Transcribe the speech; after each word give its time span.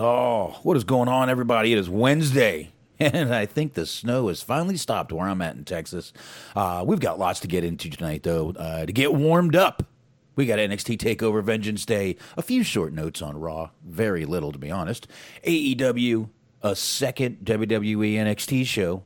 Oh, 0.00 0.60
what 0.62 0.76
is 0.76 0.84
going 0.84 1.08
on, 1.08 1.28
everybody? 1.28 1.72
It 1.72 1.78
is 1.78 1.90
Wednesday, 1.90 2.70
and 3.00 3.34
I 3.34 3.46
think 3.46 3.74
the 3.74 3.84
snow 3.84 4.28
has 4.28 4.42
finally 4.42 4.76
stopped 4.76 5.10
where 5.12 5.26
I'm 5.26 5.42
at 5.42 5.56
in 5.56 5.64
Texas. 5.64 6.12
Uh, 6.54 6.84
we've 6.86 7.00
got 7.00 7.18
lots 7.18 7.40
to 7.40 7.48
get 7.48 7.64
into 7.64 7.90
tonight, 7.90 8.22
though. 8.22 8.50
Uh, 8.50 8.86
to 8.86 8.92
get 8.92 9.12
warmed 9.12 9.56
up, 9.56 9.82
we 10.36 10.46
got 10.46 10.60
NXT 10.60 10.98
Takeover 10.98 11.42
Vengeance 11.42 11.84
Day, 11.84 12.14
a 12.36 12.42
few 12.42 12.62
short 12.62 12.92
notes 12.92 13.20
on 13.20 13.40
Raw, 13.40 13.70
very 13.84 14.24
little 14.24 14.52
to 14.52 14.58
be 14.58 14.70
honest. 14.70 15.08
AEW, 15.44 16.28
a 16.62 16.76
second 16.76 17.38
WWE 17.42 18.14
NXT 18.14 18.66
show. 18.66 19.02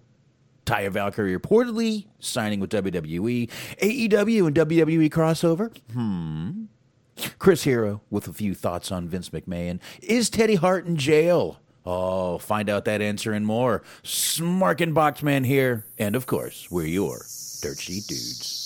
Taya 0.66 0.90
Valkyrie 0.90 1.36
reportedly 1.36 2.06
signing 2.20 2.60
with 2.60 2.70
WWE. 2.70 3.48
AEW 3.80 4.46
and 4.46 4.54
WWE 4.54 5.10
crossover. 5.10 5.74
Hmm. 5.92 6.64
Chris 7.38 7.64
Hero 7.64 8.00
with 8.10 8.28
a 8.28 8.32
few 8.32 8.54
thoughts 8.54 8.92
on 8.92 9.08
Vince 9.08 9.30
McMahon. 9.30 9.80
Is 10.02 10.30
Teddy 10.30 10.54
Hart 10.56 10.86
in 10.86 10.96
jail? 10.96 11.58
Oh, 11.84 12.38
find 12.38 12.70
out 12.70 12.84
that 12.84 13.02
answer 13.02 13.32
and 13.32 13.44
more. 13.44 13.82
Smark 14.04 14.80
and 14.80 14.94
Boxman 14.94 15.44
here. 15.44 15.84
And 15.98 16.14
of 16.14 16.26
course, 16.26 16.70
we're 16.70 16.86
your 16.86 17.26
Dirt 17.60 17.80
Sheet 17.80 18.06
Dudes. 18.06 18.61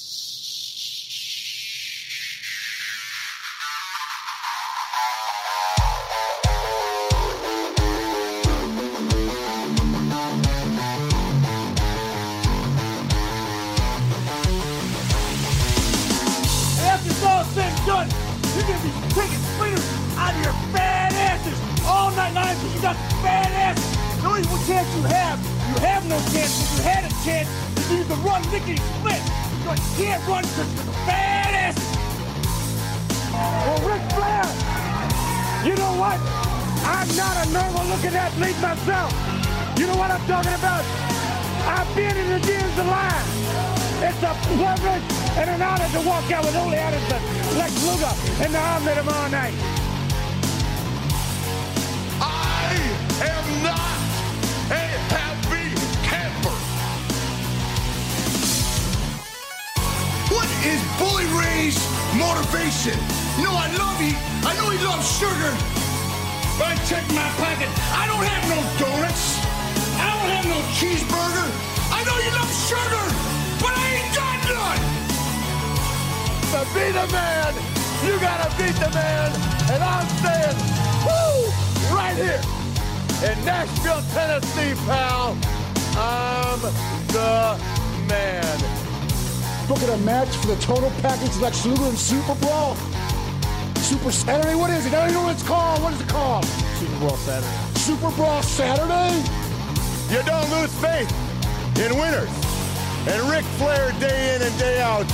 Flair, 103.58 103.90
day 103.98 104.36
in 104.36 104.42
and 104.42 104.58
day 104.58 104.82
out, 104.82 105.10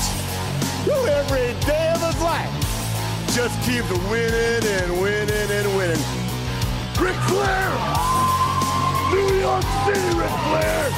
every 1.06 1.54
day 1.64 1.92
of 1.94 2.02
his 2.02 2.20
life, 2.20 2.50
just 3.34 3.54
keeps 3.62 3.88
winning 4.10 4.66
and 4.66 5.00
winning 5.00 5.50
and 5.50 5.76
winning. 5.76 6.04
Ric 6.98 7.14
Flair! 7.30 7.70
New 9.12 9.38
York 9.38 9.62
City, 9.86 10.18
Ric 10.18 10.34
Flair! 10.50 10.90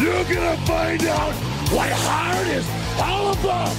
You're 0.00 0.24
gonna 0.24 0.56
find 0.64 1.04
out 1.04 1.34
what 1.70 1.90
hard 1.92 2.46
is 2.46 2.66
all 2.98 3.32
about! 3.32 3.76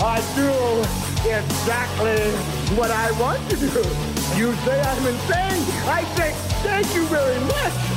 I 0.00 0.20
do 0.34 0.50
exactly 1.28 2.30
what 2.76 2.90
I 2.90 3.10
want 3.20 3.46
to 3.50 3.56
do. 3.56 3.84
You 4.38 4.54
say 4.64 4.80
I'm 4.80 5.06
insane. 5.06 5.62
I 5.86 6.02
say 6.16 6.32
thank 6.62 6.94
you 6.94 7.04
very 7.06 7.38
much. 7.44 7.93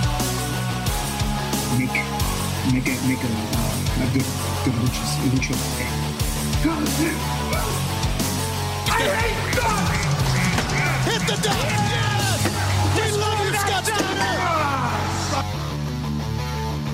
Make 2.73 2.87
it 2.87 2.99
make 3.07 3.23
a 3.23 3.31
uh, 3.31 4.03
a 4.03 4.07
good 4.11 4.27
good 4.63 4.75
luchas 4.81 5.11
lucha 5.31 5.55
thing. 5.55 6.07
I 8.89 9.01
hate 9.21 9.55
God! 9.55 9.87
Hit 11.07 11.21
the 11.29 11.37
deck! 11.41 11.69
We 12.95 13.05
love 13.15 13.39
you, 13.45 13.53
Scott 13.55 13.83
Steiner! 13.85 14.35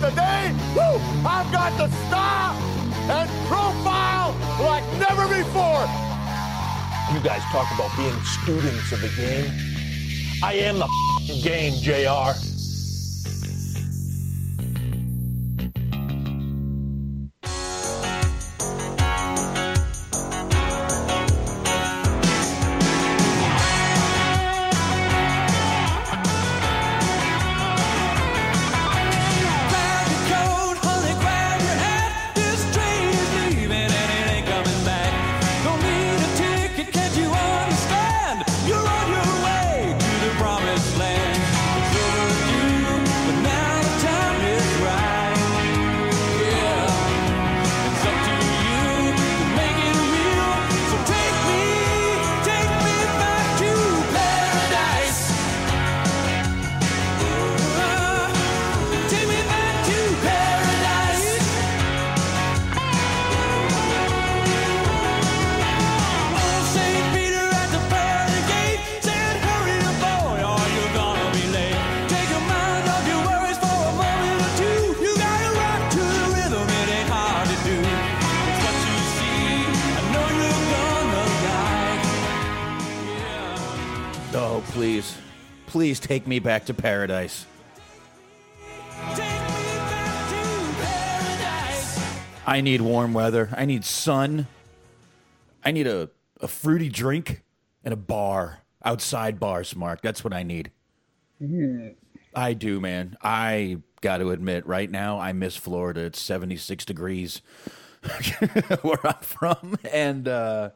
Today, 0.04 0.54
woo, 0.76 1.02
I've 1.26 1.50
got 1.52 1.72
the 1.78 1.90
star 2.06 2.54
and 3.10 3.30
profile 3.48 4.36
like 4.62 4.86
never 5.00 5.28
before. 5.28 5.88
You 7.14 7.20
guys 7.22 7.42
talk 7.52 7.68
about 7.74 7.96
being 7.98 8.20
students 8.24 8.92
of 8.92 9.02
the 9.02 9.10
game. 9.18 9.52
I 10.44 10.54
am 10.54 10.80
the 10.80 11.42
game, 11.42 11.74
JR. 11.82 12.53
Please 85.94 86.00
take 86.00 86.26
me 86.26 86.40
back 86.40 86.66
to 86.66 86.74
paradise. 86.74 87.46
Take 89.10 89.18
me 89.20 89.76
back 89.78 90.28
to 90.28 90.84
paradise. 90.84 92.00
I 92.48 92.62
need 92.62 92.82
warm 92.82 93.14
weather. 93.14 93.50
I 93.56 93.66
need 93.66 93.86
sun. 93.86 94.48
I 95.64 95.70
need 95.70 95.86
a, 95.86 96.10
a 96.42 96.48
fruity 96.48 96.90
drink 96.90 97.44
and 97.84 97.94
a 97.94 97.96
bar. 97.96 98.62
Outside 98.84 99.40
bars, 99.40 99.76
Mark. 99.76 100.02
That's 100.02 100.24
what 100.24 100.34
I 100.34 100.42
need. 100.42 100.72
I 102.34 102.54
do, 102.54 102.82
man. 102.82 103.16
I 103.22 103.78
got 104.02 104.18
to 104.18 104.32
admit, 104.32 104.66
right 104.66 104.90
now, 104.90 105.20
I 105.20 105.32
miss 105.32 105.56
Florida. 105.56 106.06
It's 106.06 106.20
76 106.20 106.86
degrees 106.86 107.44
where 108.82 109.06
I'm 109.06 109.22
from. 109.22 109.78
And 109.94 110.28
uh, 110.28 110.72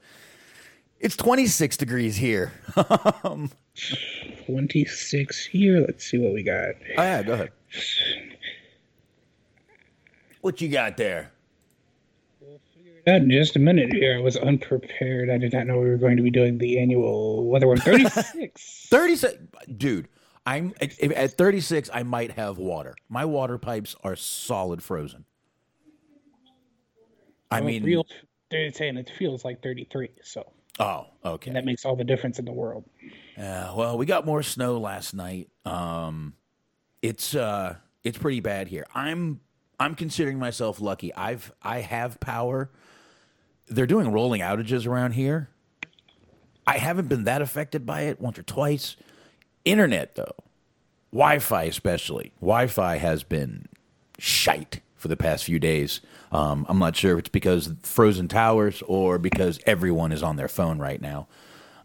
It's 1.00 1.18
26 1.18 1.76
degrees 1.76 2.18
here. 2.18 2.52
oh 3.94 4.44
26 4.46 5.46
here. 5.46 5.80
Let's 5.82 6.06
see 6.06 6.18
what 6.18 6.34
we 6.34 6.44
got. 6.44 6.76
Oh, 6.98 7.04
yeah, 7.04 7.24
go 7.24 7.34
ahead. 7.34 7.52
What 10.42 10.62
you 10.62 10.70
got 10.70 10.98
there? 10.98 11.32
That 13.06 13.22
in 13.22 13.32
just 13.32 13.56
a 13.56 13.60
minute 13.60 13.94
here. 13.94 14.18
I 14.18 14.22
was 14.22 14.36
unprepared. 14.36 15.30
I 15.30 15.38
did 15.38 15.54
not 15.54 15.66
know 15.68 15.80
we 15.80 15.90
were 15.90 15.98
going 15.98 16.18
to 16.18 16.24
be 16.24 16.30
doing 16.32 16.58
the 16.58 16.78
annual 16.80 17.46
weather 17.50 17.68
one. 17.68 17.78
36. 17.78 18.88
36 18.90 19.36
dude 19.78 20.08
i'm 20.46 20.74
if- 20.80 21.02
at 21.18 21.32
36 21.32 21.90
i 21.94 22.04
might 22.04 22.32
have 22.32 22.58
water 22.58 22.96
my 23.10 23.26
water 23.26 23.58
pipes 23.58 23.98
are 24.02 24.16
solid 24.16 24.82
frozen 24.82 25.26
i 27.52 27.60
Well, 27.60 27.68
mean 27.68 27.84
real, 27.84 28.06
they're 28.50 28.72
saying 28.72 28.96
it 28.96 29.12
feels 29.18 29.44
like 29.44 29.62
33. 29.62 30.10
So 30.24 30.50
oh 30.80 31.08
okay. 31.26 31.52
That 31.52 31.66
makes 31.66 31.86
all 31.86 31.96
the 31.96 32.04
difference 32.04 32.40
in 32.40 32.46
the 32.46 32.52
world. 32.54 32.86
yeah 33.38 33.74
well 33.76 33.98
we 33.98 34.06
got 34.06 34.26
more 34.26 34.44
snow 34.44 34.78
last 34.78 35.14
night. 35.14 35.50
Um 35.66 36.34
it's 37.02 37.36
uh 37.36 37.76
it's 38.04 38.18
pretty 38.18 38.40
bad 38.40 38.68
here. 38.68 38.86
I'm 38.94 39.42
i'm 39.80 39.96
considering 39.96 40.40
myself 40.40 40.80
lucky. 40.82 41.14
I've 41.14 41.52
i 41.62 41.80
have 41.80 42.20
power. 42.20 42.70
They're 43.68 43.88
doing 43.88 44.12
rolling 44.12 44.42
outages 44.42 44.88
around 44.88 45.12
here. 45.14 45.50
I 46.66 46.78
haven't 46.78 47.08
been 47.08 47.24
that 47.26 47.42
affected 47.42 47.86
by 47.86 48.02
it 48.02 48.20
once 48.20 48.38
or 48.40 48.44
twice. 48.44 48.96
Internet 49.66 50.16
though. 50.16 50.36
Wi-fi 51.12 51.64
especially. 51.64 52.34
Wi-fi 52.42 52.98
has 52.98 53.24
been 53.24 53.68
shite 54.20 54.82
for 54.96 55.08
the 55.08 55.18
past 55.18 55.46
few 55.46 55.60
days 55.60 56.02
um, 56.32 56.66
i'm 56.70 56.80
not 56.80 56.96
sure 56.96 57.14
if 57.14 57.20
it's 57.20 57.30
because 57.30 57.72
frozen 57.84 58.28
towers 58.28 58.82
or 58.88 59.18
because 59.18 59.60
everyone 59.66 60.12
is 60.12 60.24
on 60.24 60.36
their 60.36 60.48
phone 60.48 60.80
right 60.80 61.02
now. 61.02 61.28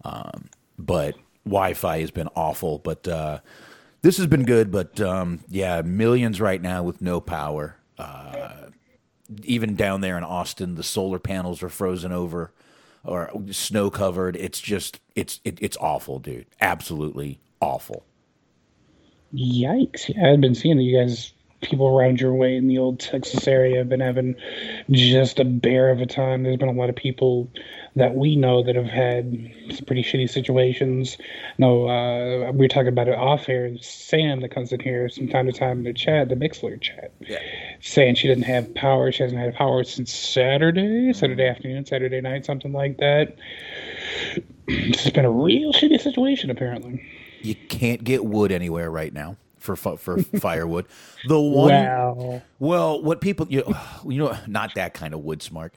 Um, 0.04 0.48
but 0.78 1.14
wi-fi 1.44 2.00
has 2.00 2.10
been 2.10 2.28
awful 2.34 2.78
but 2.78 3.06
uh, 3.06 3.38
this 4.02 4.16
has 4.16 4.26
been 4.26 4.44
good 4.44 4.70
but 4.70 5.00
um, 5.00 5.40
yeah 5.48 5.82
millions 5.82 6.40
right 6.40 6.60
now 6.60 6.82
with 6.82 7.00
no 7.00 7.20
power. 7.20 7.76
Uh, 7.98 8.68
even 9.44 9.76
down 9.76 10.00
there 10.00 10.18
in 10.18 10.24
austin 10.24 10.74
the 10.74 10.82
solar 10.82 11.18
panels 11.18 11.62
are 11.62 11.68
frozen 11.68 12.10
over 12.12 12.52
or 13.04 13.30
snow 13.50 13.90
covered. 13.90 14.36
It's 14.36 14.60
just 14.60 15.00
it's 15.14 15.40
it, 15.44 15.58
it's 15.60 15.76
awful 15.78 16.18
dude. 16.18 16.46
Absolutely 16.60 17.40
awful. 17.60 18.04
Yikes. 19.34 20.10
I've 20.22 20.40
been 20.40 20.54
seeing 20.54 20.76
that 20.76 20.82
you 20.82 20.98
guys, 20.98 21.32
people 21.62 21.86
around 21.86 22.20
your 22.20 22.34
way 22.34 22.56
in 22.56 22.66
the 22.66 22.76
old 22.76 23.00
Texas 23.00 23.46
area, 23.48 23.78
have 23.78 23.88
been 23.88 24.00
having 24.00 24.34
just 24.90 25.38
a 25.38 25.44
bear 25.44 25.90
of 25.90 26.00
a 26.00 26.06
time. 26.06 26.42
There's 26.42 26.58
been 26.58 26.68
a 26.68 26.72
lot 26.72 26.90
of 26.90 26.96
people 26.96 27.48
that 27.94 28.14
we 28.14 28.36
know 28.36 28.62
that 28.62 28.74
have 28.74 28.86
had 28.86 29.50
some 29.70 29.84
pretty 29.86 30.02
shitty 30.02 30.28
situations. 30.28 31.16
No, 31.58 31.88
uh, 31.88 32.50
we 32.52 32.58
were 32.58 32.68
talking 32.68 32.88
about 32.88 33.08
it 33.08 33.14
off 33.14 33.48
air. 33.48 33.70
Sam, 33.80 34.40
that 34.40 34.50
comes 34.50 34.72
in 34.72 34.80
here 34.80 35.08
from 35.08 35.28
time 35.28 35.46
to 35.46 35.52
time 35.52 35.78
in 35.78 35.84
the 35.84 35.92
chat, 35.92 36.28
the 36.28 36.34
Mixlr 36.34 36.80
chat, 36.80 37.12
saying 37.80 38.16
she 38.16 38.28
doesn't 38.28 38.42
have 38.42 38.74
power. 38.74 39.12
She 39.12 39.22
hasn't 39.22 39.40
had 39.40 39.54
power 39.54 39.84
since 39.84 40.12
Saturday, 40.12 41.12
Saturday 41.12 41.46
afternoon, 41.46 41.86
Saturday 41.86 42.20
night, 42.20 42.44
something 42.44 42.72
like 42.72 42.98
that. 42.98 43.36
It's 44.66 45.10
been 45.10 45.24
a 45.24 45.30
real 45.30 45.72
shitty 45.72 46.00
situation, 46.00 46.50
apparently. 46.50 47.04
You 47.42 47.54
can't 47.54 48.02
get 48.04 48.24
wood 48.24 48.52
anywhere 48.52 48.90
right 48.90 49.12
now 49.12 49.36
for 49.62 49.76
for 49.76 50.18
firewood. 50.22 50.86
The 51.28 51.40
one, 51.40 51.70
Wow. 51.72 52.42
well, 52.58 53.02
what 53.02 53.20
people 53.20 53.46
you 53.48 53.62
you 54.06 54.18
know, 54.18 54.36
not 54.46 54.74
that 54.74 54.92
kind 54.94 55.14
of 55.14 55.20
wood 55.20 55.40
smart. 55.42 55.74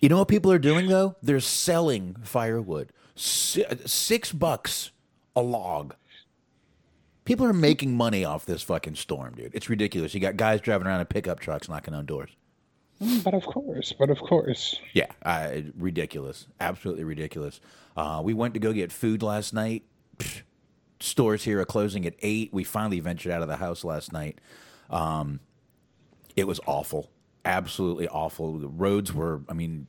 You 0.00 0.08
know 0.08 0.18
what 0.18 0.28
people 0.28 0.50
are 0.50 0.58
doing 0.58 0.88
though? 0.88 1.16
They're 1.22 1.40
selling 1.40 2.16
firewood, 2.24 2.90
six 3.14 4.32
bucks 4.32 4.90
a 5.36 5.42
log. 5.42 5.94
People 7.24 7.46
are 7.46 7.52
making 7.52 7.96
money 7.96 8.24
off 8.24 8.44
this 8.44 8.62
fucking 8.62 8.96
storm, 8.96 9.34
dude. 9.36 9.52
It's 9.54 9.68
ridiculous. 9.70 10.12
You 10.12 10.18
got 10.20 10.36
guys 10.36 10.60
driving 10.60 10.88
around 10.88 11.00
in 11.00 11.06
pickup 11.06 11.38
trucks 11.38 11.68
knocking 11.68 11.94
on 11.94 12.04
doors. 12.04 12.30
But 13.24 13.34
of 13.34 13.44
course, 13.44 13.92
but 13.96 14.10
of 14.10 14.18
course. 14.20 14.76
Yeah, 14.92 15.06
uh, 15.24 15.50
ridiculous. 15.76 16.46
Absolutely 16.60 17.04
ridiculous. 17.04 17.60
Uh, 17.96 18.20
we 18.24 18.34
went 18.34 18.54
to 18.54 18.60
go 18.60 18.72
get 18.72 18.90
food 18.92 19.22
last 19.22 19.52
night. 19.54 19.84
Stores 21.02 21.44
here 21.44 21.60
are 21.60 21.64
closing 21.64 22.06
at 22.06 22.14
eight. 22.20 22.52
We 22.52 22.64
finally 22.64 23.00
ventured 23.00 23.32
out 23.32 23.42
of 23.42 23.48
the 23.48 23.56
house 23.56 23.84
last 23.84 24.12
night. 24.12 24.40
Um, 24.90 25.40
it 26.36 26.46
was 26.46 26.60
awful, 26.66 27.10
absolutely 27.44 28.08
awful. 28.08 28.58
The 28.58 28.68
roads 28.68 29.12
were, 29.12 29.42
I 29.48 29.54
mean, 29.54 29.86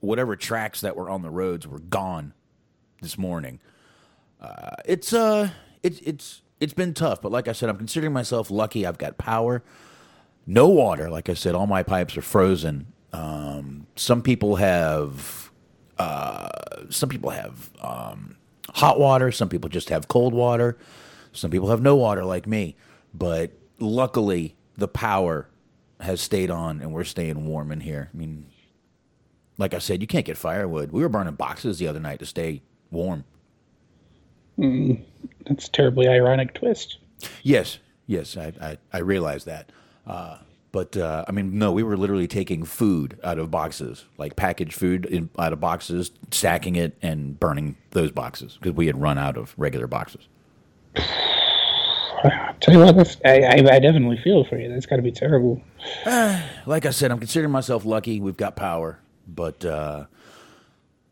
whatever 0.00 0.36
tracks 0.36 0.80
that 0.82 0.96
were 0.96 1.08
on 1.08 1.22
the 1.22 1.30
roads 1.30 1.66
were 1.66 1.78
gone 1.78 2.32
this 3.00 3.16
morning. 3.16 3.60
Uh, 4.40 4.76
it's 4.84 5.12
uh, 5.12 5.50
it's 5.82 6.00
it's 6.00 6.42
it's 6.60 6.74
been 6.74 6.92
tough, 6.94 7.22
but 7.22 7.32
like 7.32 7.48
I 7.48 7.52
said, 7.52 7.68
I'm 7.68 7.78
considering 7.78 8.12
myself 8.12 8.50
lucky. 8.50 8.84
I've 8.86 8.98
got 8.98 9.16
power 9.16 9.62
no 10.46 10.68
water. 10.68 11.10
Like 11.10 11.28
I 11.28 11.34
said, 11.34 11.54
all 11.54 11.66
my 11.66 11.82
pipes 11.82 12.16
are 12.16 12.22
frozen. 12.22 12.86
Um, 13.12 13.86
some 13.96 14.22
people 14.22 14.56
have, 14.56 15.50
uh, 15.98 16.48
some 16.88 17.08
people 17.08 17.30
have 17.30 17.70
um, 17.82 18.35
hot 18.74 18.98
water. 18.98 19.32
Some 19.32 19.48
people 19.48 19.68
just 19.70 19.90
have 19.90 20.08
cold 20.08 20.34
water. 20.34 20.76
Some 21.32 21.50
people 21.50 21.68
have 21.70 21.82
no 21.82 21.96
water, 21.96 22.24
like 22.24 22.46
me. 22.46 22.76
But 23.14 23.52
luckily, 23.78 24.56
the 24.76 24.88
power 24.88 25.48
has 26.00 26.20
stayed 26.20 26.50
on, 26.50 26.80
and 26.80 26.92
we're 26.92 27.04
staying 27.04 27.46
warm 27.46 27.72
in 27.72 27.80
here. 27.80 28.10
I 28.12 28.16
mean, 28.16 28.46
like 29.58 29.74
I 29.74 29.78
said, 29.78 30.00
you 30.00 30.06
can't 30.06 30.26
get 30.26 30.36
firewood. 30.36 30.92
We 30.92 31.02
were 31.02 31.08
burning 31.08 31.34
boxes 31.34 31.78
the 31.78 31.88
other 31.88 32.00
night 32.00 32.18
to 32.18 32.26
stay 32.26 32.62
warm. 32.90 33.24
That's 34.58 35.68
a 35.68 35.72
terribly 35.72 36.08
ironic 36.08 36.54
twist. 36.54 36.98
Yes, 37.42 37.78
yes, 38.06 38.36
I 38.36 38.52
I, 38.60 38.78
I 38.92 38.98
realize 38.98 39.44
that. 39.44 39.70
Uh, 40.06 40.38
but 40.72 40.96
uh, 40.96 41.24
I 41.26 41.32
mean, 41.32 41.58
no, 41.58 41.72
we 41.72 41.82
were 41.82 41.96
literally 41.96 42.26
taking 42.26 42.64
food 42.64 43.18
out 43.24 43.38
of 43.38 43.50
boxes, 43.50 44.04
like 44.18 44.36
packaged 44.36 44.74
food 44.74 45.06
in, 45.06 45.30
out 45.38 45.52
of 45.52 45.60
boxes, 45.60 46.10
stacking 46.30 46.76
it 46.76 46.96
and 47.02 47.38
burning 47.38 47.76
those 47.92 48.10
boxes 48.10 48.58
because 48.60 48.76
we 48.76 48.86
had 48.86 49.00
run 49.00 49.18
out 49.18 49.36
of 49.36 49.54
regular 49.56 49.86
boxes. 49.86 50.28
Tell 52.60 52.74
you 52.74 52.80
what, 52.80 52.96
that's, 52.96 53.16
I, 53.24 53.40
I, 53.42 53.54
I 53.54 53.78
definitely 53.78 54.18
feel 54.18 54.44
for 54.44 54.58
you. 54.58 54.68
That's 54.68 54.86
got 54.86 54.96
to 54.96 55.02
be 55.02 55.12
terrible. 55.12 55.62
Like 56.68 56.84
I 56.84 56.90
said, 56.90 57.12
I'm 57.12 57.18
considering 57.20 57.52
myself 57.52 57.84
lucky. 57.84 58.20
We've 58.20 58.36
got 58.36 58.56
power, 58.56 58.98
but 59.28 59.64
uh, 59.64 60.06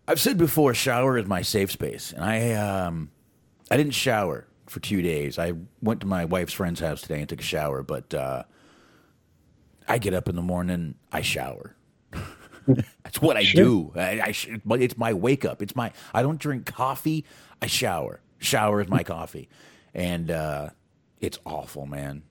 I've 0.09 0.21
said 0.21 0.37
before, 0.37 0.75
shower 0.75 1.17
is 1.17 1.27
my 1.27 1.43
safe 1.43 1.71
space, 1.71 2.13
and 2.13 2.25
I 2.25 2.53
um, 2.55 3.11
I 3.71 3.77
didn't 3.77 3.93
shower 3.93 4.47
for 4.67 4.81
two 4.81 5.01
days. 5.01 5.39
I 5.39 5.53
went 5.81 6.01
to 6.01 6.07
my 6.09 6.25
wife's 6.25 6.53
friend's 6.53 6.81
house 6.81 7.03
today 7.03 7.21
and 7.21 7.29
took 7.29 7.39
a 7.41 7.45
shower, 7.45 7.85
but 7.85 8.13
uh, 8.13 8.43
I 9.87 9.99
get 9.99 10.15
up 10.15 10.29
in 10.29 10.37
the 10.37 10.43
morning, 10.43 10.95
I 11.13 11.21
shower. 11.21 11.77
That's 12.67 13.21
what 13.21 13.37
I 13.37 13.45
do. 13.45 13.93
I, 13.95 14.21
I 14.21 14.33
sh- 14.33 14.49
but 14.65 14.81
it's 14.81 14.97
my 14.97 15.13
wake 15.13 15.45
up. 15.45 15.61
It's 15.61 15.77
my. 15.77 15.93
I 16.15 16.23
don't 16.23 16.39
drink 16.39 16.67
coffee. 16.67 17.25
I 17.61 17.67
shower. 17.67 18.21
Shower 18.39 18.81
is 18.81 18.89
my 18.89 19.03
coffee, 19.05 19.49
and 19.93 20.31
uh, 20.31 20.71
it's 21.21 21.39
awful, 21.45 21.87
man. 21.87 22.23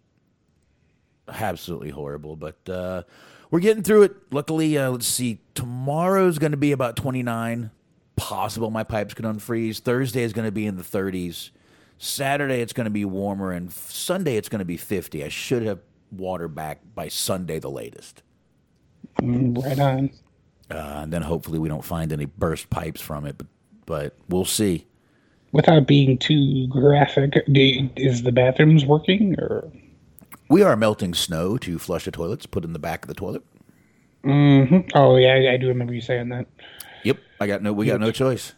Absolutely 1.27 1.91
horrible. 1.91 2.35
But 2.35 2.67
uh, 2.67 3.03
we're 3.51 3.59
getting 3.59 3.83
through 3.83 4.03
it. 4.03 4.15
Luckily, 4.31 4.77
uh, 4.77 4.91
let's 4.91 5.07
see. 5.07 5.39
Tomorrow's 5.53 6.39
going 6.39 6.51
to 6.51 6.57
be 6.57 6.71
about 6.71 6.95
twenty 6.95 7.23
nine. 7.23 7.69
Possible 8.15 8.69
my 8.71 8.83
pipes 8.83 9.13
could 9.13 9.25
unfreeze. 9.25 9.79
Thursday 9.79 10.23
is 10.23 10.33
going 10.33 10.45
to 10.45 10.51
be 10.51 10.65
in 10.65 10.77
the 10.77 10.83
thirties. 10.83 11.51
Saturday 11.99 12.61
it's 12.61 12.73
going 12.73 12.85
to 12.85 12.91
be 12.91 13.05
warmer, 13.05 13.51
and 13.51 13.71
Sunday 13.71 14.35
it's 14.35 14.49
going 14.49 14.59
to 14.59 14.65
be 14.65 14.77
fifty. 14.77 15.23
I 15.23 15.29
should 15.29 15.63
have 15.63 15.79
water 16.13 16.47
back 16.47 16.81
by 16.95 17.07
Sunday, 17.07 17.59
the 17.59 17.69
latest. 17.69 18.23
Mm, 19.21 19.61
Right 19.63 19.79
on. 19.79 20.09
Uh, 20.71 21.01
and 21.03 21.13
then 21.13 21.21
hopefully 21.21 21.59
we 21.59 21.69
don't 21.69 21.83
find 21.83 22.11
any 22.11 22.25
burst 22.25 22.69
pipes 22.69 23.01
from 23.01 23.25
it, 23.25 23.37
but 23.37 23.47
but 23.85 24.15
we'll 24.29 24.45
see. 24.45 24.87
Without 25.51 25.85
being 25.87 26.17
too 26.17 26.67
graphic, 26.67 27.35
you- 27.47 27.89
is 27.95 28.23
the 28.23 28.31
bathrooms 28.31 28.85
working 28.85 29.35
or? 29.39 29.69
We 30.49 30.61
are 30.63 30.75
melting 30.75 31.13
snow 31.13 31.57
to 31.59 31.77
flush 31.77 32.05
the 32.05 32.11
toilets, 32.11 32.45
put 32.45 32.63
in 32.63 32.73
the 32.73 32.79
back 32.79 33.03
of 33.03 33.07
the 33.07 33.13
toilet. 33.13 33.43
Oh 34.25 35.17
yeah, 35.17 35.33
I, 35.33 35.53
I 35.53 35.57
do 35.57 35.67
remember 35.67 35.93
you 35.93 36.01
saying 36.01 36.29
that. 36.29 36.47
Yep, 37.03 37.17
I 37.41 37.47
got 37.47 37.61
no. 37.61 37.73
We 37.73 37.85
got 37.85 37.99
no 37.99 38.11
choice. 38.11 38.53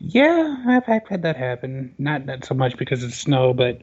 Yeah, 0.00 0.56
I've, 0.66 0.88
I've 0.88 1.06
had 1.08 1.22
that 1.22 1.36
happen. 1.36 1.94
Not 1.98 2.26
not 2.26 2.44
so 2.44 2.54
much 2.54 2.76
because 2.76 3.02
of 3.04 3.14
snow, 3.14 3.52
but 3.54 3.80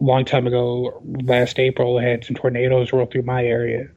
long 0.00 0.24
time 0.24 0.46
ago, 0.46 1.02
last 1.04 1.58
April, 1.58 1.98
I 1.98 2.04
had 2.04 2.24
some 2.24 2.36
tornadoes 2.36 2.92
roll 2.92 3.06
through 3.06 3.22
my 3.22 3.44
area, 3.44 3.88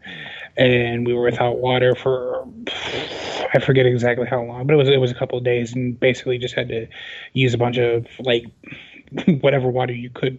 and 0.58 1.06
we 1.06 1.14
were 1.14 1.24
without 1.24 1.58
water 1.58 1.96
for 1.96 2.48
I 3.54 3.60
forget 3.60 3.86
exactly 3.86 4.28
how 4.28 4.44
long, 4.44 4.68
but 4.68 4.74
it 4.74 4.78
was 4.78 4.90
it 4.90 5.00
was 5.00 5.12
a 5.12 5.16
couple 5.16 5.38
of 5.38 5.44
days, 5.44 5.74
and 5.74 6.00
basically 6.00 6.38
just 6.38 6.56
had 6.56 6.70
to 6.70 6.88
use 7.34 7.54
a 7.54 7.58
bunch 7.58 7.78
of 7.78 8.08
like 8.20 8.46
whatever 9.42 9.70
water 9.70 9.94
you 9.94 10.10
could 10.10 10.38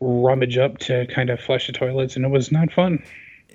rummage 0.00 0.58
up 0.58 0.78
to 0.78 1.06
kind 1.06 1.30
of 1.30 1.40
flush 1.40 1.66
the 1.66 1.72
toilets, 1.72 2.16
and 2.16 2.24
it 2.24 2.28
was 2.28 2.52
not 2.52 2.72
fun. 2.72 3.02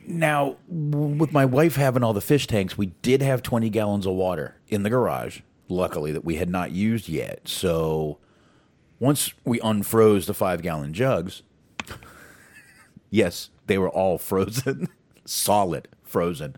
Now, 0.06 0.56
with 0.70 1.34
my 1.34 1.44
wife 1.44 1.76
having 1.76 2.02
all 2.02 2.14
the 2.14 2.22
fish 2.22 2.48
tanks, 2.48 2.78
we 2.78 2.88
did 3.02 3.22
have 3.22 3.44
20 3.44 3.70
gallons 3.70 4.06
of 4.06 4.14
water 4.14 4.56
in 4.70 4.84
the 4.84 4.90
garage, 4.90 5.42
luckily, 5.68 6.14
that 6.14 6.24
we 6.24 6.36
had 6.36 6.50
not 6.50 6.72
used 6.72 7.10
yet. 7.10 7.42
So 7.46 8.18
once 9.00 9.34
we 9.44 9.60
unfroze 9.60 10.26
the 10.26 10.34
five 10.34 10.62
gallon 10.62 10.94
jugs, 10.94 11.44
yes, 13.10 13.50
they 13.68 13.78
were 13.78 13.90
all 13.90 14.18
frozen, 14.18 14.88
solid 15.26 15.88
frozen. 16.04 16.56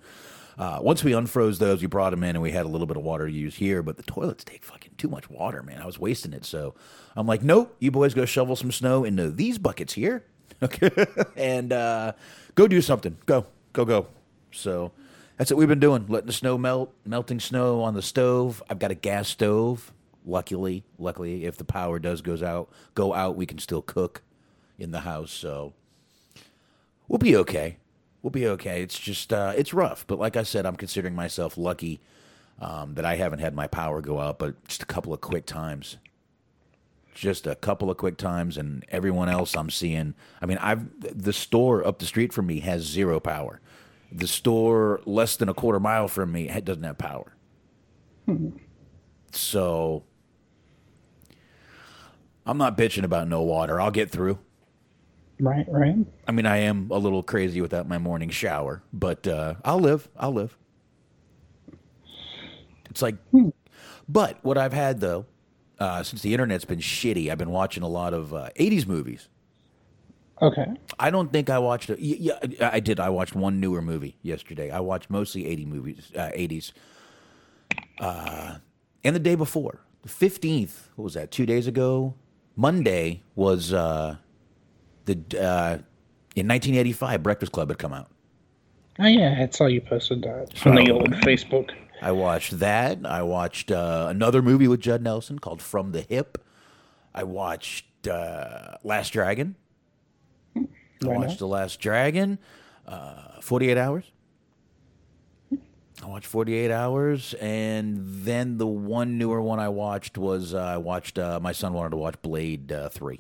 Uh, 0.58 0.80
once 0.82 1.04
we 1.06 1.14
unfroze 1.14 1.58
those, 1.58 1.82
we 1.82 1.88
brought 1.88 2.10
them 2.10 2.24
in 2.24 2.36
and 2.36 2.42
we 2.42 2.52
had 2.52 2.66
a 2.66 2.70
little 2.70 2.88
bit 2.88 2.98
of 2.98 3.04
water 3.04 3.28
to 3.28 3.32
use 3.32 3.56
here, 3.56 3.82
but 3.82 3.96
the 3.96 4.04
toilets 4.04 4.44
take 4.44 4.64
fucking 4.64 4.92
too 4.98 5.08
much 5.08 5.30
water, 5.30 5.64
man. 5.64 5.82
I 5.82 5.86
was 5.86 5.98
wasting 5.98 6.34
it. 6.34 6.44
So 6.44 6.76
I'm 7.16 7.26
like, 7.26 7.42
nope, 7.42 7.76
you 7.80 7.92
boys 7.92 8.14
go 8.14 8.26
shovel 8.26 8.58
some 8.58 8.72
snow 8.72 9.06
into 9.06 9.32
these 9.32 9.58
buckets 9.58 9.94
here. 9.94 10.24
Okay. 10.62 10.90
and 11.38 11.72
uh, 11.72 12.12
go 12.56 12.68
do 12.68 12.82
something. 12.82 13.18
Go, 13.26 13.46
go, 13.72 13.86
go. 13.86 14.08
So 14.52 14.92
that's 15.38 15.50
what 15.50 15.58
we've 15.58 15.70
been 15.70 15.80
doing, 15.80 16.06
letting 16.10 16.28
the 16.28 16.34
snow 16.34 16.58
melt, 16.58 16.94
melting 17.06 17.40
snow 17.40 17.82
on 17.82 17.94
the 17.94 18.02
stove. 18.02 18.62
I've 18.70 18.78
got 18.78 18.92
a 18.92 18.96
gas 18.96 19.30
stove. 19.30 19.94
Luckily, 20.26 20.84
luckily, 20.98 21.46
if 21.46 21.58
the 21.58 21.64
power 21.64 22.00
does 22.00 22.22
goes 22.22 22.44
out, 22.44 22.70
go 22.94 23.14
out, 23.14 23.36
we 23.36 23.46
can 23.46 23.58
still 23.58 23.82
cook 23.82 24.22
in 24.78 24.92
the 24.92 25.02
house. 25.02 25.32
So 25.32 25.74
we'll 27.08 27.20
be 27.20 27.36
okay. 27.38 27.78
We'll 28.22 28.32
be 28.32 28.48
okay. 28.48 28.82
It's 28.82 29.00
just 29.00 29.32
uh, 29.32 29.54
it's 29.56 29.74
rough, 29.74 30.06
but 30.08 30.20
like 30.20 30.36
I 30.36 30.44
said, 30.44 30.66
I'm 30.66 30.76
considering 30.76 31.16
myself 31.16 31.58
lucky 31.58 32.02
um, 32.60 32.96
that 32.96 33.06
I 33.06 33.16
haven't 33.16 33.40
had 33.40 33.56
my 33.56 33.68
power 33.68 34.02
go 34.02 34.20
out, 34.20 34.40
but 34.40 34.62
just 34.68 34.84
a 34.84 34.86
couple 34.86 35.14
of 35.14 35.22
quick 35.22 35.46
times. 35.46 35.98
Just 37.16 37.48
a 37.48 37.56
couple 37.56 37.90
of 37.90 37.98
quick 37.98 38.18
times, 38.18 38.58
and 38.58 38.86
everyone 38.90 39.30
else 39.30 39.56
I'm 39.56 39.70
seeing. 39.70 40.14
I 40.42 40.46
mean, 40.46 40.58
I've 40.60 40.88
the 41.00 41.34
store 41.34 41.86
up 41.86 42.00
the 42.00 42.06
street 42.06 42.32
from 42.32 42.48
me 42.48 42.60
has 42.60 42.84
zero 42.84 43.20
power. 43.20 43.62
The 44.12 44.28
store 44.28 45.02
less 45.06 45.36
than 45.36 45.50
a 45.50 45.54
quarter 45.54 45.80
mile 45.80 46.08
from 46.08 46.32
me 46.32 46.48
doesn't 46.62 46.84
have 46.84 46.98
power. 46.98 47.36
So 49.32 50.04
I'm 52.50 52.58
not 52.58 52.78
bitching 52.78 53.04
about 53.04 53.28
no 53.28 53.44
water. 53.44 53.80
I'll 53.80 53.92
get 53.92 54.10
through. 54.10 54.40
Right, 55.40 55.66
right. 55.70 55.96
I 56.28 56.32
mean, 56.32 56.46
I 56.46 56.58
am 56.58 56.90
a 56.92 56.98
little 56.98 57.22
crazy 57.22 57.62
without 57.62 57.88
my 57.88 57.98
morning 57.98 58.30
shower, 58.30 58.82
but 58.92 59.28
uh, 59.28 59.56
I'll 59.64 59.80
live. 59.80 60.10
I'll 60.18 60.34
live. 60.34 60.58
It's 62.90 63.02
like, 63.02 63.16
but 64.10 64.44
what 64.44 64.58
I've 64.58 64.74
had 64.74 65.00
though, 65.00 65.28
uh, 65.78 66.02
since 66.04 66.24
the 66.24 66.34
internet's 66.34 66.66
been 66.66 66.80
shitty, 66.80 67.32
I've 67.32 67.38
been 67.38 67.52
watching 67.52 67.84
a 67.84 67.88
lot 67.88 68.14
of 68.14 68.34
uh, 68.34 68.50
'80s 68.60 68.88
movies. 68.88 69.30
Okay. 70.42 70.66
I 70.98 71.10
don't 71.12 71.32
think 71.32 71.50
I 71.50 71.60
watched. 71.60 71.90
A, 71.90 72.02
yeah, 72.04 72.40
I 72.62 72.80
did. 72.80 73.00
I 73.00 73.10
watched 73.10 73.36
one 73.36 73.60
newer 73.60 73.82
movie 73.82 74.18
yesterday. 74.22 74.72
I 74.72 74.80
watched 74.80 75.10
mostly 75.10 75.46
80 75.46 75.66
movies, 75.66 76.12
uh, 76.16 76.30
80s. 76.30 76.72
Uh, 78.00 78.56
and 79.04 79.16
the 79.16 79.20
day 79.20 79.36
before, 79.36 79.82
the 80.02 80.10
15th, 80.10 80.88
what 80.96 81.04
was 81.04 81.14
that? 81.16 81.32
Two 81.32 81.46
days 81.46 81.68
ago, 81.68 82.16
Monday 82.60 83.24
was 83.36 83.72
uh, 83.72 84.18
the 85.06 85.14
uh, 85.14 85.80
in 86.36 86.46
1985. 86.46 87.24
Breakfast 87.24 87.54
Club 87.54 87.70
had 87.70 87.78
come 87.78 87.94
out. 87.94 88.10
Oh 89.00 89.08
yeah, 89.08 89.38
I 89.40 89.50
saw 89.50 89.68
you 89.68 89.80
posted 89.80 90.24
that 90.24 90.66
on 90.66 90.76
the 90.76 90.92
old 90.92 91.12
Facebook. 91.24 91.72
I 92.02 92.12
watched 92.12 92.60
that. 92.60 93.00
I 93.06 93.24
watched 93.24 93.72
uh, 93.72 94.08
another 94.10 94.42
movie 94.42 94.68
with 94.68 94.82
Judd 94.82 95.02
Nelson 95.02 95.40
called 95.40 95.62
From 95.62 95.94
the 95.94 96.02
Hip. 96.02 96.38
I 97.16 97.24
watched 97.24 98.08
uh, 98.10 98.76
Last 98.84 99.12
Dragon. 99.12 99.56
I 100.58 100.68
watched? 101.02 101.40
The 101.40 101.48
Last 101.48 101.80
Dragon. 101.80 102.40
Uh, 102.86 103.40
48 103.40 103.78
Hours. 103.78 104.12
I 106.04 106.08
watched 106.08 106.28
48 106.28 106.72
Hours. 106.72 107.34
And 107.36 107.98
then 108.24 108.58
the 108.58 108.68
one 108.68 109.18
newer 109.18 109.42
one 109.42 109.60
I 109.60 109.70
watched 109.70 110.18
was 110.18 110.54
uh, 110.54 110.60
I 110.60 110.78
watched, 110.78 111.20
uh, 111.20 111.40
my 111.42 111.52
son 111.52 111.74
wanted 111.74 111.92
to 111.92 111.98
watch 111.98 112.22
Blade 112.22 112.72
uh, 112.72 112.90
3. 112.90 113.20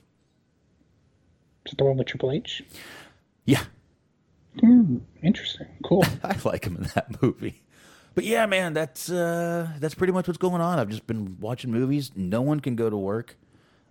Is 1.66 1.74
it 1.74 1.78
the 1.78 1.86
one 1.86 1.98
with 1.98 2.08
Triple 2.08 2.32
H? 2.32 2.64
Yeah. 3.46 3.64
Hmm, 4.60 4.98
interesting. 5.22 5.68
Cool. 5.84 6.06
I 6.24 6.36
like 6.44 6.66
him 6.66 6.78
in 6.78 6.84
that 6.96 7.22
movie. 7.22 7.62
But 8.16 8.24
yeah, 8.26 8.46
man, 8.48 8.74
that's 8.74 9.10
uh, 9.10 9.70
that's 9.80 9.96
pretty 9.96 10.12
much 10.12 10.28
what's 10.28 10.38
going 10.38 10.62
on. 10.62 10.80
I've 10.80 10.90
just 10.90 11.08
been 11.08 11.38
watching 11.40 11.72
movies. 11.72 12.12
No 12.16 12.42
one 12.42 12.60
can 12.60 12.76
go 12.76 12.90
to 12.90 12.98
work, 12.98 13.38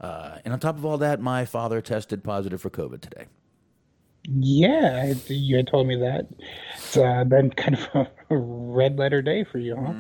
uh, 0.01 0.39
and 0.45 0.53
on 0.53 0.61
top 0.61 0.77
of 0.77 0.85
all 0.85 0.99
that, 0.99 1.21
my 1.21 1.45
father 1.45 1.81
tested 1.81 2.25
positive 2.25 2.61
for 2.61 2.69
COVID 2.69 3.01
today. 3.01 3.27
Yeah, 4.31 5.15
you 5.27 5.57
had 5.57 5.67
told 5.69 5.87
me 5.87 5.97
that. 5.97 6.27
It's 6.75 6.97
uh, 6.97 7.25
been 7.25 7.51
kind 7.51 7.79
of 7.95 8.07
a 8.31 8.37
red 8.37 8.99
letter 8.99 9.23
day 9.23 9.45
for 9.45 9.59
you, 9.59 9.77
huh? 9.77 9.95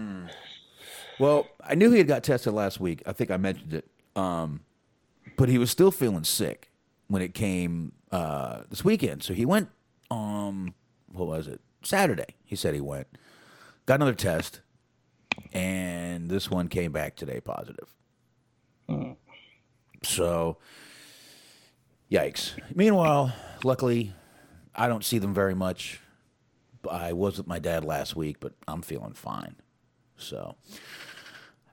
Well, 1.18 1.48
I 1.62 1.74
knew 1.74 1.90
he 1.90 1.98
had 1.98 2.06
got 2.06 2.22
tested 2.22 2.52
last 2.52 2.78
week. 2.78 3.02
I 3.06 3.12
think 3.12 3.30
I 3.30 3.36
mentioned 3.38 3.74
it, 3.74 3.90
um, 4.14 4.60
but 5.36 5.48
he 5.48 5.58
was 5.58 5.70
still 5.70 5.90
feeling 5.90 6.24
sick 6.24 6.70
when 7.08 7.22
it 7.22 7.34
came 7.34 7.92
uh, 8.12 8.62
this 8.70 8.84
weekend. 8.84 9.22
So 9.22 9.34
he 9.34 9.44
went. 9.44 9.68
Um, 10.10 10.74
what 11.10 11.26
was 11.26 11.48
it? 11.48 11.60
Saturday. 11.82 12.34
He 12.44 12.54
said 12.54 12.74
he 12.74 12.80
went. 12.80 13.08
Got 13.86 13.96
another 13.96 14.14
test, 14.14 14.60
and 15.52 16.28
this 16.28 16.50
one 16.50 16.68
came 16.68 16.92
back 16.92 17.16
today 17.16 17.40
positive. 17.40 17.94
So, 20.02 20.58
yikes. 22.10 22.52
Meanwhile, 22.74 23.32
luckily, 23.64 24.12
I 24.74 24.88
don't 24.88 25.04
see 25.04 25.18
them 25.18 25.34
very 25.34 25.54
much. 25.54 26.00
I 26.90 27.12
was 27.12 27.38
with 27.38 27.46
my 27.46 27.58
dad 27.58 27.84
last 27.84 28.16
week, 28.16 28.38
but 28.40 28.52
I'm 28.66 28.82
feeling 28.82 29.12
fine. 29.12 29.56
So, 30.16 30.56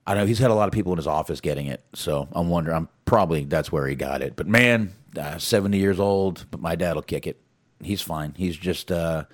I 0.06 0.15
know 0.15 0.25
he's 0.25 0.39
had 0.39 0.51
a 0.51 0.56
lot 0.56 0.68
of 0.68 0.74
people 0.74 0.92
in 0.94 0.98
his 0.98 1.08
office 1.08 1.42
getting 1.42 1.68
it. 1.68 1.84
So, 1.94 2.27
I'm 2.34 2.50
wondering, 2.50 2.75
I'm 2.75 2.89
probably 3.06 3.46
that's 3.46 3.72
where 3.72 3.88
he 3.88 3.96
got 3.96 4.22
it. 4.22 4.36
But 4.36 4.48
man, 4.48 4.94
uh, 5.18 5.38
70 5.38 5.77
years 5.77 6.00
old, 6.00 6.46
but 6.51 6.60
my 6.60 6.75
dad 6.75 6.96
will 6.96 7.04
kick 7.04 7.27
it. 7.27 7.39
He's 7.82 8.01
fine. 8.01 8.34
He's 8.36 8.58
just, 8.58 8.92
uh, 8.92 9.25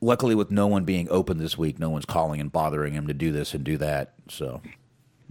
luckily, 0.00 0.34
with 0.34 0.50
no 0.50 0.66
one 0.66 0.84
being 0.84 1.08
open 1.10 1.38
this 1.38 1.56
week, 1.56 1.78
no 1.78 1.90
one's 1.90 2.04
calling 2.04 2.40
and 2.40 2.52
bothering 2.52 2.92
him 2.92 3.06
to 3.06 3.14
do 3.14 3.32
this 3.32 3.54
and 3.54 3.64
do 3.64 3.76
that. 3.78 4.14
So, 4.28 4.60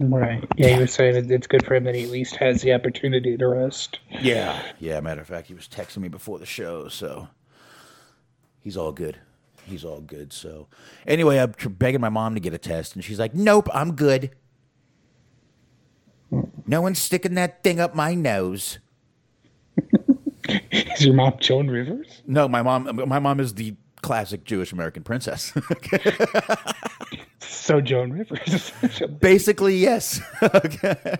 Right. 0.00 0.42
Yeah, 0.56 0.68
he 0.74 0.80
was 0.80 0.92
saying 0.94 1.14
it- 1.14 1.30
it's 1.30 1.46
good 1.46 1.64
for 1.64 1.74
him 1.74 1.84
that 1.84 1.94
he 1.94 2.04
at 2.04 2.10
least 2.10 2.36
has 2.36 2.62
the 2.62 2.72
opportunity 2.72 3.36
to 3.36 3.46
rest. 3.46 3.98
Yeah. 4.08 4.60
Yeah, 4.78 4.98
matter 5.00 5.20
of 5.20 5.26
fact, 5.26 5.46
he 5.48 5.54
was 5.54 5.68
texting 5.68 5.98
me 5.98 6.08
before 6.08 6.38
the 6.38 6.46
show, 6.46 6.88
so 6.88 7.28
he's 8.60 8.76
all 8.78 8.92
good. 8.92 9.18
He's 9.66 9.84
all 9.84 10.00
good. 10.00 10.32
So, 10.32 10.68
anyway, 11.06 11.36
I'm 11.38 11.52
begging 11.74 12.00
my 12.00 12.08
mom 12.08 12.34
to 12.34 12.40
get 12.40 12.54
a 12.54 12.58
test, 12.58 12.94
and 12.94 13.04
she's 13.04 13.18
like, 13.20 13.34
"Nope, 13.34 13.68
I'm 13.74 13.94
good. 13.94 14.30
No 16.66 16.80
one's 16.80 16.98
sticking 16.98 17.34
that 17.34 17.62
thing 17.62 17.78
up 17.78 17.94
my 17.94 18.14
nose." 18.14 18.78
Is 20.72 21.04
your 21.04 21.14
mom 21.14 21.34
Joan 21.40 21.68
Rivers? 21.68 22.22
No, 22.26 22.48
my 22.48 22.62
mom. 22.62 23.00
My 23.06 23.18
mom 23.18 23.38
is 23.38 23.54
the 23.54 23.76
classic 24.02 24.44
Jewish 24.44 24.72
American 24.72 25.02
princess. 25.04 25.52
So 27.50 27.80
Joan 27.80 28.12
Rivers. 28.12 28.40
essentially. 28.82 29.12
Basically, 29.14 29.76
yes. 29.76 30.20
I 30.40 31.18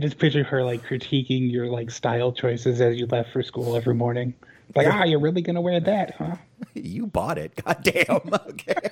just 0.00 0.18
picture 0.18 0.44
her 0.44 0.64
like 0.64 0.82
critiquing 0.82 1.50
your 1.50 1.68
like 1.68 1.90
style 1.90 2.32
choices 2.32 2.80
as 2.80 2.98
you 2.98 3.06
left 3.06 3.32
for 3.32 3.42
school 3.42 3.76
every 3.76 3.94
morning. 3.94 4.34
Like, 4.74 4.88
ah, 4.88 5.04
you're 5.04 5.20
really 5.20 5.42
gonna 5.42 5.60
wear 5.60 5.80
that, 5.80 6.16
huh? 6.16 6.36
you 6.74 7.06
bought 7.06 7.38
it. 7.38 7.54
God 7.64 7.82
damn. 7.82 8.20
Okay. 8.50 8.90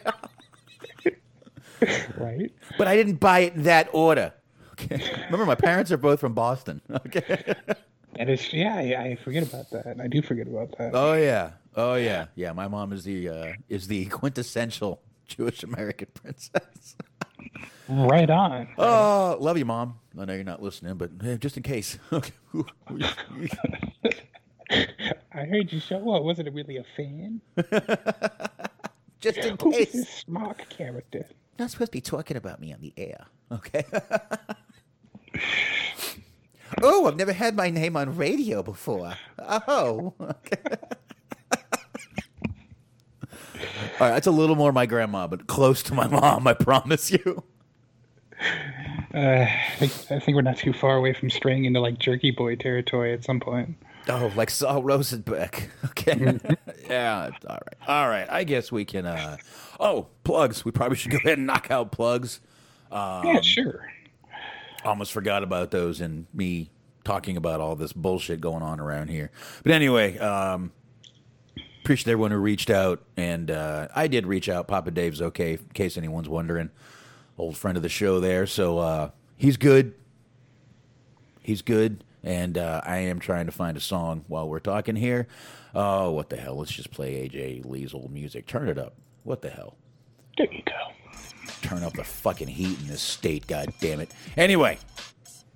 Right. 2.16 2.50
But 2.78 2.88
I 2.88 2.96
didn't 2.96 3.16
buy 3.16 3.40
it 3.40 3.54
in 3.54 3.64
that 3.64 3.90
order. 3.92 4.32
Okay. 4.72 5.02
Remember, 5.26 5.44
my 5.44 5.54
parents 5.54 5.92
are 5.92 5.98
both 5.98 6.18
from 6.20 6.32
Boston. 6.32 6.80
Okay. 6.90 7.54
That 8.16 8.30
is, 8.30 8.52
yeah, 8.52 8.76
I, 8.76 9.02
I 9.10 9.16
forget 9.16 9.42
about 9.42 9.70
that. 9.70 10.00
I 10.00 10.06
do 10.08 10.22
forget 10.22 10.46
about 10.46 10.76
that. 10.78 10.92
Oh 10.94 11.14
yeah, 11.14 11.50
oh 11.76 11.94
yeah, 11.94 12.26
yeah. 12.34 12.52
My 12.52 12.68
mom 12.68 12.92
is 12.92 13.04
the 13.04 13.28
uh, 13.28 13.52
is 13.68 13.88
the 13.88 14.06
quintessential 14.20 15.00
Jewish 15.26 15.62
American 15.62 16.08
princess. 16.14 16.96
Right 17.86 18.30
on. 18.30 18.68
Oh, 18.78 19.36
love 19.38 19.58
you, 19.58 19.66
mom. 19.66 19.96
I 20.18 20.24
know 20.24 20.32
you're 20.32 20.42
not 20.42 20.62
listening, 20.62 20.94
but 20.94 21.10
eh, 21.22 21.36
just 21.36 21.58
in 21.58 21.62
case. 21.62 21.98
I 22.10 22.22
heard 25.44 25.70
you 25.70 25.80
show 25.80 25.98
up. 26.14 26.22
Wasn't 26.22 26.48
it 26.48 26.54
really 26.54 26.78
a 26.78 26.84
fan? 26.96 27.42
just 29.20 29.36
in 29.38 29.58
Who 29.60 29.70
case. 29.70 29.92
this 29.92 30.08
smock 30.08 30.66
character? 30.70 31.26
Not 31.58 31.72
supposed 31.72 31.92
to 31.92 31.96
be 31.98 32.00
talking 32.00 32.38
about 32.38 32.58
me 32.58 32.72
on 32.72 32.80
the 32.80 32.94
air. 32.96 33.26
Okay. 33.52 33.84
Oh, 36.82 37.06
I've 37.06 37.16
never 37.16 37.32
had 37.32 37.56
my 37.56 37.70
name 37.70 37.96
on 37.96 38.16
radio 38.16 38.62
before. 38.62 39.14
Oh. 39.38 40.14
All 40.18 40.26
right, 44.00 44.10
that's 44.14 44.26
a 44.26 44.30
little 44.32 44.56
more 44.56 44.72
my 44.72 44.86
grandma, 44.86 45.26
but 45.26 45.46
close 45.46 45.82
to 45.84 45.94
my 45.94 46.06
mom. 46.08 46.46
I 46.46 46.54
promise 46.54 47.10
you. 47.10 47.44
Uh, 49.14 49.46
I, 49.46 49.74
think, 49.78 49.92
I 50.10 50.18
think 50.18 50.34
we're 50.34 50.42
not 50.42 50.56
too 50.56 50.72
far 50.72 50.96
away 50.96 51.12
from 51.14 51.30
straying 51.30 51.64
into 51.64 51.80
like 51.80 51.98
Jerky 51.98 52.30
Boy 52.32 52.56
territory 52.56 53.12
at 53.12 53.22
some 53.24 53.38
point. 53.40 53.76
Oh, 54.08 54.30
like 54.34 54.50
Sol 54.50 54.82
Rosenberg. 54.82 55.70
Okay. 55.96 56.38
yeah. 56.90 57.30
All 57.48 57.58
right. 57.64 57.88
All 57.88 58.08
right. 58.08 58.26
I 58.28 58.44
guess 58.44 58.70
we 58.72 58.84
can. 58.84 59.06
uh 59.06 59.36
Oh, 59.80 60.08
plugs. 60.24 60.64
We 60.64 60.72
probably 60.72 60.96
should 60.96 61.12
go 61.12 61.18
ahead 61.18 61.38
and 61.38 61.46
knock 61.46 61.70
out 61.70 61.92
plugs. 61.92 62.40
Um, 62.92 63.24
yeah, 63.26 63.40
sure. 63.40 63.88
Almost 64.84 65.12
forgot 65.12 65.42
about 65.42 65.70
those 65.70 66.00
and 66.00 66.26
me 66.34 66.70
talking 67.04 67.36
about 67.36 67.60
all 67.60 67.76
this 67.76 67.92
bullshit 67.92 68.40
going 68.40 68.62
on 68.62 68.80
around 68.80 69.08
here. 69.08 69.30
But 69.62 69.72
anyway, 69.72 70.18
um, 70.18 70.72
appreciate 71.82 72.12
everyone 72.12 72.30
who 72.30 72.38
reached 72.38 72.70
out, 72.70 73.02
and 73.16 73.50
uh, 73.50 73.88
I 73.94 74.08
did 74.08 74.26
reach 74.26 74.48
out. 74.48 74.66
Papa 74.66 74.90
Dave's 74.90 75.20
okay, 75.20 75.52
in 75.54 75.68
case 75.74 75.96
anyone's 75.96 76.28
wondering. 76.28 76.70
Old 77.36 77.56
friend 77.56 77.76
of 77.76 77.82
the 77.82 77.88
show 77.88 78.20
there, 78.20 78.46
so 78.46 78.78
uh, 78.78 79.10
he's 79.36 79.56
good. 79.56 79.94
He's 81.42 81.62
good, 81.62 82.04
and 82.22 82.56
uh, 82.56 82.80
I 82.84 82.98
am 82.98 83.18
trying 83.18 83.46
to 83.46 83.52
find 83.52 83.76
a 83.76 83.80
song 83.80 84.24
while 84.28 84.48
we're 84.48 84.60
talking 84.60 84.96
here. 84.96 85.26
Oh, 85.74 86.12
what 86.12 86.30
the 86.30 86.36
hell? 86.36 86.56
Let's 86.56 86.72
just 86.72 86.90
play 86.90 87.28
AJ 87.28 87.66
Lee's 87.66 87.92
old 87.92 88.12
music. 88.12 88.46
Turn 88.46 88.68
it 88.68 88.78
up. 88.78 88.94
What 89.24 89.42
the 89.42 89.50
hell? 89.50 89.76
There 90.38 90.52
you 90.52 90.62
go. 90.64 90.72
Turn 91.64 91.82
up 91.82 91.94
the 91.94 92.04
fucking 92.04 92.48
heat 92.48 92.78
in 92.80 92.88
this 92.88 93.00
state, 93.00 93.46
god 93.46 93.72
damn 93.80 93.98
it. 93.98 94.10
Anyway, 94.36 94.78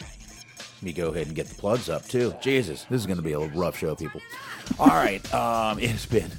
let 0.01 0.83
me 0.83 0.93
go 0.93 1.09
ahead 1.09 1.27
and 1.27 1.37
get 1.37 1.47
the 1.47 1.55
plugs 1.55 1.91
up 1.91 2.07
too. 2.09 2.35
Jesus, 2.41 2.85
this 2.85 3.01
is 3.01 3.07
going 3.07 3.19
to 3.19 3.23
be 3.23 3.33
a 3.33 3.39
rough 3.39 3.79
show, 3.79 3.95
people. 3.95 4.21
All 4.79 4.87
right, 4.87 5.23
um, 5.35 5.79
it's 5.79 6.07
been 6.07 6.31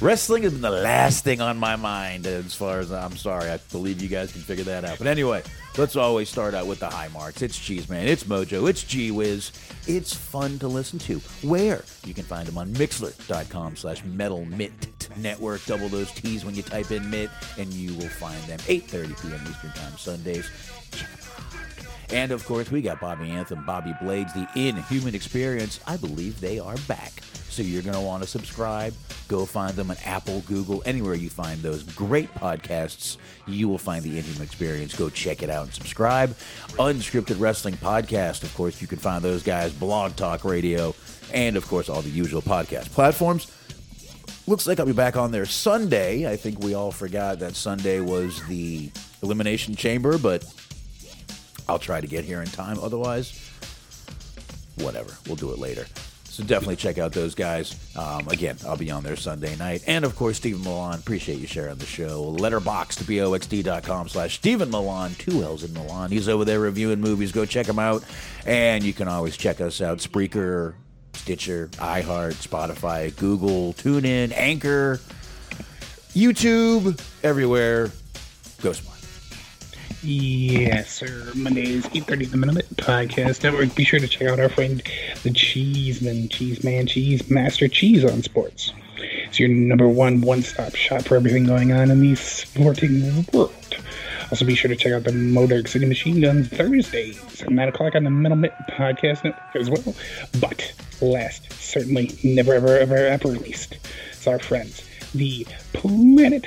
wrestling 0.00 0.42
has 0.44 0.52
been 0.52 0.62
the 0.62 0.70
last 0.70 1.24
thing 1.24 1.40
on 1.40 1.58
my 1.58 1.76
mind 1.76 2.26
as 2.26 2.54
far 2.54 2.78
as 2.80 2.90
I'm 2.90 3.16
sorry. 3.16 3.50
I 3.50 3.58
believe 3.70 4.00
you 4.00 4.08
guys 4.08 4.32
can 4.32 4.40
figure 4.40 4.64
that 4.64 4.84
out. 4.84 4.98
But 4.98 5.06
anyway, 5.06 5.42
let's 5.78 5.96
always 5.96 6.28
start 6.28 6.54
out 6.54 6.66
with 6.66 6.80
the 6.80 6.88
high 6.88 7.08
marks. 7.08 7.42
It's 7.42 7.58
Cheese 7.58 7.88
Man, 7.88 8.06
it's 8.06 8.24
Mojo, 8.24 8.68
it's 8.68 8.82
G 8.82 9.10
Wiz. 9.10 9.52
It's 9.86 10.14
fun 10.14 10.58
to 10.60 10.68
listen 10.68 10.98
to. 11.00 11.18
Where 11.46 11.84
you 12.04 12.14
can 12.14 12.24
find 12.24 12.46
them 12.46 12.58
on 12.58 12.68
Mixlr.com 12.74 13.76
slash 13.76 14.04
Metal 14.04 14.44
Mitt 14.44 15.08
Network. 15.16 15.64
Double 15.66 15.88
those 15.88 16.10
T's 16.12 16.44
when 16.44 16.54
you 16.54 16.62
type 16.62 16.90
in 16.90 17.08
Mitt, 17.10 17.30
and 17.58 17.72
you 17.72 17.94
will 17.94 18.08
find 18.08 18.42
them 18.44 18.58
8:30 18.60 19.22
p.m. 19.22 19.40
Eastern 19.48 19.72
Time 19.72 19.96
Sundays. 19.98 20.48
And 22.12 22.32
of 22.32 22.44
course, 22.44 22.70
we 22.70 22.82
got 22.82 23.00
Bobby 23.00 23.30
Anthem, 23.30 23.64
Bobby 23.64 23.94
Blades, 24.02 24.32
the 24.32 24.48
Inhuman 24.56 25.14
Experience. 25.14 25.78
I 25.86 25.96
believe 25.96 26.40
they 26.40 26.58
are 26.58 26.76
back. 26.88 27.12
So 27.50 27.62
you're 27.62 27.82
going 27.82 27.94
to 27.94 28.00
want 28.00 28.22
to 28.22 28.28
subscribe. 28.28 28.94
Go 29.28 29.44
find 29.44 29.74
them 29.74 29.90
on 29.90 29.96
Apple, 30.04 30.40
Google, 30.46 30.82
anywhere 30.86 31.14
you 31.14 31.30
find 31.30 31.60
those 31.60 31.82
great 31.82 32.32
podcasts. 32.34 33.16
You 33.46 33.68
will 33.68 33.78
find 33.78 34.02
the 34.04 34.16
Inhuman 34.18 34.42
Experience. 34.42 34.94
Go 34.94 35.08
check 35.08 35.42
it 35.42 35.50
out 35.50 35.64
and 35.64 35.74
subscribe. 35.74 36.30
Unscripted 36.78 37.40
Wrestling 37.40 37.74
Podcast. 37.74 38.42
Of 38.42 38.54
course, 38.54 38.80
you 38.80 38.88
can 38.88 38.98
find 38.98 39.22
those 39.22 39.42
guys, 39.42 39.72
Blog 39.72 40.16
Talk 40.16 40.44
Radio, 40.44 40.94
and 41.32 41.56
of 41.56 41.66
course, 41.68 41.88
all 41.88 42.02
the 42.02 42.10
usual 42.10 42.42
podcast 42.42 42.90
platforms. 42.90 43.52
Looks 44.46 44.66
like 44.66 44.80
I'll 44.80 44.86
be 44.86 44.92
back 44.92 45.16
on 45.16 45.30
there 45.30 45.46
Sunday. 45.46 46.30
I 46.30 46.36
think 46.36 46.60
we 46.60 46.74
all 46.74 46.90
forgot 46.90 47.38
that 47.38 47.54
Sunday 47.54 48.00
was 48.00 48.44
the 48.46 48.90
Elimination 49.22 49.76
Chamber, 49.76 50.18
but 50.18 50.44
I'll 51.68 51.78
try 51.78 52.00
to 52.00 52.06
get 52.06 52.24
here 52.24 52.42
in 52.42 52.48
time. 52.48 52.78
Otherwise, 52.80 53.50
whatever. 54.76 55.12
We'll 55.26 55.36
do 55.36 55.52
it 55.52 55.58
later. 55.58 55.86
So 56.24 56.44
definitely 56.44 56.76
check 56.76 56.96
out 56.98 57.12
those 57.12 57.34
guys. 57.34 57.74
Um, 57.96 58.28
again, 58.28 58.56
I'll 58.64 58.76
be 58.76 58.90
on 58.90 59.02
there 59.02 59.16
Sunday 59.16 59.56
night. 59.56 59.82
And 59.88 60.04
of 60.04 60.14
course, 60.14 60.36
Stephen 60.36 60.62
Millan. 60.62 60.98
Appreciate 60.98 61.38
you 61.40 61.48
sharing 61.48 61.76
the 61.76 61.86
show. 61.86 62.22
Letterbox 62.22 63.02
boxd.com 63.02 64.08
slash 64.08 64.36
Stephen 64.36 64.70
Millan. 64.70 65.14
Two 65.16 65.42
L's 65.42 65.64
in 65.64 65.72
Millan. 65.72 66.10
He's 66.10 66.28
over 66.28 66.44
there 66.44 66.60
reviewing 66.60 67.00
movies. 67.00 67.32
Go 67.32 67.44
check 67.44 67.66
him 67.66 67.80
out. 67.80 68.04
And 68.46 68.84
you 68.84 68.92
can 68.92 69.08
always 69.08 69.36
check 69.36 69.60
us 69.60 69.80
out. 69.80 69.98
Spreaker, 69.98 70.74
Stitcher, 71.14 71.68
iHeart, 71.74 72.34
Spotify, 72.34 73.14
Google, 73.16 73.74
TuneIn, 73.74 74.32
Anchor, 74.32 75.00
YouTube, 76.14 76.98
everywhere. 77.22 77.90
Go 78.62 78.72
smart. 78.72 78.89
Yes, 80.02 80.90
sir. 80.92 81.30
Mondays, 81.34 81.84
8.30 81.88 82.30
The 82.30 82.36
Minute 82.38 82.66
Podcast 82.76 83.42
Network. 83.42 83.74
Be 83.74 83.84
sure 83.84 84.00
to 84.00 84.08
check 84.08 84.28
out 84.28 84.40
our 84.40 84.48
friend, 84.48 84.82
the 85.24 85.30
Cheeseman, 85.30 86.30
Cheese 86.30 86.64
Man, 86.64 86.86
Cheese 86.86 87.28
Master 87.28 87.68
Cheese 87.68 88.02
on 88.02 88.22
Sports. 88.22 88.72
It's 88.96 89.38
your 89.38 89.50
number 89.50 89.86
one 89.86 90.22
one-stop 90.22 90.74
shop 90.74 91.02
for 91.02 91.16
everything 91.16 91.44
going 91.44 91.72
on 91.72 91.90
in 91.90 92.00
the 92.00 92.14
sporting 92.14 93.26
world. 93.32 93.52
Also, 94.30 94.46
be 94.46 94.54
sure 94.54 94.70
to 94.70 94.76
check 94.76 94.92
out 94.92 95.04
the 95.04 95.12
Motor 95.12 95.66
City 95.66 95.84
Machine 95.84 96.22
Guns 96.22 96.48
Thursdays 96.48 97.42
at 97.42 97.50
9 97.50 97.68
o'clock 97.68 97.94
on 97.94 98.04
the 98.04 98.10
Mitt 98.10 98.52
Podcast 98.70 99.24
Network 99.24 99.56
as 99.56 99.68
well. 99.68 99.94
But 100.40 100.72
last, 101.02 101.52
certainly 101.52 102.18
never, 102.24 102.54
ever, 102.54 102.78
ever, 102.78 102.96
ever 102.96 103.28
least, 103.28 103.76
it's 104.12 104.26
our 104.26 104.38
friends, 104.38 104.82
the 105.14 105.46
Planet 105.74 106.46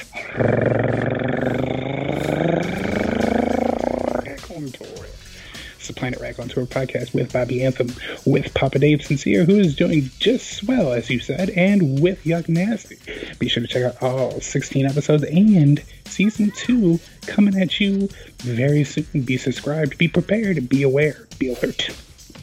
It's 5.84 5.90
the 5.90 5.96
Planet 5.96 6.22
Rag 6.22 6.40
on 6.40 6.48
Tour 6.48 6.66
podcast 6.66 7.14
with 7.14 7.34
Bobby 7.34 7.62
Anthem, 7.62 7.92
with 8.26 8.54
Papa 8.54 8.80
Dave 8.80 9.04
Sincere, 9.04 9.44
who 9.44 9.60
is 9.60 9.76
doing 9.76 10.10
just 10.18 10.54
swell, 10.54 10.94
as 10.94 11.10
you 11.10 11.20
said, 11.20 11.50
and 11.50 12.02
with 12.02 12.24
Yuck 12.24 12.48
Nasty. 12.48 13.00
Be 13.38 13.50
sure 13.50 13.62
to 13.62 13.68
check 13.68 13.84
out 13.84 14.02
all 14.02 14.40
16 14.40 14.86
episodes 14.86 15.26
and 15.26 15.84
season 16.06 16.52
two 16.52 17.02
coming 17.28 17.62
at 17.62 17.82
you 17.82 18.08
very 18.38 18.86
soon. 18.86 19.24
Be 19.26 19.36
subscribed, 19.36 19.98
be 19.98 20.08
prepared, 20.08 20.70
be 20.70 20.84
aware, 20.84 21.28
be 21.38 21.54
alert. 21.54 21.90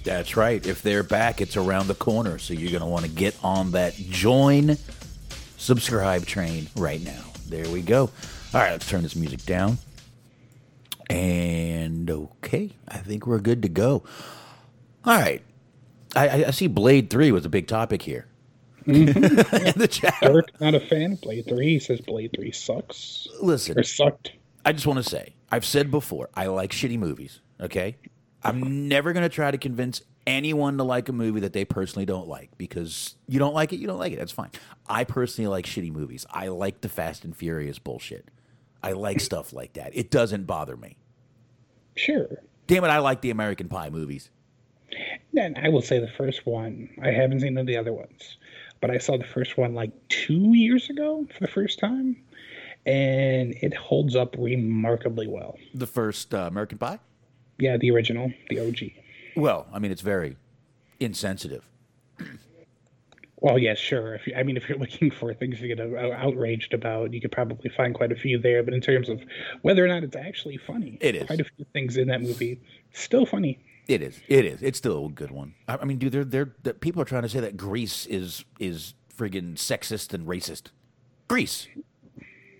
That's 0.05 0.37
right. 0.37 0.67
If 0.67 0.83
they're 0.83 1.03
back, 1.03 1.41
it's 1.41 1.57
around 1.57 1.87
the 1.87 1.95
corner. 1.95 2.37
So 2.37 2.53
you're 2.53 2.71
going 2.71 2.83
to 2.83 2.87
want 2.87 3.07
to 3.07 3.11
get 3.11 3.35
on 3.43 3.71
that 3.71 3.95
join 3.95 4.77
subscribe 5.57 6.27
train 6.27 6.67
right 6.77 7.03
now. 7.03 7.25
There 7.49 7.71
we 7.71 7.81
go. 7.81 8.11
All 8.53 8.61
right, 8.61 8.73
let's 8.73 8.87
turn 8.87 9.03
this 9.03 9.17
music 9.17 9.47
down. 9.47 9.79
And 11.11 12.11
okay, 12.11 12.71
I 12.89 12.99
think 12.99 13.27
we're 13.27 13.41
good 13.41 13.63
to 13.63 13.69
go. 13.69 14.03
All 15.05 15.19
right. 15.19 15.43
I, 16.15 16.45
I- 16.47 16.51
see 16.51 16.67
Blade 16.67 17.11
3 17.11 17.33
was 17.33 17.45
a 17.45 17.49
big 17.49 17.67
topic 17.67 18.03
here. 18.03 18.27
Mm-hmm. 18.87 19.57
In 19.67 19.79
the 19.79 19.89
chat. 19.89 20.15
Dirk, 20.23 20.59
not 20.61 20.75
a 20.75 20.81
fan 20.81 21.13
of 21.13 21.21
Blade 21.21 21.47
3. 21.47 21.67
He 21.69 21.79
says 21.79 22.01
Blade 22.01 22.33
3 22.35 22.51
sucks. 22.53 23.29
Listen, 23.41 23.79
Or 23.79 23.83
sucked. 23.83 24.33
I 24.65 24.73
just 24.73 24.87
want 24.87 24.99
to 25.03 25.09
say, 25.09 25.35
I've 25.51 25.65
said 25.65 25.91
before, 25.91 26.29
I 26.35 26.47
like 26.47 26.71
shitty 26.73 26.99
movies, 26.99 27.41
okay? 27.61 27.97
I'm 28.43 28.89
never 28.89 29.13
going 29.13 29.23
to 29.23 29.29
try 29.29 29.51
to 29.51 29.59
convince 29.59 30.03
anyone 30.27 30.77
to 30.79 30.85
like 30.85 31.09
a 31.09 31.13
movie 31.13 31.41
that 31.41 31.53
they 31.53 31.65
personally 31.65 32.07
don't 32.07 32.29
like 32.29 32.57
because 32.59 33.17
you 33.27 33.39
don't 33.39 33.55
like 33.55 33.73
it, 33.73 33.77
you 33.77 33.87
don't 33.87 33.99
like 33.99 34.13
it. 34.13 34.19
That's 34.19 34.33
fine. 34.33 34.51
I 34.89 35.05
personally 35.05 35.49
like 35.49 35.67
shitty 35.67 35.93
movies. 35.93 36.27
I 36.31 36.49
like 36.49 36.81
the 36.83 36.89
Fast 36.89 37.25
and 37.25 37.37
Furious 37.37 37.79
bullshit. 37.79 38.29
I 38.83 38.93
like 38.93 39.21
stuff 39.21 39.53
like 39.53 39.75
that. 39.75 39.91
It 39.95 40.11
doesn't 40.11 40.47
bother 40.47 40.77
me. 40.77 40.97
Sure. 42.01 42.43
Damn 42.67 42.85
it, 42.85 42.89
I 42.89 42.99
like 42.99 43.21
the 43.21 43.31
American 43.31 43.69
Pie 43.69 43.91
movies. 43.91 44.31
And 45.37 45.57
I 45.59 45.69
will 45.69 45.83
say 45.83 45.99
the 45.99 46.09
first 46.09 46.47
one, 46.47 46.89
I 47.03 47.11
haven't 47.11 47.41
seen 47.41 47.55
the 47.55 47.77
other 47.77 47.93
ones, 47.93 48.37
but 48.81 48.91
I 48.91 48.99
saw 48.99 49.17
the 49.17 49.25
first 49.25 49.59
one 49.59 49.75
like 49.75 49.91
two 50.09 50.55
years 50.55 50.89
ago 50.91 51.27
for 51.33 51.41
the 51.41 51.51
first 51.51 51.79
time, 51.79 52.17
and 52.87 53.55
it 53.61 53.75
holds 53.75 54.17
up 54.17 54.35
remarkably 54.39 55.27
well. 55.27 55.57
The 55.75 55.87
first 55.87 56.35
uh, 56.35 56.49
American 56.51 56.79
Pie? 56.79 56.99
Yeah, 57.59 57.77
the 57.77 57.91
original, 57.91 58.33
the 58.49 58.61
OG. 58.61 58.79
Well, 59.37 59.67
I 59.73 59.79
mean, 59.79 59.93
it's 59.93 60.01
very 60.01 60.37
insensitive. 60.99 61.65
Well, 63.41 63.59
yes, 63.59 63.79
sure. 63.79 64.15
If 64.15 64.27
you, 64.27 64.35
I 64.37 64.43
mean, 64.43 64.57
if 64.57 64.69
you're 64.69 64.79
looking 64.85 65.11
for 65.11 65.33
things 65.35 65.59
to 65.61 65.69
get 65.69 65.81
outraged 65.81 66.75
about, 66.75 67.13
you 67.13 67.21
could 67.21 67.33
probably 67.33 67.71
find 67.71 67.95
quite 67.95 68.13
a 68.13 68.17
few 68.17 68.39
there. 68.39 68.63
But 68.63 68.75
in 68.75 68.81
terms 68.81 69.09
of 69.09 69.21
whether 69.63 69.85
or 69.85 69.89
not 69.89 70.03
it's 70.05 70.17
actually 70.17 70.59
funny, 70.59 70.99
It 71.01 71.15
is. 71.15 71.27
quite 71.27 71.41
a 71.41 71.45
few 71.45 71.65
things 71.73 71.97
in 71.97 72.09
that 72.09 72.21
movie 72.23 72.61
still 72.93 73.25
funny. 73.27 73.59
It 73.89 74.03
is. 74.03 74.21
It 74.29 74.45
is. 74.45 74.63
It's 74.63 74.79
still 74.79 75.07
a 75.07 75.11
good 75.11 75.31
one. 75.31 75.55
I, 75.67 75.79
I 75.79 75.85
mean, 75.85 75.99
dude, 75.99 76.13
they're, 76.13 76.25
they're, 76.25 76.55
the 76.63 76.75
people 76.75 77.03
are 77.03 77.07
trying 77.07 77.23
to 77.23 77.29
say 77.29 77.41
that 77.41 77.57
Grease 77.57 78.07
is 78.07 78.45
is 78.59 78.95
friggin' 79.17 79.55
sexist 79.55 80.15
and 80.15 80.27
racist. 80.27 80.69
Grease. 81.29 81.67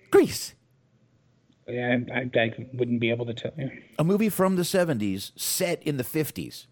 Grease. 0.09 0.55
Yeah, 1.67 1.99
I, 2.13 2.29
I 2.37 2.67
wouldn't 2.73 2.99
be 2.99 3.11
able 3.11 3.25
to 3.27 3.33
tell 3.33 3.53
you. 3.57 3.69
A 3.97 4.03
movie 4.03 4.29
from 4.29 4.57
the 4.57 4.63
70s 4.63 5.31
set 5.37 5.81
in 5.83 5.95
the 5.97 6.03
50s. 6.03 6.65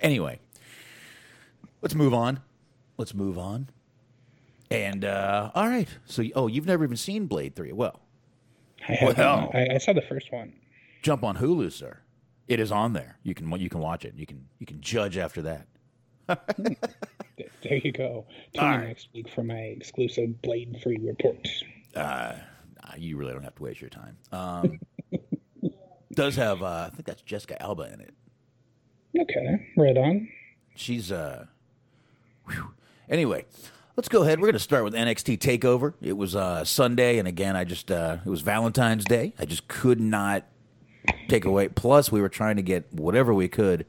Anyway, 0.00 0.38
let's 1.80 1.94
move 1.94 2.12
on. 2.12 2.40
Let's 2.98 3.14
move 3.14 3.38
on. 3.38 3.68
And, 4.70 5.04
uh, 5.04 5.50
all 5.54 5.68
right. 5.68 5.88
So, 6.06 6.24
oh, 6.34 6.46
you've 6.48 6.66
never 6.66 6.84
even 6.84 6.96
seen 6.96 7.26
Blade 7.26 7.54
3. 7.54 7.72
Well, 7.72 8.00
I, 8.88 9.12
Well. 9.16 9.50
I, 9.54 9.74
I 9.74 9.78
saw 9.78 9.92
the 9.92 10.02
first 10.02 10.32
one. 10.32 10.52
jump 11.02 11.22
on 11.22 11.36
Hulu, 11.36 11.70
sir. 11.72 11.98
It 12.48 12.60
is 12.60 12.70
on 12.72 12.92
there. 12.92 13.18
You 13.24 13.34
can 13.34 13.50
you 13.60 13.68
can 13.68 13.80
watch 13.80 14.04
it. 14.04 14.14
You 14.16 14.24
can 14.24 14.46
you 14.60 14.66
can 14.66 14.80
judge 14.80 15.16
after 15.18 15.42
that. 15.42 15.66
There- 16.58 17.48
There 17.62 17.76
you 17.78 17.92
go. 17.92 18.24
Tune 18.54 18.64
in 18.64 18.70
right. 18.70 18.86
next 18.88 19.08
week 19.12 19.28
for 19.34 19.42
my 19.42 19.58
exclusive 19.58 20.40
Blade 20.42 20.78
Three 20.82 20.96
report. 20.98 21.46
Uh, 21.94 22.34
you 22.96 23.16
really 23.18 23.32
don't 23.32 23.42
have 23.42 23.56
to 23.56 23.62
waste 23.64 23.80
your 23.80 23.90
time. 23.90 24.16
Um, 24.32 24.80
does 26.14 26.36
have 26.36 26.62
uh, 26.62 26.88
I 26.90 26.90
think 26.94 27.04
that's 27.04 27.20
Jessica 27.22 27.60
Alba 27.60 27.92
in 27.92 28.00
it. 28.00 28.14
Okay, 29.20 29.66
right 29.76 29.96
on. 29.96 30.28
she's 30.76 31.10
uh. 31.12 31.46
whew. 32.48 32.70
Anyway, 33.08 33.44
let's 33.96 34.08
go 34.08 34.22
ahead. 34.22 34.40
We're 34.40 34.46
going 34.46 34.54
to 34.54 34.58
start 34.58 34.84
with 34.84 34.94
NXT 34.94 35.38
Takeover. 35.38 35.94
It 36.00 36.16
was 36.16 36.34
uh, 36.34 36.64
Sunday, 36.64 37.18
and 37.18 37.28
again, 37.28 37.56
I 37.56 37.64
just 37.64 37.90
uh, 37.90 38.18
it 38.24 38.28
was 38.28 38.40
Valentine's 38.40 39.04
Day. 39.04 39.32
I 39.38 39.44
just 39.44 39.68
could 39.68 40.00
not 40.00 40.44
take 41.28 41.44
away. 41.44 41.68
Plus, 41.68 42.10
we 42.10 42.20
were 42.20 42.28
trying 42.28 42.56
to 42.56 42.62
get 42.62 42.92
whatever 42.92 43.32
we 43.32 43.48
could 43.48 43.86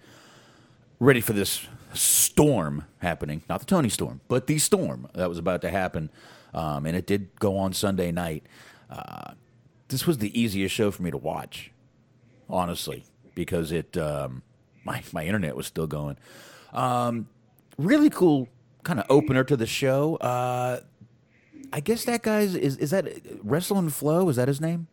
ready 0.99 1.21
for 1.21 1.33
this 1.33 1.67
storm 1.93 2.85
happening. 2.99 3.41
Not 3.49 3.59
the 3.59 3.65
Toni 3.65 3.89
Storm, 3.89 4.21
but 4.27 4.47
the 4.47 4.59
storm 4.59 5.09
that 5.13 5.29
was 5.29 5.37
about 5.37 5.61
to 5.61 5.69
happen. 5.69 6.11
Um, 6.53 6.85
and 6.85 6.95
it 6.95 7.05
did 7.05 7.35
go 7.39 7.57
on 7.57 7.73
Sunday 7.73 8.11
night. 8.11 8.45
Uh, 8.89 9.33
this 9.87 10.05
was 10.05 10.19
the 10.19 10.39
easiest 10.39 10.73
show 10.73 10.91
for 10.91 11.01
me 11.01 11.11
to 11.11 11.17
watch, 11.17 11.71
honestly, 12.49 13.03
because 13.35 13.71
it 13.71 13.97
um, 13.97 14.43
my 14.83 15.01
my 15.11 15.25
internet 15.25 15.55
was 15.55 15.65
still 15.65 15.87
going. 15.87 16.17
Um, 16.71 17.27
really 17.77 18.09
cool 18.09 18.47
kind 18.87 19.01
of 19.01 19.05
opener 19.09 19.43
to 19.43 19.57
the 19.57 19.67
show. 19.67 20.15
Uh, 20.15 20.79
I 21.73 21.81
guess 21.81 22.05
that 22.05 22.23
guy's 22.23 22.55
is 22.55 22.77
is 22.77 22.91
that 22.91 23.05
Wrestling 23.43 23.89
Flow? 23.89 24.29
Is 24.29 24.37
that 24.37 24.47
his 24.47 24.61
name? 24.61 24.87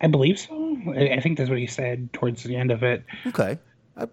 I 0.00 0.08
believe 0.08 0.38
so. 0.38 0.76
I 0.96 1.20
think 1.20 1.38
that's 1.38 1.50
what 1.50 1.58
he 1.58 1.66
said 1.66 2.12
towards 2.12 2.42
the 2.42 2.56
end 2.56 2.72
of 2.72 2.82
it. 2.82 3.04
Okay. 3.26 3.58
Uh, 3.96 4.06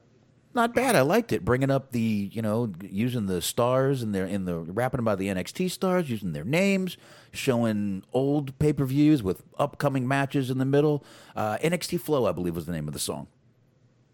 not 0.53 0.75
bad. 0.75 0.95
I 0.95 1.01
liked 1.01 1.31
it. 1.31 1.43
Bringing 1.43 1.71
up 1.71 1.93
the, 1.93 2.29
you 2.31 2.43
know, 2.43 2.71
using 2.81 3.25
the 3.25 3.41
stars 3.41 4.03
and 4.03 4.13
their 4.13 4.25
in 4.25 4.45
the 4.45 4.59
rapping 4.59 4.99
about 4.99 5.17
the 5.17 5.29
NXT 5.29 5.71
stars, 5.71 6.09
using 6.09 6.33
their 6.33 6.43
names, 6.43 6.97
showing 7.31 8.03
old 8.13 8.59
pay 8.59 8.73
per 8.73 8.85
views 8.85 9.23
with 9.23 9.41
upcoming 9.57 10.07
matches 10.07 10.51
in 10.51 10.57
the 10.57 10.65
middle. 10.65 11.03
Uh, 11.35 11.57
NXT 11.57 12.01
Flow, 12.01 12.27
I 12.27 12.33
believe, 12.33 12.55
was 12.55 12.65
the 12.65 12.73
name 12.73 12.87
of 12.87 12.93
the 12.93 12.99
song. 12.99 13.27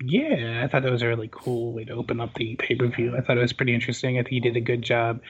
Yeah, 0.02 0.62
I 0.64 0.68
thought 0.68 0.84
that 0.84 0.92
was 0.92 1.02
a 1.02 1.08
really 1.08 1.30
cool 1.32 1.72
way 1.72 1.86
to 1.86 1.94
open 1.94 2.20
up 2.20 2.34
the 2.36 2.56
pay 2.56 2.76
per 2.76 2.88
view. 2.88 3.16
I 3.16 3.22
thought 3.22 3.38
it 3.38 3.42
was 3.42 3.54
pretty 3.54 3.74
interesting. 3.74 4.18
I 4.18 4.24
think 4.24 4.30
he 4.30 4.40
did 4.40 4.58
a 4.58 4.62
good 4.62 4.82
job 4.82 5.22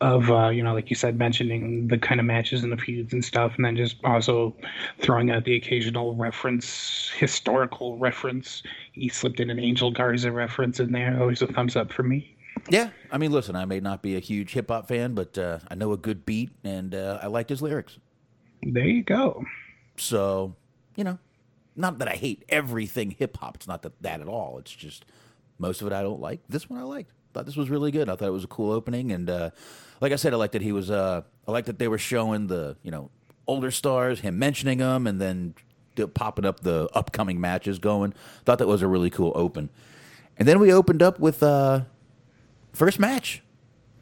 of, 0.00 0.30
uh, 0.30 0.48
you 0.48 0.64
know, 0.64 0.74
like 0.74 0.90
you 0.90 0.96
said, 0.96 1.16
mentioning 1.16 1.86
the 1.86 1.96
kind 1.96 2.18
of 2.18 2.26
matches 2.26 2.64
and 2.64 2.72
the 2.72 2.76
feuds 2.76 3.12
and 3.12 3.24
stuff, 3.24 3.54
and 3.56 3.64
then 3.64 3.76
just 3.76 3.96
also 4.04 4.54
throwing 4.98 5.30
out 5.30 5.44
the 5.44 5.54
occasional 5.54 6.16
reference, 6.16 7.10
historical 7.16 7.96
reference. 7.96 8.64
He 8.90 9.08
slipped 9.08 9.38
in 9.38 9.48
an 9.48 9.60
Angel 9.60 9.92
Garza 9.92 10.32
reference 10.32 10.80
in 10.80 10.90
there. 10.90 11.16
Always 11.20 11.40
a 11.40 11.46
thumbs 11.46 11.76
up 11.76 11.92
for 11.92 12.02
me. 12.02 12.36
Yeah, 12.68 12.90
I 13.10 13.18
mean, 13.18 13.30
listen, 13.30 13.54
I 13.54 13.64
may 13.64 13.80
not 13.80 14.02
be 14.02 14.16
a 14.16 14.20
huge 14.20 14.52
hip 14.52 14.68
hop 14.68 14.88
fan, 14.88 15.14
but 15.14 15.38
uh, 15.38 15.60
I 15.70 15.76
know 15.76 15.92
a 15.92 15.96
good 15.96 16.26
beat, 16.26 16.50
and 16.64 16.94
uh, 16.94 17.20
I 17.22 17.28
liked 17.28 17.50
his 17.50 17.62
lyrics. 17.62 17.98
There 18.62 18.84
you 18.84 19.04
go. 19.04 19.44
So, 19.96 20.54
you 20.96 21.04
know, 21.04 21.18
not 21.76 21.98
that 21.98 22.08
I 22.08 22.12
hate 22.12 22.44
everything 22.48 23.10
hip 23.12 23.36
hop. 23.38 23.56
It's 23.56 23.66
not 23.68 23.82
that, 23.82 24.00
that 24.02 24.20
at 24.20 24.28
all. 24.28 24.58
It's 24.58 24.72
just 24.72 25.04
most 25.58 25.80
of 25.80 25.86
it 25.86 25.92
I 25.92 26.02
don't 26.02 26.20
like. 26.20 26.40
This 26.48 26.68
one 26.68 26.78
I 26.78 26.82
liked. 26.84 27.10
Thought 27.32 27.46
this 27.46 27.56
was 27.56 27.70
really 27.70 27.90
good. 27.90 28.08
I 28.08 28.16
thought 28.16 28.28
it 28.28 28.32
was 28.32 28.44
a 28.44 28.48
cool 28.48 28.72
opening, 28.72 29.10
and 29.12 29.30
uh, 29.30 29.50
like 30.02 30.12
I 30.12 30.16
said, 30.16 30.34
I 30.34 30.36
liked 30.36 30.52
that 30.52 30.62
he 30.62 30.72
was. 30.72 30.90
Uh, 30.90 31.22
I 31.48 31.50
liked 31.50 31.66
that 31.66 31.78
they 31.78 31.88
were 31.88 31.98
showing 31.98 32.46
the 32.48 32.76
you 32.82 32.90
know 32.90 33.10
older 33.46 33.70
stars, 33.70 34.20
him 34.20 34.38
mentioning 34.38 34.78
them, 34.78 35.06
and 35.06 35.18
then 35.20 35.54
popping 36.14 36.44
up 36.44 36.60
the 36.60 36.88
upcoming 36.94 37.40
matches 37.40 37.78
going. 37.78 38.12
Thought 38.44 38.58
that 38.58 38.66
was 38.66 38.82
a 38.82 38.86
really 38.86 39.08
cool 39.10 39.32
open. 39.34 39.70
And 40.38 40.46
then 40.46 40.58
we 40.60 40.72
opened 40.72 41.02
up 41.02 41.18
with 41.20 41.42
uh, 41.42 41.82
first 42.72 42.98
match 42.98 43.42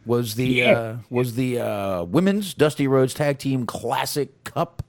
was 0.06 0.34
the 0.34 0.46
Yeah. 0.48 0.70
uh, 0.72 0.96
was 1.08 1.34
the 1.34 1.58
uh, 1.60 2.02
women's 2.04 2.54
Dusty 2.54 2.86
Rhodes 2.88 3.14
Tag 3.14 3.38
Team 3.38 3.66
Classic 3.66 4.42
Cup 4.44 4.82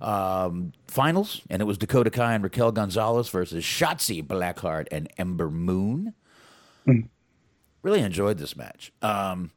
um, 0.00 0.72
finals, 0.86 1.40
and 1.48 1.62
it 1.62 1.64
was 1.64 1.78
Dakota 1.78 2.10
Kai 2.10 2.34
and 2.34 2.44
Raquel 2.44 2.72
Gonzalez 2.72 3.28
versus 3.28 3.64
Shotzi 3.64 4.26
Blackheart 4.26 4.88
and 4.90 5.08
Ember 5.18 5.50
Moon. 5.50 6.14
Really 7.82 8.00
enjoyed 8.00 8.38
this 8.38 8.56
match. 8.56 8.92
Um, 9.02 9.50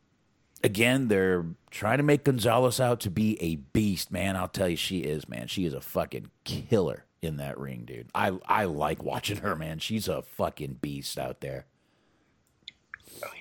again, 0.63 1.07
they're 1.07 1.45
trying 1.71 1.97
to 1.97 2.03
make 2.03 2.23
Gonzalez 2.23 2.79
out 2.79 2.99
to 3.01 3.09
be 3.09 3.41
a 3.41 3.55
beast, 3.55 4.11
man. 4.11 4.35
I'll 4.35 4.47
tell 4.47 4.69
you, 4.69 4.75
she 4.75 4.99
is, 4.99 5.29
man. 5.29 5.47
She 5.47 5.65
is 5.65 5.73
a 5.73 5.81
fucking 5.81 6.29
killer 6.43 7.05
in 7.21 7.37
that 7.37 7.57
ring, 7.57 7.83
dude. 7.85 8.09
I 8.13 8.37
I 8.45 8.65
like 8.65 9.03
watching 9.03 9.37
her, 9.37 9.55
man. 9.55 9.79
She's 9.79 10.07
a 10.07 10.21
fucking 10.21 10.79
beast 10.81 11.17
out 11.17 11.41
there. 11.41 11.65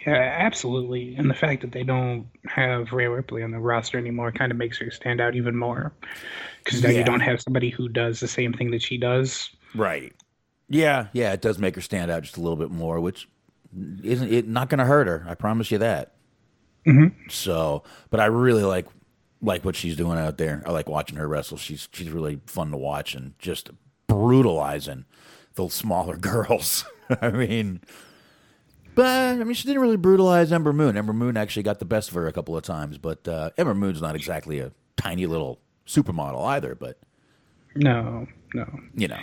Yeah, 0.06 0.14
absolutely. 0.38 1.14
And 1.16 1.28
the 1.28 1.34
fact 1.34 1.62
that 1.62 1.72
they 1.72 1.82
don't 1.82 2.26
have 2.46 2.92
Rhea 2.92 3.10
Ripley 3.10 3.42
on 3.42 3.50
the 3.50 3.58
roster 3.58 3.98
anymore 3.98 4.32
kind 4.32 4.50
of 4.52 4.58
makes 4.58 4.78
her 4.78 4.90
stand 4.90 5.20
out 5.20 5.34
even 5.34 5.56
more. 5.56 5.92
Because 6.64 6.82
now 6.82 6.90
Yeah. 6.90 6.98
you 7.00 7.04
don't 7.04 7.20
have 7.20 7.40
somebody 7.40 7.70
who 7.70 7.88
does 7.88 8.20
the 8.20 8.28
same 8.28 8.52
thing 8.52 8.70
that 8.72 8.82
she 8.82 8.98
does. 8.98 9.50
Right. 9.74 10.12
Yeah, 10.68 11.08
yeah, 11.12 11.32
it 11.32 11.40
does 11.42 11.58
make 11.58 11.74
her 11.76 11.80
stand 11.80 12.10
out 12.10 12.22
just 12.24 12.36
a 12.36 12.40
little 12.40 12.56
bit 12.56 12.70
more, 12.70 13.00
which 13.00 13.28
isn't 14.02 14.32
it 14.32 14.48
not 14.48 14.68
going 14.68 14.78
to 14.78 14.84
hurt 14.84 15.06
her. 15.06 15.24
I 15.28 15.34
promise 15.34 15.70
you 15.70 15.78
that. 15.78 16.14
Mm-hmm. 16.86 17.28
So, 17.28 17.82
but 18.10 18.20
I 18.20 18.26
really 18.26 18.62
like 18.64 18.86
like 19.42 19.64
what 19.64 19.76
she's 19.76 19.96
doing 19.96 20.18
out 20.18 20.38
there. 20.38 20.62
I 20.66 20.70
like 20.70 20.88
watching 20.88 21.18
her 21.18 21.28
wrestle. 21.28 21.56
She's 21.58 21.88
she's 21.92 22.10
really 22.10 22.40
fun 22.46 22.70
to 22.70 22.76
watch 22.76 23.14
and 23.14 23.34
just 23.38 23.70
brutalizing 24.06 25.04
the 25.54 25.68
smaller 25.68 26.16
girls. 26.18 26.84
I 27.20 27.30
mean, 27.30 27.80
but 28.96 29.04
I 29.06 29.44
mean, 29.44 29.52
she 29.52 29.68
didn't 29.68 29.82
really 29.82 29.98
brutalize 29.98 30.50
Ember 30.50 30.72
Moon. 30.72 30.96
Ember 30.96 31.12
Moon 31.12 31.36
actually 31.36 31.62
got 31.62 31.78
the 31.78 31.84
best 31.84 32.08
of 32.08 32.14
her 32.14 32.26
a 32.26 32.32
couple 32.32 32.56
of 32.56 32.64
times, 32.64 32.96
but 32.96 33.28
uh, 33.28 33.50
Ember 33.58 33.74
Moon's 33.74 34.00
not 34.00 34.16
exactly 34.16 34.58
a 34.58 34.72
tiny 34.96 35.26
little 35.26 35.60
supermodel 35.86 36.42
either. 36.46 36.74
But 36.74 36.98
No, 37.74 38.26
no. 38.54 38.66
you 38.94 39.06
know, 39.06 39.20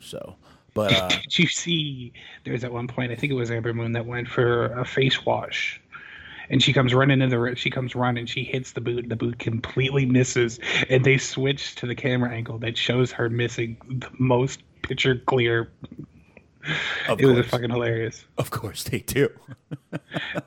so. 0.00 0.36
But 0.72 0.94
uh, 0.94 1.08
Did 1.08 1.38
you 1.38 1.46
see? 1.48 2.14
There 2.44 2.54
was 2.54 2.64
at 2.64 2.72
one 2.72 2.88
point, 2.88 3.12
I 3.12 3.14
think 3.14 3.30
it 3.30 3.36
was 3.36 3.50
Ember 3.50 3.74
Moon 3.74 3.92
that 3.92 4.06
went 4.06 4.26
for 4.26 4.72
a 4.72 4.86
face 4.86 5.26
wash, 5.26 5.80
and 6.48 6.62
she 6.62 6.72
comes 6.72 6.94
running 6.94 7.20
in 7.20 7.28
the. 7.28 7.54
She 7.56 7.68
comes 7.68 7.94
running. 7.94 8.24
She 8.24 8.42
hits 8.42 8.72
the 8.72 8.80
boot. 8.80 9.06
The 9.10 9.16
boot 9.16 9.38
completely 9.38 10.06
misses, 10.06 10.58
and 10.88 11.04
they 11.04 11.18
switch 11.18 11.74
to 11.76 11.86
the 11.86 11.94
camera 11.94 12.30
angle 12.32 12.56
that 12.60 12.78
shows 12.78 13.12
her 13.12 13.28
missing 13.28 13.76
the 13.86 14.08
most 14.18 14.62
picture 14.82 15.16
clear. 15.26 15.70
Of 17.08 17.20
It 17.20 17.26
was 17.26 17.46
fucking 17.46 17.70
hilarious. 17.70 18.24
of 18.38 18.50
course 18.50 18.84
they 18.84 19.00
do. 19.00 19.28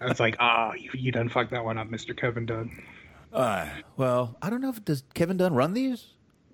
I 0.01 0.05
was 0.07 0.19
like, 0.19 0.35
ah, 0.39 0.73
you, 0.73 0.89
you 0.93 1.11
done 1.11 1.29
fucked 1.29 1.51
that 1.51 1.65
one 1.65 1.77
up, 1.77 1.89
Mister 1.89 2.13
Kevin 2.13 2.45
Dunn. 2.45 2.83
Well, 3.31 4.37
I 4.41 4.49
don't 4.49 4.61
know 4.61 4.69
if 4.69 4.83
does 4.85 5.03
Kevin 5.13 5.37
Dunn 5.37 5.53
run 5.53 5.73
these. 5.73 6.07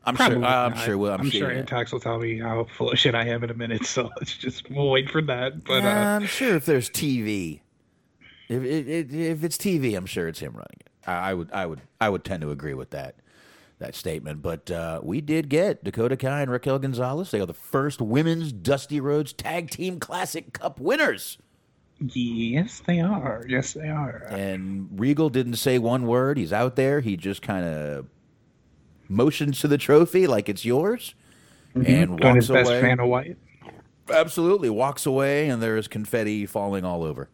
I'm 0.06 0.16
Probably 0.16 0.38
sure. 0.38 0.46
I'm 0.46 0.72
not. 0.72 0.86
sure. 0.86 0.98
Well, 0.98 1.14
I'm, 1.14 1.22
I'm 1.22 1.30
sure. 1.30 1.52
Antox 1.52 1.92
will 1.92 2.00
tell 2.00 2.20
me 2.20 2.40
how 2.40 2.66
full 2.78 2.92
of 2.92 2.98
shit 2.98 3.16
I 3.16 3.28
am 3.28 3.44
in 3.44 3.50
a 3.50 3.54
minute. 3.54 3.86
So 3.86 4.10
let's 4.18 4.36
just 4.38 4.70
we'll 4.72 4.90
wait 4.90 5.10
for 5.10 5.22
that. 5.24 5.64
But 5.64 5.84
uh, 5.84 5.88
I'm 5.88 6.26
sure 6.26 6.56
if 6.56 6.66
there's 6.66 6.90
TV, 6.90 7.60
if 8.48 8.64
if, 8.64 8.88
if 8.88 9.14
if 9.14 9.44
it's 9.44 9.58
TV, 9.58 9.96
I'm 9.98 10.06
sure 10.06 10.28
it's 10.28 10.40
him 10.40 10.54
running 10.54 10.80
it. 10.80 10.90
I, 11.06 11.32
I 11.32 11.34
would. 11.34 11.52
I 11.52 11.66
would. 11.66 11.82
I 12.00 12.10
would 12.10 12.24
tend 12.24 12.42
to 12.42 12.52
agree 12.52 12.74
with 12.74 12.92
that 12.92 13.16
that 13.80 13.96
statement. 13.96 14.42
But 14.42 14.70
uh, 14.70 15.00
we 15.04 15.22
did 15.22 15.50
get 15.50 15.84
Dakota 15.84 16.16
Kai 16.18 16.42
and 16.42 16.52
Raquel 16.52 16.80
Gonzalez. 16.80 17.32
They 17.32 17.40
are 17.42 17.46
the 17.46 17.54
first 17.54 18.02
women's 18.02 18.52
Dusty 18.52 19.00
Rhodes 19.00 19.34
Tag 19.34 19.70
Team 19.70 20.00
Classic 20.00 20.54
Cup 20.54 20.80
winners. 20.80 21.38
yes, 22.00 22.82
they 22.88 23.00
are. 23.02 23.44
Yes, 23.48 23.74
they 23.74 23.90
are. 23.90 24.26
And 24.30 24.88
Regal 25.00 25.30
didn't 25.30 25.56
say 25.56 25.78
one 25.80 26.06
word. 26.08 26.38
He's 26.38 26.54
out 26.54 26.76
there. 26.76 27.00
He 27.02 27.18
just 27.18 27.42
kind 27.42 27.66
of 27.66 28.08
motions 29.10 29.60
to 29.62 29.68
the 29.68 29.78
trophy 29.78 30.28
like 30.28 30.48
it's 30.50 30.64
yours, 30.64 31.16
and 31.74 31.86
Doing 31.86 32.12
walks 32.12 32.24
Mm-hmm. 32.24 32.36
his 32.36 32.48
best 32.50 32.70
away. 32.70 32.82
Vanna 32.82 33.08
White. 33.08 33.38
Absolutely, 34.12 34.70
walks 34.70 35.06
away, 35.06 35.50
and 35.50 35.62
there 35.62 35.78
is 35.78 35.88
confetti 35.88 36.46
falling 36.46 36.84
all 36.86 37.04
over. 37.04 37.30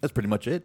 That's 0.00 0.12
pretty 0.12 0.28
much 0.28 0.46
it 0.46 0.64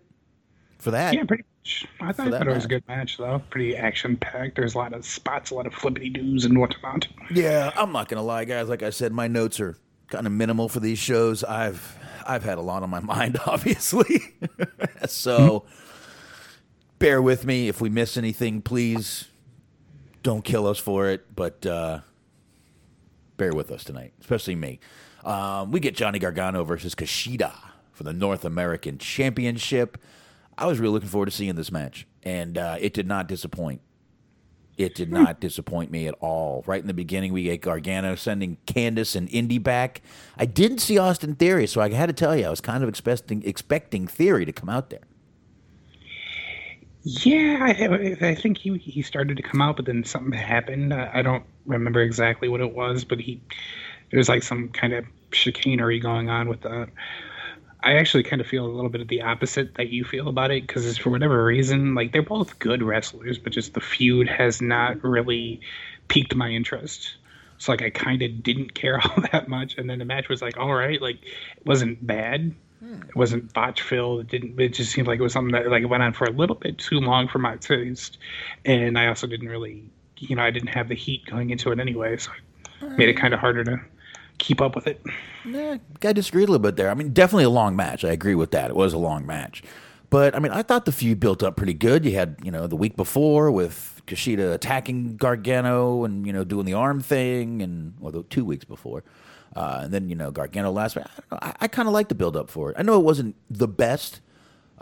for 0.79 0.91
that. 0.91 1.13
Yeah, 1.13 1.23
pretty 1.23 1.43
much. 1.63 1.87
I 1.99 2.11
thought, 2.11 2.31
that 2.31 2.39
thought 2.39 2.47
it 2.47 2.55
was 2.55 2.65
a 2.65 2.69
good 2.69 2.87
match, 2.87 3.17
though. 3.17 3.41
Pretty 3.49 3.75
action 3.75 4.17
packed. 4.17 4.55
There's 4.55 4.75
a 4.75 4.77
lot 4.77 4.93
of 4.93 5.05
spots, 5.05 5.51
a 5.51 5.55
lot 5.55 5.65
of 5.65 5.73
flippity 5.73 6.09
doos 6.09 6.45
and 6.45 6.57
whatnot. 6.57 7.07
Yeah, 7.31 7.71
I'm 7.75 7.91
not 7.91 8.09
gonna 8.09 8.23
lie, 8.23 8.45
guys. 8.45 8.69
Like 8.69 8.83
I 8.83 8.89
said, 8.89 9.11
my 9.11 9.27
notes 9.27 9.59
are 9.59 9.77
kind 10.07 10.27
of 10.27 10.33
minimal 10.33 10.69
for 10.69 10.79
these 10.79 10.99
shows. 10.99 11.43
I've 11.43 11.97
I've 12.25 12.43
had 12.43 12.57
a 12.57 12.61
lot 12.61 12.83
on 12.83 12.89
my 12.89 12.99
mind, 13.01 13.39
obviously. 13.45 14.35
so 15.07 15.65
bear 16.99 17.21
with 17.21 17.45
me 17.45 17.67
if 17.67 17.81
we 17.81 17.89
miss 17.89 18.17
anything. 18.17 18.61
Please 18.61 19.27
don't 20.21 20.43
kill 20.43 20.67
us 20.67 20.79
for 20.79 21.09
it, 21.09 21.35
but 21.35 21.65
uh, 21.65 21.99
bear 23.37 23.53
with 23.53 23.71
us 23.71 23.83
tonight, 23.83 24.13
especially 24.21 24.55
me. 24.55 24.79
Um, 25.23 25.71
we 25.71 25.79
get 25.79 25.95
Johnny 25.95 26.19
Gargano 26.19 26.65
versus 26.65 26.95
Kushida 26.95 27.53
for 27.93 28.03
the 28.03 28.11
North 28.13 28.43
American 28.43 28.97
Championship. 28.97 29.97
I 30.57 30.67
was 30.67 30.79
really 30.79 30.93
looking 30.93 31.09
forward 31.09 31.25
to 31.25 31.31
seeing 31.31 31.55
this 31.55 31.71
match, 31.71 32.07
and 32.23 32.57
uh, 32.57 32.77
it 32.79 32.93
did 32.93 33.07
not 33.07 33.27
disappoint. 33.27 33.81
It 34.75 34.95
did 34.95 35.11
not 35.11 35.39
disappoint 35.39 35.91
me 35.91 36.07
at 36.07 36.15
all. 36.19 36.63
Right 36.65 36.81
in 36.81 36.87
the 36.87 36.95
beginning, 36.95 37.31
we 37.31 37.43
get 37.43 37.61
Gargano 37.61 38.15
sending 38.15 38.57
Candice 38.65 39.15
and 39.15 39.29
Indi 39.29 39.59
back. 39.59 40.01
I 40.35 40.45
didn't 40.45 40.79
see 40.79 40.97
Austin 40.97 41.35
Theory, 41.35 41.67
so 41.67 41.79
I 41.79 41.89
had 41.91 42.07
to 42.07 42.13
tell 42.13 42.35
you, 42.35 42.47
I 42.47 42.49
was 42.49 42.61
kind 42.61 42.81
of 42.81 42.89
expecting 42.89 43.43
expecting 43.45 44.07
Theory 44.07 44.45
to 44.45 44.51
come 44.51 44.69
out 44.69 44.89
there. 44.89 45.03
Yeah, 47.03 47.57
I, 47.61 48.17
I 48.29 48.35
think 48.35 48.57
he 48.57 48.77
he 48.77 49.01
started 49.01 49.37
to 49.37 49.43
come 49.43 49.61
out, 49.61 49.75
but 49.75 49.85
then 49.85 50.03
something 50.05 50.31
happened. 50.31 50.93
I 50.93 51.11
I 51.15 51.21
don't 51.21 51.43
remember 51.65 52.01
exactly 52.01 52.47
what 52.47 52.61
it 52.61 52.73
was, 52.73 53.03
but 53.03 53.19
he 53.19 53.41
there 54.09 54.17
was 54.17 54.29
like 54.29 54.41
some 54.41 54.69
kind 54.69 54.93
of 54.93 55.05
chicanery 55.31 55.99
going 55.99 56.29
on 56.29 56.47
with 56.47 56.61
that. 56.61 56.89
I 57.83 57.95
actually 57.97 58.23
kind 58.23 58.41
of 58.41 58.47
feel 58.47 58.65
a 58.65 58.71
little 58.71 58.89
bit 58.89 59.01
of 59.01 59.09
the 59.09 59.23
opposite 59.23 59.75
that 59.75 59.89
you 59.89 60.05
feel 60.05 60.29
about 60.29 60.51
it 60.51 60.65
because 60.65 60.97
for 60.97 61.09
whatever 61.09 61.43
reason, 61.43 61.95
like 61.95 62.13
they're 62.13 62.21
both 62.21 62.57
good 62.59 62.81
wrestlers, 62.81 63.37
but 63.37 63.51
just 63.51 63.73
the 63.73 63.81
feud 63.81 64.29
has 64.29 64.61
not 64.61 64.97
mm-hmm. 64.97 65.07
really 65.07 65.61
piqued 66.07 66.33
my 66.33 66.49
interest. 66.49 67.15
So 67.57 67.71
like 67.71 67.81
I 67.81 67.89
kind 67.89 68.21
of 68.21 68.41
didn't 68.41 68.73
care 68.73 68.99
all 69.03 69.23
that 69.31 69.47
much, 69.47 69.77
and 69.77 69.89
then 69.89 69.99
the 69.99 70.05
match 70.05 70.29
was 70.29 70.41
like 70.41 70.57
all 70.57 70.73
right, 70.73 71.01
like 71.01 71.23
it 71.23 71.65
wasn't 71.65 72.05
bad, 72.05 72.53
hmm. 72.79 73.01
it 73.07 73.15
wasn't 73.15 73.53
botch 73.53 73.81
filled. 73.81 74.21
It 74.21 74.27
didn't. 74.27 74.59
It 74.59 74.73
just 74.73 74.91
seemed 74.91 75.07
like 75.07 75.19
it 75.19 75.23
was 75.23 75.33
something 75.33 75.53
that 75.53 75.69
like 75.69 75.83
it 75.83 75.87
went 75.87 76.03
on 76.03 76.13
for 76.13 76.25
a 76.25 76.31
little 76.31 76.55
bit 76.55 76.77
too 76.77 76.99
long 76.99 77.27
for 77.27 77.39
my 77.39 77.57
taste, 77.57 78.17
and 78.63 78.97
I 78.97 79.07
also 79.07 79.27
didn't 79.27 79.49
really, 79.49 79.83
you 80.17 80.35
know, 80.35 80.43
I 80.43 80.51
didn't 80.51 80.69
have 80.69 80.87
the 80.87 80.95
heat 80.95 81.25
going 81.25 81.49
into 81.49 81.71
it 81.71 81.79
anyway, 81.79 82.17
so 82.17 82.31
it 82.81 82.97
made 82.97 83.09
it 83.09 83.13
mm-hmm. 83.13 83.21
kind 83.21 83.33
of 83.33 83.39
harder 83.41 83.63
to 83.65 83.81
keep 84.37 84.61
up 84.61 84.75
with 84.75 84.87
it. 84.87 85.01
Nah, 85.45 85.77
I 86.03 86.13
disagreed 86.13 86.47
a 86.49 86.51
little 86.51 86.59
bit 86.59 86.75
there. 86.75 86.89
I 86.89 86.93
mean, 86.93 87.13
definitely 87.13 87.45
a 87.45 87.49
long 87.49 87.75
match. 87.75 88.03
I 88.03 88.11
agree 88.11 88.35
with 88.35 88.51
that. 88.51 88.69
It 88.69 88.75
was 88.75 88.93
a 88.93 88.97
long 88.97 89.25
match. 89.25 89.63
But 90.09 90.35
I 90.35 90.39
mean, 90.39 90.51
I 90.51 90.61
thought 90.61 90.85
the 90.85 90.91
feud 90.91 91.19
built 91.19 91.41
up 91.41 91.55
pretty 91.55 91.73
good. 91.73 92.05
You 92.05 92.11
had, 92.13 92.37
you 92.43 92.51
know, 92.51 92.67
the 92.67 92.75
week 92.75 92.95
before 92.95 93.49
with 93.49 94.01
Kushida 94.05 94.53
attacking 94.53 95.17
Gargano 95.17 96.03
and, 96.03 96.27
you 96.27 96.31
know, 96.31 96.43
doing 96.43 96.65
the 96.65 96.73
arm 96.75 97.01
thing, 97.01 97.61
and, 97.63 97.95
well, 97.99 98.11
the 98.11 98.23
two 98.23 98.45
weeks 98.45 98.63
before. 98.63 99.03
Uh, 99.55 99.81
and 99.83 99.93
then, 99.93 100.09
you 100.09 100.15
know, 100.15 100.29
Gargano 100.29 100.71
last 100.71 100.95
week. 100.95 101.05
I, 101.05 101.09
don't 101.15 101.31
know, 101.31 101.39
I, 101.41 101.53
I 101.61 101.67
kind 101.67 101.87
of 101.87 101.93
like 101.93 102.09
the 102.09 102.15
build 102.15 102.37
up 102.37 102.49
for 102.49 102.69
it. 102.69 102.75
I 102.77 102.83
know 102.83 102.99
it 102.99 103.03
wasn't 103.03 103.35
the 103.49 103.67
best, 103.67 104.21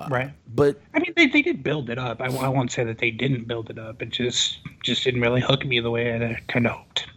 right. 0.10 0.32
but 0.54 0.82
I 0.94 1.00
mean, 1.00 1.14
they, 1.16 1.28
they 1.28 1.42
did 1.42 1.64
build 1.64 1.90
it 1.90 1.98
up. 1.98 2.22
I, 2.22 2.26
I 2.26 2.48
won't 2.48 2.72
say 2.72 2.84
that 2.84 2.98
they 2.98 3.12
didn't 3.12 3.48
build 3.48 3.70
it 3.70 3.78
up. 3.78 4.02
It 4.02 4.10
just 4.10 4.60
just 4.84 5.04
didn't 5.04 5.22
really 5.22 5.42
hook 5.42 5.66
me 5.66 5.80
the 5.80 5.92
way 5.92 6.14
I 6.14 6.42
kind 6.48 6.66
of 6.66 6.74
hoped. 6.74 7.08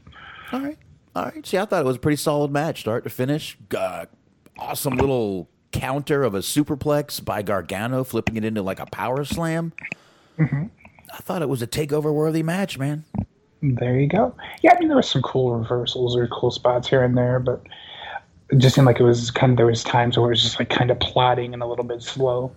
all 0.52 0.60
right. 0.60 0.78
All 1.14 1.24
right. 1.24 1.46
See, 1.46 1.58
I 1.58 1.64
thought 1.64 1.80
it 1.80 1.86
was 1.86 1.96
a 1.96 2.00
pretty 2.00 2.16
solid 2.16 2.50
match, 2.50 2.80
start 2.80 3.04
to 3.04 3.10
finish. 3.10 3.56
Uh, 3.76 4.06
awesome 4.58 4.96
little 4.96 5.48
counter 5.72 6.22
of 6.22 6.34
a 6.34 6.38
superplex 6.38 7.24
by 7.24 7.42
Gargano, 7.42 8.04
flipping 8.04 8.36
it 8.36 8.44
into 8.44 8.62
like 8.62 8.80
a 8.80 8.86
power 8.86 9.24
slam. 9.24 9.72
I 11.14 11.18
thought 11.18 11.42
it 11.42 11.48
was 11.48 11.62
a 11.62 11.66
takeover 11.66 12.12
worthy 12.12 12.42
match, 12.42 12.78
man. 12.78 13.04
There 13.62 13.98
you 13.98 14.08
go. 14.08 14.34
Yeah, 14.62 14.74
I 14.74 14.78
mean, 14.78 14.88
there 14.88 14.96
were 14.96 15.02
some 15.02 15.22
cool 15.22 15.56
reversals 15.56 16.16
or 16.16 16.26
cool 16.28 16.50
spots 16.50 16.88
here 16.88 17.02
and 17.02 17.16
there, 17.16 17.38
but 17.38 17.62
it 18.50 18.58
just 18.58 18.74
seemed 18.74 18.86
like 18.86 19.00
it 19.00 19.04
was 19.04 19.30
kind 19.30 19.52
of 19.52 19.56
there 19.56 19.66
was 19.66 19.82
times 19.84 20.18
where 20.18 20.26
it 20.26 20.30
was 20.30 20.42
just 20.42 20.58
like 20.58 20.68
kind 20.68 20.90
of 20.90 20.98
plodding 21.00 21.54
and 21.54 21.62
a 21.62 21.66
little 21.66 21.84
bit 21.84 22.02
slow. 22.02 22.54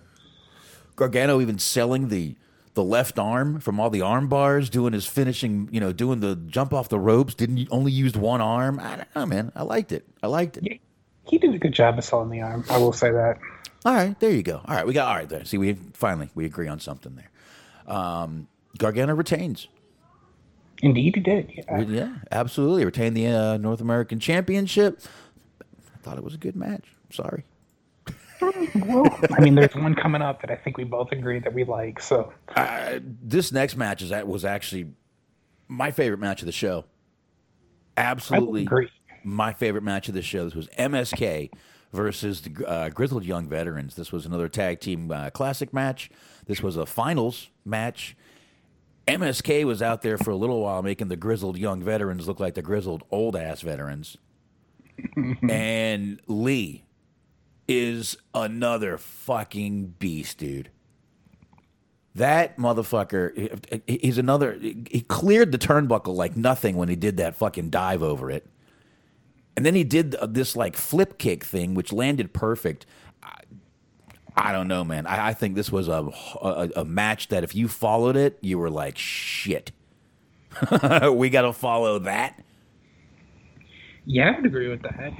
Gargano 0.96 1.40
even 1.40 1.58
selling 1.58 2.08
the 2.08 2.34
the 2.78 2.84
left 2.84 3.18
arm 3.18 3.58
from 3.58 3.80
all 3.80 3.90
the 3.90 4.02
arm 4.02 4.28
bars, 4.28 4.70
doing 4.70 4.92
his 4.92 5.04
finishing, 5.04 5.68
you 5.72 5.80
know, 5.80 5.92
doing 5.92 6.20
the 6.20 6.36
jump 6.36 6.72
off 6.72 6.88
the 6.88 6.98
ropes. 6.98 7.34
Didn't 7.34 7.56
you 7.56 7.66
only 7.72 7.90
used 7.90 8.14
one 8.14 8.40
arm. 8.40 8.78
I 8.78 8.98
don't 8.98 9.16
know, 9.16 9.26
man. 9.26 9.50
I 9.56 9.64
liked 9.64 9.90
it. 9.90 10.06
I 10.22 10.28
liked 10.28 10.56
it. 10.58 10.62
Yeah, 10.62 10.74
he 11.28 11.38
did 11.38 11.52
a 11.52 11.58
good 11.58 11.72
job 11.72 11.98
of 11.98 12.04
selling 12.04 12.30
the 12.30 12.40
arm. 12.40 12.64
I 12.70 12.78
will 12.78 12.92
say 12.92 13.10
that. 13.10 13.38
All 13.84 13.92
right, 13.92 14.18
there 14.20 14.30
you 14.30 14.44
go. 14.44 14.60
All 14.64 14.76
right, 14.76 14.86
we 14.86 14.92
got 14.92 15.08
all 15.08 15.16
right 15.16 15.28
there. 15.28 15.44
See, 15.44 15.58
we 15.58 15.74
finally 15.92 16.30
we 16.36 16.44
agree 16.44 16.68
on 16.68 16.78
something 16.78 17.16
there. 17.16 17.30
Um, 17.92 18.46
Gargano 18.78 19.16
retains. 19.16 19.66
Indeed, 20.80 21.16
he 21.16 21.20
did. 21.20 21.50
Yeah. 21.52 21.80
Yeah, 21.80 22.14
absolutely. 22.30 22.84
Retained 22.84 23.16
the 23.16 23.26
uh, 23.26 23.56
North 23.56 23.80
American 23.80 24.20
Championship. 24.20 25.00
I 25.60 25.98
thought 26.02 26.16
it 26.16 26.22
was 26.22 26.34
a 26.34 26.38
good 26.38 26.54
match. 26.54 26.84
Sorry. 27.10 27.44
Well, 28.40 29.18
I 29.36 29.40
mean, 29.40 29.54
there's 29.54 29.74
one 29.74 29.94
coming 29.94 30.22
up 30.22 30.40
that 30.42 30.50
I 30.50 30.56
think 30.56 30.76
we 30.76 30.84
both 30.84 31.12
agree 31.12 31.38
that 31.40 31.52
we 31.52 31.64
like. 31.64 32.00
So 32.00 32.32
Uh, 32.54 33.00
this 33.02 33.52
next 33.52 33.76
match 33.76 34.02
is 34.02 34.10
that 34.10 34.26
was 34.28 34.44
actually 34.44 34.92
my 35.66 35.90
favorite 35.90 36.18
match 36.18 36.42
of 36.42 36.46
the 36.46 36.52
show. 36.52 36.84
Absolutely, 37.96 38.68
my 39.24 39.52
favorite 39.52 39.82
match 39.82 40.08
of 40.08 40.14
the 40.14 40.22
show. 40.22 40.44
This 40.44 40.54
was 40.54 40.68
MSK 40.78 41.50
versus 41.92 42.42
the 42.42 42.66
uh, 42.66 42.88
Grizzled 42.90 43.24
Young 43.24 43.48
Veterans. 43.48 43.96
This 43.96 44.12
was 44.12 44.24
another 44.26 44.48
tag 44.48 44.80
team 44.80 45.10
uh, 45.10 45.30
classic 45.30 45.72
match. 45.72 46.10
This 46.46 46.62
was 46.62 46.76
a 46.76 46.86
finals 46.86 47.48
match. 47.64 48.16
MSK 49.06 49.64
was 49.64 49.80
out 49.80 50.02
there 50.02 50.18
for 50.18 50.30
a 50.30 50.36
little 50.36 50.60
while, 50.60 50.82
making 50.82 51.08
the 51.08 51.16
Grizzled 51.16 51.56
Young 51.56 51.82
Veterans 51.82 52.28
look 52.28 52.38
like 52.38 52.54
the 52.54 52.62
Grizzled 52.62 53.04
Old 53.10 53.34
Ass 53.36 53.62
Veterans. 53.62 54.16
and 55.48 56.20
Lee 56.26 56.84
is 57.68 58.16
another 58.34 58.98
fucking 58.98 59.94
beast, 59.98 60.38
dude. 60.38 60.70
That 62.14 62.56
motherfucker, 62.56 63.36
he- 63.36 63.82
he- 63.86 63.98
he's 64.02 64.18
another. 64.18 64.58
He 64.58 65.04
cleared 65.06 65.52
the 65.52 65.58
turnbuckle 65.58 66.16
like 66.16 66.36
nothing 66.36 66.76
when 66.76 66.88
he 66.88 66.96
did 66.96 67.18
that 67.18 67.36
fucking 67.36 67.70
dive 67.70 68.02
over 68.02 68.30
it. 68.30 68.48
And 69.56 69.64
then 69.66 69.74
he 69.74 69.84
did 69.84 70.12
this 70.28 70.56
like 70.56 70.76
flip 70.76 71.18
kick 71.18 71.44
thing, 71.44 71.74
which 71.74 71.92
landed 71.92 72.32
perfect. 72.32 72.86
I, 73.22 73.40
I 74.36 74.52
don't 74.52 74.68
know, 74.68 74.84
man. 74.84 75.06
I, 75.06 75.28
I 75.28 75.34
think 75.34 75.54
this 75.54 75.70
was 75.70 75.88
a, 75.88 76.10
a 76.42 76.70
a 76.76 76.84
match 76.84 77.28
that 77.28 77.44
if 77.44 77.54
you 77.54 77.68
followed 77.68 78.16
it, 78.16 78.38
you 78.40 78.58
were 78.58 78.70
like, 78.70 78.96
shit. 78.98 79.70
we 81.12 81.28
got 81.30 81.42
to 81.42 81.52
follow 81.52 81.98
that. 82.00 82.42
Yeah, 84.10 84.30
I 84.30 84.36
would 84.36 84.46
agree 84.46 84.68
with 84.68 84.80
that. 84.82 85.12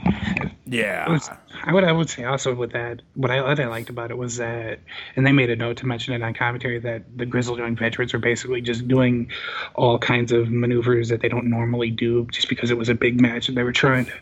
Yeah. 0.65 1.11
was- 1.11 1.31
I 1.63 1.73
would 1.75 1.85
I 1.85 1.93
would 1.93 2.09
say 2.09 2.25
also 2.25 2.55
with 2.55 2.73
that 2.73 3.03
what 3.15 3.31
I 3.31 3.43
what 3.43 3.61
I 3.61 3.67
liked 3.67 3.91
about 3.91 4.11
it 4.11 4.17
was 4.17 4.37
that 4.39 4.81
and 5.15 5.27
they 5.27 5.33
made 5.33 5.51
a 5.51 5.57
note 5.57 5.77
to 5.79 5.87
mention 5.87 6.15
it 6.15 6.23
on 6.23 6.33
commentary 6.33 6.79
that 6.79 7.03
the 7.19 7.27
grizzled 7.27 7.59
young 7.59 7.77
veterans 7.77 8.13
were 8.15 8.19
basically 8.19 8.63
just 8.63 8.89
doing 8.89 9.31
all 9.75 9.99
kinds 9.99 10.33
of 10.33 10.51
maneuvers 10.51 11.11
that 11.11 11.21
they 11.21 11.29
don't 11.29 11.51
normally 11.51 11.91
do 11.91 12.27
just 12.33 12.49
because 12.49 12.71
it 12.71 12.79
was 12.79 12.89
a 12.89 12.95
big 12.95 13.21
match 13.21 13.49
and 13.49 13.59
they 13.59 13.63
were 13.63 13.73
trying 13.73 14.07
to 14.07 14.13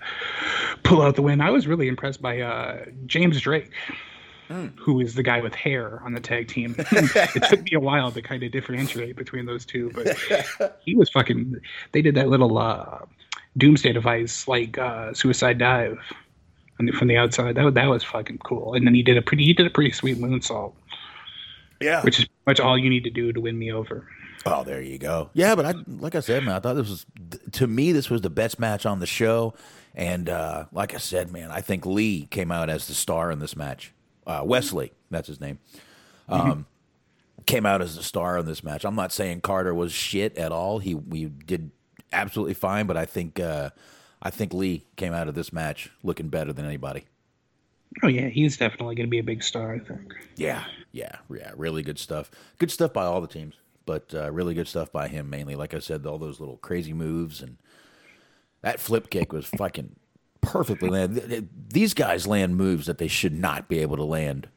pull 0.83 1.01
out 1.01 1.15
the 1.15 1.23
win. 1.23 1.41
I 1.41 1.51
was 1.51 1.67
really 1.69 1.87
impressed 1.87 2.21
by 2.21 2.41
uh, 2.41 2.87
James 3.07 3.41
Drake. 3.41 3.71
Who 4.79 5.01
is 5.01 5.15
the 5.15 5.25
guy 5.25 5.41
with 5.41 5.57
hair 5.57 6.01
on 6.05 6.15
the 6.15 6.21
tag 6.21 6.47
team? 6.47 6.77
it 6.79 7.43
took 7.51 7.63
me 7.63 7.73
a 7.75 7.81
while 7.81 8.13
to 8.13 8.23
kind 8.23 8.45
of 8.45 8.53
differentiate 8.53 9.17
between 9.17 9.45
those 9.45 9.67
two, 9.67 9.91
but 9.93 10.17
he 10.85 10.95
was 10.95 11.11
fucking. 11.11 11.57
They 11.91 12.01
did 12.01 12.15
that 12.15 12.29
little 12.29 12.57
uh, 12.57 12.99
doomsday 13.57 13.93
device 13.93 14.47
like 14.49 14.79
uh, 14.79 15.13
suicide 15.15 15.59
dive 15.59 15.99
the, 16.79 16.93
from 16.93 17.09
the 17.09 17.17
outside. 17.17 17.55
That 17.55 17.65
was, 17.65 17.75
that 17.75 17.87
was 17.87 18.05
fucking 18.05 18.39
cool. 18.39 18.75
And 18.75 18.87
then 18.87 18.95
he 18.95 19.03
did 19.03 19.17
a 19.17 19.23
pretty 19.23 19.45
he 19.45 19.53
did 19.55 19.67
a 19.67 19.71
pretty 19.71 19.93
sweet 19.93 20.19
moonsault, 20.19 20.73
Yeah. 21.81 22.03
which 22.03 22.19
is 22.21 22.27
much 22.47 22.61
all 22.61 22.77
you 22.79 22.91
need 22.91 23.05
to 23.05 23.11
do 23.11 23.33
to 23.33 23.41
win 23.41 23.59
me 23.59 23.73
over. 23.73 24.09
Oh, 24.45 24.63
there 24.63 24.81
you 24.81 24.99
go. 24.99 25.31
Yeah, 25.35 25.57
but 25.57 25.67
I 25.67 25.75
like 25.87 26.15
I 26.15 26.21
said, 26.21 26.45
man, 26.45 26.55
I 26.55 26.61
thought 26.61 26.75
this 26.75 26.89
was 26.89 27.07
to 27.53 27.67
me 27.67 27.93
this 27.93 28.09
was 28.11 28.21
the 28.21 28.31
best 28.31 28.61
match 28.61 28.87
on 28.87 29.01
the 29.01 29.07
show, 29.07 29.55
and 29.95 30.29
uh, 30.29 30.67
like 30.71 30.95
I 30.95 30.99
said, 30.99 31.33
man, 31.33 31.51
I 31.51 31.61
think 31.61 31.85
Lee 31.85 32.27
came 32.31 32.53
out 32.53 32.71
as 32.71 32.87
the 32.87 32.95
star 32.95 33.33
in 33.33 33.41
this 33.41 33.57
match. 33.57 33.93
Uh, 34.25 34.43
Wes 34.45 34.73
Lee, 34.73 34.93
that's 35.11 35.27
his 35.27 35.41
name, 35.41 35.59
um, 36.29 36.67
came 37.47 37.67
out 37.67 37.83
as 37.83 37.97
the 37.97 38.03
star 38.05 38.39
in 38.39 38.47
this 38.47 38.63
match. 38.63 38.85
I'm 38.85 38.95
not 38.95 39.13
saying 39.13 39.41
Carter 39.41 39.75
was 39.75 39.91
shit 39.93 40.37
at 40.37 40.53
all. 40.53 40.79
He 40.79 40.95
we 40.95 41.25
did 41.25 41.73
absolutely 42.13 42.55
fine, 42.55 42.87
but 42.87 42.97
I 42.97 43.05
think 43.05 43.41
uh, 43.41 43.71
I 44.23 44.31
think 44.31 44.53
Lee 44.53 44.85
came 44.97 45.13
out 45.13 45.29
of 45.29 45.35
this 45.35 45.53
match 45.53 45.91
looking 46.03 46.29
better 46.29 46.53
than 46.53 46.65
anybody. 46.65 47.05
Oh 48.03 48.09
yeah, 48.09 48.29
he's 48.29 48.57
definitely 48.57 48.95
going 48.95 49.07
to 49.07 49.11
be 49.11 49.19
a 49.19 49.25
big 49.25 49.43
star. 49.43 49.73
I 49.75 49.79
think. 49.79 50.15
Yeah, 50.37 50.65
yeah, 50.93 51.17
yeah. 51.31 51.53
Really 51.57 51.83
good 51.83 51.99
stuff. 51.99 52.31
Good 52.59 52.71
stuff 52.71 52.93
by 52.93 53.05
all 53.05 53.21
the 53.21 53.27
teams, 53.27 53.55
but 53.87 54.13
uh, 54.15 54.31
really 54.33 54.55
good 54.55 54.69
stuff 54.69 54.93
by 54.93 55.09
him 55.09 55.31
mainly. 55.31 55.55
Like 55.55 55.75
I 55.75 55.79
said, 55.79 56.05
all 56.07 56.19
those 56.19 56.41
little 56.41 56.57
crazy 56.59 56.93
moves 56.93 57.41
and 57.43 57.57
that 58.63 58.81
flip 58.81 59.11
kick 59.11 59.33
was 59.33 59.47
fucking 59.47 59.95
perfectly 60.41 60.91
landed. 60.91 61.21
Th- 61.21 61.29
th- 61.31 61.45
These 61.69 61.95
guys 61.95 62.27
land 62.27 62.57
moves 62.57 62.87
that 62.87 62.99
they 62.99 63.09
should 63.09 63.33
not 63.33 63.69
be 63.69 63.79
able 63.79 63.97
to 63.97 64.05
land. 64.05 64.49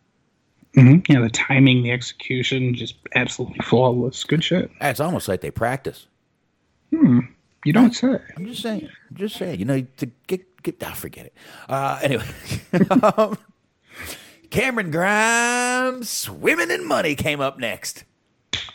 Mm-hmm. 0.75 1.11
Yeah, 1.11 1.21
the 1.21 1.29
timing, 1.29 1.83
the 1.83 1.91
execution, 1.91 2.75
just 2.75 2.95
absolutely 3.15 3.59
flawless. 3.59 4.23
Good 4.23 4.43
shit. 4.43 4.69
It's 4.81 4.99
almost 4.99 5.27
like 5.27 5.41
they 5.41 5.51
practice. 5.51 6.07
You 7.65 7.73
don't 7.73 7.93
say. 7.93 8.19
I'm 8.37 8.45
just 8.45 8.61
saying. 8.61 8.89
I'm 9.09 9.17
just 9.17 9.35
saying. 9.35 9.59
You 9.59 9.65
know, 9.65 9.81
to 9.97 10.05
get 10.27 10.63
get. 10.63 10.81
I 10.83 10.93
forget 10.93 11.27
it. 11.27 11.33
Uh, 11.67 11.99
anyway, 12.01 12.25
um, 13.17 13.37
Cameron 14.49 14.91
Grimes, 14.91 16.09
swimming 16.09 16.71
in 16.71 16.87
money, 16.87 17.15
came 17.15 17.41
up 17.41 17.59
next. 17.59 18.03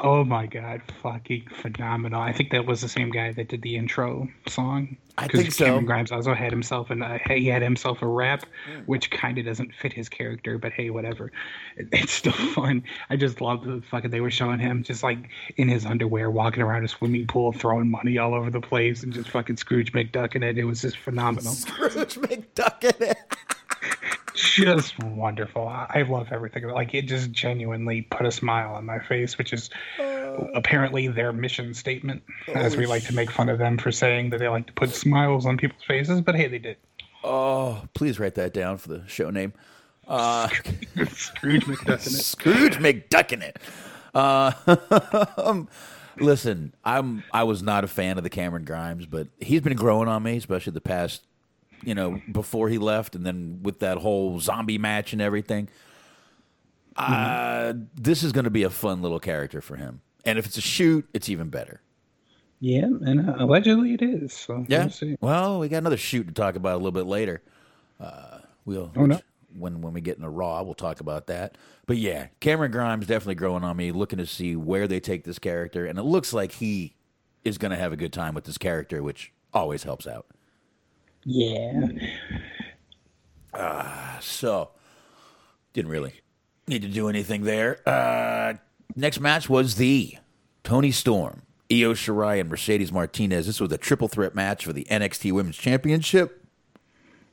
Oh 0.01 0.25
my 0.25 0.47
god, 0.47 0.83
fucking 1.03 1.47
phenomenal! 1.63 2.21
I 2.21 2.33
think 2.33 2.51
that 2.51 2.67
was 2.67 2.81
the 2.81 2.89
same 2.89 3.11
guy 3.11 3.33
that 3.33 3.49
did 3.49 3.63
the 3.63 3.77
intro 3.77 4.29
song. 4.49 4.97
I 5.17 5.29
think 5.29 5.53
so. 5.53 5.67
Cameron 5.67 5.87
Grimes 5.87 6.11
also 6.11 6.35
had 6.35 6.51
himself 6.51 6.91
and 6.91 7.05
he 7.29 7.47
had 7.47 7.63
himself 7.63 8.03
a 8.03 8.07
rap, 8.07 8.45
Hmm. 8.67 8.81
which 8.87 9.11
kind 9.13 9.39
of 9.39 9.45
doesn't 9.45 9.73
fit 9.73 9.93
his 9.93 10.09
character, 10.09 10.59
but 10.59 10.73
hey, 10.73 10.91
whatever. 10.91 11.31
It, 11.77 11.89
it's 11.93 12.13
still 12.13 12.33
fun. 12.55 12.83
I 13.09 13.17
just 13.17 13.41
love 13.41 13.65
the 13.65 13.81
fucking 13.91 14.11
they 14.11 14.21
were 14.21 14.33
showing 14.33 14.59
him 14.59 14.83
just 14.83 15.05
like 15.05 15.19
in 15.57 15.69
his 15.69 15.87
underwear, 15.87 16.31
walking 16.31 16.63
around 16.63 16.85
a 16.85 16.89
swimming 16.89 17.27
pool, 17.29 17.53
throwing 17.53 17.89
money 17.91 18.19
all 18.19 18.35
over 18.35 18.51
the 18.51 18.61
place, 18.61 19.05
and 19.05 19.13
just 19.13 19.31
fucking 19.31 19.57
Scrooge 19.57 19.93
McDuck 19.93 20.35
in 20.35 20.43
it. 20.43 20.59
It 20.59 20.65
was 20.65 20.83
just 20.83 20.97
phenomenal, 20.99 21.53
Scrooge 21.53 22.17
McDuck 22.17 22.83
in 23.01 23.09
it. 23.11 23.19
just 24.35 24.99
wonderful. 25.03 25.67
I, 25.69 25.87
I 25.91 26.03
love 26.03 26.29
everything. 26.31 26.65
About 26.65 26.73
it. 26.73 26.77
Like 26.77 26.95
it 26.95 27.03
just 27.03 27.31
genuinely 27.33 28.03
put 28.03 28.27
a 28.27 28.33
smile 28.33 28.75
on 28.75 28.85
my 28.85 28.99
face, 28.99 29.39
which 29.39 29.53
is 29.53 29.71
apparently 30.55 31.09
their 31.09 31.33
mission 31.33 31.75
statement, 31.75 32.23
as 32.55 32.77
we 32.77 32.87
like 32.87 33.05
to 33.05 33.15
make 33.15 33.31
fun 33.31 33.49
of 33.49 33.59
them 33.59 33.79
for 33.79 33.93
saying 33.93 34.31
that 34.31 34.41
they 34.41 34.49
like 34.49 34.67
to 34.67 34.73
put 34.73 34.91
smiles 34.91 35.47
on 35.47 35.57
people's 35.57 35.85
faces. 35.85 36.21
But 36.21 36.35
hey, 36.35 36.49
they 36.49 36.59
did. 36.59 36.77
Oh, 37.23 37.83
please 37.95 38.19
write 38.19 38.35
that 38.35 38.53
down 38.53 38.77
for 38.77 38.89
the 38.89 39.03
show 39.07 39.31
name. 39.31 39.55
Uh, 40.07 40.49
Scrooge 41.13 41.65
McDuck 41.65 41.87
in 41.87 41.93
it. 41.93 42.01
Scrooge 42.25 42.77
McDucking 42.77 43.43
it. 43.43 43.59
Uh, 44.15 45.65
listen, 46.19 46.75
I'm 46.85 47.25
I 47.33 47.45
was 47.45 47.63
not 47.63 47.85
a 47.85 47.89
fan 47.89 48.19
of 48.19 48.25
the 48.25 48.31
Cameron 48.31 48.65
Grimes, 48.65 49.07
but 49.07 49.29
he's 49.41 49.61
been 49.63 49.77
growing 49.77 50.09
on 50.09 50.23
me, 50.23 50.37
especially 50.37 50.73
the 50.73 50.81
past, 50.81 51.23
you 51.87 51.95
know, 51.95 52.21
before 52.31 52.69
he 52.69 52.79
left, 52.79 53.15
and 53.15 53.25
then 53.27 53.61
with 53.63 53.81
that 53.81 53.99
whole 53.99 54.41
zombie 54.41 54.79
match 54.79 55.13
and 55.13 55.21
everything. 55.23 55.69
Uh, 56.97 57.73
this 57.97 58.23
is 58.23 58.31
going 58.33 58.45
to 58.45 58.51
be 58.51 58.63
a 58.63 58.71
fun 58.71 59.03
little 59.03 59.19
character 59.19 59.61
for 59.61 59.77
him, 59.77 60.01
and 60.25 60.39
if 60.39 60.47
it's 60.47 60.57
a 60.57 60.61
shoot, 60.61 61.09
it's 61.13 61.29
even 61.29 61.49
better. 61.49 61.81
Yeah, 62.61 62.85
and 62.85 63.29
uh, 63.29 63.35
allegedly 63.41 63.95
it 63.95 64.03
is. 64.03 64.33
So 64.33 64.65
Yeah. 64.69 64.85
we'll 64.85 64.91
see. 64.91 65.17
Well, 65.21 65.59
we 65.59 65.69
got 65.69 65.79
another 65.79 65.97
shoot 65.97 66.29
to 66.29 66.33
talk 66.33 66.55
about 66.57 66.75
a 66.75 66.77
little 66.77 66.93
bit 66.93 67.07
later. 67.07 67.43
Uh, 68.01 68.39
we'll 68.65 68.93
Oh, 68.97 69.07
no. 69.07 69.21
when 69.59 69.81
when 69.83 69.93
we 69.93 70.01
get 70.01 70.19
in 70.19 70.23
into 70.25 70.31
Raw, 70.31 70.63
we'll 70.63 70.75
talk 70.75 71.01
about 71.01 71.27
that. 71.27 71.59
But 71.87 71.97
yeah, 71.97 72.29
Cameron 72.41 72.71
Grimes 72.71 73.07
definitely 73.07 73.35
growing 73.35 73.65
on 73.65 73.77
me, 73.77 73.91
looking 73.91 74.19
to 74.19 74.27
see 74.27 74.55
where 74.55 74.87
they 74.87 75.01
take 75.01 75.25
this 75.25 75.41
character, 75.41 75.85
and 75.87 75.99
it 75.99 76.05
looks 76.05 76.33
like 76.33 76.53
he 76.53 76.95
is 77.45 77.59
going 77.59 77.73
to 77.73 77.77
have 77.77 77.93
a 77.93 77.97
good 77.97 78.13
time 78.13 78.35
with 78.35 78.45
this 78.45 78.57
character, 78.57 79.03
which 79.03 79.33
always 79.53 79.83
helps 79.83 80.07
out. 80.07 80.27
Yeah. 81.25 81.87
Uh, 83.53 84.19
So, 84.21 84.71
didn't 85.73 85.91
really 85.91 86.21
need 86.67 86.83
to 86.83 86.89
do 86.89 87.09
anything 87.09 87.43
there. 87.43 87.81
Uh, 87.89 88.55
next 88.97 89.21
match 89.21 89.49
was 89.49 89.77
the 89.77 90.17
Toni 90.63 90.91
Storm, 90.91 91.43
Io 91.71 91.93
Shirai, 91.95 92.41
and 92.41 92.49
Mercedes 92.49 92.91
Martinez. 92.93 93.47
This 93.47 93.61
was 93.61 93.71
a 93.73 93.79
triple 93.79 94.09
threat 94.09 94.35
match 94.35 94.65
for 94.65 94.73
the 94.73 94.85
NXT 94.91 95.33
Women's 95.33 95.57
Championship. 95.57 96.45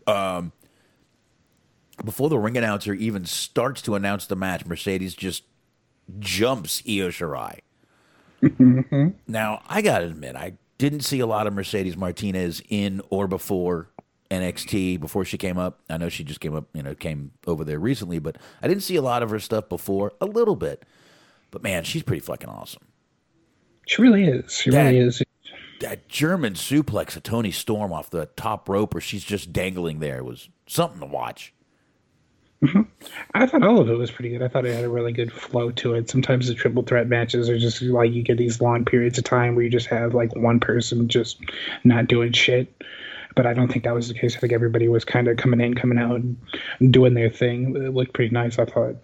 Um, 0.07 0.51
before 2.03 2.29
the 2.29 2.37
ring 2.39 2.57
announcer 2.57 2.93
even 2.93 3.25
starts 3.25 3.81
to 3.83 3.95
announce 3.95 4.25
the 4.25 4.35
match, 4.35 4.65
Mercedes 4.65 5.13
just 5.15 5.43
jumps 6.19 6.81
Io 6.87 7.09
Shirai. 7.09 7.59
Now, 9.27 9.61
I 9.67 9.81
gotta 9.81 10.05
admit, 10.05 10.35
I 10.35 10.53
didn't 10.81 11.01
see 11.01 11.19
a 11.19 11.25
lot 11.27 11.45
of 11.47 11.53
Mercedes 11.53 11.95
Martinez 11.95 12.61
in 12.67 13.01
or 13.09 13.27
before 13.27 13.89
NXT 14.31 14.99
before 14.99 15.23
she 15.25 15.37
came 15.37 15.57
up. 15.57 15.79
I 15.89 15.97
know 15.97 16.09
she 16.09 16.23
just 16.23 16.39
came 16.39 16.55
up, 16.55 16.65
you 16.73 16.81
know, 16.81 16.95
came 16.95 17.31
over 17.45 17.63
there 17.63 17.79
recently, 17.79 18.17
but 18.19 18.37
I 18.63 18.67
didn't 18.67 18.83
see 18.83 18.95
a 18.95 19.01
lot 19.01 19.21
of 19.23 19.29
her 19.29 19.39
stuff 19.39 19.69
before. 19.69 20.13
A 20.19 20.25
little 20.25 20.55
bit, 20.55 20.83
but 21.51 21.61
man, 21.61 21.83
she's 21.83 22.01
pretty 22.03 22.21
fucking 22.21 22.49
awesome. 22.49 22.81
She 23.87 24.01
really 24.01 24.23
is. 24.25 24.51
She 24.53 24.69
That- 24.71 24.85
really 24.85 24.99
is. 24.99 25.21
That 25.81 26.07
German 26.07 26.53
suplex 26.53 27.15
of 27.15 27.23
Toni 27.23 27.49
Storm 27.51 27.91
off 27.91 28.09
the 28.11 28.27
top 28.35 28.69
rope, 28.69 28.93
where 28.93 29.01
she's 29.01 29.23
just 29.23 29.51
dangling 29.51 29.99
there, 29.99 30.23
was 30.23 30.47
something 30.67 30.99
to 30.99 31.07
watch. 31.07 31.53
I 33.33 33.47
thought 33.47 33.63
all 33.63 33.79
of 33.79 33.89
it 33.89 33.97
was 33.97 34.11
pretty 34.11 34.29
good. 34.29 34.43
I 34.43 34.47
thought 34.47 34.65
it 34.65 34.75
had 34.75 34.83
a 34.83 34.89
really 34.89 35.11
good 35.11 35.31
flow 35.31 35.71
to 35.71 35.95
it. 35.95 36.09
Sometimes 36.09 36.47
the 36.47 36.53
triple 36.53 36.83
threat 36.83 37.07
matches 37.07 37.49
are 37.49 37.57
just 37.57 37.81
like 37.81 38.11
you 38.11 38.21
get 38.21 38.37
these 38.37 38.61
long 38.61 38.85
periods 38.85 39.17
of 39.17 39.23
time 39.23 39.55
where 39.55 39.63
you 39.63 39.69
just 39.69 39.87
have 39.87 40.13
like 40.13 40.35
one 40.35 40.59
person 40.59 41.07
just 41.07 41.39
not 41.83 42.07
doing 42.07 42.31
shit. 42.33 42.83
But 43.35 43.47
I 43.47 43.53
don't 43.53 43.69
think 43.69 43.85
that 43.85 43.95
was 43.95 44.09
the 44.09 44.13
case. 44.13 44.35
I 44.35 44.39
think 44.39 44.53
everybody 44.53 44.87
was 44.89 45.05
kind 45.05 45.27
of 45.27 45.37
coming 45.37 45.61
in, 45.61 45.73
coming 45.73 45.97
out, 45.97 46.17
and 46.17 46.37
doing 46.91 47.13
their 47.13 47.29
thing. 47.29 47.75
It 47.75 47.93
looked 47.93 48.13
pretty 48.13 48.33
nice. 48.33 48.59
I 48.59 48.65
thought. 48.65 48.95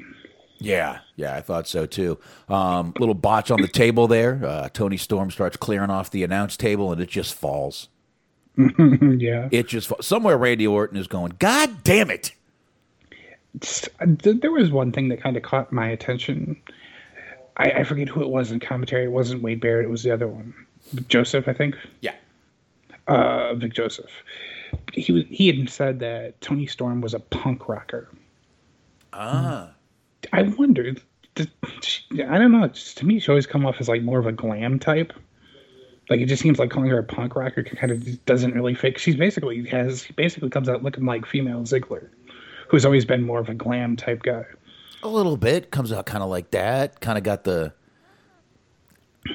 Yeah, 0.60 1.00
yeah, 1.15 1.36
I 1.36 1.41
thought 1.41 1.67
so 1.67 1.86
too. 1.86 2.20
Um, 2.50 2.93
little 3.00 3.15
botch 3.15 3.52
on 3.52 3.62
the 3.62 3.67
table 3.67 4.08
there. 4.08 4.41
Uh, 4.43 4.70
Toni 4.70 4.98
Storm 4.98 5.32
starts 5.32 5.56
clearing 5.56 5.89
off 5.89 6.12
the 6.12 6.24
announce 6.24 6.58
table, 6.58 6.91
and 6.91 7.00
it 7.02 7.10
just 7.10 7.34
falls. 7.36 7.88
yeah. 8.58 9.50
It 9.52 9.67
just 9.67 9.88
falls. 9.88 10.06
somewhere. 10.06 10.38
Randy 10.38 10.67
Orton 10.67 10.98
is 10.98 11.08
going. 11.08 11.34
God 11.39 11.84
damn 11.84 12.12
it! 12.12 12.34
There 14.02 14.52
was 14.52 14.72
one 14.72 14.91
thing 14.91 15.10
that 15.10 15.22
kind 15.22 15.38
of 15.38 15.43
caught 15.43 15.72
my 15.72 15.88
attention. 15.89 16.62
I, 17.58 17.72
I 17.72 17.84
forget 17.84 18.08
who 18.08 18.22
it 18.22 18.30
was 18.30 18.52
in 18.52 18.60
commentary. 18.60 19.06
It 19.06 19.12
wasn't 19.12 19.41
Wade 19.41 19.60
Barrett. 19.62 19.86
It 19.86 19.89
was 19.89 20.04
the 20.04 20.12
other 20.12 20.28
one, 20.28 20.54
Joseph, 21.08 21.48
I 21.48 21.54
think. 21.54 21.76
Yeah. 22.02 22.13
Uh, 23.08 23.54
Vic 23.56 23.74
Joseph. 23.74 24.12
He 24.93 25.12
was. 25.12 25.24
He 25.30 25.48
had 25.48 25.70
said 25.70 26.00
that 26.00 26.39
Toni 26.41 26.67
Storm 26.67 27.02
was 27.02 27.13
a 27.13 27.20
punk 27.20 27.67
rocker. 27.70 28.10
Ah. 29.13 29.72
I 30.34 30.43
wondered. 30.43 31.02
she- 31.82 32.04
I 32.24 32.38
don't 32.38 32.52
know. 32.52 32.65
it's- 32.65 32.93
To 32.96 33.06
me, 33.06 33.20
she 33.20 33.30
always 33.32 33.48
come 33.48 33.65
off 33.65 33.78
as 33.80 33.88
like 33.88 34.02
more 34.02 34.20
of 34.20 34.26
a 34.26 34.32
glam 34.32 34.80
type. 34.80 35.13
Like 36.10 36.20
it 36.22 36.26
just 36.28 36.41
seems 36.41 36.58
like 36.60 36.70
calling 36.70 36.89
her 36.89 37.00
a 37.00 37.04
punk 37.04 37.36
rocker 37.36 37.63
kind 37.63 37.91
of 37.91 38.26
doesn't 38.26 38.54
really 38.54 38.74
fit. 38.76 39.00
She's 39.00 39.15
basically 39.15 39.65
has 39.67 40.06
basically 40.15 40.50
comes 40.50 40.70
out 40.70 40.82
looking 40.84 41.06
like 41.06 41.26
female 41.26 41.62
Ziggler, 41.63 42.08
who's 42.69 42.86
always 42.86 43.06
been 43.06 43.23
more 43.23 43.39
of 43.39 43.49
a 43.49 43.53
glam 43.53 43.95
type 43.95 44.23
guy. 44.23 44.45
A 45.03 45.08
little 45.08 45.38
bit 45.38 45.71
comes 45.71 45.91
out 45.91 46.06
kind 46.06 46.23
of 46.23 46.30
like 46.30 46.51
that. 46.51 46.99
Kind 47.01 47.17
of 47.17 47.23
got 47.23 47.43
the. 47.43 47.73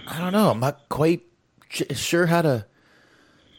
I 0.07 0.19
don't 0.19 0.33
know. 0.33 0.51
I'm 0.51 0.61
not 0.61 0.89
quite 0.89 1.23
sure 1.69 2.27
how 2.27 2.43
to 2.43 2.67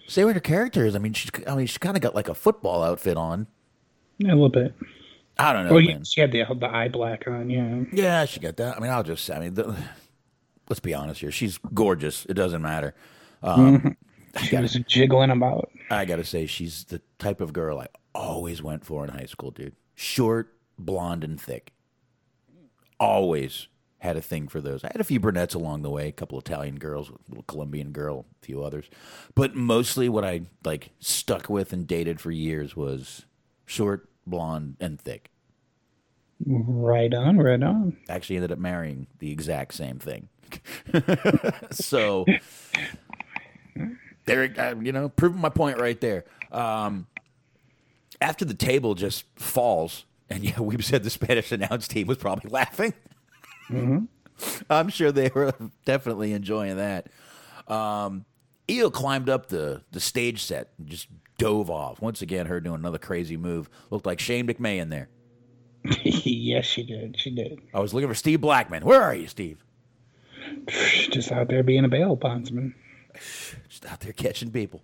say 0.07 0.25
what 0.25 0.35
her 0.35 0.41
character 0.41 0.85
is. 0.85 0.95
I 0.95 0.99
mean, 0.99 1.13
she's. 1.13 1.31
I 1.47 1.55
mean, 1.55 1.65
she's 1.65 1.77
kind 1.77 1.95
of 1.95 2.01
got 2.01 2.15
like 2.15 2.27
a 2.27 2.35
football 2.35 2.83
outfit 2.83 3.17
on. 3.17 3.47
Yeah, 4.17 4.31
a 4.31 4.35
little 4.35 4.49
bit. 4.49 4.73
I 5.37 5.53
don't 5.53 5.65
know. 5.65 5.73
Well, 5.73 5.83
man. 5.83 6.03
she 6.03 6.21
had 6.21 6.31
the 6.31 6.45
the 6.59 6.69
eye 6.69 6.89
black 6.89 7.27
on. 7.27 7.49
Yeah. 7.49 7.83
Yeah, 7.91 8.25
she 8.25 8.39
got 8.39 8.57
that. 8.57 8.77
I 8.77 8.79
mean, 8.79 8.91
I'll 8.91 9.03
just. 9.03 9.29
I 9.31 9.39
mean, 9.39 9.53
the, 9.53 9.75
let's 10.69 10.79
be 10.79 10.93
honest 10.93 11.21
here. 11.21 11.31
She's 11.31 11.57
gorgeous. 11.73 12.25
It 12.25 12.33
doesn't 12.35 12.61
matter. 12.61 12.93
Um, 13.41 13.97
I 14.35 14.41
She 14.41 14.51
gotta, 14.51 14.63
was 14.63 14.73
jiggling 14.87 15.29
about. 15.29 15.71
I 15.89 16.05
gotta 16.05 16.23
say, 16.23 16.45
she's 16.45 16.85
the 16.85 17.01
type 17.19 17.41
of 17.41 17.53
girl 17.53 17.79
I 17.79 17.87
always 18.13 18.61
went 18.61 18.85
for 18.85 19.03
in 19.03 19.11
high 19.11 19.25
school, 19.25 19.51
dude. 19.51 19.75
Short, 19.95 20.53
blonde, 20.77 21.23
and 21.23 21.39
thick. 21.39 21.73
Always 22.99 23.67
had 24.03 24.17
a 24.17 24.21
thing 24.21 24.47
for 24.49 24.59
those. 24.59 24.83
I 24.83 24.89
had 24.91 24.99
a 24.99 25.05
few 25.05 25.19
brunettes 25.19 25.53
along 25.53 25.81
the 25.81 25.89
way, 25.89 26.09
a 26.09 26.11
couple 26.11 26.37
Italian 26.37 26.77
girls, 26.77 27.09
a 27.09 27.13
little 27.29 27.43
Colombian 27.43 27.91
girl, 27.91 28.25
a 28.41 28.45
few 28.45 28.61
others. 28.61 28.89
But 29.33 29.55
mostly 29.55 30.09
what 30.09 30.25
I 30.25 30.41
like 30.65 30.89
stuck 30.99 31.49
with 31.49 31.71
and 31.71 31.87
dated 31.87 32.19
for 32.19 32.29
years 32.29 32.75
was 32.75 33.25
short, 33.65 34.09
blonde, 34.27 34.75
and 34.79 34.99
thick. 34.99 35.29
Right 36.45 37.13
on, 37.13 37.37
right 37.37 37.63
on. 37.63 37.97
Actually 38.09 38.37
ended 38.37 38.51
up 38.51 38.59
marrying 38.59 39.07
the 39.19 39.31
exact 39.31 39.73
same 39.73 39.99
thing. 39.99 40.27
so 41.71 42.25
there, 44.25 44.53
uh, 44.57 44.75
you 44.81 44.91
know, 44.91 45.09
proving 45.09 45.39
my 45.39 45.49
point 45.49 45.79
right 45.79 45.99
there. 46.01 46.25
Um, 46.51 47.07
after 48.23 48.45
the 48.45 48.53
table 48.53 48.95
just 48.95 49.25
falls, 49.35 50.05
and 50.29 50.43
yeah, 50.43 50.59
we 50.61 50.81
said 50.81 51.03
the 51.03 51.09
Spanish 51.09 51.51
announce 51.51 51.87
team 51.87 52.07
was 52.07 52.17
probably 52.17 52.49
laughing. 52.49 52.93
I'm 54.69 54.89
sure 54.89 55.11
they 55.11 55.29
were 55.33 55.53
definitely 55.85 56.33
enjoying 56.33 56.77
that. 56.77 57.07
Um, 57.67 58.25
Io 58.71 58.89
climbed 58.89 59.29
up 59.29 59.47
the, 59.49 59.81
the 59.91 59.99
stage 59.99 60.43
set 60.43 60.69
and 60.77 60.87
just 60.87 61.07
dove 61.37 61.69
off. 61.69 62.01
Once 62.01 62.21
again, 62.21 62.45
her 62.45 62.59
doing 62.59 62.75
another 62.79 62.97
crazy 62.97 63.37
move. 63.37 63.69
Looked 63.89 64.05
like 64.05 64.19
Shane 64.19 64.47
McMahon 64.47 64.89
there. 64.89 65.09
yes, 66.03 66.65
she 66.65 66.83
did. 66.83 67.19
She 67.19 67.29
did. 67.29 67.59
I 67.73 67.79
was 67.79 67.93
looking 67.93 68.09
for 68.09 68.15
Steve 68.15 68.41
Blackman. 68.41 68.85
Where 68.85 69.01
are 69.01 69.15
you, 69.15 69.27
Steve? 69.27 69.63
Just 70.67 71.31
out 71.31 71.49
there 71.49 71.63
being 71.63 71.83
a 71.85 71.89
bail 71.89 72.15
bondsman. 72.15 72.73
Just 73.69 73.85
out 73.85 73.99
there 73.99 74.13
catching 74.13 74.51
people. 74.51 74.81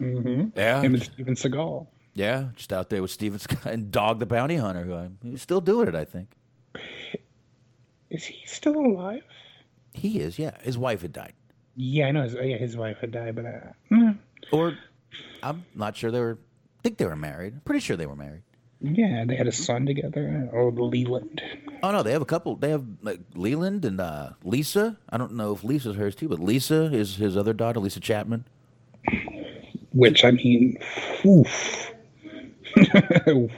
Mm-hmm. 0.00 0.58
Yeah. 0.58 0.80
Him 0.80 0.94
and 0.94 1.02
Steven 1.02 1.34
Seagal. 1.34 1.86
Yeah, 2.14 2.48
just 2.56 2.72
out 2.72 2.90
there 2.90 3.00
with 3.02 3.10
Steven 3.10 3.38
Scott 3.38 3.66
and 3.66 3.90
Dog 3.90 4.18
the 4.18 4.26
Bounty 4.26 4.56
Hunter, 4.56 4.84
who 4.84 4.94
I'm, 4.94 5.18
he's 5.22 5.42
still 5.42 5.60
doing 5.60 5.88
it, 5.88 5.94
I 5.94 6.04
think. 6.04 6.32
Is 8.10 8.24
he 8.24 8.42
still 8.46 8.76
alive? 8.78 9.22
He 9.94 10.20
is, 10.20 10.38
yeah. 10.38 10.56
His 10.62 10.76
wife 10.76 11.02
had 11.02 11.12
died. 11.12 11.32
Yeah, 11.76 12.06
I 12.08 12.10
know. 12.12 12.22
His, 12.24 12.34
yeah, 12.34 12.56
his 12.58 12.76
wife 12.76 12.98
had 13.00 13.12
died, 13.12 13.34
but 13.36 13.46
uh, 13.46 13.60
mm, 13.90 14.18
Or 14.52 14.76
I'm 15.42 15.64
not 15.74 15.96
sure 15.96 16.10
they 16.10 16.20
were, 16.20 16.38
I 16.78 16.82
think 16.82 16.98
they 16.98 17.06
were 17.06 17.16
married. 17.16 17.64
Pretty 17.64 17.80
sure 17.80 17.96
they 17.96 18.04
were 18.06 18.16
married. 18.16 18.42
yeah, 18.82 19.24
they 19.26 19.34
had 19.36 19.46
a 19.46 19.52
son 19.52 19.86
together. 19.86 20.50
Oh, 20.52 20.68
Leland. 20.68 21.40
Oh, 21.82 21.90
no, 21.92 22.02
they 22.02 22.12
have 22.12 22.20
a 22.22 22.26
couple. 22.26 22.56
They 22.56 22.70
have 22.70 22.84
like 23.00 23.20
Leland 23.34 23.86
and 23.86 23.98
uh, 24.00 24.30
Lisa. 24.44 24.98
I 25.08 25.16
don't 25.16 25.32
know 25.32 25.52
if 25.52 25.64
Lisa's 25.64 25.96
hers 25.96 26.14
too, 26.14 26.28
but 26.28 26.38
Lisa 26.38 26.92
is 26.92 27.16
his 27.16 27.36
other 27.38 27.54
daughter, 27.54 27.80
Lisa 27.80 28.00
Chapman. 28.00 28.44
Which 29.92 30.24
I 30.24 30.30
mean, 30.32 30.78
oof. 31.24 31.91
Oof. 33.28 33.52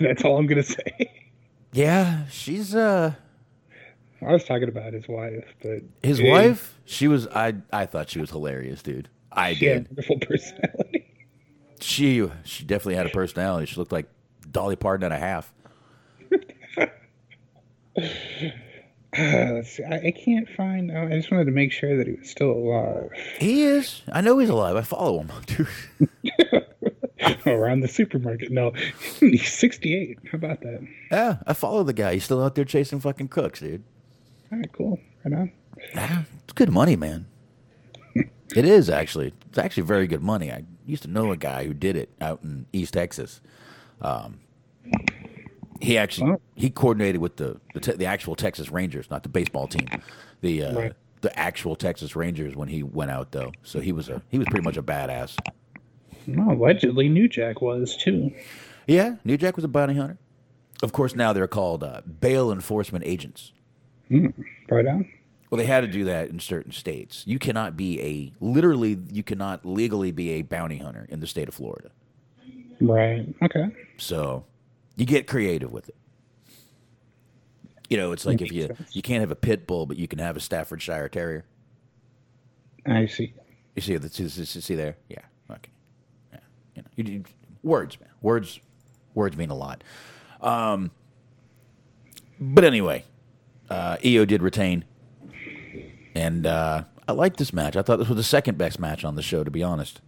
That's 0.00 0.24
all 0.24 0.38
I'm 0.38 0.46
gonna 0.46 0.62
say. 0.62 1.10
Yeah, 1.72 2.26
she's 2.28 2.74
uh 2.74 3.14
I 4.20 4.32
was 4.32 4.44
talking 4.44 4.68
about 4.68 4.92
his 4.92 5.08
wife, 5.08 5.44
but 5.62 5.82
his 6.02 6.18
Hey, 6.18 6.30
wife. 6.30 6.78
She 6.84 7.08
was 7.08 7.26
I 7.28 7.54
I 7.72 7.86
thought 7.86 8.10
she 8.10 8.20
was 8.20 8.30
hilarious, 8.30 8.82
dude. 8.82 9.08
I 9.30 9.54
She 9.54 9.66
had 9.66 9.76
a 9.76 9.80
did. 9.80 9.88
wonderful 9.88 10.18
personality. 10.20 11.06
She 11.80 12.28
she 12.44 12.64
definitely 12.64 12.96
had 12.96 13.06
a 13.06 13.10
personality. 13.10 13.66
She 13.66 13.76
looked 13.76 13.92
like 13.92 14.06
Dolly 14.50 14.76
Parton 14.76 15.04
and 15.04 15.14
a 15.14 15.18
half. 15.18 15.52
Uh, 19.18 19.52
let's 19.52 19.72
see. 19.76 19.84
I, 19.84 19.96
I 20.06 20.10
can't 20.10 20.48
find. 20.48 20.90
oh, 20.90 21.06
I 21.06 21.10
just 21.10 21.30
wanted 21.30 21.44
to 21.44 21.50
make 21.50 21.70
sure 21.72 21.96
that 21.98 22.06
he 22.06 22.14
was 22.14 22.30
still 22.30 22.50
alive. 22.50 23.10
He 23.38 23.62
is. 23.62 24.02
I 24.10 24.20
know 24.22 24.38
he's 24.38 24.48
alive. 24.48 24.74
I 24.76 24.80
follow 24.82 25.20
him. 25.20 25.30
Dude. 25.46 25.66
Around 27.46 27.80
the 27.80 27.88
supermarket. 27.88 28.50
No, 28.50 28.72
he's 29.20 29.52
68. 29.52 30.18
How 30.30 30.36
about 30.36 30.60
that? 30.62 30.86
Yeah, 31.10 31.36
I 31.46 31.52
follow 31.52 31.82
the 31.84 31.92
guy. 31.92 32.14
He's 32.14 32.24
still 32.24 32.42
out 32.42 32.54
there 32.54 32.64
chasing 32.64 33.00
fucking 33.00 33.28
cooks, 33.28 33.60
dude. 33.60 33.84
All 34.50 34.58
right, 34.58 34.72
cool. 34.72 34.98
Right 35.24 35.34
on. 35.38 35.52
Ah, 35.96 36.24
It's 36.44 36.52
good 36.54 36.70
money, 36.70 36.96
man. 36.96 37.26
it 38.14 38.64
is 38.64 38.88
actually. 38.90 39.32
It's 39.48 39.58
actually 39.58 39.84
very 39.84 40.06
good 40.06 40.22
money. 40.22 40.50
I 40.50 40.64
used 40.86 41.02
to 41.02 41.08
know 41.10 41.30
a 41.32 41.36
guy 41.36 41.64
who 41.66 41.74
did 41.74 41.96
it 41.96 42.10
out 42.20 42.42
in 42.42 42.66
East 42.72 42.94
Texas. 42.94 43.40
Um, 44.00 44.40
he 45.82 45.98
actually 45.98 46.36
he 46.54 46.70
coordinated 46.70 47.20
with 47.20 47.36
the 47.36 47.60
the, 47.74 47.80
te- 47.80 47.92
the 47.92 48.06
actual 48.06 48.34
Texas 48.36 48.70
Rangers, 48.70 49.10
not 49.10 49.22
the 49.22 49.28
baseball 49.28 49.66
team. 49.66 49.88
The 50.40 50.64
uh, 50.64 50.74
Right. 50.74 50.92
the 51.20 51.36
actual 51.38 51.76
Texas 51.76 52.14
Rangers 52.16 52.54
when 52.56 52.68
he 52.68 52.82
went 52.82 53.10
out 53.10 53.32
though. 53.32 53.52
So 53.62 53.80
he 53.80 53.92
was 53.92 54.08
a 54.08 54.22
he 54.30 54.38
was 54.38 54.46
pretty 54.48 54.64
much 54.64 54.76
a 54.76 54.82
badass. 54.82 55.36
No, 56.26 56.52
allegedly 56.52 57.08
New 57.08 57.28
Jack 57.28 57.60
was 57.60 57.96
too. 57.96 58.32
Yeah, 58.86 59.16
New 59.24 59.36
Jack 59.36 59.56
was 59.56 59.64
a 59.64 59.68
bounty 59.68 59.94
hunter. 59.94 60.18
Of 60.82 60.92
course, 60.92 61.14
now 61.16 61.32
they're 61.32 61.48
called 61.48 61.82
uh, 61.84 62.00
bail 62.20 62.50
enforcement 62.52 63.04
agents. 63.04 63.52
Right 64.10 64.86
on. 64.86 65.08
Well, 65.50 65.58
they 65.58 65.66
had 65.66 65.82
to 65.82 65.86
do 65.86 66.04
that 66.04 66.28
in 66.30 66.38
certain 66.40 66.72
states. 66.72 67.24
You 67.26 67.38
cannot 67.38 67.76
be 67.76 68.00
a 68.00 68.32
literally, 68.40 68.98
you 69.12 69.22
cannot 69.22 69.64
legally 69.66 70.10
be 70.12 70.30
a 70.30 70.42
bounty 70.42 70.78
hunter 70.78 71.06
in 71.08 71.20
the 71.20 71.26
state 71.26 71.46
of 71.48 71.54
Florida. 71.54 71.90
Right. 72.80 73.26
Okay. 73.42 73.66
So 73.98 74.44
you 74.96 75.06
get 75.06 75.26
creative 75.26 75.72
with 75.72 75.88
it. 75.88 75.96
You 77.88 77.96
know, 77.98 78.12
it's 78.12 78.24
like 78.24 78.40
if 78.40 78.52
you 78.52 78.74
you 78.92 79.02
can't 79.02 79.20
have 79.20 79.30
a 79.30 79.36
pit 79.36 79.66
bull, 79.66 79.84
but 79.86 79.98
you 79.98 80.08
can 80.08 80.18
have 80.18 80.36
a 80.36 80.40
Staffordshire 80.40 81.08
Terrier. 81.10 81.44
I 82.86 83.06
see. 83.06 83.34
You 83.76 83.82
see, 83.82 83.96
the, 83.96 84.08
see, 84.08 84.28
see, 84.28 84.60
see 84.60 84.74
there? 84.74 84.96
Yeah. 85.08 85.18
Okay. 85.50 85.70
Yeah. 86.32 86.38
You 86.74 86.82
know, 86.82 86.88
you, 86.96 87.04
you- 87.18 87.24
words, 87.62 88.00
man. 88.00 88.08
Words, 88.22 88.60
words 89.14 89.36
mean 89.36 89.50
a 89.50 89.54
lot. 89.54 89.84
Um, 90.40 90.90
but 92.40 92.64
anyway, 92.64 93.04
uh, 93.70 93.96
Io 94.04 94.24
did 94.24 94.42
retain, 94.42 94.84
and 96.14 96.46
uh, 96.46 96.84
I 97.06 97.12
like 97.12 97.36
this 97.36 97.52
match. 97.52 97.76
I 97.76 97.82
thought 97.82 97.98
this 97.98 98.08
was 98.08 98.16
the 98.16 98.22
second 98.22 98.58
best 98.58 98.78
match 98.80 99.04
on 99.04 99.14
the 99.16 99.22
show, 99.22 99.44
to 99.44 99.50
be 99.50 99.62
honest. 99.62 100.00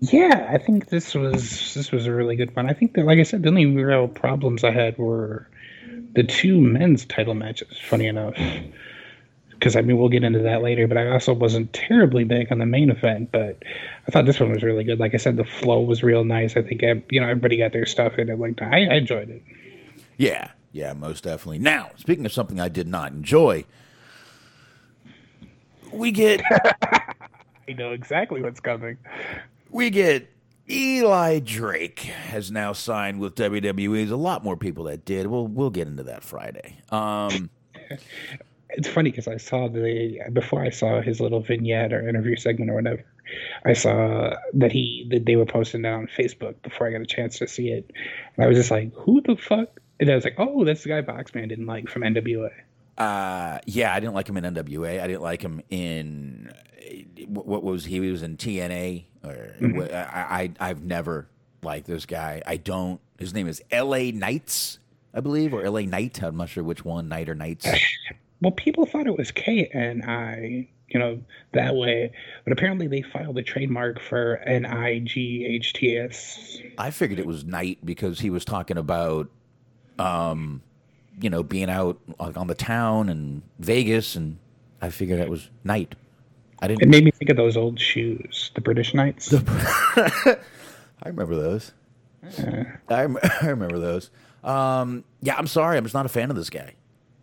Yeah, 0.00 0.48
I 0.50 0.58
think 0.58 0.88
this 0.88 1.14
was 1.14 1.74
this 1.74 1.90
was 1.90 2.06
a 2.06 2.12
really 2.12 2.36
good 2.36 2.54
one. 2.54 2.68
I 2.68 2.72
think 2.72 2.94
that, 2.94 3.04
like 3.04 3.18
I 3.18 3.24
said, 3.24 3.42
the 3.42 3.48
only 3.48 3.66
real 3.66 4.06
problems 4.06 4.62
I 4.62 4.70
had 4.70 4.96
were 4.96 5.48
the 6.14 6.22
two 6.22 6.60
men's 6.60 7.04
title 7.04 7.34
matches. 7.34 7.76
Funny 7.78 8.06
enough, 8.06 8.34
because 9.50 9.74
I 9.74 9.80
mean 9.80 9.98
we'll 9.98 10.08
get 10.08 10.22
into 10.22 10.38
that 10.38 10.62
later. 10.62 10.86
But 10.86 10.98
I 10.98 11.10
also 11.10 11.32
wasn't 11.32 11.72
terribly 11.72 12.22
big 12.22 12.52
on 12.52 12.58
the 12.58 12.66
main 12.66 12.90
event. 12.90 13.32
But 13.32 13.64
I 14.06 14.10
thought 14.12 14.24
this 14.24 14.38
one 14.38 14.52
was 14.52 14.62
really 14.62 14.84
good. 14.84 15.00
Like 15.00 15.14
I 15.14 15.16
said, 15.16 15.36
the 15.36 15.44
flow 15.44 15.80
was 15.80 16.04
real 16.04 16.22
nice. 16.22 16.56
I 16.56 16.62
think 16.62 16.82
you 16.82 17.20
know 17.20 17.28
everybody 17.28 17.56
got 17.56 17.72
their 17.72 17.86
stuff 17.86 18.18
in 18.18 18.28
it. 18.28 18.38
Like 18.38 18.62
I, 18.62 18.86
I 18.86 18.94
enjoyed 18.94 19.30
it. 19.30 19.42
Yeah, 20.16 20.52
yeah, 20.70 20.92
most 20.92 21.24
definitely. 21.24 21.58
Now, 21.58 21.90
speaking 21.96 22.24
of 22.24 22.32
something 22.32 22.60
I 22.60 22.68
did 22.68 22.86
not 22.86 23.10
enjoy, 23.10 23.64
we 25.92 26.12
get 26.12 26.40
I 27.68 27.72
know 27.72 27.90
exactly 27.90 28.42
what's 28.42 28.60
coming. 28.60 28.96
We 29.70 29.90
get 29.90 30.28
Eli 30.70 31.38
Drake 31.40 32.00
has 32.00 32.50
now 32.50 32.72
signed 32.72 33.20
with 33.20 33.34
WWE. 33.36 33.96
There's 33.96 34.10
a 34.10 34.16
lot 34.16 34.44
more 34.44 34.56
people 34.56 34.84
that 34.84 35.04
did. 35.04 35.26
We'll 35.26 35.46
we'll 35.46 35.70
get 35.70 35.88
into 35.88 36.04
that 36.04 36.22
Friday. 36.24 36.78
Um, 36.90 37.50
It's 38.70 38.88
funny 38.88 39.10
because 39.10 39.28
I 39.28 39.38
saw 39.38 39.68
the 39.68 40.20
before 40.32 40.62
I 40.62 40.70
saw 40.70 41.00
his 41.00 41.20
little 41.20 41.40
vignette 41.40 41.92
or 41.92 42.06
interview 42.06 42.36
segment 42.36 42.70
or 42.70 42.74
whatever. 42.74 43.04
I 43.64 43.72
saw 43.72 44.36
that 44.54 44.72
he 44.72 45.06
that 45.10 45.26
they 45.26 45.36
were 45.36 45.46
posting 45.46 45.82
that 45.82 45.94
on 45.94 46.06
Facebook 46.06 46.60
before 46.62 46.86
I 46.86 46.92
got 46.92 47.00
a 47.00 47.06
chance 47.06 47.38
to 47.38 47.48
see 47.48 47.70
it, 47.70 47.90
and 48.36 48.44
I 48.44 48.48
was 48.48 48.58
just 48.58 48.70
like, 48.70 48.92
"Who 48.94 49.22
the 49.22 49.36
fuck?" 49.36 49.80
And 50.00 50.10
I 50.10 50.14
was 50.14 50.24
like, 50.24 50.36
"Oh, 50.38 50.64
that's 50.64 50.82
the 50.82 50.90
guy 50.90 51.02
Boxman 51.02 51.48
didn't 51.48 51.66
like 51.66 51.88
from 51.88 52.02
NWA." 52.02 52.50
Uh, 52.98 53.58
yeah, 53.66 53.94
I 53.94 54.00
didn't 54.00 54.14
like 54.14 54.28
him 54.28 54.36
in 54.36 54.44
NWA. 54.54 55.00
I 55.00 55.06
didn't 55.06 55.22
like 55.22 55.40
him 55.40 55.62
in 55.70 56.52
what, 57.26 57.46
what 57.46 57.62
was 57.62 57.84
he? 57.84 58.00
He 58.00 58.10
was 58.10 58.22
in 58.22 58.36
TNA. 58.36 59.04
Or 59.24 59.54
Mhm. 59.60 59.92
I, 59.92 60.50
I 60.60 60.70
I've 60.70 60.82
never 60.82 61.28
liked 61.62 61.86
this 61.86 62.06
guy. 62.06 62.42
I 62.46 62.56
don't. 62.56 63.00
His 63.18 63.34
name 63.34 63.48
is 63.48 63.62
L.A. 63.70 64.12
Knights, 64.12 64.78
I 65.12 65.20
believe, 65.20 65.52
or 65.54 65.64
L.A. 65.64 65.86
Knight. 65.86 66.22
I'm 66.22 66.36
not 66.36 66.48
sure 66.48 66.62
which 66.62 66.84
one, 66.84 67.08
Knight 67.08 67.28
or 67.28 67.34
Knights. 67.34 67.66
Well, 68.40 68.52
people 68.52 68.86
thought 68.86 69.08
it 69.08 69.18
was 69.18 69.32
K 69.32 69.64
N 69.72 70.04
I, 70.06 70.68
you 70.86 71.00
know, 71.00 71.20
that 71.54 71.74
way, 71.74 72.12
but 72.44 72.52
apparently 72.52 72.86
they 72.86 73.02
filed 73.02 73.36
a 73.36 73.42
trademark 73.42 73.98
for 74.00 74.36
N 74.36 74.64
I 74.64 75.00
G 75.00 75.44
H 75.44 75.72
T 75.72 75.96
S. 75.98 76.56
I 76.78 76.92
figured 76.92 77.18
it 77.18 77.26
was 77.26 77.44
Knight 77.44 77.78
because 77.84 78.20
he 78.20 78.30
was 78.30 78.44
talking 78.44 78.76
about, 78.76 79.28
um, 79.98 80.62
you 81.20 81.30
know, 81.30 81.42
being 81.42 81.70
out 81.70 81.98
like, 82.18 82.36
on 82.36 82.46
the 82.46 82.54
town 82.54 83.08
and 83.08 83.42
Vegas, 83.58 84.16
and 84.16 84.38
I 84.80 84.90
figured 84.90 85.20
it 85.20 85.28
was 85.28 85.50
Knight. 85.64 85.94
I 86.60 86.68
didn't. 86.68 86.82
It 86.82 86.88
made 86.88 87.04
me 87.04 87.10
think 87.10 87.30
of 87.30 87.36
those 87.36 87.56
old 87.56 87.78
shoes, 87.78 88.50
the 88.54 88.60
British 88.60 88.94
Knights. 88.94 89.32
I 89.96 90.36
remember 91.04 91.36
those. 91.36 91.72
I, 92.88 93.04
rem- 93.04 93.18
I 93.42 93.46
remember 93.46 93.78
those. 93.78 94.10
Um, 94.42 95.04
yeah, 95.20 95.36
I'm 95.36 95.46
sorry. 95.46 95.76
I'm 95.76 95.84
just 95.84 95.94
not 95.94 96.06
a 96.06 96.10
fan 96.10 96.30
of 96.30 96.36
this 96.36 96.50
guy. 96.50 96.74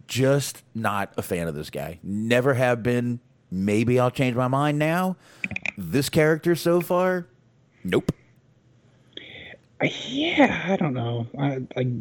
Just 0.08 0.64
not 0.74 1.14
a 1.18 1.22
fan 1.22 1.48
of 1.48 1.56
this 1.56 1.70
guy. 1.70 2.00
Never 2.04 2.54
have 2.54 2.84
been. 2.84 3.20
Maybe 3.52 4.00
I'll 4.00 4.12
change 4.12 4.36
my 4.36 4.48
mind 4.48 4.80
now. 4.80 5.18
This 5.78 6.10
character 6.10 6.56
so 6.56 6.82
far, 6.82 7.28
nope. 7.84 8.12
Yeah, 9.82 10.66
I 10.68 10.76
don't 10.78 10.94
know. 10.94 11.28
I, 11.38 11.62
I 11.78 11.92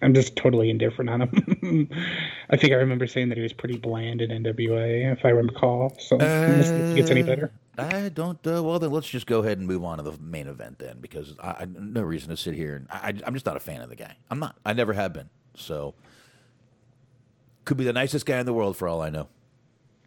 I'm 0.00 0.14
just 0.14 0.36
totally 0.36 0.70
indifferent 0.70 1.10
on 1.10 1.22
him. 1.22 1.88
I 2.50 2.56
think 2.56 2.72
I 2.72 2.76
remember 2.76 3.06
saying 3.06 3.30
that 3.30 3.36
he 3.38 3.42
was 3.42 3.52
pretty 3.52 3.76
bland 3.76 4.20
in 4.20 4.30
NWA, 4.30 5.12
if 5.12 5.24
I 5.24 5.30
recall. 5.30 5.96
So 5.98 6.16
unless 6.16 6.68
it 6.68 6.96
gets 6.96 7.10
any 7.10 7.22
better. 7.22 7.50
I 7.76 8.08
don't. 8.08 8.44
Uh, 8.46 8.62
well, 8.62 8.78
then 8.78 8.90
let's 8.90 9.08
just 9.08 9.26
go 9.26 9.40
ahead 9.40 9.58
and 9.58 9.66
move 9.66 9.84
on 9.84 9.98
to 9.98 10.04
the 10.04 10.16
main 10.20 10.48
event 10.48 10.78
then, 10.78 10.98
because 11.00 11.34
I, 11.40 11.48
I 11.50 11.66
no 11.66 12.02
reason 12.02 12.30
to 12.30 12.36
sit 12.36 12.54
here 12.54 12.74
and 12.76 12.86
I, 12.90 13.14
I'm 13.26 13.34
just 13.34 13.46
not 13.46 13.56
a 13.56 13.60
fan 13.60 13.80
of 13.80 13.88
the 13.88 13.96
guy. 13.96 14.16
I'm 14.30 14.38
not. 14.38 14.56
I 14.64 14.72
never 14.72 14.92
have 14.92 15.12
been. 15.12 15.30
So 15.54 15.94
could 17.64 17.76
be 17.76 17.84
the 17.84 17.92
nicest 17.92 18.24
guy 18.26 18.38
in 18.38 18.46
the 18.46 18.54
world 18.54 18.76
for 18.76 18.88
all 18.88 19.02
I 19.02 19.10
know. 19.10 19.28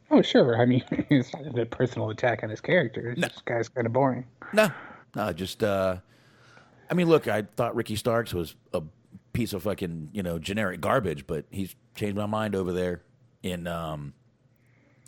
Oh, 0.10 0.22
sure. 0.22 0.62
I 0.62 0.66
mean, 0.66 0.84
it's 1.10 1.34
not 1.34 1.58
a 1.58 1.66
personal 1.66 2.10
attack 2.10 2.44
on 2.44 2.50
his 2.50 2.60
character. 2.60 3.14
Just, 3.16 3.34
This 3.34 3.42
guy's 3.46 3.70
kind 3.70 3.88
of 3.88 3.94
boring. 3.94 4.26
No, 4.54 4.72
no, 5.16 5.32
just. 5.34 5.64
uh 5.64 5.98
I 6.90 6.94
mean, 6.94 7.08
look, 7.08 7.30
I 7.30 7.44
thought 7.44 7.74
Ricky 7.74 7.96
Starks 7.96 8.34
was 8.34 8.56
a 8.74 8.82
piece 9.34 9.54
of 9.54 9.64
fucking 9.64 10.10
you 10.14 10.24
know 10.24 10.40
generic 10.40 10.82
garbage, 10.82 11.28
but 11.28 11.46
he's 11.52 11.76
changed 11.96 12.16
my 12.18 12.26
mind 12.26 12.56
over 12.56 12.72
there 12.72 13.02
in 13.44 13.68
um 13.68 14.14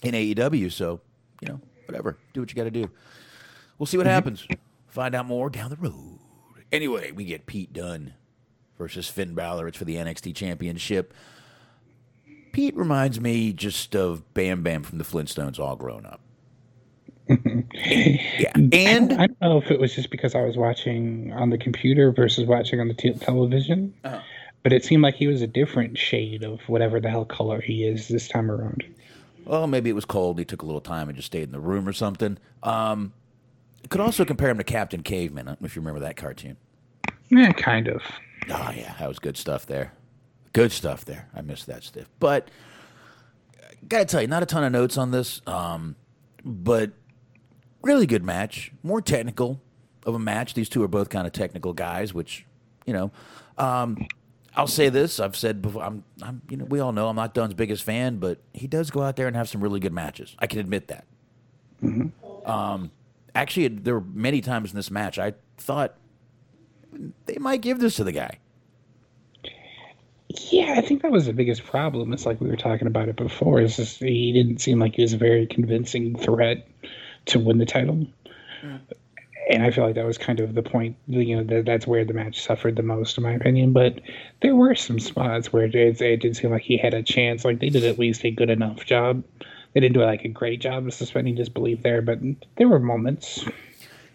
in 0.01 0.13
AEW. 0.13 0.71
So 0.71 1.01
you 1.41 1.47
know, 1.47 1.61
whatever, 1.85 2.17
do 2.33 2.41
what 2.41 2.49
you 2.49 2.55
got 2.55 2.63
to 2.63 2.71
do. 2.71 2.89
We'll 3.77 3.87
see 3.87 3.97
what 3.97 4.05
happens. 4.05 4.47
Find 4.87 5.15
out 5.15 5.25
more 5.25 5.49
down 5.49 5.69
the 5.69 5.75
road. 5.75 6.19
Anyway, 6.71 7.11
we 7.11 7.25
get 7.25 7.45
Pete 7.45 7.73
Dunne 7.73 8.13
versus 8.77 9.07
Finn 9.09 9.33
Balor. 9.33 9.67
It's 9.67 9.77
for 9.77 9.85
the 9.85 9.95
NXT 9.95 10.35
Championship. 10.35 11.13
Pete 12.51 12.75
reminds 12.75 13.19
me 13.19 13.53
just 13.53 13.95
of 13.95 14.33
Bam 14.33 14.63
Bam 14.63 14.83
from 14.83 14.99
the 14.99 15.03
Flintstones, 15.03 15.59
all 15.59 15.75
grown 15.75 16.05
up. 16.05 16.21
Yeah, 17.29 18.51
and 18.73 19.13
I 19.13 19.27
don't 19.27 19.41
know 19.41 19.57
if 19.57 19.71
it 19.71 19.79
was 19.79 19.95
just 19.95 20.09
because 20.09 20.35
I 20.35 20.41
was 20.41 20.57
watching 20.57 21.31
on 21.33 21.49
the 21.49 21.57
computer 21.57 22.11
versus 22.11 22.45
watching 22.45 22.79
on 22.79 22.87
the 22.87 22.93
te- 22.93 23.13
television, 23.13 23.93
Uh-huh. 24.03 24.19
but 24.63 24.73
it 24.73 24.83
seemed 24.83 25.03
like 25.03 25.15
he 25.15 25.27
was 25.27 25.41
a 25.41 25.47
different 25.47 25.97
shade 25.97 26.43
of 26.43 26.59
whatever 26.67 26.99
the 26.99 27.09
hell 27.09 27.25
color 27.25 27.61
he 27.61 27.85
is 27.85 28.07
this 28.07 28.27
time 28.27 28.51
around. 28.51 28.83
Well, 29.45 29.67
maybe 29.67 29.89
it 29.89 29.93
was 29.93 30.05
cold. 30.05 30.39
He 30.39 30.45
took 30.45 30.61
a 30.61 30.65
little 30.65 30.81
time 30.81 31.09
and 31.09 31.15
just 31.15 31.25
stayed 31.27 31.43
in 31.43 31.51
the 31.51 31.59
room 31.59 31.87
or 31.87 31.93
something. 31.93 32.37
Um, 32.61 33.13
could 33.89 33.99
also 34.01 34.23
compare 34.25 34.49
him 34.49 34.57
to 34.57 34.63
Captain 34.63 35.03
Caveman, 35.03 35.47
I 35.47 35.51
don't 35.51 35.61
know 35.61 35.65
if 35.65 35.75
you 35.75 35.81
remember 35.81 35.99
that 36.01 36.15
cartoon. 36.15 36.55
Yeah, 37.29 37.51
kind 37.51 37.87
of. 37.89 38.01
Oh, 38.49 38.71
yeah, 38.75 38.95
that 38.99 39.07
was 39.07 39.19
good 39.19 39.35
stuff 39.37 39.65
there. 39.65 39.93
Good 40.53 40.71
stuff 40.71 41.03
there. 41.05 41.27
I 41.35 41.41
missed 41.41 41.67
that 41.67 41.83
stuff. 41.83 42.05
But, 42.19 42.49
gotta 43.87 44.05
tell 44.05 44.21
you, 44.21 44.27
not 44.27 44.43
a 44.43 44.45
ton 44.45 44.63
of 44.63 44.71
notes 44.71 44.97
on 44.97 45.11
this, 45.11 45.41
um, 45.47 45.95
but 46.45 46.91
really 47.83 48.07
good 48.07 48.23
match. 48.23 48.71
More 48.81 49.01
technical 49.01 49.61
of 50.05 50.15
a 50.15 50.19
match. 50.19 50.53
These 50.53 50.69
two 50.69 50.81
are 50.83 50.87
both 50.87 51.09
kind 51.09 51.27
of 51.27 51.33
technical 51.33 51.73
guys, 51.73 52.13
which, 52.13 52.45
you 52.85 52.93
know, 52.93 53.11
um, 53.57 54.07
I'll 54.55 54.67
say 54.67 54.89
this. 54.89 55.19
I've 55.19 55.35
said 55.35 55.61
before. 55.61 55.83
I'm, 55.83 56.03
I'm, 56.21 56.41
you 56.49 56.57
know, 56.57 56.65
we 56.65 56.79
all 56.79 56.91
know 56.91 57.07
I'm 57.07 57.15
not 57.15 57.33
Dunne's 57.33 57.53
biggest 57.53 57.83
fan, 57.83 58.17
but 58.17 58.39
he 58.53 58.67
does 58.67 58.89
go 58.89 59.01
out 59.01 59.15
there 59.15 59.27
and 59.27 59.35
have 59.35 59.49
some 59.49 59.61
really 59.61 59.79
good 59.79 59.93
matches. 59.93 60.35
I 60.39 60.47
can 60.47 60.59
admit 60.59 60.87
that. 60.87 61.05
Um, 62.45 62.91
actually, 63.35 63.67
there 63.67 63.95
were 63.95 64.05
many 64.13 64.41
times 64.41 64.71
in 64.71 64.75
this 64.75 64.91
match 64.91 65.19
I 65.19 65.33
thought 65.57 65.95
they 67.25 67.37
might 67.37 67.61
give 67.61 67.79
this 67.79 67.95
to 67.95 68.03
the 68.03 68.11
guy. 68.11 68.39
Yeah, 70.51 70.75
I 70.77 70.81
think 70.81 71.01
that 71.01 71.11
was 71.11 71.25
the 71.25 71.33
biggest 71.33 71.63
problem. 71.63 72.13
It's 72.13 72.25
like 72.25 72.41
we 72.41 72.49
were 72.49 72.55
talking 72.55 72.87
about 72.87 73.07
it 73.07 73.15
before. 73.15 73.61
Just 73.65 73.99
he 73.99 74.31
didn't 74.33 74.59
seem 74.59 74.79
like 74.79 74.95
he 74.95 75.01
was 75.01 75.13
a 75.13 75.17
very 75.17 75.45
convincing 75.45 76.17
threat 76.17 76.67
to 77.27 77.39
win 77.39 77.57
the 77.57 77.65
title. 77.65 78.05
And 79.49 79.61
I 79.61 79.71
feel 79.71 79.83
like 79.85 79.95
that 79.95 80.05
was 80.05 80.17
kind 80.17 80.39
of 80.39 80.55
the 80.55 80.63
point. 80.63 80.95
You 81.07 81.35
know, 81.37 81.43
that, 81.43 81.65
that's 81.65 81.85
where 81.85 82.05
the 82.05 82.13
match 82.13 82.41
suffered 82.41 82.77
the 82.77 82.83
most, 82.83 83.17
in 83.17 83.23
my 83.23 83.33
opinion. 83.33 83.73
But 83.73 83.99
there 84.41 84.55
were 84.55 84.73
some 84.75 84.99
spots 84.99 85.51
where 85.51 85.65
it, 85.65 85.75
it 85.75 86.21
did 86.21 86.35
seem 86.35 86.51
like 86.51 86.61
he 86.61 86.77
had 86.77 86.93
a 86.93 87.03
chance. 87.03 87.43
Like 87.43 87.59
they 87.59 87.69
did 87.69 87.83
at 87.83 87.99
least 87.99 88.23
a 88.23 88.31
good 88.31 88.49
enough 88.49 88.85
job. 88.85 89.23
They 89.73 89.79
didn't 89.79 89.95
do 89.95 90.03
like 90.03 90.23
a 90.23 90.29
great 90.29 90.61
job 90.61 90.85
of 90.85 90.93
suspending 90.93 91.35
disbelief 91.35 91.81
there, 91.81 92.01
but 92.01 92.19
there 92.57 92.69
were 92.69 92.79
moments. 92.79 93.43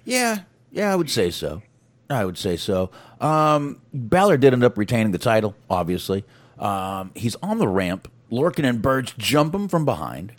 Yeah, 0.05 0.41
yeah, 0.71 0.93
I 0.93 0.97
would 0.97 1.11
say 1.11 1.31
so. 1.31 1.63
I 2.09 2.25
would 2.25 2.39
say 2.39 2.57
so. 2.57 2.91
Um, 3.21 3.81
Balor 3.93 4.39
did 4.39 4.53
end 4.55 4.65
up 4.65 4.79
retaining 4.79 5.13
the 5.13 5.19
title, 5.19 5.55
obviously. 5.69 6.25
Um, 6.59 7.11
he's 7.15 7.37
on 7.43 7.59
the 7.59 7.69
ramp. 7.69 8.11
Lorcan 8.31 8.65
and 8.65 8.81
Burch 8.81 9.17
jump 9.19 9.55
him 9.55 9.69
from 9.69 9.85
behind. 9.85 10.33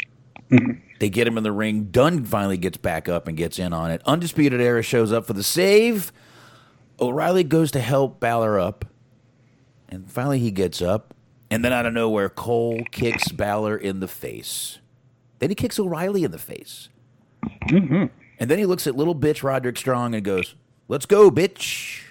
They 0.99 1.09
get 1.09 1.27
him 1.27 1.37
in 1.37 1.43
the 1.43 1.51
ring. 1.51 1.85
Dunne 1.85 2.25
finally 2.25 2.57
gets 2.57 2.77
back 2.77 3.07
up 3.07 3.27
and 3.27 3.37
gets 3.37 3.57
in 3.57 3.71
on 3.71 3.89
it. 3.89 4.01
Undisputed 4.05 4.59
Era 4.59 4.81
shows 4.81 5.11
up 5.11 5.25
for 5.25 5.33
the 5.33 5.43
save. 5.43 6.11
O'Reilly 6.99 7.45
goes 7.45 7.71
to 7.71 7.79
help 7.79 8.19
Balor 8.19 8.59
up. 8.59 8.85
And 9.87 10.11
finally 10.11 10.39
he 10.39 10.51
gets 10.51 10.81
up. 10.81 11.13
And 11.49 11.65
then 11.65 11.73
out 11.73 11.85
of 11.85 11.93
nowhere, 11.93 12.29
Cole 12.29 12.83
kicks 12.91 13.29
Balor 13.29 13.77
in 13.77 14.01
the 14.01 14.07
face. 14.07 14.79
Then 15.39 15.49
he 15.49 15.55
kicks 15.55 15.79
O'Reilly 15.79 16.23
in 16.23 16.31
the 16.31 16.37
face. 16.37 16.89
Mm-hmm. 17.69 18.05
And 18.39 18.51
then 18.51 18.57
he 18.57 18.65
looks 18.65 18.85
at 18.85 18.95
little 18.95 19.15
bitch 19.15 19.41
Roderick 19.41 19.77
Strong 19.77 20.13
and 20.13 20.23
goes, 20.23 20.55
Let's 20.89 21.05
go, 21.05 21.31
bitch. 21.31 22.03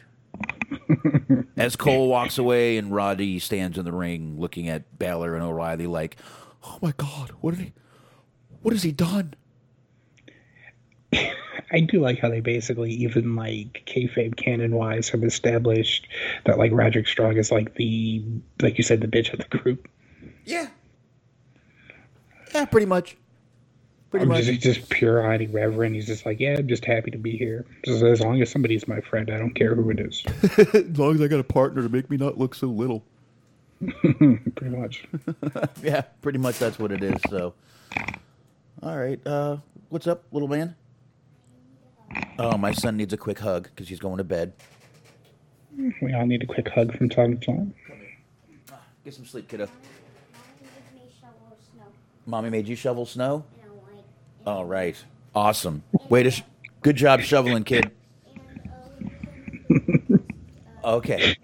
As 1.57 1.76
Cole 1.76 2.09
walks 2.09 2.39
away 2.39 2.78
and 2.78 2.93
Roddy 2.93 3.39
stands 3.39 3.76
in 3.76 3.84
the 3.84 3.93
ring 3.93 4.39
looking 4.39 4.68
at 4.68 4.99
Balor 4.99 5.34
and 5.34 5.45
O'Reilly 5.45 5.86
like, 5.86 6.16
Oh 6.64 6.78
my 6.80 6.93
God, 6.97 7.32
what 7.41 7.55
did 7.55 7.64
he 7.66 7.72
what 8.63 8.75
has 8.75 8.83
he 8.83 8.93
done? 8.93 9.35
I 11.73 11.81
do 11.81 12.01
like 12.01 12.19
how 12.19 12.31
they 12.31 12.41
basically 12.41 12.93
even 12.93 13.37
like 13.37 13.83
kayfabe 13.87 14.37
canon 14.37 14.75
wise 14.75 15.09
have 15.11 15.23
established 15.25 16.09
that 16.47 16.59
like 16.59 16.73
Roderick 16.73 17.07
Strong 17.09 17.37
is 17.37 17.53
like 17.53 17.75
the 17.75 18.25
like 18.63 18.79
you 18.79 18.85
said 18.85 19.01
the 19.01 19.09
bitch 19.09 19.33
of 19.33 19.41
the 19.41 19.59
group. 19.59 19.89
Yeah. 20.45 20.69
Yeah, 22.55 22.65
pretty 22.67 22.87
much. 22.87 23.17
Pretty 24.11 24.25
I'm 24.25 24.29
much. 24.29 24.39
just, 24.45 24.51
he's 24.51 24.63
just 24.77 24.89
pure 24.91 25.31
eyed 25.31 25.43
irreverent. 25.43 25.95
He's 25.95 26.07
just 26.07 26.27
like, 26.27 26.41
yeah, 26.41 26.57
I'm 26.59 26.69
just 26.69 26.85
happy 26.85 27.11
to 27.11 27.19
be 27.19 27.37
here. 27.37 27.67
Just 27.85 28.03
as 28.03 28.21
long 28.21 28.41
as 28.41 28.51
somebody's 28.51 28.89
my 28.89 29.01
friend, 29.03 29.31
I 29.31 29.39
don't 29.39 29.55
care 29.55 29.75
who 29.75 29.91
it 29.91 30.01
is. 30.01 30.25
as 30.75 30.99
long 30.99 31.15
as 31.17 31.21
I 31.21 31.29
got 31.29 31.41
a 31.41 31.45
partner 31.45 31.83
to 31.83 31.89
make 31.91 32.11
me 32.11 32.17
not 32.17 32.39
look 32.39 32.55
so 32.55 32.69
little. 32.69 33.05
Pretty 33.81 34.77
much. 34.77 35.07
Yeah, 35.83 36.03
pretty 36.23 36.39
much 36.39 36.59
that's 36.59 36.79
what 36.79 36.93
it 36.93 37.03
is. 37.03 37.21
So, 37.31 37.55
all 38.83 38.97
right. 38.97 39.20
Uh, 39.26 39.59
what's 39.89 40.07
up, 40.07 40.24
little 40.33 40.49
man? 40.49 40.74
Oh, 42.39 42.57
my 42.57 42.72
son 42.72 42.97
needs 42.97 43.12
a 43.12 43.16
quick 43.16 43.39
hug 43.39 43.64
because 43.64 43.89
he's 43.89 43.99
going 43.99 44.18
to 44.18 44.24
bed. 44.24 44.53
We 46.03 46.14
all 46.14 46.26
need 46.26 46.43
a 46.43 46.47
quick 46.47 46.68
hug 46.68 46.97
from 46.97 47.09
time 47.09 47.39
to 47.39 47.47
time. 47.47 47.74
Get 49.05 49.14
some 49.14 49.26
sleep, 49.26 49.49
kiddo. 49.49 49.68
Mommy 52.26 52.51
made 52.51 52.68
you 52.68 52.76
shovel 52.76 53.07
snow. 53.07 53.45
All 54.47 54.64
right. 54.64 54.97
Awesome. 55.35 55.83
Way 56.09 56.24
to. 56.24 56.31
Sh- 56.31 56.43
good 56.83 56.97
job 56.97 57.20
shoveling, 57.20 57.64
kid. 57.64 57.91
Okay. 60.85 61.37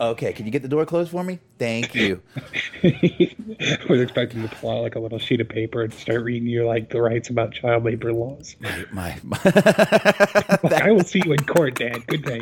Okay. 0.00 0.32
Can 0.32 0.44
you 0.46 0.50
get 0.50 0.62
the 0.62 0.68
door 0.68 0.84
closed 0.84 1.10
for 1.12 1.22
me? 1.22 1.38
Thank 1.58 1.94
you. 1.94 2.20
I 2.82 3.78
was 3.88 4.00
expecting 4.00 4.42
to 4.42 4.48
pull 4.56 4.70
out 4.70 4.82
like 4.82 4.96
a 4.96 4.98
little 4.98 5.18
sheet 5.18 5.40
of 5.40 5.48
paper 5.48 5.82
and 5.82 5.94
start 5.94 6.22
reading 6.24 6.48
you 6.48 6.66
like 6.66 6.90
the 6.90 7.00
rights 7.00 7.30
about 7.30 7.52
child 7.52 7.84
labor 7.84 8.12
laws. 8.12 8.56
My, 8.92 9.16
Like, 9.24 10.72
I 10.82 10.90
will 10.90 11.04
see 11.04 11.22
you 11.24 11.32
in 11.32 11.44
court, 11.44 11.76
Dad. 11.76 12.06
Good 12.06 12.24
day. 12.24 12.40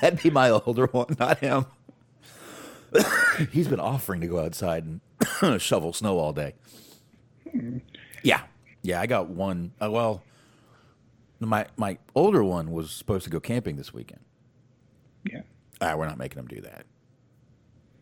That'd 0.00 0.22
be 0.22 0.30
my 0.30 0.50
older 0.50 0.86
one, 0.86 1.16
not 1.18 1.38
him. 1.38 1.66
He's 3.52 3.68
been 3.68 3.80
offering 3.80 4.20
to 4.22 4.26
go 4.26 4.40
outside 4.40 4.84
and 5.42 5.60
shovel 5.62 5.92
snow 5.92 6.18
all 6.18 6.32
day. 6.32 6.54
Yeah, 8.22 8.42
yeah. 8.82 9.00
I 9.00 9.06
got 9.06 9.28
one. 9.28 9.72
Uh, 9.82 9.90
well, 9.90 10.22
my 11.38 11.66
my 11.76 11.98
older 12.14 12.42
one 12.44 12.72
was 12.72 12.90
supposed 12.90 13.24
to 13.24 13.30
go 13.30 13.40
camping 13.40 13.76
this 13.76 13.92
weekend. 13.92 14.20
Yeah. 15.30 15.42
Ah, 15.80 15.96
we're 15.96 16.06
not 16.06 16.18
making 16.18 16.36
them 16.36 16.46
do 16.46 16.60
that. 16.62 16.84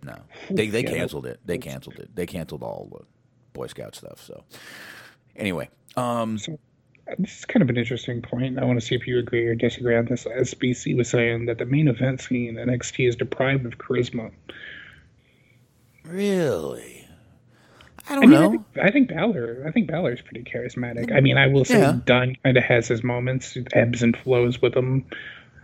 No, 0.03 0.17
they 0.51 0.69
they 0.69 0.83
canceled 0.85 1.27
it. 1.27 1.41
They 1.45 1.59
canceled 1.59 1.99
it. 1.99 2.15
They 2.15 2.27
canceled 2.27 2.63
all 2.63 2.89
the 2.93 3.05
Boy 3.53 3.67
Scout 3.67 3.95
stuff. 3.97 4.23
So 4.23 4.45
anyway, 5.37 5.69
um, 5.97 6.39
So 6.39 6.59
this 7.19 7.39
is 7.41 7.45
kind 7.45 7.63
of 7.63 7.71
an 7.71 7.77
interesting 7.77 8.23
point. 8.23 8.59
I 8.59 8.65
want 8.65 8.79
to 8.81 8.85
see 8.87 8.95
if 8.95 9.07
you 9.07 9.19
agree 9.19 9.45
or 9.47 9.55
disagree 9.55 9.97
on 9.97 10.05
this. 10.07 10.25
SBC 10.25 10.97
was 10.97 11.09
saying 11.09 11.47
that 11.47 11.59
the 11.59 11.67
main 11.67 11.89
event 11.89 12.21
scene 12.21 12.59
in 12.59 12.69
NXT 12.69 13.09
is 13.09 13.17
deprived 13.17 13.67
of 13.67 13.79
charisma. 13.79 14.31
really, 16.05 17.07
I 18.09 18.15
I 18.21 18.27
don't 18.27 18.29
mean, 18.29 18.43
I 18.43 18.47
know. 18.47 18.51
think, 18.51 18.65
I 18.83 18.91
think 18.91 19.09
Balor. 19.09 19.65
I 19.67 19.71
think 19.71 19.89
Balor's 19.91 20.21
pretty 20.23 20.45
charismatic. 20.45 21.13
I 21.15 21.21
mean, 21.21 21.37
I 21.39 21.47
will 21.49 21.65
say 21.65 21.81
Yeah. 21.81 21.99
Dunne 22.05 22.37
kind 22.45 22.57
of 22.57 22.65
has 22.65 22.89
his 22.89 23.03
moments, 23.05 23.57
ebbs 23.73 24.03
and 24.03 24.17
flows 24.17 24.61
with 24.63 24.75
him. 24.77 25.05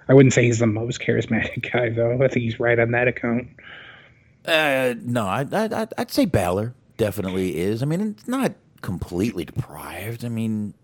I 0.09 0.15
wouldn't 0.15 0.35
say 0.35 0.45
he's 0.45 0.59
the 0.59 0.67
most 0.67 1.01
charismatic 1.01 1.71
guy, 1.73 1.91
though. 1.91 2.15
I 2.23 2.29
think 2.29 2.45
he's 2.45 2.61
right 2.61 2.79
on 2.79 2.91
that 2.93 3.09
account. 3.09 3.49
Uh, 4.45 4.95
no, 5.03 5.27
I, 5.27 5.47
I, 5.53 5.87
I'd- 5.99 6.13
say 6.13 6.25
Balor 6.27 6.75
definitely 6.97 7.57
is. 7.59 7.83
I 7.83 7.87
mean, 7.87 8.01
it's 8.01 8.29
not 8.29 8.53
completely 8.83 9.45
deprived. 9.45 10.25
I 10.25 10.29
mean, 10.29 10.75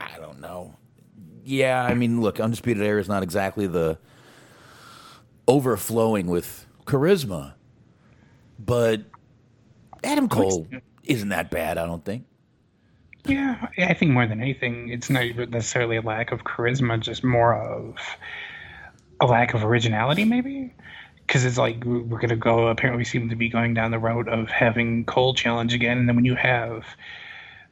I 0.00 0.16
don't 0.18 0.40
know. 0.40 0.74
Yeah, 1.44 1.82
I 1.84 1.94
mean, 1.94 2.20
look, 2.20 2.40
Undisputed 2.40 2.82
Era 2.82 3.00
is 3.00 3.08
not 3.08 3.22
exactly 3.22 3.66
the 3.66 3.98
overflowing 5.46 6.26
with 6.26 6.66
charisma, 6.86 7.54
but 8.58 9.02
Adam 10.02 10.28
Cole 10.28 10.66
isn't 11.04 11.28
that 11.28 11.50
bad. 11.50 11.78
I 11.78 11.86
don't 11.86 12.04
think. 12.04 12.24
Yeah, 13.26 13.68
I 13.78 13.84
I 13.84 13.94
think 13.94 14.10
more 14.12 14.26
than 14.26 14.40
anything, 14.40 14.88
it's 14.88 15.08
not 15.10 15.24
necessarily 15.50 15.96
a 15.96 16.02
lack 16.02 16.32
of 16.32 16.44
charisma, 16.44 16.98
just 17.00 17.24
more 17.24 17.54
of 17.54 17.96
a 19.20 19.26
lack 19.26 19.54
of 19.54 19.64
originality, 19.64 20.24
maybe. 20.24 20.72
Because 21.26 21.44
it's 21.44 21.58
like 21.58 21.84
we- 21.84 22.00
we're 22.00 22.18
gonna 22.18 22.36
go. 22.36 22.68
Apparently, 22.68 23.04
seem 23.04 23.28
to 23.30 23.36
be 23.36 23.48
going 23.48 23.74
down 23.74 23.90
the 23.90 23.98
road 23.98 24.28
of 24.28 24.48
having 24.50 25.04
Cole 25.04 25.34
challenge 25.34 25.74
again, 25.74 25.98
and 25.98 26.08
then 26.08 26.16
when 26.16 26.24
you 26.24 26.34
have 26.34 26.84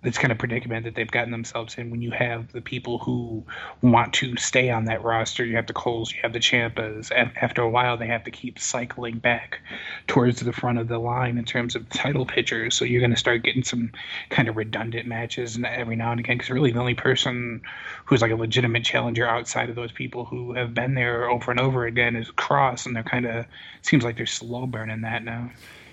this 0.02 0.18
kind 0.18 0.32
of 0.32 0.38
predicament 0.38 0.84
that 0.84 0.96
they've 0.96 1.10
gotten 1.10 1.30
themselves 1.30 1.76
in, 1.78 1.90
when 1.90 2.02
you 2.02 2.10
have 2.10 2.50
the 2.50 2.60
people 2.60 2.98
who 2.98 3.44
want 3.82 4.12
to 4.14 4.36
stay 4.36 4.68
on 4.68 4.86
that 4.86 5.02
roster, 5.04 5.44
you 5.44 5.54
have 5.54 5.68
the 5.68 5.72
Coles, 5.72 6.12
you 6.12 6.18
have 6.22 6.32
the 6.32 6.40
Ciampas. 6.40 7.12
a- 7.12 7.32
After 7.40 7.62
a 7.62 7.70
while, 7.70 7.96
they 7.96 8.08
have 8.08 8.24
to 8.24 8.30
keep 8.32 8.58
cycling 8.58 9.18
back 9.18 9.60
towards 10.08 10.40
the 10.40 10.52
front 10.52 10.78
of 10.78 10.88
the 10.88 10.98
line 10.98 11.38
in 11.38 11.44
terms 11.44 11.76
of 11.76 11.88
title 11.90 12.26
pitchers. 12.26 12.74
So 12.74 12.84
you're 12.84 13.00
going 13.00 13.12
to 13.12 13.16
start 13.16 13.44
getting 13.44 13.62
some 13.62 13.92
kind 14.30 14.48
of 14.48 14.56
redundant 14.56 15.06
matches 15.06 15.54
and 15.54 15.64
every 15.64 15.94
now 15.94 16.10
and 16.10 16.18
again. 16.18 16.36
Because 16.36 16.50
really, 16.50 16.72
the 16.72 16.80
only 16.80 16.94
person 16.94 17.62
who's 18.04 18.22
like 18.22 18.32
a 18.32 18.36
legitimate 18.36 18.84
challenger 18.84 19.28
outside 19.28 19.70
of 19.70 19.76
those 19.76 19.92
people 19.92 20.24
who 20.24 20.52
have 20.54 20.74
been 20.74 20.94
there 20.94 21.30
over 21.30 21.52
and 21.52 21.60
over 21.60 21.86
again 21.86 22.16
is 22.16 22.28
Cross, 22.32 22.86
and 22.86 22.96
they're 22.96 23.04
kind 23.04 23.26
of 23.26 23.46
seems 23.82 24.02
like 24.02 24.16
they're 24.16 24.26
slow 24.26 24.66
burning 24.66 25.02
that 25.02 25.24
now. 25.24 25.50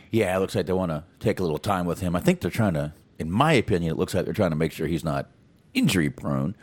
Yeah, 0.10 0.36
it 0.36 0.40
looks 0.40 0.56
like 0.56 0.66
they 0.66 0.74
want 0.74 0.90
to 0.92 1.04
take 1.20 1.40
a 1.40 1.44
little 1.44 1.60
time 1.60 1.86
with 1.86 2.00
him. 2.00 2.16
I 2.16 2.20
think 2.20 2.42
they're 2.42 2.50
trying 2.50 2.74
to, 2.74 2.94
in 3.20 3.30
my 3.32 3.54
opinion, 3.54 3.92
it 3.92 3.98
looks 3.98 4.14
like 4.14 4.26
they're 4.26 4.34
trying 4.34 4.52
to 4.52 4.56
make 4.56 4.72
sure 4.72 4.88
he's 4.88 5.04
not 5.04 5.30
injury 5.74 6.10
prone. 6.10 6.56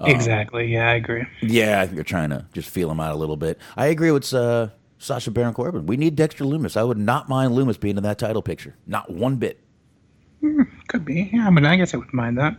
exactly. 0.00 0.66
Yeah, 0.66 0.90
I 0.90 0.94
agree. 0.94 1.24
Yeah, 1.42 1.80
I 1.80 1.84
think 1.84 1.96
they're 1.96 2.04
trying 2.04 2.30
to 2.30 2.46
just 2.52 2.68
feel 2.70 2.90
him 2.90 3.00
out 3.00 3.12
a 3.14 3.18
little 3.18 3.36
bit. 3.36 3.58
I 3.76 3.86
agree 3.86 4.10
with 4.10 4.32
uh, 4.32 4.68
Sasha 4.98 5.30
Baron 5.30 5.54
Corbin. 5.54 5.86
We 5.86 5.96
need 5.96 6.16
Dexter 6.16 6.44
Lumis. 6.44 6.76
I 6.76 6.84
would 6.84 6.98
not 6.98 7.28
mind 7.28 7.52
Lumis 7.52 7.78
being 7.78 7.96
in 7.96 8.02
that 8.02 8.18
title 8.18 8.42
picture. 8.42 8.74
Not 8.86 9.10
one 9.10 9.36
bit. 9.36 9.60
Could 10.88 11.04
be. 11.04 11.30
Yeah, 11.32 11.50
but 11.50 11.64
I 11.66 11.76
guess 11.76 11.92
I 11.92 11.98
wouldn't 11.98 12.14
mind 12.14 12.38
that. 12.38 12.56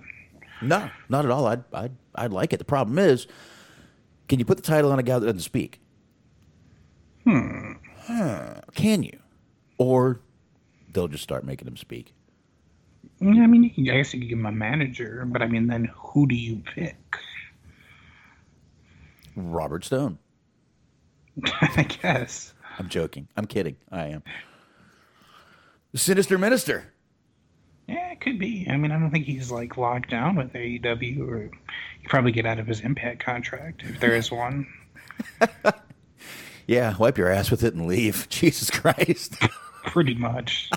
No, 0.61 0.89
not 1.09 1.25
at 1.25 1.31
all. 1.31 1.47
I'd, 1.47 1.63
I'd, 1.73 1.91
I'd 2.13 2.31
like 2.31 2.53
it. 2.53 2.57
The 2.57 2.65
problem 2.65 2.99
is, 2.99 3.25
can 4.29 4.37
you 4.37 4.45
put 4.45 4.57
the 4.57 4.63
title 4.63 4.91
on 4.91 4.99
a 4.99 5.03
guy 5.03 5.17
that 5.17 5.25
doesn't 5.25 5.39
speak? 5.41 5.81
Hmm. 7.23 7.73
Can 8.75 9.03
you? 9.03 9.17
Or 9.77 10.21
they'll 10.93 11.07
just 11.07 11.23
start 11.23 11.43
making 11.43 11.67
him 11.67 11.77
speak. 11.77 12.13
Yeah, 13.21 13.43
I 13.43 13.47
mean, 13.47 13.71
I 13.77 13.81
guess 13.81 14.13
you 14.13 14.19
could 14.19 14.29
give 14.29 14.39
him 14.39 14.45
a 14.45 14.51
manager, 14.51 15.23
but 15.27 15.41
I 15.41 15.47
mean, 15.47 15.67
then 15.67 15.91
who 15.95 16.27
do 16.27 16.35
you 16.35 16.61
pick? 16.75 16.97
Robert 19.35 19.85
Stone. 19.85 20.17
I 21.61 21.83
guess. 21.83 22.53
I'm 22.79 22.89
joking. 22.89 23.27
I'm 23.37 23.45
kidding. 23.45 23.77
I 23.91 24.07
am. 24.07 24.23
The 25.91 25.99
Sinister 25.99 26.37
Minister. 26.37 26.91
Yeah, 27.87 28.11
it 28.11 28.21
could 28.21 28.39
be. 28.39 28.65
I 28.69 28.77
mean, 28.77 28.91
I 28.91 28.99
don't 28.99 29.11
think 29.11 29.25
he's 29.25 29.51
like 29.51 29.77
locked 29.77 30.09
down 30.09 30.35
with 30.35 30.53
AEW, 30.53 31.27
or 31.27 31.51
he 32.01 32.07
probably 32.07 32.31
get 32.31 32.45
out 32.45 32.59
of 32.59 32.67
his 32.67 32.81
Impact 32.81 33.23
contract 33.23 33.83
if 33.83 33.99
there 33.99 34.15
is 34.15 34.31
one. 34.31 34.67
Yeah, 36.71 36.95
wipe 36.97 37.17
your 37.17 37.29
ass 37.29 37.51
with 37.51 37.63
it 37.63 37.73
and 37.73 37.85
leave. 37.85 38.27
Jesus 38.29 38.69
Christ. 38.69 39.35
Pretty 39.83 40.13
much. 40.15 40.69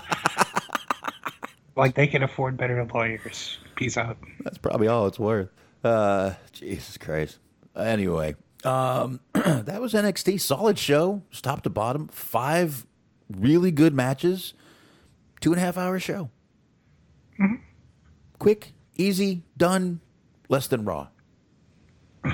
Like 1.75 1.95
they 1.95 2.07
can 2.07 2.23
afford 2.23 2.57
better 2.57 2.85
lawyers. 2.93 3.59
Peace 3.75 3.97
out. 3.97 4.17
That's 4.41 4.57
probably 4.57 4.87
all 4.87 5.07
it's 5.07 5.19
worth. 5.19 5.49
Uh, 5.83 6.33
Jesus 6.51 6.97
Christ. 6.97 7.39
Anyway, 7.75 8.35
um, 8.63 9.19
that 9.33 9.81
was 9.81 9.93
NXT. 9.93 10.39
Solid 10.41 10.79
show, 10.79 11.21
top 11.41 11.61
to 11.63 11.69
bottom. 11.69 12.07
Five 12.07 12.85
really 13.29 13.71
good 13.71 13.93
matches. 13.93 14.53
Two 15.41 15.51
and 15.51 15.61
a 15.61 15.63
half 15.63 15.77
hour 15.77 15.99
show. 15.99 16.29
Quick, 18.39 18.73
easy, 18.95 19.43
done. 19.57 19.99
Less 20.49 20.67
than 20.67 20.85
Raw. 20.85 21.07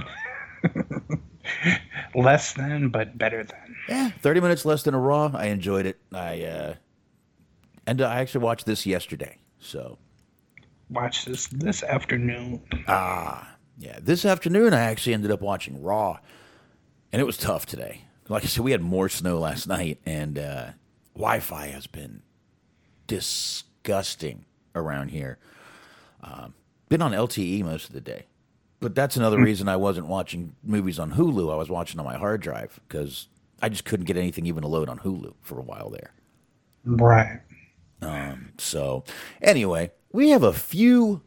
Less 2.16 2.54
than, 2.54 2.90
but 2.90 3.18
better 3.18 3.44
than. 3.44 3.76
Yeah, 3.90 4.12
thirty 4.22 4.40
minutes 4.40 4.64
less 4.66 4.84
than 4.84 4.94
a 4.94 5.00
Raw. 5.00 5.32
I 5.34 5.46
enjoyed 5.48 5.86
it. 5.86 5.98
I 6.14 6.44
uh, 6.44 6.74
and 7.88 8.02
I 8.02 8.20
actually 8.20 8.44
watched 8.44 8.66
this 8.66 8.86
yesterday. 8.86 9.38
So 9.60 9.98
Watch 10.90 11.24
this 11.26 11.48
this 11.48 11.84
afternoon. 11.84 12.62
Ah, 12.88 13.56
yeah, 13.78 14.00
this 14.02 14.26
afternoon 14.26 14.74
I 14.74 14.82
actually 14.82 15.14
ended 15.14 15.32
up 15.32 15.42
watching 15.42 15.82
Raw, 15.82 16.20
and 17.14 17.22
it 17.22 17.26
was 17.26 17.38
tough 17.38 17.66
today. 17.66 18.02
Like 18.28 18.44
I 18.44 18.48
said, 18.48 18.64
we 18.64 18.72
had 18.72 18.82
more 18.82 19.08
snow 19.08 19.40
last 19.40 19.68
night, 19.68 20.00
and 20.06 20.38
uh, 20.38 20.72
Wi-Fi 21.16 21.68
has 21.68 21.88
been 21.88 22.22
disgusting 23.08 24.46
around 24.76 25.10
here. 25.10 25.38
Um, 26.24 26.54
been 26.90 27.02
on 27.02 27.12
LTE 27.14 27.64
most 27.64 27.88
of 27.88 27.94
the 27.94 28.02
day, 28.02 28.26
but 28.82 28.94
that's 28.94 29.16
another 29.16 29.42
reason 29.42 29.70
I 29.70 29.78
wasn't 29.78 30.08
watching 30.08 30.56
movies 30.62 31.00
on 31.00 31.14
Hulu. 31.14 31.52
I 31.52 31.56
was 31.56 31.70
watching 31.70 32.00
on 32.00 32.06
my 32.06 32.18
hard 32.18 32.42
drive 32.42 32.80
because 32.88 33.28
I 33.62 33.70
just 33.70 33.86
couldn't 33.86 34.06
get 34.06 34.18
anything 34.18 34.46
even 34.46 34.64
to 34.64 34.68
load 34.68 34.90
on 34.90 35.00
Hulu 35.00 35.36
for 35.42 35.58
a 35.58 35.64
while 35.64 35.90
there. 35.90 36.12
Right. 36.84 37.40
So, 38.58 39.04
anyway, 39.42 39.92
we 40.12 40.30
have 40.30 40.44
a 40.44 40.54
few. 40.54 41.22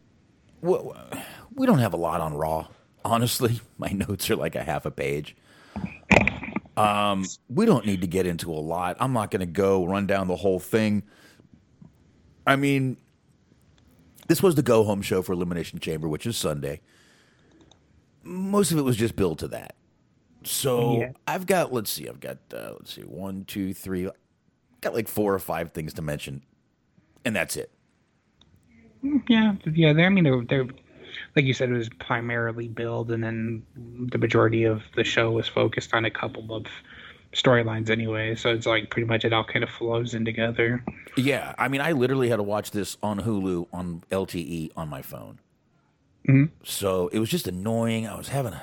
We 0.61 1.67
don't 1.67 1.79
have 1.79 1.93
a 1.95 1.97
lot 1.99 2.21
on 2.21 2.35
Raw, 2.35 2.69
honestly. 3.05 3.61
My 3.79 3.89
notes 3.89 4.31
are 4.31 4.37
like 4.37 4.57
a 4.57 4.63
half 4.65 4.87
a 4.87 4.91
page. 4.91 5.37
Um, 6.77 7.25
we 7.49 7.67
don't 7.67 7.87
need 7.87 8.01
to 8.01 8.07
get 8.07 8.27
into 8.27 8.51
a 8.51 8.59
lot. 8.59 8.97
I'm 8.99 9.13
not 9.13 9.31
going 9.31 9.41
to 9.41 9.47
go 9.47 9.85
run 9.85 10.07
down 10.07 10.27
the 10.27 10.37
whole 10.37 10.59
thing. 10.59 11.05
I 12.47 12.57
mean, 12.57 12.97
this 14.27 14.43
was 14.43 14.55
the 14.57 14.63
go 14.63 14.83
home 14.85 15.01
show 15.03 15.23
for 15.23 15.33
Elimination 15.33 15.79
Chamber, 15.79 16.09
which 16.09 16.27
is 16.27 16.37
Sunday. 16.37 16.81
Most 18.25 18.73
of 18.73 18.79
it 18.79 18.83
was 18.83 18.97
just 18.97 19.15
built 19.17 19.39
to 19.41 19.49
that. 19.49 19.77
So 20.45 21.01
Yeah. 21.01 21.13
I've 21.27 21.47
got, 21.47 21.73
let's 21.73 21.91
see, 21.91 22.09
I've 22.09 22.21
got, 22.21 22.39
uh, 22.53 22.73
let's 22.79 22.95
see, 22.95 23.03
one, 23.03 23.45
two, 23.45 23.73
three, 23.73 24.09
got 24.81 24.95
like 24.95 25.09
four 25.09 25.33
or 25.33 25.39
five 25.39 25.73
things 25.73 25.95
to 25.95 26.03
mention, 26.03 26.43
and 27.25 27.35
that's 27.35 27.57
it. 27.57 27.71
Yeah, 29.29 29.55
yeah. 29.73 29.93
They're, 29.93 30.07
I 30.07 30.09
mean, 30.09 30.25
they're, 30.25 30.43
they're 30.45 30.67
like 31.37 31.45
you 31.45 31.55
said, 31.55 31.71
it 31.71 31.75
was 31.75 31.89
primarily 31.89 32.69
build, 32.69 33.11
and 33.11 33.23
then 33.23 33.63
the 34.11 34.19
majority 34.19 34.65
of 34.65 34.83
the 34.97 35.05
show 35.05 35.31
was 35.31 35.49
focused 35.49 35.95
on 35.95 36.05
a 36.05 36.11
couple 36.11 36.55
of 36.55 36.67
storylines 37.33 37.91
anyway. 37.91 38.35
So 38.35 38.51
it's 38.51 38.67
like 38.67 38.91
pretty 38.91 39.07
much 39.07 39.25
it 39.25 39.33
all 39.33 39.45
kind 39.45 39.65
of 39.65 39.71
flows 39.71 40.15
in 40.15 40.25
together. 40.25 40.85
Yeah, 41.17 41.55
I 41.59 41.69
mean, 41.69 41.81
I 41.81 41.93
literally 41.93 42.29
had 42.29 42.37
to 42.37 42.43
watch 42.43 42.71
this 42.71 42.97
on 43.03 43.21
Hulu 43.21 43.67
on 43.73 44.03
LTE 44.11 44.71
on 44.77 44.89
my 44.89 45.03
phone. 45.03 45.41
So 46.63 47.09
it 47.09 47.19
was 47.19 47.29
just 47.29 47.47
annoying. 47.47 48.07
I 48.07 48.17
was 48.17 48.29
having 48.29 48.55
a 48.55 48.63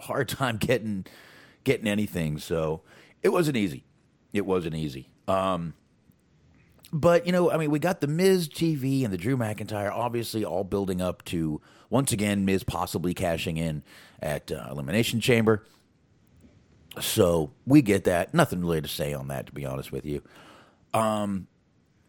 hard 0.00 0.28
time 0.28 0.58
getting 0.58 1.06
getting 1.64 1.86
anything. 1.88 2.38
So 2.38 2.82
it 3.22 3.30
wasn't 3.30 3.56
easy. 3.56 3.84
It 4.32 4.44
wasn't 4.44 4.74
easy. 4.74 5.08
Um, 5.28 5.74
but 6.92 7.26
you 7.26 7.32
know, 7.32 7.50
I 7.50 7.56
mean, 7.56 7.70
we 7.70 7.78
got 7.78 8.00
the 8.00 8.06
Miz 8.06 8.48
TV 8.48 9.04
and 9.04 9.12
the 9.12 9.18
Drew 9.18 9.36
McIntyre, 9.36 9.90
obviously 9.90 10.44
all 10.44 10.64
building 10.64 11.00
up 11.00 11.24
to 11.26 11.60
once 11.90 12.12
again 12.12 12.44
Miz 12.44 12.64
possibly 12.64 13.14
cashing 13.14 13.56
in 13.56 13.82
at 14.20 14.50
uh, 14.52 14.68
Elimination 14.70 15.20
Chamber. 15.20 15.64
So 17.00 17.52
we 17.66 17.80
get 17.80 18.04
that. 18.04 18.34
Nothing 18.34 18.60
really 18.60 18.82
to 18.82 18.88
say 18.88 19.14
on 19.14 19.28
that, 19.28 19.46
to 19.46 19.52
be 19.52 19.64
honest 19.64 19.92
with 19.92 20.04
you 20.04 20.22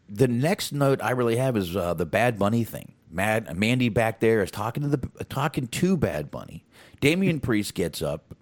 the 0.08 0.28
next 0.28 0.72
note 0.72 1.02
I 1.02 1.10
really 1.10 1.36
have 1.36 1.56
is 1.56 1.74
uh, 1.74 1.94
the 1.94 2.06
Bad 2.06 2.38
Bunny 2.38 2.64
thing. 2.64 2.94
Mad 3.10 3.56
Mandy 3.56 3.88
back 3.88 4.20
there 4.20 4.42
is 4.42 4.50
talking 4.50 4.82
to 4.82 4.88
the 4.88 5.24
talking 5.24 5.68
to 5.68 5.96
Bad 5.96 6.30
Bunny. 6.30 6.64
Damian 7.00 7.40
Priest 7.40 7.74
gets 7.74 8.02
up, 8.02 8.34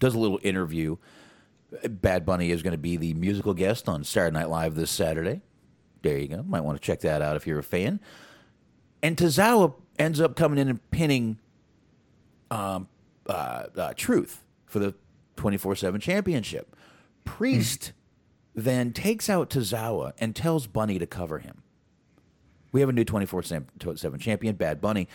does 0.00 0.14
a 0.14 0.18
little 0.18 0.40
interview. 0.42 0.96
Bad 1.86 2.24
Bunny 2.24 2.50
is 2.50 2.62
going 2.62 2.72
to 2.72 2.78
be 2.78 2.96
the 2.96 3.12
musical 3.14 3.52
guest 3.52 3.88
on 3.88 4.02
Saturday 4.04 4.34
Night 4.34 4.48
Live 4.48 4.74
this 4.74 4.90
Saturday. 4.90 5.42
There 6.02 6.18
you 6.18 6.28
go. 6.28 6.42
Might 6.42 6.62
want 6.62 6.80
to 6.80 6.84
check 6.84 7.00
that 7.00 7.22
out 7.22 7.36
if 7.36 7.46
you're 7.46 7.58
a 7.58 7.64
fan. 7.64 8.00
And 9.02 9.16
Tozawa 9.16 9.74
ends 9.98 10.20
up 10.20 10.36
coming 10.36 10.58
in 10.58 10.68
and 10.68 10.90
pinning 10.90 11.38
um, 12.50 12.88
uh, 13.26 13.64
uh, 13.76 13.92
Truth 13.96 14.42
for 14.66 14.78
the 14.78 14.94
24 15.36 15.76
7 15.76 16.00
championship. 16.00 16.76
Priest 17.24 17.92
then 18.54 18.92
takes 18.92 19.28
out 19.28 19.50
Tozawa 19.50 20.12
and 20.18 20.34
tells 20.34 20.66
Bunny 20.66 20.98
to 20.98 21.06
cover 21.06 21.38
him. 21.38 21.62
We 22.72 22.80
have 22.80 22.88
a 22.88 22.92
new 22.92 23.04
24 23.04 23.42
7 23.42 24.18
champion, 24.18 24.56
Bad 24.56 24.80
Bunny. 24.80 25.08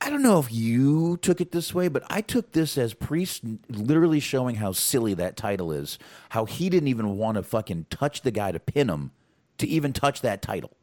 I 0.00 0.10
don't 0.10 0.22
know 0.22 0.38
if 0.38 0.52
you 0.52 1.16
took 1.16 1.40
it 1.40 1.52
this 1.52 1.74
way, 1.74 1.88
but 1.88 2.04
I 2.10 2.20
took 2.20 2.52
this 2.52 2.76
as 2.76 2.92
Priest 2.94 3.42
literally 3.68 4.20
showing 4.20 4.56
how 4.56 4.72
silly 4.72 5.14
that 5.14 5.36
title 5.36 5.72
is. 5.72 5.98
How 6.30 6.44
he 6.44 6.68
didn't 6.68 6.88
even 6.88 7.16
want 7.16 7.36
to 7.36 7.42
fucking 7.42 7.86
touch 7.90 8.22
the 8.22 8.30
guy 8.30 8.52
to 8.52 8.60
pin 8.60 8.88
him 8.88 9.12
to 9.58 9.66
even 9.66 9.92
touch 9.92 10.20
that 10.22 10.42
title. 10.42 10.76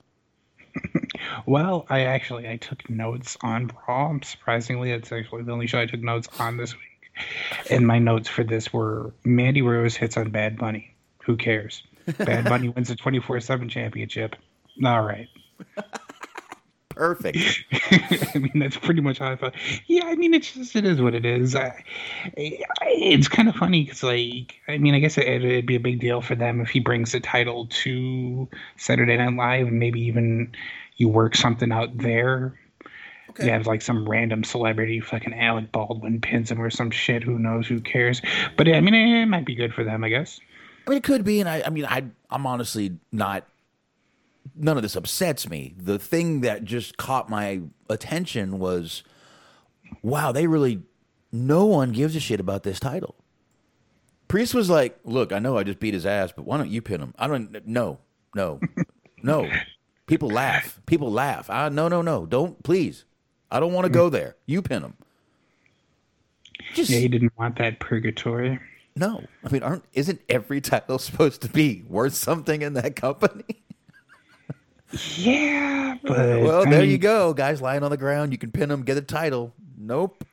Well, 1.46 1.86
I 1.90 2.02
actually 2.02 2.48
I 2.48 2.58
took 2.58 2.90
notes 2.90 3.38
on 3.42 3.72
Raw. 3.88 4.18
Surprisingly, 4.24 4.92
it's 4.92 5.12
actually 5.12 5.44
the 5.44 5.52
only 5.52 5.68
show 5.68 5.80
I 5.80 5.86
took 5.86 6.02
notes 6.02 6.28
on 6.40 6.58
this 6.58 6.74
week. 6.74 7.26
And 7.70 7.86
my 7.86 8.00
notes 8.00 8.30
for 8.30 8.44
this 8.44 8.72
were 8.72 9.14
Mandy 9.24 9.62
Rose 9.62 9.96
hits 9.96 10.18
on 10.18 10.32
Bad 10.32 10.58
Bunny. 10.58 10.96
Who 11.26 11.38
cares? 11.38 11.84
Bad 12.18 12.46
Bunny 12.46 12.70
wins 12.76 12.90
the 12.90 12.96
24/7 12.96 13.70
championship. 13.70 14.36
All 14.84 15.02
right. 15.02 15.28
Perfect. 16.96 17.38
I 17.92 18.40
mean, 18.40 18.60
that's 18.60 18.78
pretty 18.78 19.02
much 19.02 19.20
how 19.20 19.32
I 19.32 19.36
felt. 19.36 19.54
Yeah, 19.88 20.06
I 20.06 20.16
mean, 20.16 20.34
it's 20.34 20.54
just 20.54 20.76
it 20.76 20.86
is 20.86 21.02
what 21.02 21.16
it 21.16 21.26
is. 21.26 21.56
I, 21.56 21.84
I, 22.26 22.64
it's 22.82 23.28
kind 23.28 23.50
of 23.50 23.56
funny 23.56 23.84
because, 23.84 24.04
like, 24.04 24.56
I 24.68 24.78
mean, 24.78 24.94
I 24.94 25.00
guess 25.00 25.18
it, 25.18 25.28
it'd 25.28 25.66
be 25.66 25.76
a 25.76 25.80
big 25.80 26.00
deal 26.00 26.22
for 26.22 26.36
them 26.36 26.62
if 26.62 26.70
he 26.70 26.80
brings 26.80 27.12
the 27.12 27.20
title 27.20 27.68
to 27.68 28.48
Saturday 28.78 29.18
Night 29.18 29.36
Live, 29.36 29.68
and 29.68 29.80
maybe 29.80 30.02
even 30.02 30.54
you 30.98 31.10
work 31.10 31.36
something 31.36 31.72
out 31.72 31.98
there. 31.98 32.60
You 33.40 33.50
have 33.50 33.66
like 33.66 33.82
some 33.82 34.08
random 34.08 34.44
celebrity, 34.44 35.00
fucking 35.00 35.34
Alec 35.34 35.72
Baldwin 35.72 36.22
pins 36.22 36.52
him 36.52 36.62
or 36.62 36.70
some 36.70 36.92
shit. 36.92 37.24
Who 37.24 37.40
knows? 37.40 37.68
Who 37.68 37.82
cares? 37.82 38.22
But 38.58 38.68
I 38.68 38.80
mean, 38.80 38.94
it 38.94 39.26
might 39.26 39.46
be 39.46 39.56
good 39.56 39.74
for 39.74 39.84
them, 39.84 40.04
I 40.04 40.10
guess. 40.10 40.40
I 40.86 40.92
mean, 40.92 40.98
it 40.98 41.04
could 41.04 41.24
be, 41.24 41.40
and 41.40 41.50
I, 41.50 41.64
I 41.66 41.70
mean, 41.70 41.86
I, 41.86 42.04
I'm 42.30 42.46
honestly 42.46 42.98
not. 43.12 43.48
None 44.56 44.78
of 44.78 44.84
this 44.84 44.96
upsets 44.96 45.50
me. 45.50 45.74
The 45.78 45.98
thing 45.98 46.42
that 46.42 46.64
just 46.64 46.98
caught 46.98 47.30
my 47.30 47.62
attention 47.90 48.60
was, 48.60 49.04
wow, 50.02 50.32
they 50.32 50.48
really, 50.48 50.82
no 51.32 51.66
one 51.66 51.92
gives 51.92 52.16
a 52.16 52.20
shit 52.20 52.40
about 52.40 52.64
this 52.64 52.80
title. 52.80 53.16
Priest 54.28 54.54
was 54.54 54.70
like, 54.70 55.00
"Look, 55.04 55.32
I 55.32 55.40
know 55.40 55.58
I 55.58 55.64
just 55.64 55.80
beat 55.80 55.94
his 55.94 56.06
ass, 56.06 56.32
but 56.36 56.46
why 56.46 56.58
don't 56.58 56.70
you 56.70 56.82
pin 56.82 57.02
him?" 57.02 57.14
I 57.20 57.28
don't. 57.28 57.68
No, 57.68 58.00
no, 58.36 58.60
no. 59.22 59.50
People 60.08 60.30
laugh. 60.30 60.82
People 60.88 61.12
laugh. 61.12 61.50
I 61.50 61.70
no, 61.70 61.88
no, 61.88 62.02
no. 62.02 62.26
Don't 62.26 62.62
please. 62.64 63.06
I 63.52 63.60
don't 63.60 63.74
want 63.74 63.86
to 63.86 63.92
go 63.92 64.10
there. 64.10 64.36
You 64.48 64.62
pin 64.64 64.82
him. 64.84 64.96
Just 66.74 66.90
Yeah, 66.90 67.00
he 67.00 67.08
didn't 67.08 67.34
want 67.38 67.58
that 67.58 67.80
purgatory. 67.80 68.60
no. 68.96 69.24
I 69.44 69.50
mean, 69.50 69.64
aren't 69.64 69.84
isn't 69.94 70.22
every 70.30 70.62
title 70.62 70.98
supposed 71.00 71.42
to 71.44 71.50
be 71.50 71.84
worth 71.88 72.16
something 72.16 72.62
in 72.62 72.74
that 72.74 72.96
company? 72.96 73.63
Yeah, 75.18 75.98
but 76.04 76.42
well, 76.42 76.68
I 76.68 76.70
there 76.70 76.82
mean, 76.82 76.92
you 76.92 76.98
go. 76.98 77.34
Guys 77.34 77.62
lying 77.62 77.84
on 77.84 77.92
the 77.92 77.98
ground. 77.98 78.32
You 78.32 78.38
can 78.38 78.52
pin 78.52 78.70
them, 78.70 78.84
get 78.84 78.98
a 78.98 79.02
title. 79.02 79.54
Nope. 79.78 80.24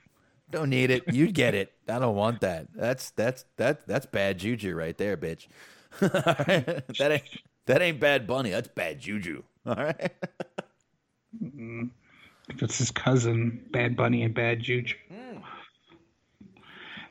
Don't 0.51 0.71
need 0.71 0.91
it. 0.91 1.05
You 1.13 1.31
get 1.31 1.55
it. 1.55 1.73
I 1.89 1.99
don't 1.99 2.17
want 2.17 2.41
that. 2.41 2.67
That's 2.75 3.11
that's 3.11 3.45
that 3.57 3.87
that's 3.87 4.07
bad 4.07 4.39
juju 4.39 4.75
right 4.75 4.97
there, 4.99 5.17
bitch. 5.17 5.47
that 6.01 7.09
ain't 7.11 7.41
that 7.67 7.83
ain't 7.83 8.01
bad 8.01 8.27
bunny. 8.27 8.51
That's 8.51 8.69
bad 8.69 9.01
juju. 9.01 9.43
All 9.67 9.75
right. 9.75 10.13
That's 12.59 12.79
his 12.79 12.91
cousin, 12.91 13.65
Bad 13.71 13.97
Bunny 13.97 14.23
and 14.23 14.35
Bad 14.35 14.61
Juju. 14.61 14.97
Hmm. 15.09 15.30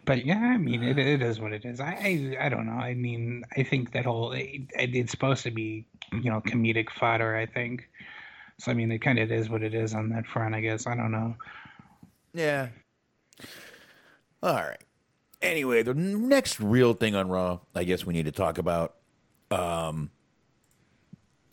But 0.09 0.25
yeah, 0.25 0.39
I 0.39 0.57
mean, 0.57 0.81
it, 0.81 0.97
it 0.97 1.21
is 1.21 1.39
what 1.39 1.53
it 1.53 1.65
is. 1.65 1.79
I, 1.79 1.91
I 2.39 2.45
I 2.47 2.49
don't 2.49 2.65
know. 2.65 2.81
I 2.81 2.95
mean, 2.95 3.43
I 3.55 3.61
think 3.61 3.91
that 3.91 4.05
whole 4.05 4.31
it, 4.31 4.61
it's 4.73 5.11
supposed 5.11 5.43
to 5.43 5.51
be 5.51 5.85
you 6.11 6.31
know 6.31 6.41
comedic 6.41 6.89
fodder. 6.89 7.35
I 7.35 7.45
think. 7.45 7.87
So 8.57 8.71
I 8.71 8.73
mean, 8.73 8.91
it 8.91 9.03
kind 9.03 9.19
of 9.19 9.31
is 9.31 9.51
what 9.51 9.61
it 9.61 9.75
is 9.75 9.93
on 9.93 10.09
that 10.09 10.25
front. 10.25 10.55
I 10.55 10.61
guess 10.61 10.87
I 10.87 10.95
don't 10.95 11.11
know. 11.11 11.35
Yeah. 12.33 12.69
All 14.41 14.55
right. 14.55 14.83
Anyway, 15.43 15.83
the 15.83 15.93
next 15.93 16.59
real 16.59 16.95
thing 16.95 17.13
on 17.13 17.29
Raw, 17.29 17.59
I 17.75 17.83
guess 17.83 18.03
we 18.03 18.15
need 18.15 18.25
to 18.25 18.31
talk 18.31 18.57
about, 18.57 18.95
um, 19.51 20.09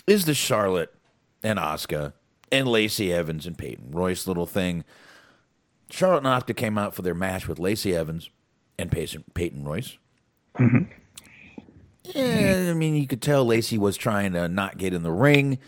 is 0.07 0.25
the 0.25 0.33
Charlotte 0.33 0.95
and 1.43 1.59
Asuka 1.59 2.15
and 2.51 2.67
Lacey 2.67 3.13
Evans 3.13 3.47
and 3.47 3.59
Peyton 3.59 3.91
Royce 3.91 4.27
little 4.27 4.47
thing. 4.47 4.83
Charlotte 5.91 6.25
and 6.25 6.43
Asuka 6.43 6.57
came 6.57 6.79
out 6.79 6.95
for 6.95 7.03
their 7.03 7.15
match 7.15 7.47
with 7.47 7.59
Lacey 7.59 7.95
Evans 7.95 8.31
and 8.79 8.91
Peyton, 8.91 9.24
Peyton 9.35 9.64
Royce. 9.64 9.99
Yeah, 12.14 12.68
I 12.70 12.74
mean, 12.74 12.95
you 12.95 13.07
could 13.07 13.22
tell 13.22 13.45
Lacey 13.45 13.79
was 13.79 13.97
trying 13.97 14.33
to 14.33 14.49
not 14.49 14.79
get 14.79 14.95
in 14.95 15.03
the 15.03 15.12
ring. 15.12 15.59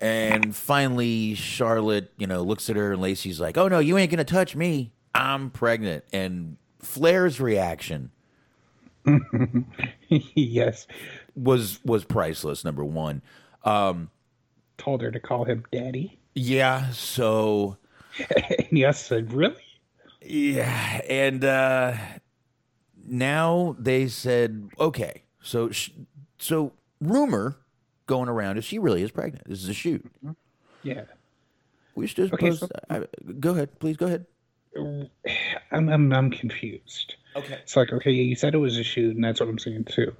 And 0.00 0.54
finally, 0.54 1.34
Charlotte, 1.34 2.12
you 2.16 2.26
know, 2.26 2.42
looks 2.42 2.68
at 2.68 2.76
her 2.76 2.92
and 2.92 3.00
Lacey's 3.00 3.40
like, 3.40 3.56
oh, 3.56 3.68
no, 3.68 3.78
you 3.78 3.96
ain't 3.96 4.10
going 4.10 4.18
to 4.18 4.24
touch 4.24 4.56
me. 4.56 4.92
I'm 5.14 5.50
pregnant. 5.50 6.04
And 6.12 6.56
Flair's 6.80 7.40
reaction 7.40 8.10
yes. 10.08 10.86
was 11.34 11.80
was 11.84 12.04
priceless, 12.04 12.64
number 12.64 12.84
one. 12.84 13.22
Um, 13.64 14.10
Told 14.76 15.02
her 15.02 15.10
to 15.10 15.20
call 15.20 15.44
him 15.44 15.64
daddy. 15.70 16.18
Yeah, 16.34 16.90
so 16.90 17.76
yes 18.70 19.04
said, 19.04 19.32
Really? 19.32 19.56
Yeah, 20.22 21.00
and 21.08 21.44
uh, 21.44 21.96
now 23.06 23.76
they 23.78 24.08
said, 24.08 24.70
okay, 24.78 25.22
so 25.42 25.70
sh- 25.70 25.90
so 26.38 26.72
rumor 27.00 27.56
going 28.06 28.28
around 28.28 28.58
is 28.58 28.64
she 28.64 28.78
really 28.78 29.02
is 29.02 29.10
pregnant. 29.10 29.46
This 29.48 29.62
is 29.62 29.68
a 29.68 29.74
shoot. 29.74 30.04
Mm-hmm. 30.24 30.32
Yeah. 30.82 31.04
We 31.94 32.06
should 32.06 32.16
just 32.16 32.32
Okay, 32.34 32.48
post. 32.50 32.60
so- 32.60 32.68
I, 32.90 33.04
go 33.40 33.50
ahead, 33.52 33.78
please 33.78 33.96
go 33.96 34.06
ahead. 34.06 34.26
I'm 35.70 35.88
I'm 35.88 36.12
I'm 36.12 36.30
confused. 36.30 37.14
Okay. 37.36 37.54
It's 37.62 37.76
like, 37.76 37.92
okay, 37.92 38.12
you 38.12 38.36
said 38.36 38.54
it 38.54 38.58
was 38.58 38.76
a 38.78 38.84
shoot, 38.84 39.14
and 39.16 39.24
that's 39.24 39.40
what 39.40 39.48
I'm 39.48 39.58
saying 39.58 39.84
too. 39.86 40.14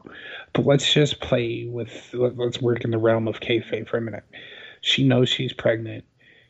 But 0.52 0.66
let's 0.66 0.92
just 0.92 1.20
play 1.20 1.64
with, 1.68 2.10
let, 2.12 2.36
let's 2.36 2.60
work 2.60 2.84
in 2.84 2.90
the 2.90 2.98
realm 2.98 3.28
of 3.28 3.38
kayfabe 3.40 3.88
for 3.88 3.98
a 3.98 4.00
minute. 4.00 4.24
She 4.80 5.04
knows 5.06 5.28
she's 5.28 5.52
pregnant. 5.52 6.04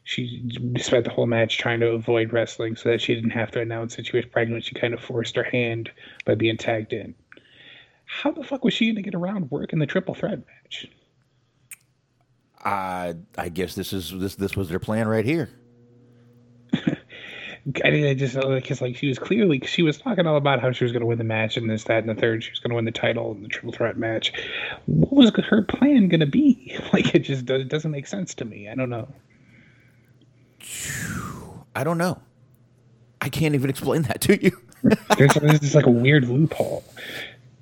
She 0.04 0.50
spent 0.78 1.04
the 1.04 1.10
whole 1.10 1.26
match 1.26 1.56
trying 1.56 1.80
to 1.80 1.88
avoid 1.88 2.32
wrestling 2.32 2.76
so 2.76 2.90
that 2.90 3.00
she 3.00 3.14
didn't 3.14 3.30
have 3.30 3.50
to 3.52 3.60
announce 3.60 3.96
that 3.96 4.06
she 4.06 4.16
was 4.16 4.26
pregnant. 4.26 4.64
She 4.64 4.74
kind 4.74 4.92
of 4.92 5.00
forced 5.00 5.34
her 5.36 5.42
hand 5.42 5.90
by 6.26 6.34
being 6.34 6.58
tagged 6.58 6.92
in. 6.92 7.14
How 8.04 8.30
the 8.30 8.44
fuck 8.44 8.64
was 8.64 8.74
she 8.74 8.84
going 8.86 8.96
to 8.96 9.02
get 9.02 9.14
around 9.14 9.50
working 9.50 9.78
the 9.78 9.86
triple 9.86 10.14
threat 10.14 10.40
match? 10.46 10.88
Uh, 12.62 13.14
I 13.36 13.48
guess 13.48 13.74
this 13.74 13.92
is 13.92 14.10
this 14.18 14.36
this 14.36 14.56
was 14.56 14.68
their 14.68 14.78
plan 14.78 15.08
right 15.08 15.24
here. 15.24 15.50
I 17.82 17.90
mean, 17.90 18.06
I 18.06 18.14
just 18.14 18.34
because 18.34 18.82
like 18.82 18.96
she 18.96 19.08
was 19.08 19.18
clearly 19.18 19.60
she 19.64 19.82
was 19.82 19.96
talking 19.98 20.26
all 20.26 20.36
about 20.36 20.60
how 20.60 20.70
she 20.72 20.84
was 20.84 20.92
going 20.92 21.00
to 21.00 21.06
win 21.06 21.18
the 21.18 21.24
match 21.24 21.56
and 21.56 21.68
this, 21.68 21.84
that, 21.84 22.04
and 22.04 22.08
the 22.08 22.20
third. 22.20 22.44
She 22.44 22.50
was 22.50 22.60
going 22.60 22.70
to 22.70 22.76
win 22.76 22.84
the 22.84 22.92
title 22.92 23.32
in 23.32 23.42
the 23.42 23.48
triple 23.48 23.72
threat 23.72 23.96
match. 23.96 24.32
What 24.86 25.12
was 25.12 25.32
her 25.46 25.62
plan 25.62 26.08
going 26.08 26.20
to 26.20 26.26
be? 26.26 26.78
Like 26.92 27.14
it 27.14 27.20
just 27.20 27.46
does, 27.46 27.62
it 27.62 27.68
doesn't 27.68 27.90
make 27.90 28.06
sense 28.06 28.34
to 28.34 28.44
me. 28.44 28.68
I 28.68 28.74
don't 28.74 28.90
know. 28.90 29.08
I 31.74 31.84
don't 31.84 31.98
know. 31.98 32.20
I 33.20 33.28
can't 33.28 33.54
even 33.54 33.70
explain 33.70 34.02
that 34.02 34.20
to 34.22 34.42
you. 34.42 34.52
There's 35.16 35.34
this 35.40 35.62
is 35.62 35.74
like 35.74 35.86
a 35.86 35.90
weird 35.90 36.28
loophole. 36.28 36.84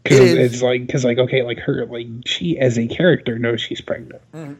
Because 0.03 0.33
It 0.33 0.39
it's 0.39 0.63
like 0.63 0.87
because 0.87 1.05
like 1.05 1.19
okay 1.19 1.43
like 1.43 1.61
her 1.61 1.87
like 1.87 2.09
she 2.27 2.59
as 2.59 2.79
a 2.79 2.89
character 2.89 3.39
knows 3.39 3.61
she's 3.61 3.81
pregnant. 3.81 4.23
Mm-hmm. 4.33 4.55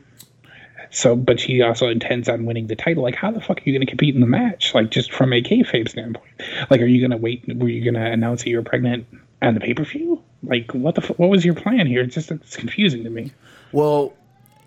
So, 0.95 1.17
but 1.17 1.41
she 1.41 1.63
also 1.63 1.89
intends 1.89 2.29
on 2.29 2.45
winning 2.45 2.67
the 2.67 2.77
title. 2.77 3.03
Like, 3.03 3.15
how 3.15 3.31
the 3.31 3.41
fuck 3.41 3.57
are 3.59 3.63
you 3.65 3.73
going 3.73 3.81
to 3.81 3.91
compete 3.91 4.15
in 4.15 4.21
the 4.21 4.27
match? 4.27 4.75
Like, 4.75 4.91
just 4.91 5.11
from 5.11 5.33
a 5.33 5.41
kayfabe 5.41 5.89
standpoint. 5.89 6.43
Like, 6.69 6.83
are 6.83 6.87
you 6.87 7.01
going 7.01 7.13
to 7.13 7.17
wait? 7.17 7.45
Were 7.49 7.67
you 7.67 7.83
going 7.83 7.95
to 7.95 8.13
announce 8.13 8.43
that 8.43 8.51
you 8.51 8.59
were 8.59 8.63
pregnant 8.63 9.07
on 9.41 9.55
the 9.55 9.61
pay 9.61 9.73
per 9.73 9.85
view? 9.85 10.23
Like, 10.43 10.73
what 10.73 10.95
the 10.95 11.01
fu- 11.01 11.15
what 11.15 11.31
was 11.31 11.47
your 11.47 11.55
plan 11.55 11.87
here? 11.87 12.03
It's 12.03 12.15
just 12.15 12.31
it's 12.31 12.57
confusing 12.57 13.05
to 13.05 13.11
me. 13.11 13.33
Well, 13.73 14.13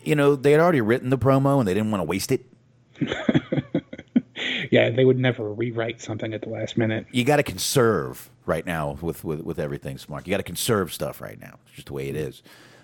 you 0.03 0.15
know 0.15 0.35
they 0.35 0.51
had 0.51 0.61
already 0.61 0.81
written 0.81 1.11
the 1.11 1.17
promo 1.17 1.59
and 1.59 1.67
they 1.67 1.75
didn't 1.75 1.91
want 1.91 1.99
to 2.01 2.05
waste 2.05 2.31
it. 2.31 2.43
Yeah, 4.75 4.89
they 4.89 5.05
would 5.05 5.17
never 5.17 5.53
rewrite 5.53 6.01
something 6.01 6.33
at 6.33 6.41
the 6.41 6.49
last 6.49 6.75
minute. 6.75 7.05
You 7.13 7.23
got 7.23 7.37
to 7.37 7.43
conserve 7.43 8.29
right 8.45 8.65
now 8.65 8.97
with 9.01 9.23
with 9.23 9.39
with 9.41 9.57
everything 9.57 9.97
smart. 9.97 10.27
You 10.27 10.31
got 10.31 10.37
to 10.37 10.43
conserve 10.43 10.93
stuff 10.93 11.21
right 11.21 11.39
now. 11.39 11.59
It's 11.65 11.75
just 11.75 11.87
the 11.87 11.93
way 11.93 12.09
it 12.09 12.17
is. 12.17 12.43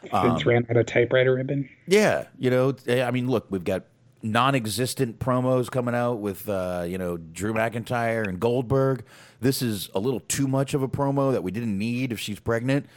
Vince 0.09 0.45
ran 0.45 0.65
out 0.69 0.77
of 0.77 0.85
typewriter 0.85 1.35
ribbon. 1.35 1.67
Yeah, 1.87 2.27
you 2.39 2.49
know, 2.49 2.73
I 2.87 3.11
mean, 3.11 3.29
look, 3.29 3.47
we've 3.49 3.65
got 3.65 3.83
non-existent 4.23 5.19
promos 5.19 5.69
coming 5.69 5.93
out 5.93 6.21
with 6.21 6.47
uh, 6.47 6.85
you 6.87 6.97
know 6.97 7.17
Drew 7.17 7.53
McIntyre 7.53 8.25
and 8.25 8.39
Goldberg. 8.39 9.03
This 9.41 9.61
is 9.61 9.89
a 9.93 9.99
little 9.99 10.21
too 10.21 10.47
much 10.47 10.73
of 10.73 10.83
a 10.83 10.87
promo 10.87 11.33
that 11.33 11.43
we 11.43 11.51
didn't 11.51 11.77
need 11.77 12.13
if 12.13 12.21
she's 12.21 12.39
pregnant. 12.39 12.87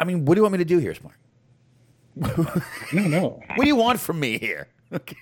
I 0.00 0.02
mean, 0.02 0.24
what 0.24 0.34
do 0.34 0.40
you 0.40 0.42
want 0.42 0.54
me 0.54 0.58
to 0.58 0.64
do 0.64 0.78
here, 0.78 0.96
Smart? 0.96 1.14
No, 2.16 3.08
no, 3.08 3.40
What 3.54 3.62
do 3.62 3.68
you 3.68 3.76
want 3.76 4.00
from 4.00 4.18
me 4.18 4.36
here? 4.36 4.66
Okay. 4.92 5.16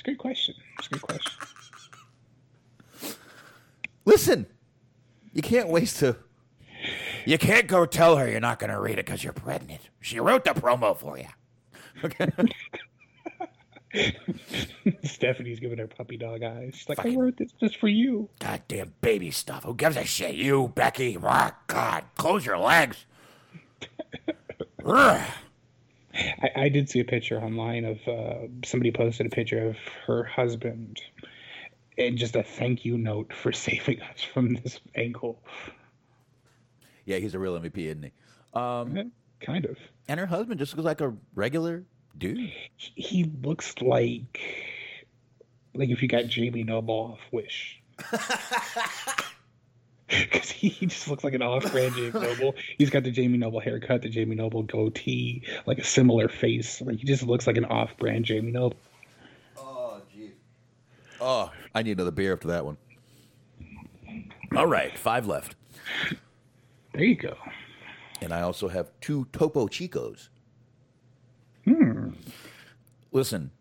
It's 0.00 0.08
a 0.08 0.10
good 0.12 0.18
question. 0.18 0.54
It's 0.78 0.86
a 0.86 0.90
good 0.90 1.02
question. 1.02 1.32
Listen, 4.06 4.46
you 5.34 5.42
can't 5.42 5.68
waste 5.68 6.00
a. 6.02 6.16
You 7.26 7.36
can't 7.36 7.66
go 7.66 7.84
tell 7.84 8.16
her 8.16 8.26
you're 8.26 8.40
not 8.40 8.58
going 8.58 8.70
to 8.70 8.80
read 8.80 8.94
it 8.94 9.04
because 9.04 9.22
you're 9.22 9.34
pregnant. 9.34 9.82
She 10.00 10.18
wrote 10.18 10.44
the 10.44 10.52
promo 10.52 10.96
for 10.96 11.18
you. 11.18 11.26
Okay. 12.02 12.30
Stephanie's 15.04 15.60
giving 15.60 15.76
her 15.76 15.86
puppy 15.86 16.16
dog 16.16 16.42
eyes. 16.42 16.76
She's 16.76 16.88
like, 16.88 17.04
I 17.04 17.14
wrote 17.14 17.36
this 17.36 17.52
just 17.60 17.76
for 17.76 17.88
you. 17.88 18.30
Goddamn 18.38 18.94
baby 19.02 19.30
stuff. 19.30 19.64
Who 19.64 19.74
gives 19.74 19.98
a 19.98 20.04
shit? 20.06 20.34
You, 20.34 20.72
Becky. 20.74 21.18
Oh, 21.22 21.50
God, 21.66 22.04
close 22.16 22.46
your 22.46 22.56
legs. 22.56 23.04
I, 26.42 26.50
I 26.64 26.68
did 26.68 26.88
see 26.90 27.00
a 27.00 27.04
picture 27.04 27.40
online 27.40 27.84
of 27.84 27.98
uh, 28.08 28.46
somebody 28.64 28.90
posted 28.92 29.26
a 29.26 29.30
picture 29.30 29.68
of 29.68 29.76
her 30.06 30.24
husband 30.24 31.00
and 31.98 32.16
just 32.16 32.36
a 32.36 32.42
thank 32.42 32.84
you 32.84 32.96
note 32.98 33.32
for 33.32 33.52
saving 33.66 34.00
us 34.02 34.22
from 34.22 34.54
this 34.54 34.80
ankle. 34.94 35.42
yeah, 37.04 37.18
he's 37.18 37.34
a 37.34 37.38
real 37.38 37.58
MVP, 37.58 37.78
isn't 37.78 38.02
he? 38.04 38.12
Um, 38.54 39.12
Kind 39.40 39.64
of. 39.64 39.76
and 40.08 40.20
her 40.20 40.26
husband 40.26 40.58
just 40.58 40.76
looks 40.76 40.84
like 40.84 41.00
a 41.00 41.14
regular 41.34 41.84
dude. 42.18 42.38
He- 42.76 43.02
He 43.02 43.24
looks 43.42 43.74
like 43.80 44.40
like 45.74 45.88
if 45.90 46.02
you 46.02 46.08
got 46.08 46.26
Jamie 46.26 46.64
Noble 46.64 47.12
off 47.14 47.20
Wish. 47.32 47.80
Because 50.32 50.50
he, 50.50 50.70
just 50.86 51.08
looks 51.08 51.22
like 51.22 51.34
an 51.34 51.42
off-brand 51.42 51.94
Jamie 51.94 52.10
Noble. 52.12 52.54
He's 52.78 52.90
got 52.90 53.04
the 53.04 53.10
Jamie 53.10 53.38
Noble 53.38 53.60
haircut, 53.60 54.02
the 54.02 54.08
Jamie 54.08 54.34
Noble 54.34 54.62
goatee, 54.64 55.42
like 55.66 55.78
a 55.78 55.84
similar 55.84 56.28
face. 56.28 56.80
Like 56.80 56.98
he 56.98 57.04
just 57.04 57.22
looks 57.22 57.46
like 57.46 57.56
an 57.56 57.64
off-brand 57.66 58.24
Jamie 58.24 58.50
Noble. 58.50 58.76
Oh, 59.56 60.00
gee. 60.12 60.32
Oh, 61.20 61.52
I 61.74 61.82
need 61.82 61.92
another 61.92 62.10
beer 62.10 62.32
after 62.32 62.48
that 62.48 62.64
one. 62.64 62.76
All 64.56 64.66
right, 64.66 64.98
five 64.98 65.26
left. 65.26 65.54
There 66.92 67.04
you 67.04 67.14
go. 67.14 67.36
and 68.20 68.32
I 68.34 68.40
also 68.40 68.66
have 68.68 68.90
two 69.00 69.26
Topo 69.32 69.68
Chicos. 69.68 70.28
Hmm. 71.64 72.10
Listen, 73.12 73.52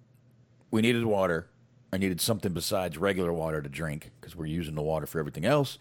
we 0.71 0.81
needed 0.81 1.05
water. 1.05 1.47
I 1.93 1.97
needed 1.97 2.21
something 2.21 2.53
besides 2.53 2.97
regular 2.97 3.31
water 3.31 3.61
to 3.61 3.69
drink 3.69 4.11
because 4.19 4.35
we're 4.35 4.45
using 4.47 4.75
the 4.75 4.81
water 4.81 5.05
for 5.05 5.19
everything 5.19 5.45
else. 5.45 5.77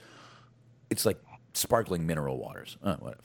It's 0.90 1.04
like 1.06 1.18
sparkling 1.54 2.06
mineral 2.06 2.38
waters. 2.38 2.76
Uh, 2.82 2.96
whatever. 2.96 3.22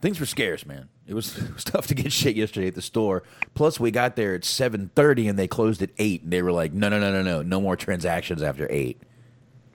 Things 0.00 0.20
were 0.20 0.26
scarce, 0.26 0.66
man. 0.66 0.88
It 1.06 1.14
was, 1.14 1.36
it 1.42 1.54
was 1.54 1.64
tough 1.64 1.86
to 1.88 1.94
get 1.94 2.12
shit 2.12 2.36
yesterday 2.36 2.68
at 2.68 2.74
the 2.74 2.82
store. 2.82 3.22
Plus, 3.54 3.80
we 3.80 3.90
got 3.90 4.16
there 4.16 4.34
at 4.34 4.44
seven 4.44 4.90
thirty 4.94 5.28
and 5.28 5.38
they 5.38 5.48
closed 5.48 5.82
at 5.82 5.90
eight. 5.98 6.22
And 6.22 6.32
they 6.32 6.42
were 6.42 6.52
like, 6.52 6.72
"No, 6.72 6.88
no, 6.88 6.98
no, 7.00 7.10
no, 7.10 7.22
no, 7.22 7.42
no 7.42 7.60
more 7.60 7.76
transactions 7.76 8.42
after 8.42 8.66
8. 8.70 9.00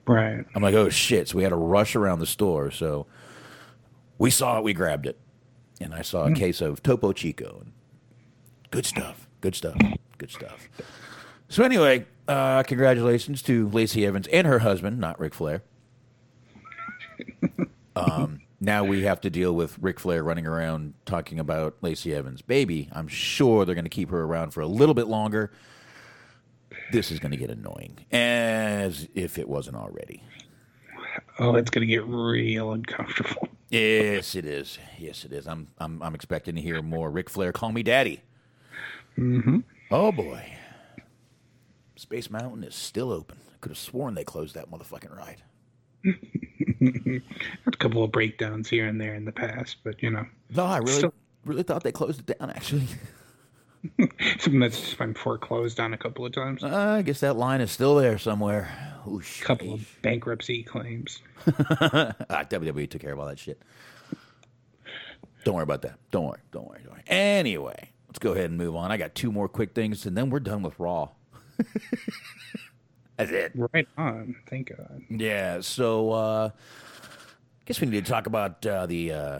Right. 0.06 0.44
I'm 0.54 0.62
like, 0.62 0.74
oh 0.74 0.88
shit. 0.88 1.28
So 1.28 1.36
we 1.36 1.42
had 1.44 1.50
to 1.50 1.56
rush 1.56 1.94
around 1.94 2.18
the 2.18 2.26
store. 2.26 2.70
So 2.70 3.06
we 4.18 4.30
saw 4.30 4.58
it, 4.58 4.64
we 4.64 4.72
grabbed 4.72 5.06
it. 5.06 5.18
And 5.80 5.94
I 5.94 6.02
saw 6.02 6.24
a 6.26 6.32
case 6.32 6.60
of 6.60 6.82
Topo 6.82 7.12
Chico. 7.12 7.64
Good 8.70 8.86
stuff. 8.86 9.28
Good 9.40 9.54
stuff. 9.54 9.76
Good 10.18 10.30
stuff. 10.30 10.68
So 11.48 11.64
anyway, 11.64 12.06
uh, 12.28 12.62
congratulations 12.62 13.42
to 13.42 13.68
Lacey 13.68 14.06
Evans 14.06 14.28
and 14.28 14.46
her 14.46 14.60
husband, 14.60 14.98
not 14.98 15.18
Ric 15.18 15.34
Flair. 15.34 15.62
Um, 17.94 18.40
now 18.58 18.84
we 18.84 19.02
have 19.02 19.20
to 19.20 19.30
deal 19.30 19.54
with 19.54 19.78
Ric 19.78 20.00
Flair 20.00 20.22
running 20.22 20.46
around 20.46 20.94
talking 21.04 21.38
about 21.38 21.76
Lacey 21.82 22.14
Evans' 22.14 22.40
baby. 22.40 22.88
I'm 22.92 23.06
sure 23.06 23.64
they're 23.64 23.74
going 23.74 23.84
to 23.84 23.90
keep 23.90 24.10
her 24.10 24.22
around 24.22 24.52
for 24.52 24.60
a 24.62 24.66
little 24.66 24.94
bit 24.94 25.08
longer. 25.08 25.52
This 26.90 27.10
is 27.10 27.18
going 27.18 27.32
to 27.32 27.36
get 27.36 27.50
annoying, 27.50 27.98
as 28.10 29.08
if 29.14 29.38
it 29.38 29.48
wasn't 29.48 29.76
already. 29.76 30.22
Oh, 31.38 31.56
it's 31.56 31.70
gonna 31.70 31.86
get 31.86 32.04
real 32.06 32.72
uncomfortable. 32.72 33.48
Yes, 33.68 34.34
it 34.34 34.44
is. 34.44 34.78
Yes, 34.98 35.24
it 35.24 35.32
is. 35.32 35.46
I'm 35.46 35.68
I'm 35.78 36.02
I'm 36.02 36.14
expecting 36.14 36.54
to 36.56 36.60
hear 36.60 36.82
more 36.82 37.10
Ric 37.10 37.30
Flair 37.30 37.52
call 37.52 37.72
me 37.72 37.82
daddy. 37.82 38.22
Mm-hmm. 39.18 39.60
Oh 39.90 40.12
boy. 40.12 40.44
Space 41.96 42.30
Mountain 42.30 42.64
is 42.64 42.74
still 42.74 43.12
open. 43.12 43.38
I 43.52 43.56
could 43.60 43.70
have 43.70 43.78
sworn 43.78 44.14
they 44.14 44.24
closed 44.24 44.54
that 44.54 44.70
motherfucking 44.70 45.16
ride. 45.16 45.42
Had 47.64 47.74
a 47.74 47.76
couple 47.76 48.02
of 48.04 48.12
breakdowns 48.12 48.68
here 48.68 48.86
and 48.86 49.00
there 49.00 49.14
in 49.14 49.24
the 49.24 49.32
past, 49.32 49.76
but 49.84 50.02
you 50.02 50.10
know, 50.10 50.26
No, 50.54 50.64
I 50.64 50.78
really, 50.78 50.92
Still- 50.92 51.14
really 51.44 51.62
thought 51.62 51.82
they 51.82 51.92
closed 51.92 52.20
it 52.28 52.38
down. 52.38 52.50
Actually, 52.50 52.86
something 54.38 54.60
that's 54.60 54.80
just 54.80 54.98
been 54.98 55.14
foreclosed 55.14 55.80
on 55.80 55.92
a 55.92 55.98
couple 55.98 56.24
of 56.26 56.32
times. 56.32 56.62
uh, 56.62 56.68
I 56.98 57.02
guess 57.02 57.20
that 57.20 57.36
line 57.36 57.60
is 57.60 57.70
still 57.70 57.96
there 57.96 58.18
somewhere. 58.18 58.70
A 59.06 59.20
couple 59.44 59.74
of 59.74 59.96
bankruptcy 60.02 60.62
claims. 60.62 61.20
ah, 61.46 62.14
WWE 62.48 62.88
took 62.88 63.00
care 63.02 63.12
of 63.12 63.18
all 63.18 63.26
that 63.26 63.38
shit. 63.38 63.60
Don't 65.44 65.54
worry 65.56 65.64
about 65.64 65.82
that. 65.82 65.98
Don't 66.12 66.26
worry. 66.26 66.38
Don't 66.52 66.68
worry. 66.68 66.80
Don't 66.84 66.92
worry. 66.92 67.02
Anyway, 67.08 67.90
let's 68.06 68.20
go 68.20 68.30
ahead 68.32 68.50
and 68.50 68.56
move 68.56 68.76
on. 68.76 68.92
I 68.92 68.96
got 68.96 69.16
two 69.16 69.32
more 69.32 69.48
quick 69.48 69.74
things, 69.74 70.06
and 70.06 70.16
then 70.16 70.30
we're 70.30 70.38
done 70.38 70.62
with 70.62 70.78
Raw. 70.78 71.08
It. 73.30 73.52
Right 73.54 73.88
on. 73.96 74.36
Thank 74.48 74.76
God. 74.76 75.02
Yeah. 75.08 75.60
So, 75.60 76.10
uh, 76.12 76.50
I 76.52 77.64
guess 77.64 77.80
we 77.80 77.86
need 77.88 78.04
to 78.04 78.10
talk 78.10 78.26
about 78.26 78.64
uh, 78.66 78.86
the, 78.86 79.12
uh, 79.12 79.38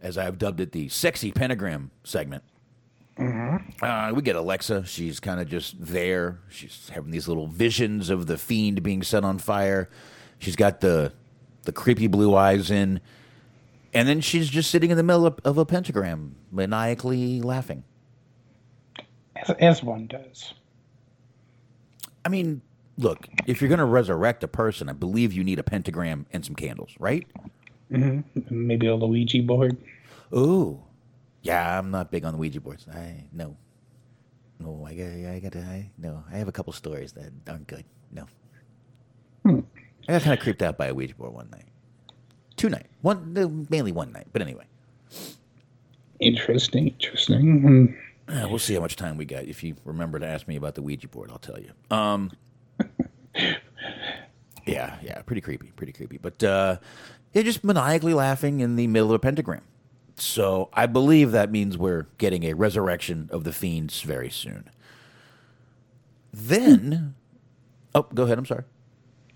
as 0.00 0.18
I've 0.18 0.38
dubbed 0.38 0.60
it, 0.60 0.72
the 0.72 0.88
sexy 0.88 1.32
pentagram 1.32 1.90
segment. 2.04 2.44
Uh, 3.18 4.12
we 4.14 4.22
get 4.22 4.36
Alexa. 4.36 4.86
She's 4.86 5.20
kind 5.20 5.40
of 5.40 5.48
just 5.48 5.76
there. 5.78 6.40
She's 6.48 6.90
having 6.92 7.10
these 7.10 7.28
little 7.28 7.46
visions 7.46 8.10
of 8.10 8.26
the 8.26 8.38
fiend 8.38 8.82
being 8.82 9.02
set 9.02 9.22
on 9.22 9.38
fire. 9.38 9.88
She's 10.38 10.56
got 10.56 10.80
the 10.80 11.12
the 11.64 11.72
creepy 11.72 12.08
blue 12.08 12.34
eyes 12.34 12.70
in, 12.70 13.00
and 13.94 14.08
then 14.08 14.20
she's 14.20 14.48
just 14.48 14.70
sitting 14.70 14.90
in 14.90 14.96
the 14.96 15.02
middle 15.02 15.26
of, 15.26 15.38
of 15.44 15.58
a 15.58 15.64
pentagram, 15.64 16.34
maniacally 16.50 17.40
laughing. 17.40 17.84
As, 19.36 19.50
as 19.60 19.82
one 19.82 20.08
does. 20.08 20.54
I 22.24 22.28
mean, 22.28 22.62
look, 22.98 23.28
if 23.46 23.60
you're 23.60 23.68
going 23.68 23.78
to 23.78 23.84
resurrect 23.84 24.44
a 24.44 24.48
person, 24.48 24.88
I 24.88 24.92
believe 24.92 25.32
you 25.32 25.44
need 25.44 25.58
a 25.58 25.62
pentagram 25.62 26.26
and 26.32 26.44
some 26.44 26.54
candles, 26.54 26.94
right? 26.98 27.26
Mm-hmm. 27.90 28.40
Maybe 28.50 28.86
a 28.86 28.94
Luigi 28.94 29.40
board. 29.40 29.76
Ooh, 30.34 30.80
yeah. 31.42 31.78
I'm 31.78 31.90
not 31.90 32.10
big 32.10 32.24
on 32.24 32.32
the 32.32 32.38
Ouija 32.38 32.60
boards. 32.60 32.86
I 32.88 33.24
no, 33.32 33.56
no. 34.58 34.86
I 34.86 34.94
got, 34.94 35.06
I 35.06 35.40
got. 35.40 35.56
I 35.56 35.90
no. 35.98 36.24
I 36.32 36.38
have 36.38 36.48
a 36.48 36.52
couple 36.52 36.72
stories 36.72 37.12
that 37.12 37.30
aren't 37.46 37.66
good. 37.66 37.84
No. 38.10 38.26
Hmm. 39.42 39.60
I 40.08 40.12
got 40.12 40.22
kind 40.22 40.32
of 40.32 40.40
creeped 40.40 40.62
out 40.62 40.78
by 40.78 40.86
a 40.86 40.94
Ouija 40.94 41.14
board 41.14 41.34
one 41.34 41.50
night, 41.50 41.66
two 42.56 42.70
night, 42.70 42.86
one 43.02 43.66
mainly 43.68 43.92
one 43.92 44.10
night. 44.10 44.28
But 44.32 44.40
anyway, 44.40 44.64
Interesting. 46.22 46.88
Interesting. 46.88 47.60
Hmm. 47.60 47.86
Uh, 48.28 48.46
we'll 48.48 48.58
see 48.58 48.74
how 48.74 48.80
much 48.80 48.96
time 48.96 49.16
we 49.16 49.24
got. 49.24 49.44
If 49.44 49.62
you 49.64 49.74
remember 49.84 50.18
to 50.18 50.26
ask 50.26 50.46
me 50.48 50.56
about 50.56 50.74
the 50.74 50.82
Ouija 50.82 51.08
board, 51.08 51.30
I'll 51.30 51.38
tell 51.38 51.58
you. 51.58 51.72
Um. 51.90 52.30
Yeah, 54.66 54.96
yeah, 55.02 55.22
pretty 55.22 55.40
creepy, 55.40 55.72
pretty 55.74 55.92
creepy. 55.92 56.18
But 56.18 56.42
uh, 56.42 56.76
they're 57.32 57.42
just 57.42 57.64
maniacally 57.64 58.14
laughing 58.14 58.60
in 58.60 58.76
the 58.76 58.86
middle 58.86 59.08
of 59.08 59.14
a 59.14 59.18
pentagram. 59.18 59.62
So 60.16 60.68
I 60.72 60.86
believe 60.86 61.32
that 61.32 61.50
means 61.50 61.76
we're 61.76 62.06
getting 62.18 62.44
a 62.44 62.52
resurrection 62.54 63.28
of 63.32 63.44
the 63.44 63.52
fiends 63.52 64.02
very 64.02 64.30
soon. 64.30 64.68
Then, 66.32 67.14
oh, 67.94 68.06
go 68.14 68.24
ahead. 68.24 68.38
I'm 68.38 68.46
sorry. 68.46 68.64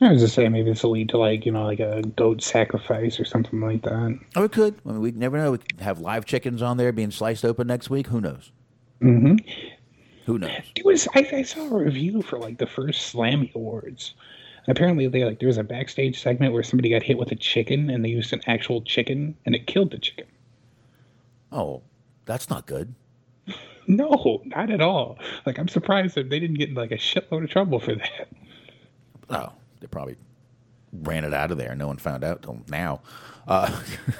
I 0.01 0.12
was 0.12 0.20
just 0.20 0.34
saying 0.34 0.53
maybe 0.53 0.70
this 0.70 0.82
will 0.82 0.91
lead 0.91 1.09
to 1.09 1.18
like 1.18 1.47
you 1.47 1.53
know 1.53 1.64
like 1.64 1.80
a 1.80 2.03
goat 2.03 2.43
sacrifice 2.43 3.18
or 3.18 3.24
something 3.24 3.61
like 3.62 3.82
that. 3.82 4.18
Oh, 4.37 4.45
it 4.45 4.53
could. 4.53 4.74
I 4.84 4.91
mean, 4.91 5.01
we 5.01 5.11
never 5.11 5.39
know. 5.39 5.53
We 5.53 5.59
could 5.59 5.80
have 5.80 6.01
live 6.01 6.26
chickens 6.26 6.61
on 6.61 6.76
there 6.76 6.93
being 6.93 7.11
sliced 7.11 7.45
open 7.47 7.66
next 7.66 7.89
week. 7.89 8.09
Who 8.09 8.20
knows? 8.20 8.53
Mm-hmm. 9.03 9.36
Who 10.26 10.38
knows? 10.38 10.51
It 10.74 10.84
was 10.84 11.07
I, 11.14 11.28
I 11.32 11.42
saw 11.42 11.66
a 11.68 11.84
review 11.84 12.22
for 12.22 12.38
like 12.38 12.59
the 12.59 12.66
first 12.66 13.14
Slammy 13.14 13.55
Awards. 13.55 14.14
And 14.66 14.76
apparently 14.76 15.07
they 15.07 15.24
like 15.24 15.38
there 15.38 15.47
was 15.47 15.59
a 15.59 15.64
backstage 15.64 16.20
segment 16.20 16.53
where 16.53 16.62
somebody 16.62 16.90
got 16.90 17.03
hit 17.03 17.18
with 17.18 17.30
a 17.30 17.36
chicken 17.36 17.90
and 17.90 18.05
they 18.05 18.09
used 18.09 18.32
an 18.32 18.40
actual 18.47 18.82
chicken 18.82 19.36
and 19.47 19.55
it 19.55 19.66
killed 19.66 19.92
the 19.92 19.99
chicken. 19.99 20.26
Oh, 21.53 21.82
that's 22.24 22.51
not 22.51 22.66
good. 22.66 22.94
No, 23.88 24.42
not 24.47 24.68
at 24.68 24.80
all. 24.80 25.16
Like 25.47 25.61
I'm 25.61 25.68
surprised 25.68 26.16
that 26.16 26.28
they 26.28 26.40
didn't 26.40 26.59
get 26.59 26.70
in 26.70 26.74
like 26.74 26.90
a 26.90 26.97
shitload 26.97 27.44
of 27.44 27.51
trouble 27.51 27.78
for 27.78 27.94
that. 27.94 28.26
Oh, 29.30 29.53
they 29.78 29.86
probably 29.86 30.16
ran 30.92 31.22
it 31.24 31.32
out 31.32 31.53
of 31.53 31.59
there. 31.59 31.72
No 31.76 31.86
one 31.86 31.97
found 31.97 32.24
out 32.24 32.42
till 32.42 32.61
now. 32.68 33.01
Uh, 33.47 33.70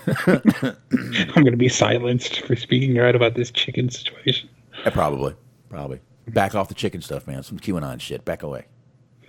I'm 0.17 1.43
gonna 1.43 1.57
be 1.57 1.69
silenced 1.69 2.43
for 2.43 2.55
speaking 2.55 2.97
out 3.01 3.17
about 3.17 3.35
this 3.35 3.51
chicken 3.51 3.91
situation. 3.91 4.49
Yeah, 4.87 4.93
probably, 4.93 5.35
probably. 5.69 6.01
Back 6.29 6.55
off 6.55 6.69
the 6.69 6.75
chicken 6.75 7.03
stuff, 7.03 7.27
man. 7.27 7.43
Some 7.43 7.59
QAnon 7.59 8.01
shit. 8.01 8.25
Back 8.25 8.43
away. 8.43 8.67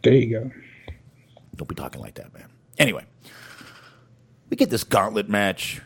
There 0.03 0.13
you 0.13 0.29
go. 0.29 0.51
Don't 1.55 1.67
be 1.67 1.75
talking 1.75 2.01
like 2.01 2.15
that, 2.15 2.33
man. 2.33 2.49
Anyway, 2.77 3.05
we 4.49 4.57
get 4.57 4.69
this 4.69 4.83
gauntlet 4.83 5.29
match. 5.29 5.81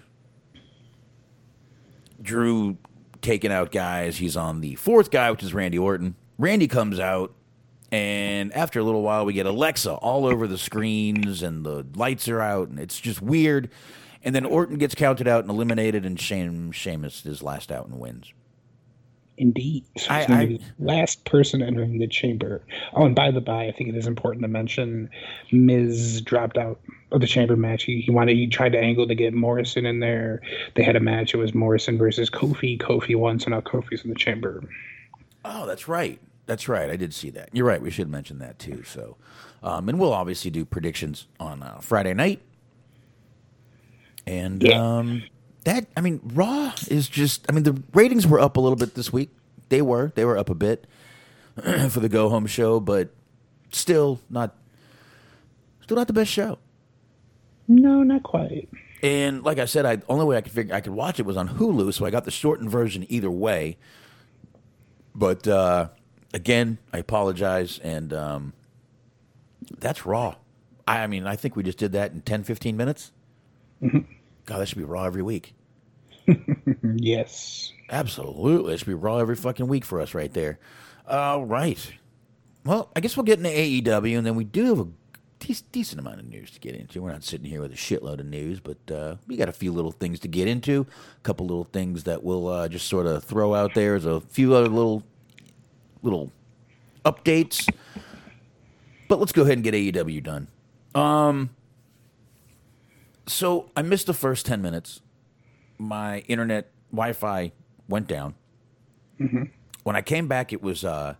Drew 2.22 2.78
taking 3.22 3.52
out 3.52 3.72
guys. 3.72 4.18
He's 4.18 4.38
on 4.38 4.62
the 4.62 4.76
fourth 4.76 5.10
guy, 5.12 5.32
which 5.32 5.44
is 5.44 5.54
Randy 5.54 5.80
Orton. 5.80 6.16
Randy 6.38 6.68
comes 6.68 7.00
out, 7.00 7.34
and 7.92 8.54
after 8.54 8.80
a 8.80 8.84
little 8.84 9.02
while, 9.02 9.26
we 9.26 9.34
get 9.34 9.46
Alexa 9.46 9.94
all 9.94 10.26
over 10.26 10.48
the 10.48 10.58
screens, 10.58 11.42
and 11.42 11.66
the 11.66 11.86
lights 11.96 12.28
are 12.28 12.42
out, 12.42 12.70
and 12.70 12.80
it's 12.80 13.00
just 13.00 13.22
weird. 13.22 13.70
And 14.24 14.36
then 14.36 14.46
Orton 14.46 14.78
gets 14.78 14.96
counted 14.96 15.28
out 15.28 15.44
and 15.44 15.50
eliminated, 15.50 16.06
and 16.06 16.20
Shane 16.20 16.72
Sheamus 16.72 17.26
is 17.26 17.42
last 17.42 17.72
out 17.72 17.88
and 17.88 18.00
wins. 18.00 18.34
Indeed. 19.42 19.84
So 19.98 20.12
I- 20.12 20.26
I- 20.30 20.60
last 20.78 21.26
person 21.26 21.64
entering 21.64 21.98
the 21.98 22.06
chamber. 22.08 22.62
Oh, 22.94 23.06
and 23.08 23.16
by 23.16 23.32
the 23.32 23.42
by, 23.42 23.66
I 23.66 23.72
think 23.72 23.90
it 23.90 23.96
is 23.96 24.06
important 24.06 24.44
to 24.44 24.48
mention 24.48 25.10
Miz 25.52 26.22
dropped 26.22 26.60
out 26.60 26.80
of 27.12 27.22
the 27.22 27.28
chamber 27.28 27.56
match. 27.56 27.84
He, 27.86 28.02
he 28.02 28.12
wanted 28.12 28.36
he 28.38 28.46
tried 28.46 28.74
to 28.74 28.78
angle 28.80 29.08
to 29.08 29.16
get 29.16 29.34
Morrison 29.34 29.88
in 29.88 30.00
there. 30.00 30.42
They 30.76 30.84
had 30.84 30.96
a 30.96 31.00
match. 31.00 31.34
It 31.34 31.38
was 31.38 31.56
Morrison 31.56 31.98
versus 31.98 32.30
Kofi. 32.30 32.80
Kofi 32.80 33.16
won, 33.16 33.40
so 33.40 33.50
now 33.50 33.62
Kofi's 33.62 34.04
in 34.04 34.10
the 34.12 34.16
chamber. 34.16 34.64
Oh, 35.44 35.66
that's 35.66 35.88
right. 35.88 36.20
That's 36.46 36.70
right. 36.70 36.92
I 36.92 36.96
did 36.96 37.12
see 37.12 37.32
that. 37.32 37.50
You're 37.52 37.66
right. 37.66 37.82
We 37.82 37.90
should 37.90 38.10
mention 38.10 38.38
that 38.40 38.60
too. 38.60 38.84
So, 38.84 39.18
um, 39.64 39.90
and 39.90 40.00
we'll 40.00 40.14
obviously 40.14 40.52
do 40.52 40.66
predictions 40.66 41.28
on 41.40 41.64
uh, 41.64 41.80
Friday 41.82 42.14
night. 42.14 42.42
And 44.28 44.62
Yeah. 44.62 44.80
um, 44.98 45.24
that, 45.64 45.88
I 45.96 46.02
mean, 46.02 46.20
Raw 46.34 46.74
is 46.88 47.08
just. 47.08 47.46
I 47.50 47.54
mean, 47.54 47.64
the 47.64 47.82
ratings 47.94 48.26
were 48.26 48.40
up 48.40 48.58
a 48.58 48.60
little 48.60 48.76
bit 48.76 48.96
this 48.96 49.14
week. 49.14 49.30
They 49.70 49.82
were. 49.82 50.12
They 50.16 50.26
were 50.26 50.38
up 50.38 50.50
a 50.50 50.56
bit 50.56 50.86
for 51.90 52.00
the 52.00 52.10
go 52.10 52.30
home 52.30 52.48
show, 52.48 52.80
but 52.80 53.10
still 53.72 54.20
not. 54.30 54.56
Still 55.84 55.98
not 55.98 56.08
the 56.08 56.14
best 56.14 56.32
show. 56.32 56.58
No, 57.68 58.04
not 58.04 58.24
quite. 58.24 58.70
And 59.04 59.44
like 59.44 59.58
I 59.58 59.66
said, 59.66 59.86
I 59.86 60.00
only 60.10 60.26
way 60.26 60.38
I 60.38 60.42
could 60.42 60.52
figure 60.52 60.76
I 60.76 60.82
could 60.82 60.94
watch 60.94 61.20
it 61.20 61.26
was 61.26 61.38
on 61.38 61.50
Hulu, 61.50 61.94
so 61.94 62.06
I 62.06 62.12
got 62.12 62.26
the 62.26 62.32
shortened 62.32 62.70
version 62.70 63.06
either 63.10 63.32
way. 63.32 63.78
But 65.16 65.48
uh, 65.48 65.90
again, 66.34 66.78
I 66.94 67.00
apologize, 67.00 67.80
and 67.80 68.14
um, 68.14 68.54
that's 69.80 70.06
raw. 70.06 70.36
I, 70.88 71.00
I 71.00 71.08
mean, 71.08 71.26
I 71.26 71.36
think 71.36 71.56
we 71.56 71.64
just 71.64 71.78
did 71.78 71.92
that 71.94 72.12
in 72.12 72.22
10, 72.22 72.44
15 72.44 72.78
minutes. 72.78 73.12
God, 74.46 74.60
that 74.60 74.68
should 74.68 74.78
be 74.78 74.84
raw 74.84 75.06
every 75.06 75.24
week. 75.24 75.54
Yes. 76.96 77.74
Absolutely, 77.90 78.74
it 78.74 78.78
should 78.78 78.88
be 78.88 78.94
raw 78.94 79.18
every 79.18 79.36
fucking 79.36 79.68
week 79.68 79.84
for 79.86 80.00
us 80.02 80.14
right 80.14 80.32
there. 80.34 80.60
All 81.08 81.46
right. 81.46 81.92
Well, 82.66 82.90
I 82.96 83.00
guess 83.00 83.18
we'll 83.18 83.24
get 83.24 83.38
into 83.40 83.50
AEW, 83.50 84.18
and 84.18 84.26
then 84.26 84.36
we 84.36 84.44
do 84.44 84.66
have 84.68 84.80
a 84.80 84.88
de- 85.40 85.64
decent 85.72 86.00
amount 86.00 86.20
of 86.20 86.26
news 86.28 86.52
to 86.52 86.60
get 86.60 86.76
into. 86.76 87.02
We're 87.02 87.12
not 87.12 87.24
sitting 87.24 87.50
here 87.50 87.62
with 87.62 87.72
a 87.72 87.76
shitload 87.76 88.20
of 88.20 88.28
news, 88.28 88.60
but 88.60 88.78
uh, 88.92 89.16
we 89.28 89.36
got 89.36 89.50
a 89.50 89.54
few 89.54 89.72
little 89.72 89.92
things 89.92 90.20
to 90.22 90.28
get 90.28 90.48
into. 90.48 90.86
A 91.18 91.22
couple 91.24 91.46
little 91.48 91.66
things 91.66 92.04
that 92.04 92.24
we'll 92.24 92.48
uh, 92.48 92.68
just 92.68 92.88
sort 92.88 93.08
of 93.08 93.24
throw 93.24 93.54
out 93.56 93.74
there 93.74 93.96
as 93.96 94.06
a 94.06 94.22
few 94.22 94.54
other 94.54 94.70
little 94.70 95.04
little 96.04 96.32
updates. 97.04 97.68
But 99.08 99.20
let's 99.20 99.32
go 99.32 99.42
ahead 99.42 99.54
and 99.54 99.64
get 99.64 99.74
AEW 99.74 100.24
done. 100.24 100.48
Um, 100.96 101.50
so 103.28 103.70
I 103.76 103.82
missed 103.82 104.08
the 104.08 104.14
first 104.14 104.46
ten 104.46 104.62
minutes. 104.62 105.02
My 105.78 106.20
internet 106.20 106.72
Wi-Fi 106.92 107.52
went 107.88 108.08
down. 108.08 108.36
When 109.84 109.96
I 109.96 110.02
came 110.02 110.28
back, 110.28 110.54
it 110.54 110.62
was 110.62 110.84
uh, 110.84 111.16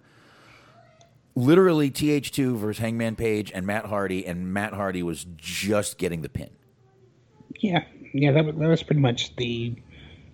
literally 1.36 1.90
TH2 1.92 2.58
versus 2.58 2.80
Hangman 2.80 3.16
Page 3.16 3.52
and 3.54 3.66
Matt 3.66 3.86
Hardy, 3.86 4.26
and 4.26 4.54
Matt 4.54 4.74
Hardy 4.74 5.04
was 5.04 5.26
just 5.38 5.98
getting 5.98 6.22
the 6.22 6.30
pin. 6.30 6.50
Yeah. 7.60 7.84
Yeah, 8.14 8.32
that 8.34 8.46
was, 8.46 8.56
that 8.56 8.68
was 8.68 8.84
pretty 8.84 9.02
much 9.02 9.36
the 9.38 9.74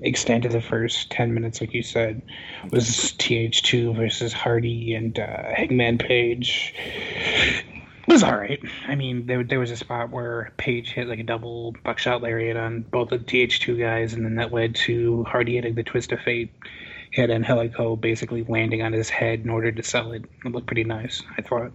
extent 0.01 0.45
of 0.45 0.51
the 0.51 0.61
first 0.61 1.11
10 1.11 1.33
minutes, 1.33 1.61
like 1.61 1.73
you 1.73 1.83
said, 1.83 2.21
was 2.71 2.87
TH2 3.17 3.95
versus 3.95 4.33
Hardy 4.33 4.93
and 4.93 5.17
uh, 5.19 5.53
Hangman 5.53 5.97
Page. 5.97 6.73
It 8.07 8.13
was 8.13 8.23
all 8.23 8.37
right. 8.37 8.59
I 8.87 8.95
mean, 8.95 9.25
there, 9.25 9.43
there 9.43 9.59
was 9.59 9.69
a 9.71 9.75
spot 9.75 10.11
where 10.11 10.53
Page 10.57 10.91
hit 10.91 11.07
like 11.07 11.19
a 11.19 11.23
double 11.23 11.75
buckshot 11.83 12.21
lariat 12.21 12.55
on 12.55 12.83
both 12.83 13.09
the 13.09 13.19
TH2 13.19 13.77
guys, 13.79 14.13
and 14.13 14.23
then 14.23 14.35
that 14.35 14.53
led 14.53 14.75
to 14.75 15.23
Hardy 15.25 15.55
hitting 15.55 15.75
the 15.75 15.83
twist 15.83 16.11
of 16.13 16.21
fate. 16.21 16.51
He 17.11 17.19
had 17.19 17.29
Angelico 17.29 17.95
basically 17.95 18.45
landing 18.45 18.81
on 18.81 18.93
his 18.93 19.09
head 19.09 19.41
in 19.41 19.49
order 19.49 19.71
to 19.71 19.83
sell 19.83 20.13
it. 20.13 20.23
It 20.45 20.51
looked 20.51 20.67
pretty 20.67 20.85
nice, 20.85 21.21
I 21.37 21.41
thought. 21.41 21.73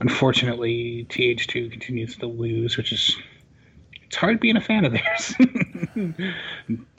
unfortunately, 0.00 1.06
TH2 1.08 1.70
continues 1.70 2.16
to 2.16 2.26
lose, 2.26 2.76
which 2.76 2.92
is 2.92 3.16
it's 4.04 4.16
hard 4.16 4.38
being 4.40 4.56
a 4.56 4.60
fan 4.60 4.84
of 4.84 4.92
theirs. 4.92 5.34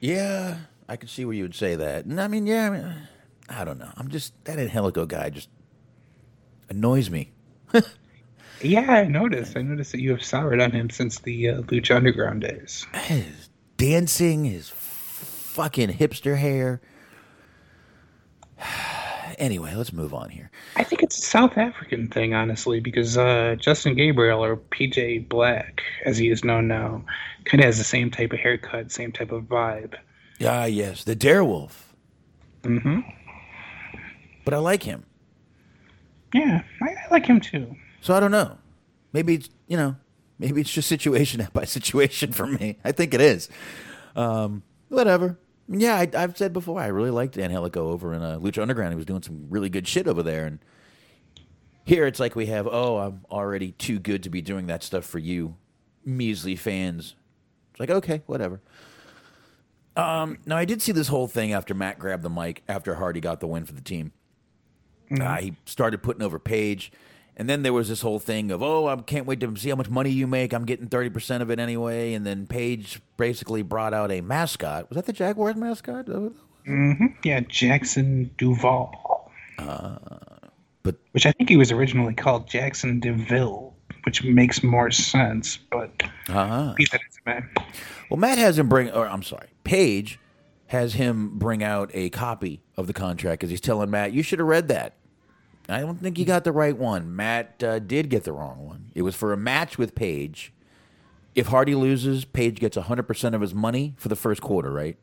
Yeah, 0.00 0.58
I 0.88 0.96
could 0.96 1.08
see 1.08 1.24
where 1.24 1.34
you 1.34 1.44
would 1.44 1.54
say 1.54 1.74
that. 1.74 2.04
And 2.04 2.20
I 2.20 2.28
mean, 2.28 2.46
yeah, 2.46 2.66
I, 2.66 2.70
mean, 2.70 2.94
I 3.48 3.64
don't 3.64 3.78
know. 3.78 3.90
I'm 3.96 4.08
just 4.08 4.32
that 4.44 4.58
Angelico 4.58 5.06
guy 5.06 5.30
just 5.30 5.48
annoys 6.68 7.10
me. 7.10 7.32
Yeah, 8.60 8.90
I 8.90 9.04
noticed. 9.04 9.56
I 9.56 9.62
noticed 9.62 9.92
that 9.92 10.00
you 10.00 10.10
have 10.10 10.24
soured 10.24 10.60
on 10.60 10.70
him 10.72 10.90
since 10.90 11.20
the 11.20 11.48
uh, 11.48 11.62
Lucha 11.62 11.96
Underground 11.96 12.42
days. 12.42 12.86
His 12.94 13.48
dancing, 13.76 14.44
his 14.44 14.70
fucking 14.70 15.90
hipster 15.90 16.36
hair. 16.36 16.80
anyway, 19.38 19.74
let's 19.74 19.92
move 19.92 20.12
on 20.12 20.30
here. 20.30 20.50
I 20.76 20.84
think 20.84 21.02
it's 21.02 21.18
a 21.18 21.22
South 21.22 21.56
African 21.56 22.08
thing, 22.08 22.34
honestly, 22.34 22.80
because 22.80 23.16
uh, 23.16 23.56
Justin 23.58 23.94
Gabriel 23.94 24.44
or 24.44 24.56
PJ 24.56 25.28
Black, 25.28 25.82
as 26.04 26.18
he 26.18 26.28
is 26.28 26.44
known 26.44 26.68
now, 26.68 27.04
kind 27.44 27.60
of 27.60 27.66
has 27.66 27.78
the 27.78 27.84
same 27.84 28.10
type 28.10 28.32
of 28.32 28.38
haircut, 28.38 28.92
same 28.92 29.12
type 29.12 29.32
of 29.32 29.44
vibe. 29.44 29.94
Ah, 30.44 30.64
yes, 30.64 31.04
the 31.04 31.16
Darewolf. 31.16 31.72
Mm-hmm. 32.62 33.00
But 34.44 34.54
I 34.54 34.58
like 34.58 34.82
him. 34.82 35.05
Yeah, 36.36 36.62
I, 36.82 36.86
I 36.90 37.10
like 37.10 37.26
him 37.26 37.40
too. 37.40 37.76
So 38.00 38.14
I 38.14 38.20
don't 38.20 38.30
know. 38.30 38.58
Maybe 39.12 39.34
it's 39.34 39.48
you 39.66 39.76
know, 39.76 39.96
maybe 40.38 40.60
it's 40.60 40.72
just 40.72 40.88
situation 40.88 41.46
by 41.52 41.64
situation 41.64 42.32
for 42.32 42.46
me. 42.46 42.78
I 42.84 42.92
think 42.92 43.14
it 43.14 43.20
is. 43.20 43.48
Um, 44.14 44.62
whatever. 44.88 45.38
Yeah, 45.68 45.96
I, 45.96 46.08
I've 46.14 46.36
said 46.36 46.52
before 46.52 46.80
I 46.80 46.86
really 46.86 47.10
liked 47.10 47.36
Angelico 47.36 47.88
over 47.88 48.14
in 48.14 48.22
uh, 48.22 48.38
Lucha 48.38 48.62
Underground. 48.62 48.92
He 48.92 48.96
was 48.96 49.06
doing 49.06 49.22
some 49.22 49.46
really 49.48 49.68
good 49.68 49.88
shit 49.88 50.06
over 50.06 50.22
there, 50.22 50.46
and 50.46 50.58
here 51.84 52.06
it's 52.06 52.20
like 52.20 52.36
we 52.36 52.46
have. 52.46 52.68
Oh, 52.70 52.98
I'm 52.98 53.22
already 53.30 53.72
too 53.72 53.98
good 53.98 54.22
to 54.24 54.30
be 54.30 54.42
doing 54.42 54.66
that 54.66 54.82
stuff 54.82 55.04
for 55.04 55.18
you, 55.18 55.56
measly 56.04 56.54
fans. 56.54 57.14
It's 57.72 57.80
like 57.80 57.90
okay, 57.90 58.22
whatever. 58.26 58.60
Um, 59.96 60.38
now 60.44 60.58
I 60.58 60.66
did 60.66 60.82
see 60.82 60.92
this 60.92 61.08
whole 61.08 61.26
thing 61.26 61.54
after 61.54 61.72
Matt 61.72 61.98
grabbed 61.98 62.22
the 62.22 62.28
mic 62.30 62.62
after 62.68 62.96
Hardy 62.96 63.20
got 63.20 63.40
the 63.40 63.46
win 63.46 63.64
for 63.64 63.72
the 63.72 63.80
team. 63.80 64.12
Uh, 65.10 65.36
he 65.36 65.54
started 65.66 66.02
putting 66.02 66.22
over 66.22 66.38
Page, 66.38 66.90
and 67.36 67.48
then 67.48 67.62
there 67.62 67.72
was 67.72 67.88
this 67.88 68.00
whole 68.00 68.18
thing 68.18 68.50
of, 68.50 68.62
"Oh, 68.62 68.86
I 68.88 68.96
can't 68.96 69.26
wait 69.26 69.40
to 69.40 69.56
see 69.56 69.68
how 69.70 69.76
much 69.76 69.88
money 69.90 70.10
you 70.10 70.26
make. 70.26 70.52
I'm 70.52 70.64
getting 70.64 70.86
thirty 70.88 71.10
percent 71.10 71.42
of 71.42 71.50
it 71.50 71.58
anyway." 71.58 72.14
And 72.14 72.26
then 72.26 72.46
Page 72.46 73.00
basically 73.16 73.62
brought 73.62 73.94
out 73.94 74.10
a 74.10 74.20
mascot. 74.20 74.88
Was 74.90 74.96
that 74.96 75.06
the 75.06 75.12
Jaguars 75.12 75.56
mascot? 75.56 76.06
Mm-hmm. 76.06 77.06
Yeah, 77.22 77.40
Jackson 77.40 78.30
Duval. 78.38 79.30
but 80.82 80.96
which 81.12 81.26
I 81.26 81.32
think 81.32 81.48
he 81.48 81.56
was 81.56 81.72
originally 81.72 82.14
called 82.14 82.48
Jackson 82.48 83.00
DeVille, 83.00 83.74
which 84.04 84.22
makes 84.24 84.62
more 84.62 84.90
sense. 84.90 85.56
But 85.70 86.02
Uh-huh. 86.28 86.74
be 86.76 86.86
that 86.92 87.00
as 87.08 87.18
it. 87.38 87.44
Well, 88.10 88.18
Matt 88.18 88.38
has 88.38 88.58
him 88.58 88.68
bring, 88.68 88.90
or 88.90 89.06
I'm 89.08 89.22
sorry, 89.22 89.48
Page 89.64 90.18
has 90.68 90.94
him 90.94 91.38
bring 91.38 91.62
out 91.62 91.90
a 91.94 92.10
copy 92.10 92.60
of 92.76 92.86
the 92.86 92.92
contract 92.92 93.40
because 93.40 93.50
he's 93.50 93.60
telling 93.60 93.90
Matt, 93.90 94.12
"You 94.12 94.22
should 94.22 94.38
have 94.38 94.48
read 94.48 94.68
that." 94.68 94.94
I 95.68 95.80
don't 95.80 96.00
think 96.00 96.18
you 96.18 96.24
got 96.24 96.44
the 96.44 96.52
right 96.52 96.76
one. 96.76 97.14
Matt 97.14 97.62
uh, 97.62 97.78
did 97.78 98.08
get 98.08 98.24
the 98.24 98.32
wrong 98.32 98.66
one. 98.66 98.90
It 98.94 99.02
was 99.02 99.14
for 99.14 99.32
a 99.32 99.36
match 99.36 99.78
with 99.78 99.94
Page. 99.94 100.52
If 101.34 101.48
Hardy 101.48 101.74
loses, 101.74 102.24
Page 102.24 102.60
gets 102.60 102.76
100% 102.76 103.34
of 103.34 103.40
his 103.40 103.54
money 103.54 103.94
for 103.96 104.08
the 104.08 104.16
first 104.16 104.40
quarter, 104.40 104.70
right? 104.70 104.96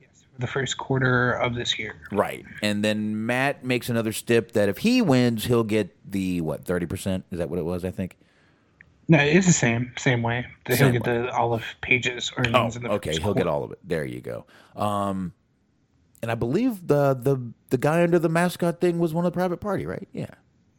Yes, 0.00 0.24
the 0.38 0.46
first 0.46 0.78
quarter 0.78 1.32
of 1.32 1.54
this 1.54 1.78
year. 1.78 2.00
Right. 2.10 2.44
And 2.62 2.82
then 2.82 3.26
Matt 3.26 3.64
makes 3.64 3.88
another 3.88 4.12
stip 4.12 4.52
that 4.52 4.68
if 4.68 4.78
he 4.78 5.02
wins, 5.02 5.44
he'll 5.44 5.64
get 5.64 5.94
the, 6.10 6.40
what, 6.40 6.64
30%? 6.64 7.24
Is 7.30 7.38
that 7.38 7.50
what 7.50 7.58
it 7.58 7.64
was, 7.64 7.84
I 7.84 7.90
think? 7.90 8.16
No, 9.10 9.18
it's 9.18 9.46
the 9.46 9.52
same 9.52 9.92
same 9.96 10.22
way. 10.22 10.46
He'll 10.66 10.76
Same 10.76 10.92
get 10.92 11.04
the 11.04 11.32
all 11.34 11.54
of 11.54 11.62
Page's 11.80 12.30
Oh, 12.36 12.40
earnings 12.42 12.76
in 12.76 12.82
the 12.82 12.90
okay. 12.90 13.16
He'll 13.18 13.32
get 13.34 13.46
all 13.46 13.64
of 13.64 13.72
it. 13.72 13.78
There 13.82 14.04
you 14.04 14.20
go. 14.20 14.44
Um, 14.76 15.32
and 16.20 16.30
I 16.30 16.34
believe 16.34 16.86
the, 16.86 17.14
the 17.14 17.40
the 17.70 17.78
guy 17.78 18.02
under 18.02 18.18
the 18.18 18.28
mascot 18.28 18.80
thing 18.80 18.98
was 18.98 19.14
one 19.14 19.24
of 19.24 19.32
the 19.32 19.36
private 19.36 19.58
party, 19.60 19.86
right? 19.86 20.06
Yeah. 20.12 20.26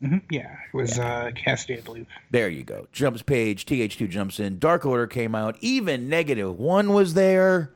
Mhm, 0.03 0.21
Yeah, 0.30 0.53
it 0.71 0.77
was 0.77 0.97
uh, 0.99 1.32
Kassidy, 1.36 1.80
I 1.80 1.82
believe. 1.82 2.05
There 2.32 2.47
you 2.49 2.63
go. 2.63 2.88
Jumps 2.93 3.21
page. 3.21 3.65
TH2 3.65 4.09
jumps 4.09 4.39
in. 4.39 4.57
Dark 4.59 4.86
Order 4.86 5.07
came 5.07 5.34
out. 5.36 5.57
Even 5.59 6.07
negative 6.07 6.57
one 6.57 6.93
was 6.93 7.15
there. 7.15 7.73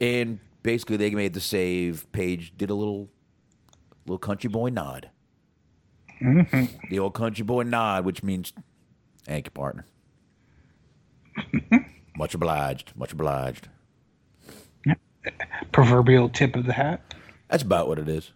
And 0.00 0.40
basically, 0.62 0.96
they 0.98 1.10
made 1.10 1.32
the 1.32 1.40
save. 1.40 2.10
Page 2.12 2.52
did 2.58 2.68
a 2.68 2.74
little, 2.74 3.08
little 4.06 4.18
country 4.18 4.48
boy 4.50 4.68
nod. 4.70 5.08
Mhm. 6.20 6.88
The 6.90 6.98
old 6.98 7.14
country 7.14 7.44
boy 7.44 7.62
nod, 7.64 8.04
which 8.04 8.22
means, 8.22 8.52
thank 9.24 9.46
you, 9.46 9.50
partner. 9.50 9.86
much 12.16 12.34
obliged. 12.34 12.92
Much 12.96 13.12
obliged. 13.12 13.68
Proverbial 15.72 16.28
tip 16.28 16.54
of 16.56 16.64
the 16.66 16.72
hat. 16.72 17.14
That's 17.48 17.62
about 17.62 17.88
what 17.88 17.98
it 17.98 18.08
is. 18.08 18.32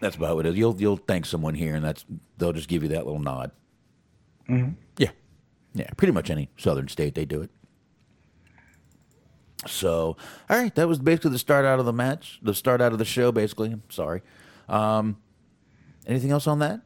That's 0.00 0.16
about 0.16 0.36
what 0.36 0.46
it 0.46 0.50
is. 0.50 0.56
You'll 0.56 0.80
you'll 0.80 0.96
thank 0.96 1.26
someone 1.26 1.54
here, 1.54 1.74
and 1.74 1.84
that's 1.84 2.04
they'll 2.38 2.54
just 2.54 2.68
give 2.68 2.82
you 2.82 2.88
that 2.90 3.04
little 3.04 3.20
nod. 3.20 3.50
Mhm. 4.48 4.74
Yeah, 4.96 5.10
yeah. 5.74 5.88
Pretty 5.98 6.12
much 6.12 6.30
any 6.30 6.48
southern 6.56 6.88
state 6.88 7.14
they 7.14 7.26
do 7.26 7.42
it. 7.42 7.50
So, 9.66 10.16
all 10.48 10.58
right, 10.58 10.74
that 10.74 10.88
was 10.88 10.98
basically 10.98 11.32
the 11.32 11.38
start 11.38 11.66
out 11.66 11.78
of 11.78 11.84
the 11.84 11.92
match, 11.92 12.38
the 12.42 12.54
start 12.54 12.80
out 12.80 12.92
of 12.92 12.98
the 12.98 13.04
show. 13.04 13.30
Basically, 13.30 13.70
I'm 13.72 13.82
sorry. 13.90 14.22
Um, 14.70 15.18
anything 16.06 16.30
else 16.30 16.46
on 16.46 16.58
that? 16.60 16.80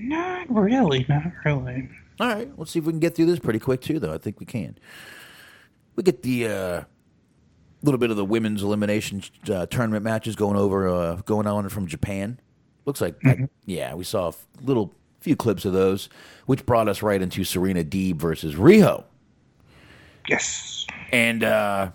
Not 0.00 0.48
really, 0.50 1.04
not 1.08 1.32
really. 1.44 1.88
All 2.20 2.28
right, 2.28 2.50
let's 2.56 2.70
see 2.70 2.78
if 2.78 2.84
we 2.84 2.92
can 2.92 3.00
get 3.00 3.14
through 3.14 3.26
this 3.26 3.38
pretty 3.38 3.58
quick 3.58 3.80
too. 3.80 3.98
Though 3.98 4.14
I 4.14 4.18
think 4.18 4.40
we 4.40 4.46
can. 4.46 4.78
We 5.96 6.02
get 6.02 6.22
the 6.22 6.46
uh, 6.46 6.82
little 7.82 7.98
bit 7.98 8.10
of 8.10 8.16
the 8.16 8.24
women's 8.24 8.62
elimination 8.62 9.22
uh, 9.50 9.66
tournament 9.66 10.04
matches 10.04 10.36
going 10.36 10.56
over, 10.56 10.88
uh, 10.88 11.16
going 11.24 11.46
on 11.46 11.68
from 11.68 11.86
Japan. 11.86 12.38
Looks 12.84 13.00
like, 13.00 13.20
yeah, 13.66 13.94
we 13.94 14.04
saw 14.04 14.26
a 14.26 14.28
f- 14.28 14.46
little 14.62 14.94
few 15.20 15.36
clips 15.36 15.64
of 15.64 15.72
those, 15.72 16.08
which 16.46 16.64
brought 16.64 16.88
us 16.88 17.02
right 17.02 17.20
into 17.20 17.44
Serena 17.44 17.84
Deeb 17.84 18.16
versus 18.16 18.54
Riho. 18.54 19.04
Yes. 20.28 20.86
And 21.12 21.44
uh, 21.44 21.90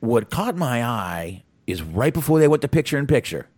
what 0.00 0.30
caught 0.30 0.56
my 0.56 0.84
eye 0.84 1.42
is 1.66 1.82
right 1.82 2.12
before 2.12 2.38
they 2.38 2.48
went 2.48 2.62
to 2.62 2.68
picture 2.68 2.98
in 2.98 3.06
picture. 3.06 3.48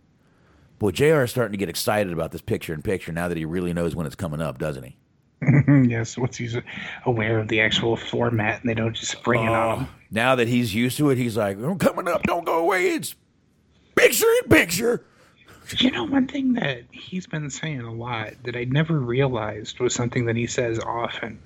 Boy, 0.79 0.91
JR 0.91 1.23
is 1.23 1.31
starting 1.31 1.51
to 1.51 1.57
get 1.57 1.69
excited 1.69 2.13
about 2.13 2.31
this 2.31 2.41
picture 2.41 2.73
in 2.73 2.81
picture 2.81 3.11
now 3.11 3.27
that 3.27 3.37
he 3.37 3.43
really 3.43 3.73
knows 3.73 3.95
when 3.95 4.05
it's 4.05 4.15
coming 4.15 4.41
up, 4.41 4.57
doesn't 4.57 4.83
he? 4.83 4.97
Mm-hmm. 5.43 5.85
yes, 5.85 6.17
once 6.17 6.37
he's 6.37 6.57
aware 7.05 7.39
of 7.39 7.47
the 7.47 7.61
actual 7.61 7.95
format 7.95 8.61
and 8.61 8.69
they 8.69 8.73
don't 8.73 8.93
just 8.93 9.21
bring 9.23 9.43
it 9.43 9.49
on 9.49 9.55
oh, 9.55 9.79
him. 9.81 9.87
Now 10.11 10.35
that 10.35 10.47
he's 10.47 10.73
used 10.73 10.97
to 10.97 11.09
it, 11.11 11.17
he's 11.17 11.37
like, 11.37 11.57
I'm 11.57 11.77
coming 11.77 12.07
up, 12.07 12.23
don't 12.23 12.45
go 12.45 12.59
away. 12.59 12.91
It's 12.91 13.15
picture 13.95 14.25
in 14.43 14.49
picture. 14.49 15.05
You 15.77 15.91
know, 15.91 16.05
one 16.05 16.27
thing 16.27 16.53
that 16.53 16.83
he's 16.91 17.27
been 17.27 17.49
saying 17.49 17.81
a 17.81 17.93
lot 17.93 18.33
that 18.43 18.55
I 18.55 18.63
never 18.63 18.99
realized 18.99 19.79
was 19.79 19.93
something 19.93 20.25
that 20.25 20.35
he 20.35 20.47
says 20.47 20.79
often 20.79 21.39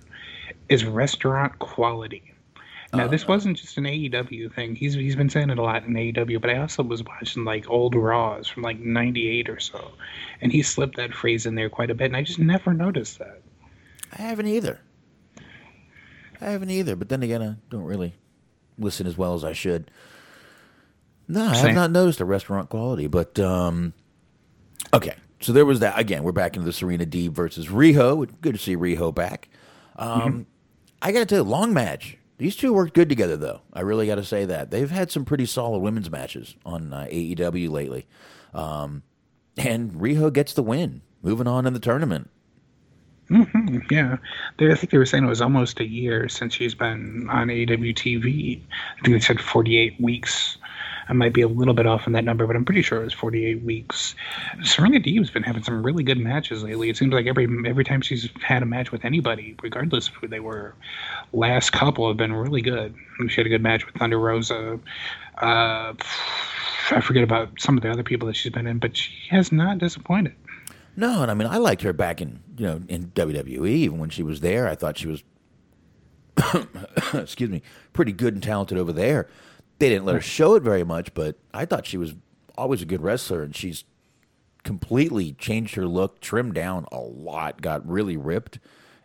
is 0.70 0.86
restaurant 0.86 1.60
quality. 1.60 2.33
Now, 2.94 3.08
this 3.08 3.28
wasn't 3.28 3.58
just 3.58 3.78
an 3.78 3.86
AEW 3.86 4.54
thing. 4.54 4.76
He's 4.76 4.94
he's 4.94 5.16
been 5.16 5.30
saying 5.30 5.50
it 5.50 5.58
a 5.58 5.64
lot 5.64 5.84
in 5.84 5.94
AEW, 5.94 6.40
but 6.40 6.52
I 6.52 6.58
also 6.60 6.84
was 6.84 7.04
watching 7.04 7.44
like 7.44 7.70
old 7.70 7.96
Raws 7.96 8.48
from 8.48 8.62
like 8.62 8.80
'98 8.80 9.50
or 9.50 9.60
so, 9.60 9.94
and 10.42 10.52
he 10.52 10.62
slipped 10.62 10.98
that 10.98 11.14
phrase 11.14 11.46
in 11.48 11.56
there 11.56 11.70
quite 11.70 11.90
a 11.90 11.96
bit, 11.96 12.06
and 12.06 12.16
I 12.16 12.22
just 12.22 12.40
never 12.40 12.72
noticed 12.72 13.18
that. 13.20 13.42
I 14.18 14.22
haven't 14.22 14.48
either. 14.48 14.80
I 16.40 16.52
haven't 16.52 16.70
either. 16.70 16.96
But 16.96 17.10
then 17.10 17.24
again, 17.24 17.42
I 17.42 17.56
don't 17.72 17.84
really 17.84 18.14
listen 18.78 19.08
as 19.08 19.18
well 19.18 19.34
as 19.34 19.44
I 19.44 19.54
should. 19.54 19.90
No, 21.28 21.46
I 21.46 21.56
have 21.56 21.76
not 21.76 21.90
noticed 21.92 22.20
a 22.20 22.26
restaurant 22.26 22.70
quality. 22.70 23.08
But 23.08 23.40
um, 23.40 23.94
okay, 24.94 25.16
so 25.40 25.52
there 25.52 25.66
was 25.66 25.80
that. 25.80 25.98
Again, 25.98 26.24
we're 26.24 26.32
back 26.32 26.56
into 26.56 26.66
the 26.66 26.74
Serena 26.74 27.06
Deeb 27.06 27.32
versus 27.32 27.68
Riho. 27.68 28.30
Good 28.42 28.54
to 28.54 28.62
see 28.62 28.76
Riho 28.76 29.14
back. 29.16 29.50
Um, 29.96 30.46
I 31.02 31.12
got 31.12 31.20
to 31.20 31.26
tell 31.26 31.44
you, 31.44 31.50
long 31.50 31.74
match. 31.74 32.18
These 32.44 32.58
two 32.58 32.74
worked 32.74 32.94
good 32.94 33.08
together, 33.08 33.38
though. 33.38 33.62
I 33.72 33.80
really 33.80 34.06
got 34.06 34.16
to 34.16 34.24
say 34.26 34.44
that 34.44 34.70
they've 34.70 34.92
had 34.92 35.10
some 35.10 35.24
pretty 35.24 35.46
solid 35.46 35.80
women's 35.80 36.12
matches 36.12 36.58
on 36.66 36.92
uh, 36.92 37.08
AEW 37.10 37.70
lately. 37.70 38.06
Um, 38.54 39.04
and 39.56 39.94
Riho 39.94 40.34
gets 40.34 40.52
the 40.52 40.62
win, 40.62 41.04
moving 41.22 41.48
on 41.48 41.66
in 41.66 41.72
the 41.72 41.80
tournament. 41.80 42.30
hmm 43.30 43.78
yeah, 43.90 44.18
they, 44.58 44.70
I 44.70 44.76
think 44.76 44.92
they 44.92 44.98
were 44.98 45.06
saying 45.06 45.24
it 45.24 45.30
was 45.30 45.40
almost 45.40 45.80
a 45.80 45.88
year 45.88 46.28
since 46.28 46.54
she's 46.54 46.76
been 46.76 47.30
on 47.30 47.48
AEW 47.48 47.96
TV. 47.96 48.60
I 48.60 49.02
think 49.06 49.16
they 49.16 49.20
said 49.22 49.40
48 49.40 50.02
weeks. 50.02 50.58
I 51.10 51.14
might 51.14 51.34
be 51.34 51.42
a 51.42 51.48
little 51.48 51.74
bit 51.74 51.86
off 51.86 52.08
on 52.08 52.14
that 52.14 52.24
number, 52.24 52.48
but 52.48 52.56
I'm 52.56 52.66
pretty 52.66 52.82
sure 52.82 53.02
it 53.02 53.06
was 53.06 53.14
48 53.14 53.64
weeks. 53.64 54.16
Serena 54.64 55.00
Deeb's 55.00 55.30
been 55.30 55.44
having 55.44 55.64
some 55.64 55.84
really 55.84 56.04
good 56.04 56.18
matches 56.18 56.64
lately. 56.64 56.90
It 56.90 56.98
seems 56.98 57.14
like 57.14 57.26
every 57.26 57.48
every 57.68 57.84
time 57.84 58.02
she's 58.02 58.30
had 58.42 58.64
a 58.64 58.66
match 58.66 58.92
with 58.92 59.06
anybody, 59.06 59.56
regardless 59.62 60.08
of 60.08 60.16
who 60.16 60.28
they 60.28 60.40
were, 60.40 60.76
last 61.34 61.72
couple 61.72 62.08
have 62.08 62.18
been 62.18 62.34
really 62.34 62.62
good. 62.62 62.96
She 63.28 63.36
had 63.36 63.46
a 63.46 63.50
good 63.50 63.64
match 63.64 63.86
with 63.86 63.96
Thunder 63.96 64.20
Rosa. 64.20 64.80
Uh, 65.38 65.94
I 66.92 67.02
forget 67.02 67.24
about 67.24 67.50
some 67.60 67.78
of 67.78 67.84
the 67.84 67.90
other 67.90 68.04
people 68.04 68.28
that 68.28 68.36
she's 68.36 68.52
been 68.52 68.68
in, 68.68 68.80
but 68.80 68.96
she 68.96 69.12
has 69.30 69.52
not 69.52 69.78
disappointed. 69.78 70.34
No, 70.96 71.22
and 71.22 71.32
I 71.32 71.34
mean 71.34 71.48
I 71.48 71.58
liked 71.58 71.82
her 71.82 71.94
back 71.94 72.22
in 72.22 72.40
you 72.58 72.66
know 72.66 72.82
in 72.88 73.12
WWE 73.16 73.68
even 73.68 74.00
when 74.00 74.10
she 74.10 74.24
was 74.24 74.42
there. 74.42 74.68
I 74.68 74.76
thought 74.76 74.98
she 74.98 75.08
was, 75.08 75.24
excuse 77.14 77.50
me, 77.50 77.62
pretty 77.94 78.12
good 78.12 78.34
and 78.34 78.44
talented 78.44 78.78
over 78.78 78.94
there. 78.94 79.28
They 79.84 79.90
didn't 79.90 80.06
let 80.06 80.16
her 80.16 80.22
show 80.22 80.56
it 80.56 80.64
very 80.64 80.86
much, 80.86 81.14
but 81.14 81.36
I 81.54 81.66
thought 81.66 81.86
she 81.86 81.98
was 81.98 82.16
always 82.58 82.82
a 82.82 82.86
good 82.86 83.02
wrestler, 83.02 83.44
and 83.44 83.54
she's 83.54 83.84
completely 84.64 85.34
changed 85.34 85.76
her 85.76 85.86
look, 85.86 86.22
trimmed 86.22 86.54
down 86.54 86.86
a 86.90 87.02
lot, 87.02 87.62
got 87.62 87.86
really 87.86 88.16
ripped, 88.16 88.60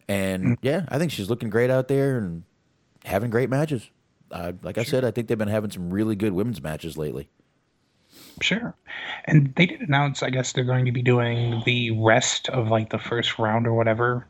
and 0.06 0.56
yeah, 0.62 0.86
I 0.88 0.98
think 0.98 1.10
she's 1.10 1.28
looking 1.28 1.50
great 1.50 1.68
out 1.68 1.88
there 1.88 2.18
and 2.18 2.44
having 3.04 3.28
great 3.28 3.50
matches. 3.50 3.90
Uh, 4.30 4.52
like 4.62 4.78
I 4.78 4.84
said, 4.84 5.04
I 5.04 5.10
think 5.10 5.26
they've 5.26 5.36
been 5.36 5.48
having 5.48 5.72
some 5.72 5.90
really 5.90 6.14
good 6.14 6.32
women's 6.32 6.62
matches 6.62 6.96
lately. 6.96 7.28
Sure. 8.40 8.72
And 9.24 9.52
they 9.56 9.66
did 9.66 9.80
announce, 9.80 10.22
I 10.22 10.30
guess 10.30 10.52
they're 10.52 10.62
going 10.62 10.84
to 10.84 10.92
be 10.92 11.02
doing 11.02 11.60
the 11.66 11.90
rest 11.90 12.50
of 12.50 12.68
like 12.68 12.90
the 12.90 13.00
first 13.00 13.36
round 13.40 13.66
or 13.66 13.74
whatever. 13.74 14.28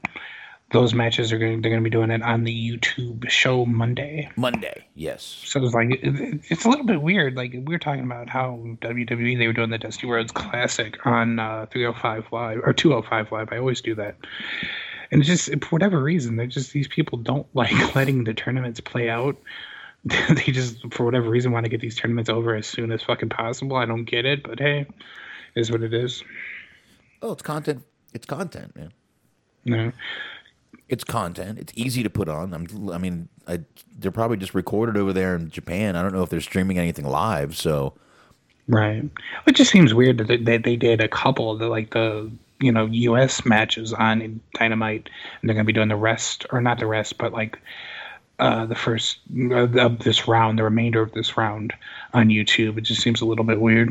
Those 0.70 0.92
matches 0.92 1.32
are 1.32 1.38
going. 1.38 1.62
They're 1.62 1.70
going 1.70 1.82
to 1.82 1.84
be 1.84 1.90
doing 1.90 2.10
it 2.10 2.22
on 2.22 2.44
the 2.44 2.52
YouTube 2.52 3.30
show 3.30 3.64
Monday. 3.64 4.30
Monday, 4.36 4.86
yes. 4.94 5.22
So 5.22 5.64
it's 5.64 5.74
like 5.74 5.88
it, 5.92 6.40
it's 6.50 6.66
a 6.66 6.68
little 6.68 6.84
bit 6.84 7.00
weird. 7.00 7.36
Like 7.36 7.52
we 7.52 7.60
were 7.60 7.78
talking 7.78 8.04
about 8.04 8.28
how 8.28 8.60
WWE 8.82 9.38
they 9.38 9.46
were 9.46 9.54
doing 9.54 9.70
the 9.70 9.78
Dusty 9.78 10.06
Rhodes 10.06 10.30
Classic 10.30 11.06
on 11.06 11.38
uh, 11.38 11.66
305 11.70 12.26
Live 12.32 12.60
or 12.62 12.74
205 12.74 13.32
Live. 13.32 13.48
I 13.50 13.58
always 13.58 13.80
do 13.80 13.94
that. 13.94 14.16
And 15.10 15.22
it's 15.22 15.28
just 15.28 15.64
for 15.64 15.70
whatever 15.70 16.02
reason, 16.02 16.36
they're 16.36 16.46
just 16.46 16.72
these 16.74 16.88
people 16.88 17.16
don't 17.16 17.46
like 17.54 17.94
letting 17.94 18.24
the 18.24 18.34
tournaments 18.34 18.80
play 18.80 19.08
out. 19.08 19.36
they 20.04 20.52
just 20.52 20.76
for 20.92 21.04
whatever 21.04 21.30
reason 21.30 21.50
want 21.50 21.64
to 21.64 21.70
get 21.70 21.80
these 21.80 21.96
tournaments 21.96 22.28
over 22.28 22.54
as 22.54 22.66
soon 22.66 22.92
as 22.92 23.02
fucking 23.02 23.30
possible. 23.30 23.76
I 23.76 23.86
don't 23.86 24.04
get 24.04 24.26
it, 24.26 24.42
but 24.42 24.58
hey, 24.58 24.86
is 25.54 25.70
what 25.70 25.82
it 25.82 25.94
is. 25.94 26.22
Oh, 27.22 27.32
it's 27.32 27.42
content. 27.42 27.84
It's 28.12 28.26
content, 28.26 28.76
man. 28.76 28.92
No. 29.64 29.92
It's 30.88 31.04
content. 31.04 31.58
It's 31.58 31.72
easy 31.76 32.02
to 32.02 32.10
put 32.10 32.28
on. 32.28 32.54
I'm, 32.54 32.90
I 32.90 32.98
mean, 32.98 33.28
I, 33.46 33.60
they're 33.98 34.10
probably 34.10 34.38
just 34.38 34.54
recorded 34.54 34.96
over 34.96 35.12
there 35.12 35.36
in 35.36 35.50
Japan. 35.50 35.96
I 35.96 36.02
don't 36.02 36.14
know 36.14 36.22
if 36.22 36.30
they're 36.30 36.40
streaming 36.40 36.78
anything 36.78 37.04
live. 37.04 37.56
So, 37.56 37.94
Right. 38.68 39.02
It 39.46 39.52
just 39.52 39.70
seems 39.70 39.94
weird 39.94 40.18
that 40.18 40.28
they, 40.28 40.36
they, 40.36 40.58
they 40.58 40.76
did 40.76 41.00
a 41.00 41.08
couple 41.08 41.50
of 41.50 41.58
the 41.58 41.68
like 41.68 41.90
the 41.90 42.30
you 42.60 42.70
know 42.70 42.84
U.S. 42.86 43.44
matches 43.46 43.94
on 43.94 44.40
Dynamite, 44.54 45.08
and 45.40 45.48
they're 45.48 45.54
gonna 45.54 45.64
be 45.64 45.72
doing 45.72 45.88
the 45.88 45.96
rest 45.96 46.44
or 46.50 46.60
not 46.60 46.78
the 46.78 46.86
rest, 46.86 47.16
but 47.16 47.32
like 47.32 47.58
uh, 48.38 48.66
the 48.66 48.74
first 48.74 49.20
uh, 49.50 49.68
of 49.78 50.00
this 50.00 50.28
round, 50.28 50.58
the 50.58 50.64
remainder 50.64 51.00
of 51.00 51.12
this 51.12 51.36
round 51.38 51.72
on 52.12 52.28
YouTube. 52.28 52.76
It 52.76 52.82
just 52.82 53.00
seems 53.00 53.22
a 53.22 53.24
little 53.24 53.44
bit 53.44 53.58
weird. 53.60 53.90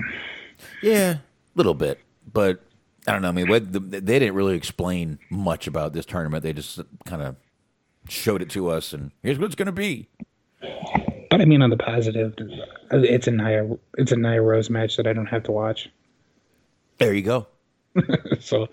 yeah, 0.84 1.14
a 1.14 1.20
little 1.56 1.74
bit, 1.74 2.00
but 2.32 2.62
I 3.08 3.14
don't 3.14 3.22
know. 3.22 3.30
I 3.30 3.32
mean, 3.32 3.48
what, 3.48 3.72
the, 3.72 3.80
they 3.80 4.20
didn't 4.20 4.36
really 4.36 4.56
explain 4.56 5.20
much 5.30 5.66
about 5.66 5.94
this 5.94 6.06
tournament. 6.06 6.44
They 6.44 6.54
just 6.54 6.82
kind 7.06 7.22
of 7.22 7.36
showed 8.10 8.42
it 8.42 8.50
to 8.52 8.70
us, 8.70 8.94
and 8.94 9.12
here's 9.24 9.40
what 9.40 9.46
it's 9.46 9.56
going 9.56 9.68
to 9.68 9.72
be. 9.72 10.10
But 11.30 11.42
I 11.42 11.46
mean, 11.46 11.62
on 11.62 11.70
the 11.70 11.78
positive, 11.78 12.34
it's 12.92 13.28
a 13.28 13.32
Nia 13.32 13.70
it's 13.98 14.12
a 14.12 14.16
Nia 14.16 14.42
Rose 14.42 14.70
match 14.70 14.98
that 14.98 15.08
I 15.08 15.14
don't 15.14 15.28
have 15.28 15.44
to 15.44 15.52
watch. 15.52 15.90
There 16.98 17.14
you 17.14 17.22
go. 17.22 17.48
so 18.40 18.68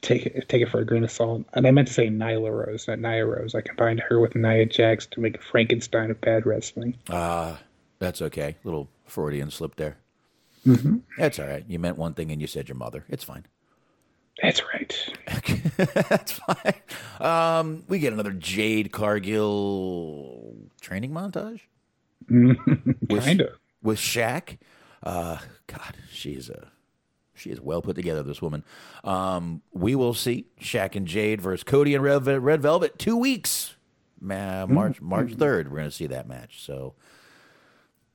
take 0.00 0.26
it 0.26 0.48
take 0.48 0.62
it 0.62 0.68
for 0.68 0.80
a 0.80 0.84
grain 0.84 1.04
of 1.04 1.10
salt. 1.10 1.44
And 1.54 1.66
I 1.66 1.70
meant 1.70 1.88
to 1.88 1.94
say 1.94 2.08
Nyla 2.08 2.66
Rose, 2.66 2.88
not 2.88 2.98
Nia 2.98 3.26
Rose. 3.26 3.54
I 3.54 3.60
combined 3.60 4.00
her 4.08 4.20
with 4.20 4.34
Nia 4.34 4.66
Jax 4.66 5.06
to 5.08 5.20
make 5.20 5.36
a 5.36 5.40
Frankenstein 5.40 6.10
of 6.10 6.20
bad 6.20 6.46
wrestling. 6.46 6.96
Ah, 7.08 7.60
that's 7.98 8.22
okay. 8.22 8.56
Little 8.64 8.88
Freudian 9.06 9.50
slip 9.50 9.76
there. 9.76 9.98
Mm-hmm. 10.66 10.98
That's 11.18 11.38
all 11.38 11.46
right. 11.46 11.64
You 11.68 11.78
meant 11.78 11.98
one 11.98 12.14
thing 12.14 12.30
and 12.30 12.40
you 12.40 12.46
said 12.46 12.68
your 12.68 12.76
mother. 12.76 13.04
It's 13.08 13.24
fine. 13.24 13.46
That's 14.42 14.62
right. 14.72 15.08
That's 15.76 16.32
fine. 16.32 16.74
Um, 17.20 17.84
we 17.88 17.98
get 17.98 18.12
another 18.12 18.32
Jade 18.32 18.90
Cargill 18.92 20.56
training 20.80 21.10
montage. 21.10 21.60
With- 22.28 23.24
Kinda. 23.24 23.52
with 23.82 23.98
Shaq. 23.98 24.58
Uh, 25.02 25.38
God, 25.66 25.96
she 26.10 26.32
is 26.32 26.48
a 26.50 26.68
she 27.34 27.50
is 27.50 27.60
well 27.60 27.80
put 27.82 27.96
together. 27.96 28.22
This 28.22 28.42
woman. 28.42 28.62
Um, 29.02 29.62
we 29.72 29.94
will 29.94 30.12
see 30.14 30.46
Shaq 30.60 30.94
and 30.94 31.06
Jade 31.06 31.40
versus 31.40 31.64
Cody 31.64 31.94
and 31.94 32.04
Red, 32.04 32.26
Red 32.26 32.60
Velvet. 32.62 32.98
Two 32.98 33.16
weeks, 33.16 33.74
Ma- 34.20 34.66
March 34.66 35.00
March 35.00 35.34
third. 35.34 35.70
We're 35.70 35.78
going 35.78 35.88
to 35.90 35.94
see 35.96 36.06
that 36.08 36.28
match. 36.28 36.62
So 36.62 36.94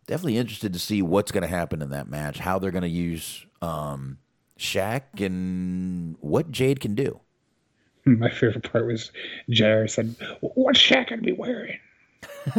definitely 0.06 0.38
interested 0.38 0.74
to 0.74 0.80
see 0.80 1.02
what's 1.02 1.32
going 1.32 1.42
to 1.42 1.48
happen 1.48 1.82
in 1.82 1.90
that 1.90 2.08
match. 2.08 2.38
How 2.38 2.60
they're 2.60 2.70
going 2.72 2.84
to 2.84 2.88
use 2.88 3.46
um, 3.64 4.20
Shaq 4.60 5.24
and 5.26 6.16
what 6.22 6.52
Jade 6.52 6.80
can 6.80 6.96
do. 6.96 7.20
My 8.06 8.30
favorite 8.30 8.72
part 8.72 8.86
was 8.88 9.12
JR 9.50 9.88
said, 9.88 10.16
What's 10.42 10.80
Shaq 10.80 11.10
gonna 11.10 11.22
be 11.22 11.32
wearing? 11.34 11.80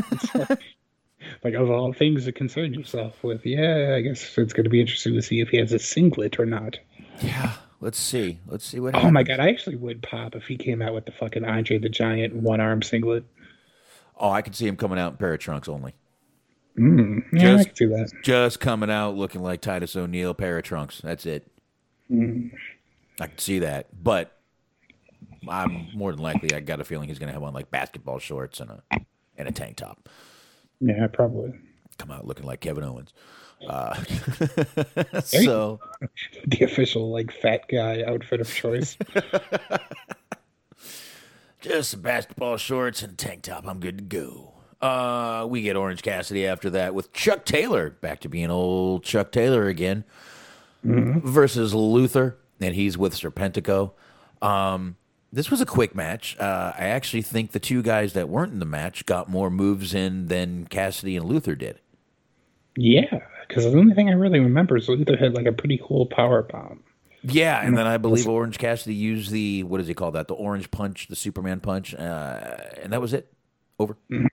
like 1.45 1.55
of 1.55 1.71
all 1.71 1.93
things 1.93 2.25
to 2.25 2.33
concern 2.33 2.75
yourself 2.75 3.23
with, 3.23 3.45
yeah, 3.45 3.95
I 3.97 4.01
guess 4.01 4.37
it's 4.37 4.53
gonna 4.53 4.69
be 4.69 4.81
interesting 4.81 5.15
to 5.15 5.23
see 5.23 5.41
if 5.41 5.49
he 5.49 5.57
has 5.59 5.73
a 5.73 5.79
singlet 5.79 6.39
or 6.39 6.47
not. 6.47 6.79
Yeah, 7.23 7.55
let's 7.81 7.99
see. 7.99 8.39
Let's 8.47 8.65
see 8.67 8.81
what. 8.81 8.95
Oh 8.95 9.11
my 9.11 9.23
god, 9.23 9.41
I 9.41 9.49
actually 9.49 9.77
would 9.77 10.03
pop 10.03 10.35
if 10.35 10.45
he 10.45 10.57
came 10.57 10.83
out 10.83 10.95
with 10.95 11.07
the 11.07 11.13
fucking 11.13 11.45
Andre 11.45 11.79
the 11.79 11.89
Giant 11.89 12.35
one 12.35 12.61
arm 12.61 12.83
singlet. 12.83 13.25
Oh, 14.19 14.31
I 14.31 14.43
could 14.43 14.55
see 14.55 14.67
him 14.67 14.77
coming 14.77 14.99
out 14.99 15.13
in 15.13 15.17
pair 15.19 15.35
of 15.35 15.41
trunks 15.41 15.69
only. 15.69 15.95
Mm, 16.79 17.23
yeah, 17.33 17.55
I 17.55 17.57
Just- 17.57 17.69
can 17.69 17.77
see 17.77 17.87
that. 17.87 18.13
just 18.23 18.61
coming 18.61 18.91
out 18.91 19.15
looking 19.17 19.43
like 19.43 19.61
Titus 19.61 19.97
O'Neil, 19.97 20.35
pair 20.35 20.59
of 20.59 20.65
trunks. 20.65 21.01
That's 21.03 21.25
it. 21.25 21.47
Mm. 22.11 22.51
I 23.21 23.27
can 23.27 23.39
see 23.39 23.61
that, 23.61 23.87
but 24.03 24.37
I'm 25.49 25.89
more 25.95 26.13
than 26.13 26.23
likely. 26.23 26.55
I 26.55 26.61
got 26.61 26.81
a 26.81 26.85
feeling 26.85 27.09
he's 27.09 27.19
going 27.19 27.29
to 27.29 27.33
have 27.33 27.43
on 27.43 27.55
like 27.55 27.71
basketball 27.71 28.19
shorts 28.19 28.61
and 28.61 28.71
a 28.71 28.83
and 29.37 29.49
a 29.49 29.53
tank 29.53 29.77
top. 29.77 30.09
Yeah, 30.81 31.07
probably. 31.13 31.55
Come 31.99 32.11
out 32.11 32.27
looking 32.27 32.45
like 32.45 32.61
Kevin 32.61 32.85
Owens. 32.85 33.13
Uh, 33.67 33.95
so 35.25 35.81
The 36.47 36.65
official 36.65 37.11
like 37.11 37.33
fat 37.33 37.69
guy 37.69 38.05
outfit 38.07 38.41
of 38.41 38.53
choice. 38.53 38.97
just 41.61 41.91
some 41.91 42.03
basketball 42.03 42.59
shorts 42.59 43.03
and 43.03 43.17
tank 43.17 43.43
top. 43.43 43.67
I'm 43.67 43.81
good 43.81 43.99
to 43.99 44.05
go. 44.05 44.53
Uh, 44.81 45.47
we 45.49 45.63
get 45.63 45.75
Orange 45.75 46.03
Cassidy 46.03 46.47
after 46.47 46.69
that 46.71 46.95
with 46.95 47.13
Chuck 47.15 47.47
Taylor 47.47 47.91
back 47.91 48.21
to 48.21 48.29
being 48.29 48.51
old 48.51 49.05
Chuck 49.05 49.33
Taylor 49.33 49.69
again 49.69 50.05
versus 50.87 51.75
Luther, 51.75 52.37
and 52.61 52.75
he's 52.75 52.97
with 52.97 53.15
Serpentico. 53.15 53.93
Um, 54.43 54.97
this 55.33 55.51
was 55.51 55.61
a 55.61 55.67
quick 55.67 55.95
match. 55.95 56.37
Uh, 56.39 56.73
I 56.79 56.85
actually 56.87 57.23
think 57.23 57.53
the 57.53 57.59
two 57.61 57.83
guys 57.83 58.13
that 58.15 58.29
weren't 58.29 58.53
in 58.53 58.59
the 58.61 58.67
match 58.67 59.05
got 59.07 59.29
more 59.29 59.51
moves 59.51 59.95
in 59.95 60.27
than 60.29 60.67
Cassidy 60.67 61.17
and 61.17 61.27
Luther 61.27 61.55
did. 61.55 61.81
yeah, 62.77 63.21
because 63.49 63.65
the 63.65 63.79
only 63.79 63.95
thing 63.95 64.09
I 64.09 64.13
really 64.13 64.41
remember 64.41 64.77
is 64.77 64.89
Luther 64.89 65.17
had 65.17 65.35
like 65.35 65.47
a 65.47 65.53
pretty 65.53 65.81
cool 65.83 66.07
power 66.07 66.43
bomb. 66.43 66.83
Yeah, 67.23 67.61
and 67.65 67.77
then 67.77 67.87
I 67.89 67.97
believe 67.97 68.29
Orange 68.29 68.59
Cassidy 68.59 68.95
used 68.95 69.31
the 69.33 69.65
what 69.65 69.79
does 69.79 69.89
he 69.89 69.95
call 69.95 70.13
that? 70.13 70.29
The 70.29 70.35
Orange 70.35 70.71
Punch, 70.71 71.09
the 71.09 71.17
Superman 71.17 71.59
Punch, 71.61 71.93
uh, 71.95 72.57
and 72.81 72.93
that 72.93 73.01
was 73.01 73.13
it. 73.13 73.33
Over. 73.79 73.97
Now 74.09 74.29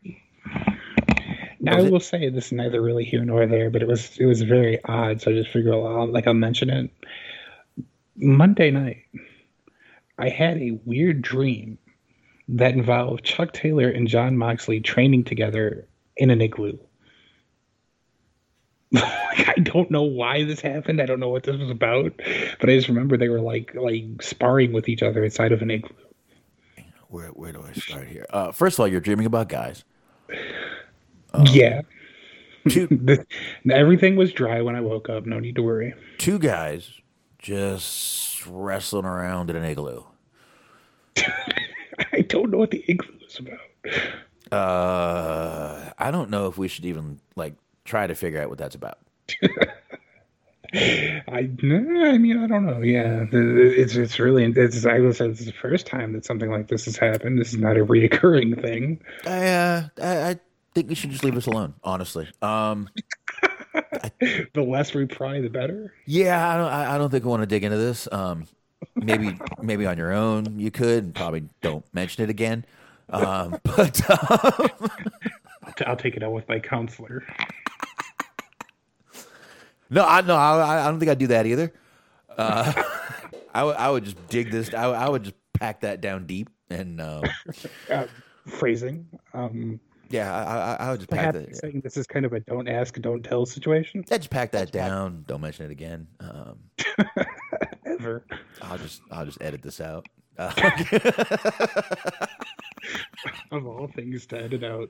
Was 1.64 1.76
I 1.76 1.88
it- 1.88 1.92
will 1.92 2.00
say 2.02 2.30
this 2.30 2.48
is 2.48 2.52
neither 2.52 2.82
really 2.82 3.06
here 3.06 3.24
nor 3.24 3.48
there, 3.48 3.70
but 3.70 3.82
it 3.82 3.88
was 3.88 4.18
it 4.20 4.26
was 4.26 4.42
very 4.42 4.84
odd. 4.86 5.22
So 5.22 5.32
I 5.32 5.34
just 5.34 5.50
figured 5.50 5.74
I'll 5.74 6.08
like 6.08 6.28
I'll 6.28 6.34
mention 6.34 6.70
it. 6.70 6.90
Monday 8.18 8.70
night, 8.70 9.04
I 10.20 10.30
had 10.30 10.58
a 10.58 10.78
weird 10.86 11.22
dream 11.22 11.78
that 12.50 12.74
involved 12.74 13.24
Chuck 13.24 13.54
Taylor 13.54 13.90
and 13.90 14.08
Jon 14.08 14.38
Moxley 14.38 14.82
training 14.82 15.24
together 15.24 15.88
in 16.18 16.30
an 16.30 16.42
igloo. 16.42 16.78
like, 18.92 19.50
I 19.50 19.56
don't 19.64 19.90
know 19.90 20.04
why 20.04 20.44
this 20.44 20.60
happened. 20.60 21.02
I 21.02 21.06
don't 21.06 21.20
know 21.20 21.30
what 21.30 21.44
this 21.44 21.58
was 21.58 21.70
about, 21.72 22.12
but 22.60 22.70
I 22.70 22.76
just 22.76 22.90
remember 22.90 23.18
they 23.18 23.30
were 23.30 23.42
like 23.42 23.74
like 23.74 24.22
sparring 24.22 24.74
with 24.74 24.90
each 24.90 25.02
other 25.02 25.24
inside 25.24 25.54
of 25.54 25.62
an 25.62 25.72
igloo. 25.72 25.96
Where 27.08 27.30
where 27.30 27.54
do 27.54 27.64
I 27.64 27.72
start 27.72 28.08
here? 28.08 28.26
Uh, 28.30 28.52
first 28.52 28.76
of 28.76 28.82
all, 28.82 28.88
you're 28.88 29.00
dreaming 29.00 29.26
about 29.26 29.48
guys. 29.48 29.86
Yeah, 31.52 31.82
Two 32.70 32.88
everything 33.72 34.16
was 34.16 34.32
dry 34.32 34.62
when 34.62 34.76
I 34.76 34.82
woke 34.82 35.10
up. 35.10 35.26
No 35.26 35.40
need 35.40 35.56
to 35.56 35.64
worry. 35.64 35.94
two 36.18 36.40
guys 36.40 36.92
just 37.40 38.46
wrestling 38.48 39.06
around 39.06 39.50
in 39.50 39.56
an 39.58 39.64
igloo. 39.64 40.04
I 41.18 42.22
don't 42.22 42.50
know 42.52 42.58
what 42.58 42.72
the 42.72 42.84
igloo 42.88 43.18
is 43.28 43.40
about. 43.40 43.60
Uh, 44.52 45.92
I 45.98 46.12
don't 46.12 46.30
know 46.30 46.48
if 46.48 46.58
we 46.58 46.68
should 46.68 46.86
even 46.86 47.20
like 47.36 47.56
try 47.86 48.08
to 48.08 48.16
figure 48.16 48.42
out 48.42 48.50
what 48.50 48.58
that's 48.58 48.76
about. 48.76 48.98
I, 50.76 51.22
I 51.28 52.18
mean, 52.18 52.38
I 52.38 52.48
don't 52.48 52.66
know. 52.66 52.82
Yeah, 52.82 53.26
it's 53.32 53.96
it's 53.96 54.20
really 54.20 54.46
it's. 54.46 54.86
I 54.86 55.00
this 55.00 55.22
is 55.22 55.46
the 55.46 55.52
first 55.52 55.86
time 55.86 56.14
that 56.14 56.26
something 56.26 56.50
like 56.50 56.68
this 56.68 56.86
has 56.86 56.98
happened. 56.98 57.40
This 57.40 57.54
is 57.54 57.60
not 57.60 57.78
a 57.78 57.86
reoccurring 57.86 58.60
thing. 58.62 59.00
I, 59.26 59.48
uh, 59.48 59.88
I, 60.02 60.30
I 60.32 60.40
think 60.74 60.90
we 60.90 60.96
should 60.96 61.10
just 61.12 61.24
leave 61.24 61.36
us 61.38 61.46
alone. 61.48 61.74
Honestly, 61.84 62.28
um, 62.42 62.90
The 64.54 64.62
less 64.62 64.94
we 64.94 65.06
pry, 65.06 65.42
the 65.42 65.50
better. 65.50 65.94
yeah, 66.06 66.54
I 66.54 66.58
don't, 66.58 66.72
I, 66.72 66.96
I 66.96 66.98
don't 66.98 67.10
think 67.10 67.24
I 67.26 67.28
want 67.28 67.42
to 67.42 67.48
dig 67.48 67.64
into 67.64 67.78
this. 67.78 68.08
Um, 68.12 68.46
maybe 68.96 69.38
maybe 69.62 69.86
on 69.86 69.98
your 69.98 70.12
own 70.12 70.60
you 70.60 70.70
could, 70.72 71.04
and 71.06 71.16
probably 71.16 71.44
don't 71.62 71.86
mention 71.94 72.24
it 72.24 72.30
again. 72.30 72.66
Um, 73.10 73.58
but 73.64 74.02
uh, 74.10 74.68
I'll, 75.64 75.74
t- 75.74 75.86
I'll 75.86 75.96
take 75.98 76.16
it 76.16 76.24
out 76.24 76.34
with 76.34 76.48
my 76.48 76.60
counselor. 76.60 77.24
no, 79.90 80.06
I 80.06 80.22
no, 80.22 80.36
I, 80.36 80.86
I 80.86 80.90
don't 80.90 81.00
think 81.00 81.12
I'd 81.12 81.18
do 81.20 81.28
that 81.28 81.46
either. 81.46 81.74
Uh, 82.38 82.72
I 83.54 83.64
would 83.64 83.76
I 83.76 83.90
would 83.90 84.04
just 84.06 84.28
dig 84.28 84.52
this. 84.52 84.74
I, 84.74 84.88
would- 84.88 85.12
would 85.12 85.24
just 85.24 85.36
pack 85.54 85.82
that 85.82 86.02
down 86.02 86.26
deep, 86.26 86.50
and 86.70 87.00
um, 87.02 87.24
Uh, 87.90 88.06
phrasing. 88.48 89.08
Um, 89.34 89.80
yeah, 90.14 90.32
I, 90.34 90.42
I, 90.44 90.88
I 90.88 90.92
would 90.92 91.00
just 91.00 91.10
pack 91.10 91.34
perhaps 91.34 91.50
that. 91.50 91.56
saying 91.58 91.82
this 91.84 91.98
is 91.98 92.06
kind 92.06 92.24
of 92.26 92.34
a 92.34 92.40
don't 92.42 92.68
ask, 92.68 93.00
don't 93.02 93.24
tell 93.24 93.46
situation. 93.48 94.04
Yeah, 94.08 94.18
just 94.18 94.30
pack 94.30 94.52
that 94.52 94.72
down. 94.72 95.26
Don't 95.28 95.42
mention 95.42 95.66
it 95.66 95.72
again. 95.72 96.08
Um, 96.20 96.60
Ever. 97.86 98.24
I'll 98.62 98.78
just 98.78 99.02
I'll 99.12 99.26
just 99.26 99.42
edit 99.42 99.62
this 99.64 99.82
out. 99.82 100.08
Uh, 100.38 100.52
Of 103.52 103.66
all 103.66 103.88
things 103.88 104.26
to 104.28 104.42
edit 104.42 104.64
out. 104.64 104.90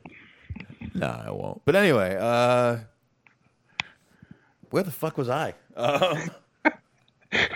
no, 0.93 1.07
I 1.07 1.29
won't. 1.31 1.61
But 1.65 1.75
anyway, 1.75 2.17
uh, 2.19 2.77
where 4.71 4.83
the 4.83 4.91
fuck 4.91 5.17
was 5.17 5.29
I? 5.29 5.53
Uh, 5.75 6.27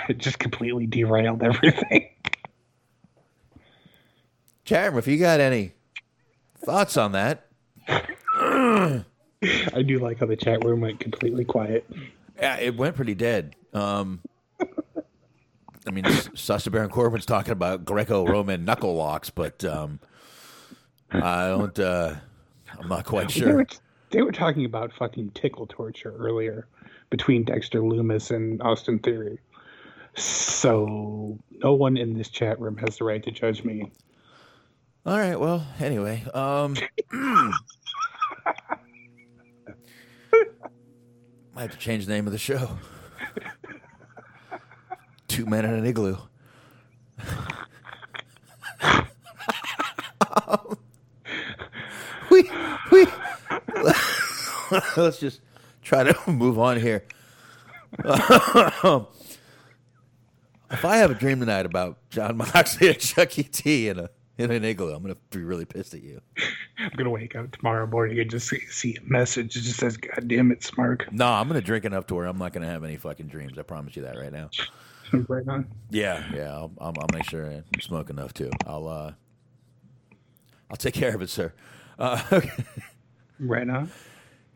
It 0.10 0.18
just 0.20 0.40
completely 0.40 0.86
derailed 0.88 1.44
everything. 1.44 2.10
Chatham, 4.66 4.98
if 4.98 5.08
you 5.08 5.18
got 5.18 5.40
any 5.40 5.74
thoughts 6.60 6.98
on 6.98 7.12
that, 7.14 7.47
I 7.88 9.04
do 9.86 10.00
like 10.00 10.20
how 10.20 10.26
the 10.26 10.36
chat 10.36 10.64
room 10.64 10.82
went 10.82 11.00
completely 11.00 11.46
quiet. 11.46 11.86
yeah, 12.38 12.58
it 12.60 12.76
went 12.76 12.96
pretty 12.96 13.16
dead. 13.16 13.56
Um, 13.74 14.22
I 15.88 15.92
mean, 15.92 16.06
Sasha 16.36 16.70
Baron 16.70 16.90
Corbin's 16.90 17.26
talking 17.26 17.52
about 17.54 17.86
Greco-Roman 17.86 18.66
knuckle 18.66 18.96
locks, 18.96 19.30
but 19.30 19.64
um, 19.64 20.00
I 21.12 21.48
don't. 21.48 21.78
Uh, 21.80 22.16
I'm 22.78 22.90
not 22.90 23.06
quite 23.06 23.30
They 23.30 23.40
sure. 23.42 23.56
were, 23.58 23.68
they 24.10 24.22
were 24.22 24.32
talking 24.32 24.66
about 24.66 24.92
fucking 24.94 25.32
tickle 25.32 25.66
torture 25.68 26.14
earlier 26.18 26.68
between 27.10 27.44
Dexter 27.44 27.80
Lumis 27.82 28.32
and 28.36 28.62
Austin 28.62 29.00
Theory. 29.00 29.40
So 30.16 31.38
no 31.64 31.74
one 31.74 31.96
in 31.96 32.18
this 32.18 32.30
chat 32.30 32.60
room 32.60 32.76
has 32.78 32.98
the 32.98 33.06
right 33.06 33.24
to 33.24 33.32
judge 33.32 33.64
me. 33.64 33.92
All 35.06 35.18
right. 35.18 35.40
Well, 35.40 35.66
anyway, 35.80 36.24
um, 36.34 36.76
might 41.58 41.64
have 41.64 41.72
to 41.72 41.78
change 41.80 42.06
the 42.06 42.14
name 42.14 42.28
of 42.28 42.32
the 42.32 42.38
show. 42.38 42.70
Two 45.28 45.48
men 45.48 45.66
in 45.66 45.74
an 45.74 45.88
igloo. 45.88 46.16
we 52.30 52.44
we 52.92 53.08
let's 54.98 55.20
just 55.20 55.42
try 55.82 56.04
to 56.04 56.16
move 56.30 56.60
on 56.60 56.80
here. 56.80 57.04
if 58.04 58.06
I 60.86 60.98
have 60.98 61.10
a 61.10 61.16
dream 61.16 61.40
tonight 61.40 61.66
about 61.66 61.98
Jon 62.12 62.38
Moxley 62.38 62.90
and 62.90 63.00
Chuck 63.00 63.40
E. 63.40 63.42
T 63.42 63.90
in 63.90 63.98
a 63.98 64.12
in 64.38 64.52
an 64.52 64.64
igloo, 64.64 64.94
I'm 64.94 65.02
gonna 65.02 65.18
be 65.32 65.44
really 65.44 65.66
pissed 65.66 65.94
at 65.94 66.04
you. 66.04 66.22
I'm 66.78 66.92
gonna 66.96 67.10
wake 67.10 67.36
up 67.36 67.52
tomorrow 67.52 67.88
morning 67.88 68.20
and 68.20 68.30
just 68.30 68.48
see, 68.48 68.60
see 68.70 68.96
a 68.96 69.04
message 69.10 69.54
that 69.54 69.62
just 69.62 69.80
says, 69.80 69.98
"God 69.98 70.28
damn 70.28 70.52
it, 70.52 70.62
Smark!" 70.62 71.12
No, 71.12 71.28
I'm 71.28 71.48
gonna 71.48 71.62
drink 71.62 71.86
enough 71.86 72.08
to 72.08 72.16
where 72.16 72.26
I'm 72.26 72.38
not 72.38 72.54
gonna 72.54 72.68
have 72.68 72.84
any 72.84 72.98
fucking 72.98 73.28
dreams. 73.28 73.58
I 73.58 73.64
promise 73.64 73.96
you 73.96 74.04
that 74.04 74.18
right 74.18 74.32
now. 74.32 74.50
right 75.28 75.48
on. 75.48 75.68
Yeah, 75.90 76.24
yeah. 76.34 76.52
I'll, 76.54 76.72
I'll, 76.80 76.94
I'll 77.00 77.10
make 77.14 77.24
sure 77.24 77.50
I 77.50 77.64
smoke 77.82 78.10
enough 78.10 78.34
too. 78.34 78.52
I'll 78.66 78.88
uh, 78.88 79.14
I'll 80.70 80.78
take 80.78 80.94
care 80.94 81.16
of 81.16 81.22
it, 81.22 81.30
sir. 81.30 81.54
Uh, 81.98 82.22
okay. 82.32 82.52
Right 83.40 83.70
on. 83.70 83.92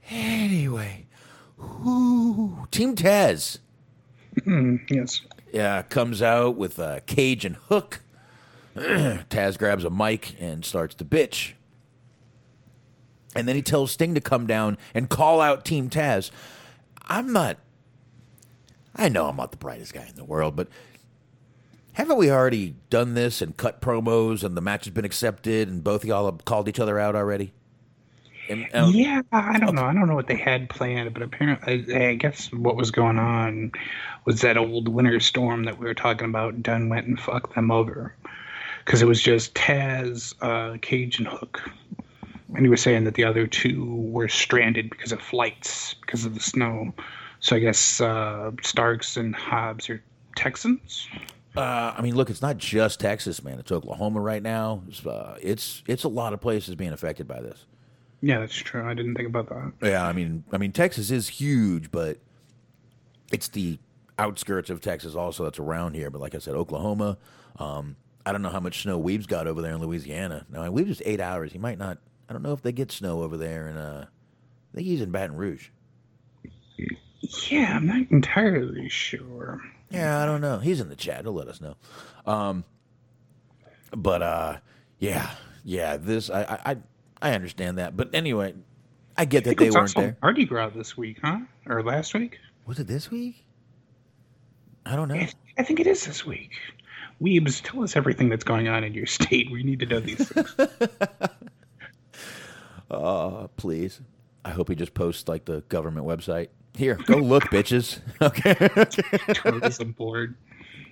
Anyway, 0.09 1.05
Team 2.71 2.95
Taz. 2.95 3.59
Yes. 4.89 5.21
Yeah, 5.53 5.81
comes 5.83 6.21
out 6.21 6.55
with 6.55 6.79
a 6.79 7.01
cage 7.05 7.45
and 7.45 7.55
hook. 7.55 8.01
Taz 8.75 9.57
grabs 9.57 9.83
a 9.83 9.89
mic 9.89 10.35
and 10.39 10.63
starts 10.63 10.95
to 10.95 11.05
bitch. 11.05 11.53
And 13.35 13.47
then 13.47 13.55
he 13.55 13.61
tells 13.61 13.91
Sting 13.91 14.13
to 14.15 14.21
come 14.21 14.45
down 14.47 14.77
and 14.93 15.09
call 15.09 15.41
out 15.41 15.63
Team 15.65 15.89
Taz. 15.89 16.31
I'm 17.07 17.31
not. 17.31 17.57
I 18.95 19.09
know 19.09 19.27
I'm 19.27 19.37
not 19.37 19.51
the 19.51 19.57
brightest 19.57 19.93
guy 19.93 20.05
in 20.07 20.15
the 20.15 20.25
world, 20.25 20.55
but 20.55 20.67
haven't 21.93 22.17
we 22.17 22.29
already 22.29 22.75
done 22.89 23.13
this 23.13 23.41
and 23.41 23.55
cut 23.55 23.81
promos 23.81 24.43
and 24.43 24.55
the 24.55 24.61
match 24.61 24.85
has 24.85 24.93
been 24.93 25.05
accepted 25.05 25.69
and 25.69 25.83
both 25.83 26.03
of 26.03 26.09
y'all 26.09 26.25
have 26.25 26.43
called 26.45 26.67
each 26.67 26.79
other 26.79 26.99
out 26.99 27.15
already? 27.15 27.53
And, 28.49 28.67
and- 28.73 28.93
Yeah, 28.93 29.21
I 29.31 29.59
don't 29.59 29.75
know. 29.75 29.83
I 29.83 29.93
don't 29.93 30.07
know 30.07 30.15
what 30.15 30.27
they 30.27 30.35
had 30.35 30.69
planned, 30.69 31.13
but 31.13 31.23
apparently, 31.23 31.85
I, 31.95 32.09
I 32.09 32.13
guess 32.15 32.51
what 32.51 32.75
was 32.75 32.91
going 32.91 33.17
on 33.17 33.71
was 34.25 34.41
that 34.41 34.57
old 34.57 34.87
winter 34.89 35.19
storm 35.21 35.63
that 35.65 35.77
we 35.79 35.85
were 35.85 35.93
talking 35.93 36.27
about. 36.27 36.61
Dunn 36.61 36.89
went 36.89 37.07
and 37.07 37.19
fucked 37.19 37.55
them 37.55 37.71
over 37.71 38.13
because 38.91 39.01
it 39.01 39.07
was 39.07 39.21
just 39.21 39.53
Taz, 39.53 40.35
uh, 40.41 40.77
Cage, 40.81 41.17
and 41.17 41.25
Hook, 41.25 41.61
and 42.53 42.65
he 42.65 42.67
was 42.67 42.81
saying 42.81 43.05
that 43.05 43.13
the 43.13 43.23
other 43.23 43.47
two 43.47 43.85
were 43.85 44.27
stranded 44.27 44.89
because 44.89 45.13
of 45.13 45.21
flights 45.21 45.93
because 45.93 46.25
of 46.25 46.33
the 46.33 46.41
snow. 46.41 46.93
So 47.39 47.55
I 47.55 47.59
guess 47.59 48.01
uh, 48.01 48.51
Starks 48.61 49.15
and 49.15 49.33
Hobbs 49.33 49.89
are 49.89 50.03
Texans. 50.35 51.07
Uh, 51.55 51.93
I 51.97 52.01
mean, 52.01 52.15
look, 52.15 52.29
it's 52.29 52.41
not 52.41 52.57
just 52.57 52.99
Texas, 52.99 53.41
man. 53.41 53.59
It's 53.59 53.71
Oklahoma 53.71 54.19
right 54.19 54.43
now. 54.43 54.83
It's, 54.89 55.05
uh, 55.05 55.37
it's 55.41 55.83
it's 55.87 56.03
a 56.03 56.09
lot 56.09 56.33
of 56.33 56.41
places 56.41 56.75
being 56.75 56.91
affected 56.91 57.29
by 57.29 57.39
this. 57.39 57.63
Yeah, 58.19 58.39
that's 58.39 58.57
true. 58.57 58.85
I 58.85 58.93
didn't 58.93 59.15
think 59.15 59.29
about 59.29 59.47
that. 59.47 59.71
Yeah, 59.81 60.05
I 60.05 60.11
mean, 60.11 60.43
I 60.51 60.57
mean, 60.57 60.73
Texas 60.73 61.11
is 61.11 61.29
huge, 61.29 61.91
but 61.91 62.17
it's 63.31 63.47
the 63.47 63.79
outskirts 64.19 64.69
of 64.69 64.81
Texas 64.81 65.15
also 65.15 65.45
that's 65.45 65.59
around 65.59 65.93
here. 65.93 66.09
But 66.09 66.19
like 66.19 66.35
I 66.35 66.39
said, 66.39 66.55
Oklahoma. 66.55 67.17
Um, 67.57 67.95
I 68.25 68.31
don't 68.31 68.41
know 68.41 68.49
how 68.49 68.59
much 68.59 68.83
snow 68.83 68.97
Weave's 68.97 69.27
got 69.27 69.47
over 69.47 69.61
there 69.61 69.73
in 69.73 69.81
Louisiana. 69.81 70.45
Now, 70.49 70.69
Weave's 70.71 70.89
just 70.89 71.01
eight 71.05 71.19
hours. 71.19 71.51
He 71.51 71.57
might 71.57 71.77
not. 71.77 71.97
I 72.29 72.33
don't 72.33 72.43
know 72.43 72.53
if 72.53 72.61
they 72.61 72.71
get 72.71 72.91
snow 72.91 73.21
over 73.23 73.37
there, 73.37 73.67
and 73.67 73.77
uh, 73.77 74.05
I 74.05 74.75
think 74.75 74.87
he's 74.87 75.01
in 75.01 75.11
Baton 75.11 75.35
Rouge. 75.35 75.69
Yeah, 77.49 77.75
I'm 77.75 77.85
not 77.85 78.09
entirely 78.09 78.89
sure. 78.89 79.61
Yeah, 79.89 80.21
I 80.21 80.25
don't 80.25 80.41
know. 80.41 80.59
He's 80.59 80.79
in 80.79 80.89
the 80.89 80.95
chat. 80.95 81.23
He'll 81.25 81.33
let 81.33 81.47
us 81.47 81.61
know. 81.61 81.75
Um, 82.25 82.63
but 83.91 84.21
uh, 84.21 84.57
yeah, 84.99 85.29
yeah. 85.63 85.97
This 85.97 86.29
I 86.29 86.59
I 86.65 86.77
I 87.21 87.33
understand 87.33 87.77
that. 87.77 87.95
But 87.95 88.09
anyway, 88.13 88.53
I 89.17 89.25
get 89.25 89.43
that 89.43 89.57
they 89.57 89.69
weren't 89.69 89.81
also 89.81 90.01
there. 90.01 90.17
Mardi 90.21 90.45
Gras 90.45 90.69
this 90.69 90.97
week, 90.97 91.19
huh? 91.21 91.39
Or 91.67 91.83
last 91.83 92.13
week? 92.13 92.39
Was 92.65 92.79
it 92.79 92.87
this 92.87 93.11
week? 93.11 93.45
I 94.85 94.95
don't 94.95 95.09
know. 95.09 95.27
I 95.57 95.63
think 95.63 95.79
it 95.79 95.87
is 95.87 96.05
this 96.05 96.25
week. 96.25 96.51
Weebs, 97.21 97.61
tell 97.63 97.83
us 97.83 97.95
everything 97.95 98.29
that's 98.29 98.43
going 98.43 98.67
on 98.67 98.83
in 98.83 98.93
your 98.93 99.05
state. 99.05 99.51
We 99.51 99.63
need 99.63 99.79
to 99.81 99.85
know 99.85 99.99
these 99.99 100.27
things. 100.27 100.55
Uh, 102.89 103.47
please. 103.55 104.01
I 104.43 104.49
hope 104.49 104.67
he 104.67 104.75
just 104.75 104.93
posts 104.93 105.27
like 105.29 105.45
the 105.45 105.61
government 105.69 106.05
website. 106.05 106.49
Here, 106.75 106.95
go 107.05 107.15
look, 107.17 107.43
bitches. 107.51 107.99
Okay, 108.21 109.33
Tourism 109.33 109.93
board. 109.93 110.35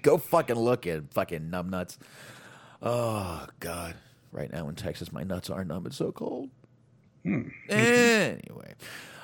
go 0.01 0.17
fucking 0.17 0.55
look 0.55 0.87
at 0.87 1.13
fucking 1.13 1.49
numbnuts. 1.51 1.97
Oh 2.81 3.45
God! 3.59 3.95
Right 4.31 4.49
now 4.49 4.69
in 4.69 4.75
Texas, 4.75 5.11
my 5.11 5.23
nuts 5.23 5.49
are 5.49 5.65
numb. 5.65 5.85
It's 5.87 5.97
so 5.97 6.11
cold. 6.13 6.49
Anyway, 7.25 8.75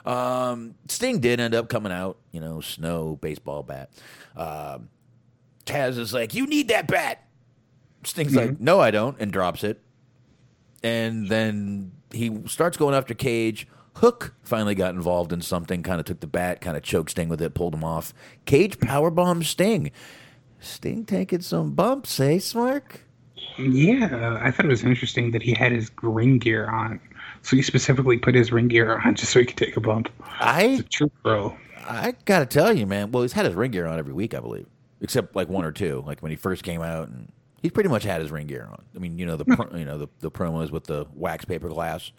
um, 0.05 0.75
Sting 0.89 1.19
did 1.19 1.39
end 1.39 1.55
up 1.55 1.69
coming 1.69 1.93
out. 1.93 2.17
You 2.33 2.41
know, 2.41 2.59
snow 2.59 3.17
baseball 3.21 3.63
bat. 3.63 3.89
Um, 4.35 4.89
Taz 5.65 5.97
is 5.97 6.13
like, 6.13 6.33
"You 6.33 6.47
need 6.47 6.67
that 6.69 6.87
bat." 6.87 7.23
Sting's 8.03 8.35
like, 8.35 8.59
"No, 8.59 8.79
I 8.79 8.91
don't," 8.91 9.17
and 9.19 9.31
drops 9.31 9.63
it. 9.63 9.81
And 10.83 11.27
then 11.27 11.91
he 12.11 12.41
starts 12.47 12.77
going 12.77 12.93
after 12.95 13.13
Cage. 13.13 13.67
Hook 13.95 14.35
finally 14.43 14.75
got 14.75 14.93
involved 14.93 15.31
in 15.31 15.41
something, 15.41 15.81
kind 15.81 15.99
of 15.99 16.05
took 16.05 16.19
the 16.19 16.27
bat, 16.27 16.61
kind 16.61 16.75
of 16.75 16.83
choked 16.83 17.11
Sting 17.11 17.29
with 17.29 17.41
it, 17.41 17.53
pulled 17.53 17.73
him 17.73 17.83
off. 17.83 18.13
Cage 18.45 18.77
powerbombed 18.77 19.45
Sting. 19.45 19.91
Sting 20.59 21.05
taking 21.05 21.41
some 21.41 21.71
bumps, 21.71 22.19
eh, 22.19 22.37
Smark? 22.37 22.99
Yeah, 23.57 24.39
I 24.41 24.51
thought 24.51 24.65
it 24.65 24.69
was 24.69 24.83
interesting 24.83 25.31
that 25.31 25.41
he 25.41 25.53
had 25.53 25.71
his 25.71 25.89
ring 26.01 26.39
gear 26.39 26.67
on. 26.69 26.99
So 27.41 27.55
he 27.55 27.61
specifically 27.61 28.17
put 28.17 28.35
his 28.35 28.51
ring 28.51 28.67
gear 28.67 28.99
on 29.05 29.15
just 29.15 29.31
so 29.31 29.39
he 29.39 29.45
could 29.45 29.57
take 29.57 29.77
a 29.77 29.81
bump. 29.81 30.09
I 30.39 30.83
True 30.89 31.11
pro. 31.23 31.55
I 31.87 32.15
gotta 32.25 32.47
tell 32.47 32.73
you, 32.73 32.85
man. 32.85 33.11
Well, 33.11 33.21
he's 33.21 33.33
had 33.33 33.45
his 33.45 33.53
ring 33.55 33.71
gear 33.71 33.85
on 33.85 33.99
every 33.99 34.13
week, 34.13 34.33
I 34.33 34.39
believe, 34.39 34.65
except 35.01 35.35
like 35.35 35.49
one 35.49 35.65
or 35.65 35.71
two. 35.71 36.03
Like 36.05 36.21
when 36.21 36.31
he 36.31 36.35
first 36.35 36.63
came 36.63 36.81
out, 36.81 37.07
and 37.09 37.31
he's 37.61 37.71
pretty 37.71 37.89
much 37.89 38.03
had 38.03 38.21
his 38.21 38.31
ring 38.31 38.47
gear 38.47 38.67
on. 38.71 38.83
I 38.95 38.99
mean, 38.99 39.17
you 39.17 39.25
know 39.25 39.35
the 39.37 39.45
pro, 39.45 39.77
you 39.77 39.85
know 39.85 39.97
the, 39.97 40.07
the 40.19 40.31
promos 40.31 40.71
with 40.71 40.85
the 40.85 41.05
wax 41.13 41.45
paper 41.45 41.69
glass. 41.69 42.11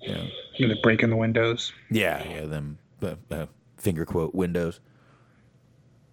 Yeah, 0.00 0.24
You 0.56 0.66
know, 0.68 0.74
breaking 0.82 1.10
the 1.10 1.16
windows. 1.16 1.72
yeah, 1.90 2.22
yeah. 2.28 2.46
Them 2.46 2.78
uh, 3.02 3.14
uh, 3.30 3.46
finger 3.76 4.04
quote 4.04 4.34
windows. 4.34 4.80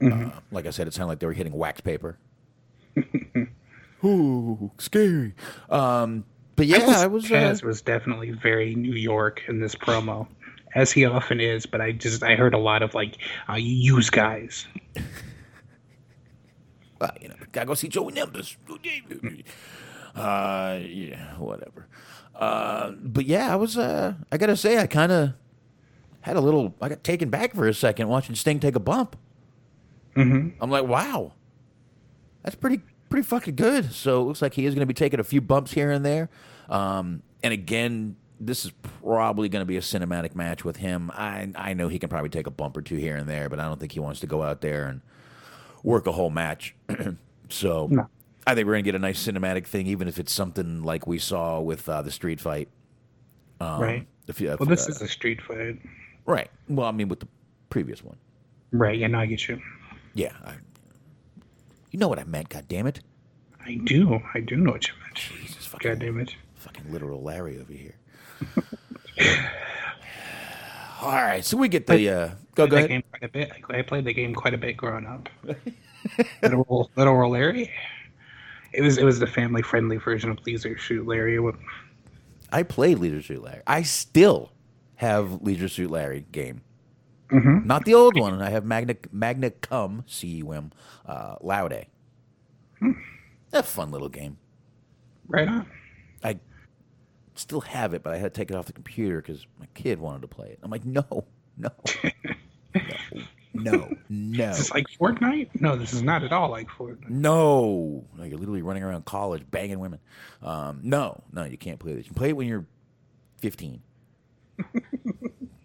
Uh, 0.01 0.29
like 0.51 0.65
I 0.65 0.69
said, 0.69 0.87
it 0.87 0.93
sounded 0.93 1.09
like 1.09 1.19
they 1.19 1.25
were 1.27 1.33
hitting 1.33 1.53
wax 1.53 1.81
paper. 1.81 2.17
Ooh, 4.05 4.71
scary. 4.77 5.33
Um, 5.69 6.23
but 6.55 6.67
yeah, 6.67 6.85
I 6.99 7.07
was. 7.07 7.25
Uh, 7.25 7.35
Taz 7.35 7.63
was 7.63 7.81
definitely 7.81 8.31
very 8.31 8.75
New 8.75 8.93
York 8.93 9.43
in 9.47 9.59
this 9.59 9.75
promo, 9.75 10.27
as 10.75 10.91
he 10.91 11.05
often 11.05 11.39
is. 11.39 11.65
But 11.65 11.81
I 11.81 11.91
just 11.91 12.23
I 12.23 12.35
heard 12.35 12.53
a 12.53 12.57
lot 12.57 12.83
of 12.83 12.93
like 12.93 13.17
uh, 13.49 13.55
use 13.55 14.09
guys. 14.09 14.67
uh, 17.01 17.11
you 17.21 17.29
know, 17.29 17.35
gotta 17.51 17.67
go 17.67 17.73
see 17.73 17.87
Joey 17.87 18.13
Nimbus. 18.13 18.57
Uh, 20.15 20.79
yeah, 20.85 21.37
whatever. 21.37 21.87
Uh, 22.35 22.91
but 22.99 23.25
yeah, 23.25 23.53
I 23.53 23.55
was. 23.55 23.77
Uh, 23.77 24.15
I 24.31 24.37
gotta 24.37 24.57
say, 24.57 24.77
I 24.77 24.87
kind 24.87 25.11
of 25.11 25.33
had 26.21 26.35
a 26.35 26.41
little. 26.41 26.73
I 26.81 26.89
got 26.89 27.03
taken 27.03 27.29
back 27.29 27.53
for 27.53 27.67
a 27.67 27.73
second 27.73 28.09
watching 28.09 28.35
Sting 28.35 28.59
take 28.59 28.75
a 28.75 28.79
bump. 28.79 29.15
Mm-hmm. 30.15 30.61
I'm 30.61 30.69
like, 30.69 30.85
wow, 30.85 31.33
that's 32.43 32.55
pretty 32.55 32.81
pretty 33.09 33.25
fucking 33.25 33.55
good. 33.55 33.93
So 33.93 34.21
it 34.21 34.25
looks 34.25 34.41
like 34.41 34.53
he 34.53 34.65
is 34.65 34.73
going 34.73 34.81
to 34.81 34.87
be 34.87 34.93
taking 34.93 35.19
a 35.19 35.23
few 35.23 35.41
bumps 35.41 35.71
here 35.71 35.91
and 35.91 36.05
there. 36.05 36.29
Um, 36.69 37.23
and 37.43 37.53
again, 37.53 38.15
this 38.39 38.65
is 38.65 38.71
probably 39.03 39.49
going 39.49 39.61
to 39.61 39.65
be 39.65 39.77
a 39.77 39.81
cinematic 39.81 40.35
match 40.35 40.63
with 40.63 40.77
him. 40.77 41.11
I 41.13 41.49
I 41.55 41.73
know 41.73 41.87
he 41.87 41.99
can 41.99 42.09
probably 42.09 42.29
take 42.29 42.47
a 42.47 42.51
bump 42.51 42.77
or 42.77 42.81
two 42.81 42.95
here 42.95 43.15
and 43.17 43.27
there, 43.27 43.49
but 43.49 43.59
I 43.59 43.65
don't 43.65 43.79
think 43.79 43.91
he 43.91 43.99
wants 43.99 44.19
to 44.21 44.27
go 44.27 44.43
out 44.43 44.61
there 44.61 44.85
and 44.87 45.01
work 45.83 46.07
a 46.07 46.11
whole 46.11 46.29
match. 46.29 46.75
so 47.49 47.87
No. 47.89 48.07
I 48.47 48.55
think 48.55 48.65
we're 48.65 48.73
going 48.73 48.83
to 48.83 48.87
get 48.87 48.95
a 48.95 48.99
nice 48.99 49.25
cinematic 49.25 49.67
thing, 49.67 49.85
even 49.87 50.07
if 50.07 50.17
it's 50.17 50.33
something 50.33 50.81
like 50.83 51.05
we 51.05 51.19
saw 51.19 51.59
with 51.59 51.87
uh, 51.87 52.01
the 52.01 52.11
street 52.11 52.39
fight. 52.41 52.69
Um, 53.59 53.81
right. 53.81 54.07
If 54.27 54.39
Well, 54.41 54.57
this 54.57 54.87
uh, 54.87 54.91
is 54.91 55.01
a 55.01 55.07
street 55.07 55.41
fight. 55.41 55.79
right. 56.25 56.49
Well, 56.67 56.87
I 56.87 56.91
mean, 56.91 57.09
with 57.09 57.19
the 57.19 57.27
previous 57.69 58.03
one. 58.03 58.17
Right. 58.71 58.97
Yeah. 58.97 59.07
No, 59.07 59.19
I 59.19 59.25
get 59.25 59.47
you. 59.47 59.61
Yeah. 60.13 60.33
I, 60.45 60.55
you 61.91 61.99
know 61.99 62.07
what 62.07 62.19
I 62.19 62.23
meant, 62.23 62.49
God 62.49 62.67
damn 62.67 62.87
it. 62.87 63.01
I 63.63 63.75
do. 63.83 64.19
I 64.33 64.39
do 64.39 64.55
know 64.55 64.71
what 64.71 64.87
you 64.87 64.93
meant. 65.03 65.15
Jesus 65.15 65.65
fucking, 65.65 65.91
God 65.91 65.99
damn 65.99 66.19
it. 66.19 66.35
fucking 66.55 66.91
literal 66.91 67.21
Larry 67.21 67.59
over 67.59 67.73
here. 67.73 67.95
All 71.01 71.11
right, 71.13 71.45
so 71.45 71.55
we 71.55 71.69
get 71.69 71.87
the 71.87 72.09
uh, 72.09 72.29
go 72.55 72.67
go 72.67 72.75
ahead. 72.77 72.89
game 72.89 73.03
quite 73.09 73.23
a 73.23 73.29
bit. 73.29 73.51
I 73.69 73.81
played 73.81 74.05
the 74.05 74.13
game 74.13 74.35
quite 74.35 74.53
a 74.53 74.57
bit 74.57 74.75
growing 74.75 75.05
up. 75.05 75.29
little 76.43 76.91
little 76.95 77.29
Larry. 77.29 77.71
It 78.73 78.81
was 78.81 78.97
it 78.97 79.05
was 79.05 79.19
the 79.19 79.27
family 79.27 79.61
friendly 79.61 79.97
version 79.97 80.29
of 80.29 80.39
Leisure 80.45 80.77
Suit 80.77 81.07
Larry. 81.07 81.39
I 82.51 82.63
played 82.63 82.99
Leisure 82.99 83.21
Suit 83.21 83.43
Larry. 83.43 83.61
I 83.65 83.83
still 83.83 84.51
have 84.95 85.41
Leisure 85.41 85.69
Suit 85.69 85.89
Larry 85.89 86.25
game. 86.31 86.61
Mhm. 87.31 87.65
Not 87.65 87.85
the 87.85 87.93
old 87.93 88.19
one. 88.19 88.41
I 88.41 88.49
have 88.49 88.65
Magna 88.65 88.95
Magna 89.11 89.51
Cum 89.51 90.03
C 90.07 90.27
U 90.27 90.51
M 90.51 90.71
uh, 91.05 91.35
Laude. 91.41 91.85
A 93.53 93.63
fun 93.63 93.91
little 93.91 94.09
game. 94.09 94.37
Right 95.27 95.47
on. 95.47 95.65
Still 97.39 97.61
have 97.61 97.93
it, 97.93 98.03
but 98.03 98.13
I 98.13 98.17
had 98.17 98.33
to 98.33 98.37
take 98.37 98.51
it 98.51 98.57
off 98.57 98.65
the 98.65 98.73
computer 98.73 99.21
because 99.21 99.47
my 99.57 99.65
kid 99.73 99.97
wanted 99.97 100.23
to 100.23 100.27
play 100.27 100.49
it. 100.49 100.59
I'm 100.61 100.69
like, 100.69 100.83
no, 100.83 101.05
no, 101.57 101.69
no, 102.73 102.81
no, 103.53 103.97
no. 104.09 104.49
Is 104.49 104.57
this 104.57 104.71
like 104.71 104.87
Fortnite? 104.99 105.49
No, 105.61 105.77
this 105.77 105.93
is 105.93 106.03
not 106.03 106.21
at 106.25 106.33
all 106.33 106.49
like 106.49 106.67
Fortnite. 106.67 107.07
No, 107.07 108.03
no, 108.17 108.23
you're 108.25 108.37
literally 108.37 108.61
running 108.61 108.83
around 108.83 109.05
college 109.05 109.49
banging 109.49 109.79
women. 109.79 110.01
Um, 110.41 110.81
no, 110.83 111.23
no, 111.31 111.45
you 111.45 111.57
can't 111.57 111.79
play 111.79 111.93
this. 111.93 112.07
You 112.07 112.09
can 112.09 112.15
play 112.15 112.29
it 112.29 112.35
when 112.35 112.45
you're 112.45 112.65
15, 113.37 113.81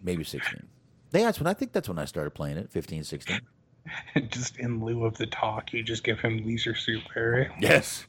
maybe 0.01 0.23
16. 0.23 0.65
Yeah, 1.11 1.25
that's 1.25 1.41
when 1.41 1.47
I 1.47 1.53
think 1.53 1.73
that's 1.73 1.89
when 1.89 1.99
I 1.99 2.05
started 2.05 2.31
playing 2.31 2.55
it, 2.55 2.71
15, 2.71 3.03
16. 3.03 3.41
just 4.29 4.59
in 4.59 4.81
lieu 4.81 5.03
of 5.03 5.17
the 5.17 5.27
talk, 5.27 5.73
you 5.73 5.83
just 5.83 6.05
give 6.05 6.21
him 6.21 6.37
Leisure 6.45 6.73
Suit 6.73 7.03
Larry. 7.13 7.49
Yes. 7.59 8.05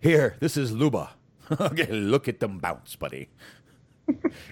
Here, 0.00 0.36
this 0.40 0.56
is 0.56 0.72
Luba. 0.72 1.10
okay, 1.60 1.90
look 1.92 2.28
at 2.28 2.40
them 2.40 2.58
bounce, 2.58 2.96
buddy. 2.96 3.28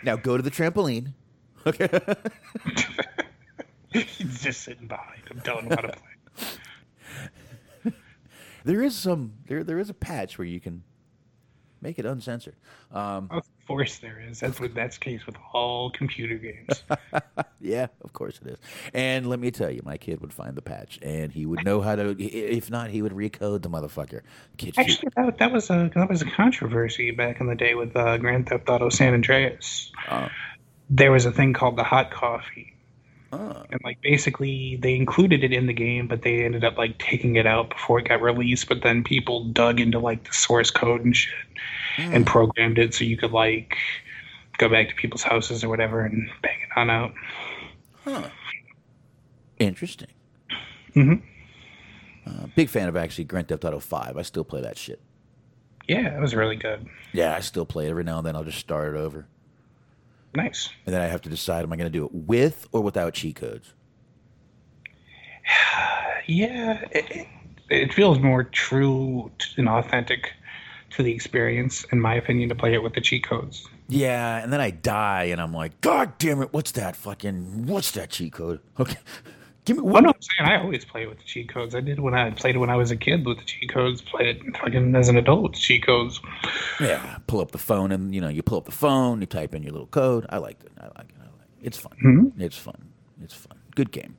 now 0.02 0.16
go 0.16 0.36
to 0.36 0.42
the 0.42 0.50
trampoline. 0.50 1.12
Okay. 1.66 1.88
He's 3.92 4.40
just 4.42 4.62
sitting 4.62 4.86
behind 4.86 5.22
him, 5.28 5.40
telling 5.44 5.64
him 5.66 5.70
how 5.70 5.82
to 5.82 5.92
play. 5.92 7.92
there 8.64 8.82
is 8.82 8.96
some 8.96 9.32
there 9.46 9.62
there 9.64 9.78
is 9.78 9.90
a 9.90 9.94
patch 9.94 10.38
where 10.38 10.46
you 10.46 10.60
can 10.60 10.82
make 11.80 11.98
it 11.98 12.06
uncensored. 12.06 12.56
Um, 12.92 13.28
Of 13.30 13.44
course, 13.66 13.98
there 13.98 14.22
is. 14.28 14.40
That's 14.40 14.60
what 14.60 14.74
that's 14.74 14.98
case 14.98 15.26
with 15.26 15.36
all 15.52 15.90
computer 15.90 16.36
games. 16.36 16.82
Yeah, 17.64 17.86
of 18.02 18.12
course 18.12 18.38
it 18.44 18.52
is. 18.52 18.58
And 18.92 19.26
let 19.26 19.40
me 19.40 19.50
tell 19.50 19.70
you, 19.70 19.80
my 19.84 19.96
kid 19.96 20.20
would 20.20 20.34
find 20.34 20.54
the 20.54 20.60
patch, 20.60 20.98
and 21.00 21.32
he 21.32 21.46
would 21.46 21.64
know 21.64 21.80
how 21.80 21.96
to. 21.96 22.10
If 22.22 22.70
not, 22.70 22.90
he 22.90 23.00
would 23.00 23.12
recode 23.12 23.62
the 23.62 23.70
motherfucker. 23.70 24.20
Kid, 24.58 24.74
Actually, 24.76 25.08
that, 25.16 25.38
that 25.38 25.50
was 25.50 25.70
a 25.70 25.90
that 25.94 26.10
was 26.10 26.20
a 26.20 26.26
controversy 26.26 27.10
back 27.10 27.40
in 27.40 27.46
the 27.46 27.54
day 27.54 27.74
with 27.74 27.96
uh, 27.96 28.18
Grand 28.18 28.50
Theft 28.50 28.68
Auto 28.68 28.90
San 28.90 29.14
Andreas. 29.14 29.90
Oh. 30.10 30.28
There 30.90 31.10
was 31.10 31.24
a 31.24 31.32
thing 31.32 31.54
called 31.54 31.76
the 31.76 31.84
hot 31.84 32.10
coffee, 32.10 32.74
oh, 33.32 33.64
and 33.70 33.80
like 33.82 33.98
basically 34.02 34.76
they 34.76 34.94
included 34.94 35.42
it 35.42 35.54
in 35.54 35.66
the 35.66 35.72
game, 35.72 36.06
but 36.06 36.20
they 36.20 36.44
ended 36.44 36.64
up 36.64 36.76
like 36.76 36.98
taking 36.98 37.36
it 37.36 37.46
out 37.46 37.70
before 37.70 37.98
it 37.98 38.08
got 38.10 38.20
released. 38.20 38.68
But 38.68 38.82
then 38.82 39.02
people 39.02 39.44
dug 39.44 39.80
into 39.80 39.98
like 39.98 40.24
the 40.24 40.34
source 40.34 40.70
code 40.70 41.02
and 41.02 41.16
shit, 41.16 41.32
and 41.98 42.26
programmed 42.26 42.78
it 42.78 42.94
so 42.94 43.04
you 43.04 43.16
could 43.16 43.32
like 43.32 43.76
go 44.58 44.68
back 44.68 44.88
to 44.88 44.94
people's 44.94 45.22
houses 45.22 45.62
or 45.64 45.68
whatever 45.68 46.04
and 46.04 46.28
bang 46.42 46.56
it 46.62 46.78
on 46.78 46.90
out. 46.90 47.12
Huh. 48.04 48.28
interesting. 49.58 50.08
Mm-hmm. 50.94 51.26
Uh, 52.26 52.46
big 52.54 52.68
fan 52.68 52.88
of 52.88 52.96
actually 52.96 53.24
Grand 53.24 53.48
Theft 53.48 53.64
Auto 53.64 53.80
Five. 53.80 54.16
I 54.16 54.22
still 54.22 54.44
play 54.44 54.60
that 54.62 54.78
shit. 54.78 55.00
Yeah, 55.88 56.16
it 56.16 56.20
was 56.20 56.34
really 56.34 56.56
good. 56.56 56.86
Yeah, 57.12 57.34
I 57.36 57.40
still 57.40 57.66
play 57.66 57.86
it 57.86 57.90
every 57.90 58.04
now 58.04 58.18
and 58.18 58.26
then. 58.26 58.36
I'll 58.36 58.44
just 58.44 58.58
start 58.58 58.94
it 58.94 58.98
over, 58.98 59.26
Nice. 60.34 60.70
and 60.86 60.94
then 60.94 61.02
I 61.02 61.06
have 61.08 61.20
to 61.22 61.28
decide: 61.28 61.62
am 61.64 61.72
I 61.72 61.76
going 61.76 61.90
to 61.92 61.98
do 61.98 62.04
it 62.06 62.14
with 62.14 62.66
or 62.72 62.80
without 62.82 63.14
cheat 63.14 63.36
codes? 63.36 63.72
Yeah, 66.26 66.82
it, 66.92 67.04
it, 67.10 67.26
it 67.68 67.92
feels 67.92 68.18
more 68.18 68.44
true 68.44 69.30
and 69.58 69.68
authentic 69.68 70.32
to 70.96 71.02
the 71.02 71.12
experience, 71.12 71.84
in 71.92 72.00
my 72.00 72.14
opinion, 72.14 72.48
to 72.50 72.54
play 72.54 72.74
it 72.74 72.82
with 72.82 72.94
the 72.94 73.00
cheat 73.00 73.24
codes. 73.26 73.66
Yeah, 73.88 74.42
and 74.42 74.52
then 74.52 74.60
I 74.60 74.70
die, 74.70 75.24
and 75.24 75.40
I'm 75.40 75.52
like, 75.52 75.80
God 75.80 76.16
damn 76.18 76.40
it! 76.42 76.52
What's 76.52 76.72
that 76.72 76.96
fucking? 76.96 77.66
What's 77.66 77.90
that 77.92 78.10
cheat 78.10 78.32
code? 78.32 78.60
Okay, 78.80 78.96
give 79.66 79.76
me 79.78 79.82
one. 79.82 80.02
no, 80.04 80.10
I'm 80.10 80.20
saying 80.20 80.48
I 80.50 80.60
always 80.62 80.84
play 80.84 81.02
it 81.04 81.08
with 81.08 81.18
the 81.18 81.24
cheat 81.24 81.48
codes. 81.48 81.74
I 81.74 81.80
did 81.80 81.98
when 82.00 82.14
I 82.14 82.30
played 82.30 82.56
when 82.56 82.70
I 82.70 82.76
was 82.76 82.90
a 82.90 82.96
kid 82.96 83.24
with 83.26 83.38
the 83.38 83.44
cheat 83.44 83.70
codes. 83.72 84.02
Played 84.02 84.36
it 84.46 84.56
fucking 84.58 84.94
as 84.94 85.08
an 85.08 85.16
adult 85.16 85.42
with 85.42 85.52
cheat 85.54 85.84
codes. 85.86 86.20
Yeah, 86.80 87.18
pull 87.26 87.40
up 87.40 87.50
the 87.52 87.58
phone, 87.58 87.92
and 87.92 88.14
you 88.14 88.20
know, 88.20 88.28
you 88.28 88.42
pull 88.42 88.58
up 88.58 88.64
the 88.66 88.72
phone, 88.72 89.20
you 89.20 89.26
type 89.26 89.54
in 89.54 89.62
your 89.62 89.72
little 89.72 89.86
code. 89.86 90.26
I 90.28 90.38
liked 90.38 90.64
it. 90.64 90.72
I 90.78 90.84
like 90.84 91.08
it. 91.10 91.16
I 91.20 91.24
like 91.24 91.48
it. 91.60 91.66
It's 91.66 91.78
fun. 91.78 92.32
It's 92.38 92.56
fun. 92.58 92.88
It's 93.22 93.34
fun. 93.34 93.58
Good 93.74 93.90
game. 93.92 94.16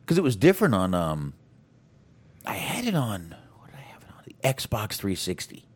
Because 0.00 0.18
it 0.18 0.22
was 0.24 0.34
different 0.36 0.74
on. 0.74 0.94
um 0.94 1.34
I 2.46 2.54
had 2.54 2.84
it 2.86 2.94
on. 2.94 3.34
What 3.58 3.66
did 3.70 3.76
I 3.76 3.82
have 3.92 4.02
it 4.02 4.08
on? 4.16 4.22
The 4.24 4.34
Xbox 4.48 4.94
360. 4.94 5.66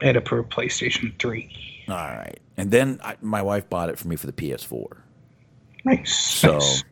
I 0.00 0.06
had 0.06 0.16
it 0.16 0.28
for 0.28 0.42
PlayStation 0.44 1.18
Three. 1.18 1.50
All 1.88 1.94
right, 1.94 2.38
and 2.56 2.70
then 2.70 3.00
I, 3.02 3.16
my 3.20 3.42
wife 3.42 3.68
bought 3.68 3.88
it 3.90 3.98
for 3.98 4.08
me 4.08 4.16
for 4.16 4.26
the 4.26 4.32
PS4. 4.32 4.98
Nice. 5.84 6.12
So 6.18 6.54
nice. 6.54 6.84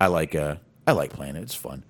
I 0.00 0.06
like 0.06 0.34
uh 0.34 0.56
I 0.86 0.92
like 0.92 1.12
playing 1.12 1.36
it. 1.36 1.42
It's 1.42 1.54
fun. 1.54 1.84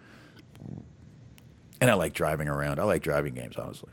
And 1.80 1.88
I 1.90 1.94
like 1.94 2.12
driving 2.12 2.48
around. 2.48 2.80
I 2.80 2.82
like 2.82 3.02
driving 3.02 3.34
games, 3.34 3.56
honestly. 3.56 3.90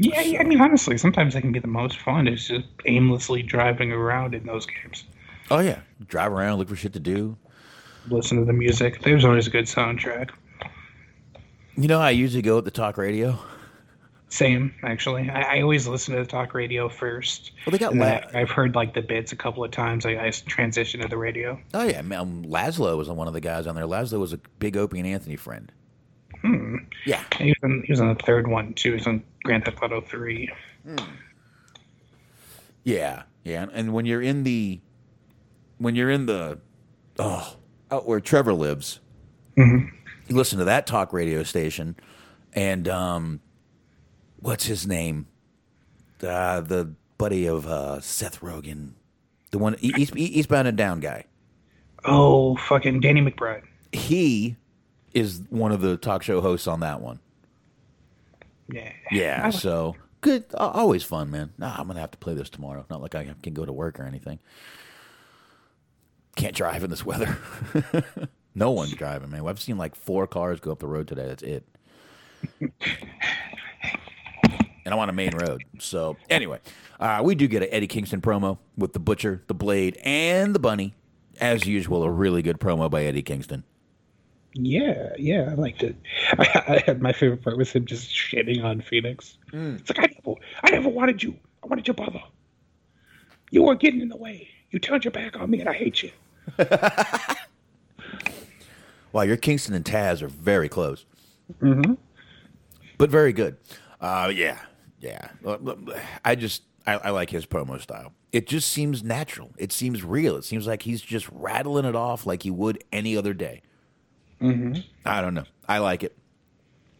yeah, 0.00 0.20
yeah, 0.22 0.40
I 0.40 0.42
mean, 0.44 0.60
honestly, 0.60 0.98
sometimes 0.98 1.34
they 1.34 1.40
can 1.40 1.52
be 1.52 1.60
the 1.60 1.68
most 1.68 1.98
fun. 2.00 2.26
Is 2.26 2.48
just 2.48 2.66
aimlessly 2.86 3.42
driving 3.42 3.92
around 3.92 4.34
in 4.34 4.44
those 4.44 4.66
games. 4.66 5.04
Oh 5.50 5.60
yeah, 5.60 5.80
drive 6.08 6.32
around, 6.32 6.58
look 6.58 6.68
for 6.68 6.76
shit 6.76 6.92
to 6.94 7.00
do. 7.00 7.36
Listen 8.08 8.38
to 8.38 8.44
the 8.44 8.52
music. 8.52 9.00
There's 9.02 9.24
always 9.24 9.46
a 9.46 9.50
good 9.50 9.66
soundtrack. 9.66 10.30
You 11.76 11.88
know, 11.88 12.00
I 12.00 12.10
usually 12.10 12.42
go 12.42 12.56
with 12.56 12.64
the 12.64 12.70
talk 12.70 12.96
radio. 12.98 13.38
Same, 14.34 14.74
actually. 14.82 15.30
I, 15.30 15.58
I 15.58 15.62
always 15.62 15.86
listen 15.86 16.12
to 16.16 16.20
the 16.20 16.26
talk 16.26 16.54
radio 16.54 16.88
first. 16.88 17.52
Well, 17.64 17.70
they 17.70 17.78
got 17.78 17.94
la- 17.94 18.20
I've 18.34 18.50
heard 18.50 18.74
like 18.74 18.92
the 18.92 19.00
bits 19.00 19.30
a 19.30 19.36
couple 19.36 19.62
of 19.62 19.70
times. 19.70 20.04
I, 20.04 20.10
I 20.26 20.30
transition 20.30 21.00
to 21.02 21.06
the 21.08 21.16
radio. 21.16 21.60
Oh 21.72 21.84
yeah, 21.84 22.00
um, 22.18 22.44
Lazlow 22.44 22.96
was 22.98 23.08
one 23.08 23.28
of 23.28 23.32
the 23.32 23.40
guys 23.40 23.68
on 23.68 23.76
there. 23.76 23.84
Lazlow 23.84 24.18
was 24.18 24.32
a 24.32 24.40
big 24.58 24.76
Opie 24.76 24.98
and 24.98 25.06
Anthony 25.06 25.36
friend. 25.36 25.70
Hmm. 26.40 26.78
Yeah, 27.06 27.22
He 27.38 27.50
was, 27.50 27.54
on, 27.62 27.82
he 27.86 27.92
was 27.92 28.00
on 28.00 28.08
the 28.08 28.22
third 28.24 28.48
one 28.48 28.74
too. 28.74 28.88
He 28.90 28.94
was 28.96 29.06
on 29.06 29.22
Grand 29.44 29.66
Theft 29.66 29.78
Auto 29.80 30.00
Three. 30.00 30.50
yeah, 32.82 33.22
yeah. 33.44 33.66
And 33.72 33.92
when 33.92 34.04
you're 34.04 34.22
in 34.22 34.42
the, 34.42 34.80
when 35.78 35.94
you're 35.94 36.10
in 36.10 36.26
the, 36.26 36.58
oh, 37.18 37.56
out 37.90 38.06
where 38.08 38.20
Trevor 38.20 38.52
lives, 38.52 39.00
Mhm. 39.56 39.90
you 40.26 40.36
listen 40.36 40.58
to 40.58 40.64
that 40.64 40.86
talk 40.86 41.12
radio 41.12 41.42
station, 41.44 41.96
and 42.52 42.88
um, 42.88 43.40
what's 44.44 44.66
his 44.66 44.86
name? 44.86 45.26
Uh, 46.22 46.60
the 46.60 46.92
buddy 47.18 47.46
of 47.46 47.66
uh, 47.66 48.00
Seth 48.00 48.40
Rogen, 48.40 48.92
the 49.50 49.58
one 49.58 49.76
East, 49.80 50.14
Eastbound 50.16 50.68
and 50.68 50.76
Down 50.76 51.00
guy. 51.00 51.24
Oh, 52.04 52.56
fucking 52.56 53.00
Danny 53.00 53.22
McBride. 53.22 53.62
He 53.92 54.56
is 55.14 55.42
one 55.48 55.72
of 55.72 55.80
the 55.80 55.96
talk 55.96 56.22
show 56.22 56.40
hosts 56.40 56.66
on 56.66 56.80
that 56.80 57.00
one. 57.00 57.20
Yeah. 58.68 58.92
Yeah, 59.10 59.50
so 59.50 59.96
good. 60.20 60.44
Always 60.54 61.02
fun, 61.02 61.30
man. 61.30 61.52
Nah, 61.58 61.74
I'm 61.78 61.86
gonna 61.86 62.00
have 62.00 62.10
to 62.12 62.18
play 62.18 62.34
this 62.34 62.50
tomorrow. 62.50 62.84
Not 62.90 63.00
like 63.00 63.14
I 63.14 63.34
can 63.42 63.54
go 63.54 63.64
to 63.64 63.72
work 63.72 63.98
or 63.98 64.04
anything. 64.04 64.38
Can't 66.36 66.54
drive 66.54 66.84
in 66.84 66.90
this 66.90 67.04
weather. 67.04 67.38
no 68.54 68.70
one's 68.72 68.92
driving, 68.92 69.30
man. 69.30 69.46
I've 69.46 69.60
seen 69.60 69.78
like 69.78 69.94
four 69.94 70.26
cars 70.26 70.60
go 70.60 70.72
up 70.72 70.80
the 70.80 70.86
road 70.86 71.08
today. 71.08 71.26
That's 71.28 71.42
it. 71.42 71.64
and 74.84 74.94
I'm 74.94 75.00
on 75.00 75.08
a 75.08 75.12
main 75.12 75.34
road. 75.36 75.64
So 75.78 76.16
anyway, 76.30 76.60
uh, 77.00 77.20
we 77.24 77.34
do 77.34 77.46
get 77.46 77.62
an 77.62 77.68
Eddie 77.70 77.86
Kingston 77.86 78.20
promo 78.20 78.58
with 78.76 78.92
the 78.92 78.98
Butcher, 78.98 79.42
the 79.46 79.54
Blade, 79.54 79.98
and 80.04 80.54
the 80.54 80.58
Bunny. 80.58 80.94
As 81.40 81.66
usual, 81.66 82.04
a 82.04 82.10
really 82.10 82.42
good 82.42 82.60
promo 82.60 82.88
by 82.88 83.04
Eddie 83.04 83.22
Kingston. 83.22 83.64
Yeah, 84.52 85.12
yeah, 85.18 85.48
I 85.50 85.54
liked 85.54 85.82
it. 85.82 85.96
I, 86.38 86.62
I 86.68 86.82
had 86.86 87.02
my 87.02 87.12
favorite 87.12 87.42
part 87.42 87.56
was 87.56 87.72
him 87.72 87.86
just 87.86 88.08
shitting 88.08 88.62
on 88.62 88.80
Phoenix. 88.80 89.36
It's 89.52 89.90
like 89.90 89.98
I 89.98 90.14
never, 90.14 90.38
I 90.62 90.70
never 90.70 90.88
wanted 90.88 91.24
you. 91.24 91.36
I 91.64 91.66
wanted 91.66 91.88
your 91.88 91.94
brother. 91.94 92.22
You 93.50 93.64
were 93.64 93.74
getting 93.74 94.00
in 94.00 94.08
the 94.08 94.16
way. 94.16 94.48
You 94.70 94.78
turned 94.78 95.04
your 95.04 95.10
back 95.10 95.36
on 95.36 95.50
me, 95.50 95.58
and 95.58 95.68
I 95.68 95.72
hate 95.72 96.04
you. 96.04 96.10
Wow, 99.14 99.22
your 99.22 99.36
Kingston 99.36 99.76
and 99.76 99.84
Taz 99.84 100.22
are 100.22 100.28
very 100.28 100.68
close. 100.68 101.06
Mm-hmm. 101.62 101.94
But 102.98 103.10
very 103.10 103.32
good. 103.32 103.56
Uh, 104.00 104.32
yeah, 104.34 104.58
yeah. 105.04 105.28
I 106.24 106.34
just 106.34 106.62
I, 106.86 106.94
I 106.94 107.10
like 107.10 107.30
his 107.30 107.46
promo 107.46 107.80
style. 107.80 108.12
It 108.32 108.46
just 108.46 108.70
seems 108.70 109.02
natural. 109.02 109.52
It 109.58 109.72
seems 109.72 110.02
real. 110.02 110.36
It 110.36 110.44
seems 110.44 110.66
like 110.66 110.82
he's 110.82 111.00
just 111.00 111.28
rattling 111.30 111.84
it 111.84 111.94
off 111.94 112.26
like 112.26 112.42
he 112.42 112.50
would 112.50 112.82
any 112.92 113.16
other 113.16 113.32
day. 113.32 113.62
Mm-hmm. 114.40 114.80
I 115.04 115.20
don't 115.20 115.34
know. 115.34 115.44
I 115.68 115.78
like 115.78 116.02
it. 116.02 116.16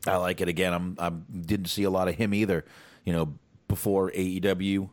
I 0.06 0.16
like 0.16 0.40
it. 0.40 0.48
Again, 0.48 0.72
I'm 0.72 0.96
I 0.98 1.10
didn't 1.10 1.66
see 1.66 1.84
a 1.84 1.90
lot 1.90 2.08
of 2.08 2.14
him 2.14 2.34
either. 2.34 2.64
You 3.04 3.12
know, 3.12 3.34
before 3.68 4.10
AEW, 4.12 4.88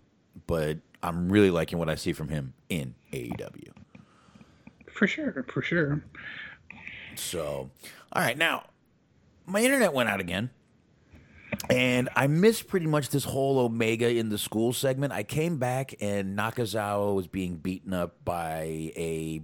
but 0.47 0.79
I'm 1.03 1.31
really 1.31 1.49
liking 1.51 1.77
what 1.77 1.89
I 1.89 1.95
see 1.95 2.13
from 2.13 2.29
him 2.29 2.53
in 2.69 2.95
AEW. 3.13 3.69
For 4.91 5.07
sure, 5.07 5.45
for 5.47 5.61
sure. 5.61 6.03
So, 7.15 7.69
all 8.13 8.21
right, 8.21 8.37
now 8.37 8.65
my 9.45 9.61
internet 9.61 9.93
went 9.93 10.09
out 10.09 10.19
again, 10.19 10.49
and 11.69 12.09
I 12.15 12.27
missed 12.27 12.67
pretty 12.67 12.87
much 12.87 13.09
this 13.09 13.23
whole 13.23 13.59
Omega 13.59 14.09
in 14.09 14.29
the 14.29 14.37
school 14.37 14.73
segment. 14.73 15.13
I 15.13 15.23
came 15.23 15.57
back, 15.57 15.95
and 16.01 16.37
Nakazawa 16.37 17.13
was 17.15 17.27
being 17.27 17.57
beaten 17.57 17.93
up 17.93 18.23
by 18.25 18.63
a 18.95 19.41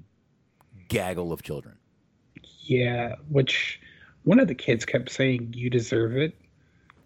gaggle 0.87 1.31
of 1.31 1.43
children. 1.43 1.77
Yeah, 2.61 3.15
which 3.29 3.79
one 4.23 4.39
of 4.39 4.47
the 4.47 4.55
kids 4.55 4.85
kept 4.85 5.09
saying, 5.09 5.53
"You 5.55 5.69
deserve 5.69 6.17
it. 6.17 6.35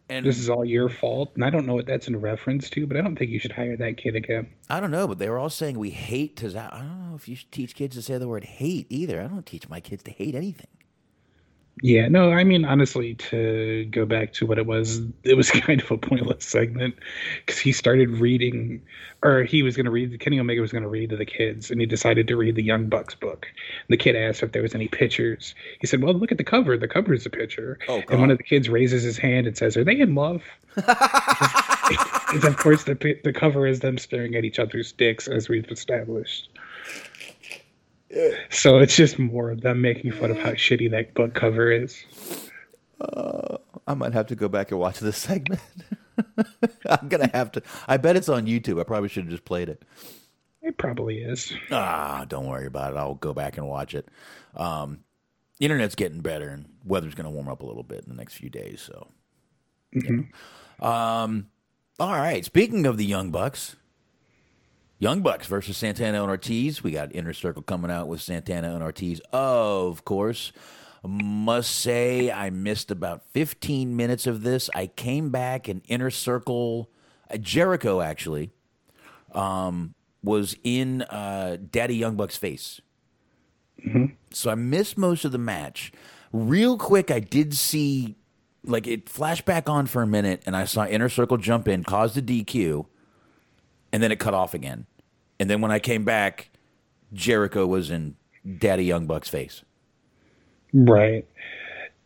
And 0.09 0.25
This 0.25 0.39
is 0.39 0.49
all 0.49 0.65
your 0.65 0.89
fault." 0.89 1.31
And 1.35 1.45
I 1.45 1.49
don't 1.49 1.65
know 1.65 1.75
what 1.75 1.85
that's 1.85 2.07
in 2.07 2.19
reference 2.19 2.69
to, 2.71 2.85
but 2.87 2.97
I 2.97 3.01
don't 3.01 3.15
think 3.15 3.31
you 3.31 3.39
should 3.39 3.51
hire 3.53 3.77
that 3.77 3.97
kid 3.97 4.15
again. 4.15 4.47
I 4.69 4.79
don't 4.79 4.91
know, 4.91 5.07
but 5.07 5.19
they 5.19 5.29
were 5.29 5.37
all 5.37 5.49
saying 5.49 5.77
we 5.77 5.91
hate 5.91 6.35
Tozawa. 6.35 6.73
I 6.73 6.79
don't 6.79 7.09
know 7.09 7.15
if 7.15 7.29
you 7.29 7.35
should 7.35 7.51
teach 7.51 7.75
kids 7.75 7.95
to 7.95 8.01
say 8.01 8.17
the 8.17 8.27
word 8.27 8.43
hate 8.43 8.87
either. 8.89 9.21
I 9.21 9.27
don't 9.27 9.45
teach 9.45 9.69
my 9.69 9.79
kids 9.79 10.03
to 10.03 10.11
hate 10.11 10.35
anything. 10.35 10.67
Yeah, 11.81 12.07
no, 12.09 12.31
I 12.31 12.43
mean 12.43 12.63
honestly, 12.63 13.15
to 13.15 13.85
go 13.85 14.05
back 14.05 14.33
to 14.33 14.45
what 14.45 14.59
it 14.59 14.67
was, 14.67 15.01
it 15.23 15.35
was 15.35 15.49
kind 15.51 15.81
of 15.81 15.89
a 15.89 15.97
pointless 15.97 16.45
segment 16.45 16.95
because 17.43 17.59
he 17.59 17.71
started 17.71 18.09
reading, 18.09 18.81
or 19.23 19.43
he 19.43 19.63
was 19.63 19.75
going 19.75 19.85
to 19.85 19.91
read. 19.91 20.19
Kenny 20.19 20.39
Omega 20.39 20.61
was 20.61 20.71
going 20.71 20.83
to 20.83 20.89
read 20.89 21.09
to 21.09 21.17
the 21.17 21.25
kids, 21.25 21.71
and 21.71 21.81
he 21.81 21.87
decided 21.87 22.27
to 22.27 22.37
read 22.37 22.55
the 22.55 22.63
Young 22.63 22.87
Bucks 22.87 23.15
book. 23.15 23.47
And 23.87 23.93
the 23.93 23.97
kid 23.97 24.15
asked 24.15 24.43
if 24.43 24.51
there 24.51 24.61
was 24.61 24.75
any 24.75 24.87
pictures. 24.87 25.55
He 25.79 25.87
said, 25.87 26.03
"Well, 26.03 26.13
look 26.13 26.31
at 26.31 26.37
the 26.37 26.43
cover. 26.43 26.77
The 26.77 26.87
cover 26.87 27.13
is 27.13 27.25
a 27.25 27.31
picture." 27.31 27.79
Oh, 27.89 28.03
and 28.09 28.21
one 28.21 28.29
of 28.29 28.37
the 28.37 28.43
kids 28.43 28.69
raises 28.69 29.01
his 29.01 29.17
hand 29.17 29.47
and 29.47 29.57
says, 29.57 29.75
"Are 29.75 29.83
they 29.83 29.99
in 29.99 30.13
love?" 30.13 30.43
and 32.33 32.43
of 32.45 32.57
course, 32.57 32.83
the 32.83 33.19
the 33.23 33.33
cover 33.33 33.65
is 33.65 33.79
them 33.79 33.97
staring 33.97 34.35
at 34.35 34.45
each 34.45 34.59
other's 34.59 34.91
dicks, 34.91 35.27
as 35.27 35.49
we've 35.49 35.69
established. 35.69 36.49
So 38.49 38.79
it's 38.79 38.95
just 38.95 39.19
more 39.19 39.51
of 39.51 39.61
them 39.61 39.81
making 39.81 40.11
fun 40.11 40.31
of 40.31 40.37
how 40.37 40.51
shitty 40.51 40.91
that 40.91 41.13
book 41.13 41.33
cover 41.33 41.71
is. 41.71 42.03
I 43.87 43.93
might 43.93 44.13
have 44.13 44.27
to 44.27 44.35
go 44.35 44.47
back 44.47 44.71
and 44.71 44.79
watch 44.79 44.99
this 44.99 45.17
segment. 45.17 45.61
I'm 46.85 47.07
gonna 47.07 47.29
have 47.33 47.51
to. 47.53 47.63
I 47.87 47.97
bet 47.97 48.15
it's 48.15 48.29
on 48.29 48.45
YouTube. 48.45 48.79
I 48.79 48.83
probably 48.83 49.09
should 49.09 49.23
have 49.23 49.31
just 49.31 49.45
played 49.45 49.69
it. 49.69 49.83
It 50.61 50.77
probably 50.77 51.17
is. 51.17 51.53
Ah, 51.71 52.25
don't 52.27 52.45
worry 52.45 52.67
about 52.67 52.93
it. 52.93 52.97
I'll 52.97 53.15
go 53.15 53.33
back 53.33 53.57
and 53.57 53.67
watch 53.67 53.95
it. 53.95 54.07
Um, 54.55 54.99
internet's 55.59 55.95
getting 55.95 56.21
better, 56.21 56.49
and 56.49 56.65
weather's 56.85 57.15
going 57.15 57.25
to 57.25 57.31
warm 57.31 57.47
up 57.47 57.61
a 57.61 57.65
little 57.65 57.83
bit 57.83 58.03
in 58.03 58.09
the 58.09 58.15
next 58.15 58.35
few 58.35 58.49
days. 58.49 58.79
So, 58.79 59.07
yeah. 59.91 60.21
um, 60.79 61.47
all 61.99 62.11
right. 62.15 62.45
Speaking 62.45 62.85
of 62.85 62.97
the 62.97 63.05
Young 63.05 63.31
Bucks, 63.31 63.75
Young 65.01 65.21
Bucks 65.21 65.47
versus 65.47 65.77
Santana 65.77 66.21
and 66.21 66.29
Ortiz. 66.29 66.83
We 66.83 66.91
got 66.91 67.15
Inner 67.15 67.33
Circle 67.33 67.63
coming 67.63 67.89
out 67.89 68.07
with 68.07 68.21
Santana 68.21 68.75
and 68.75 68.83
Ortiz, 68.83 69.19
of 69.33 70.05
course. 70.05 70.51
Must 71.03 71.71
say, 71.71 72.29
I 72.29 72.51
missed 72.51 72.91
about 72.91 73.23
15 73.31 73.95
minutes 73.95 74.27
of 74.27 74.43
this. 74.43 74.69
I 74.75 74.85
came 74.85 75.31
back 75.31 75.67
and 75.67 75.81
Inner 75.87 76.11
Circle, 76.11 76.91
uh, 77.33 77.37
Jericho 77.37 77.99
actually, 77.99 78.51
um, 79.31 79.95
was 80.21 80.55
in 80.63 81.01
uh, 81.01 81.57
Daddy 81.71 81.95
Young 81.95 82.15
Buck's 82.15 82.37
face. 82.37 82.79
So 84.29 84.51
I 84.51 84.55
missed 84.55 84.99
most 84.99 85.25
of 85.25 85.31
the 85.31 85.39
match. 85.39 85.91
Real 86.31 86.77
quick, 86.77 87.09
I 87.09 87.19
did 87.19 87.55
see, 87.55 88.17
like, 88.63 88.85
it 88.85 89.09
flashed 89.09 89.45
back 89.45 89.67
on 89.67 89.87
for 89.87 90.03
a 90.03 90.07
minute, 90.07 90.43
and 90.45 90.55
I 90.55 90.65
saw 90.65 90.85
Inner 90.85 91.09
Circle 91.09 91.37
jump 91.37 91.67
in, 91.67 91.83
cause 91.83 92.13
the 92.13 92.21
DQ, 92.21 92.85
and 93.91 94.01
then 94.01 94.11
it 94.11 94.19
cut 94.19 94.33
off 94.33 94.53
again. 94.53 94.85
And 95.41 95.49
then 95.49 95.59
when 95.59 95.71
I 95.71 95.79
came 95.79 96.03
back, 96.03 96.51
Jericho 97.13 97.65
was 97.65 97.89
in 97.89 98.15
Daddy 98.59 98.85
Young 98.85 99.07
Buck's 99.07 99.27
face. 99.27 99.63
Right. 100.71 101.27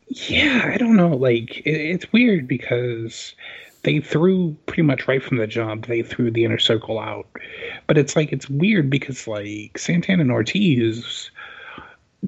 Yeah, 0.08 0.72
I 0.74 0.78
don't 0.78 0.96
know. 0.96 1.10
Like, 1.10 1.58
it, 1.58 1.72
it's 1.72 2.14
weird 2.14 2.48
because 2.48 3.36
they 3.84 4.00
threw 4.00 4.56
pretty 4.68 4.84
much 4.84 5.06
right 5.10 5.22
from 5.22 5.36
the 5.36 5.48
jump, 5.48 5.88
they 5.88 6.02
threw 6.02 6.32
the 6.32 6.46
inner 6.46 6.58
circle 6.58 6.98
out. 6.98 7.28
But 7.88 7.98
it's 7.98 8.16
like, 8.16 8.32
it's 8.32 8.50
weird 8.50 8.90
because, 8.90 9.28
like, 9.28 9.78
Santana 9.78 10.22
and 10.22 10.32
Ortiz, 10.32 11.30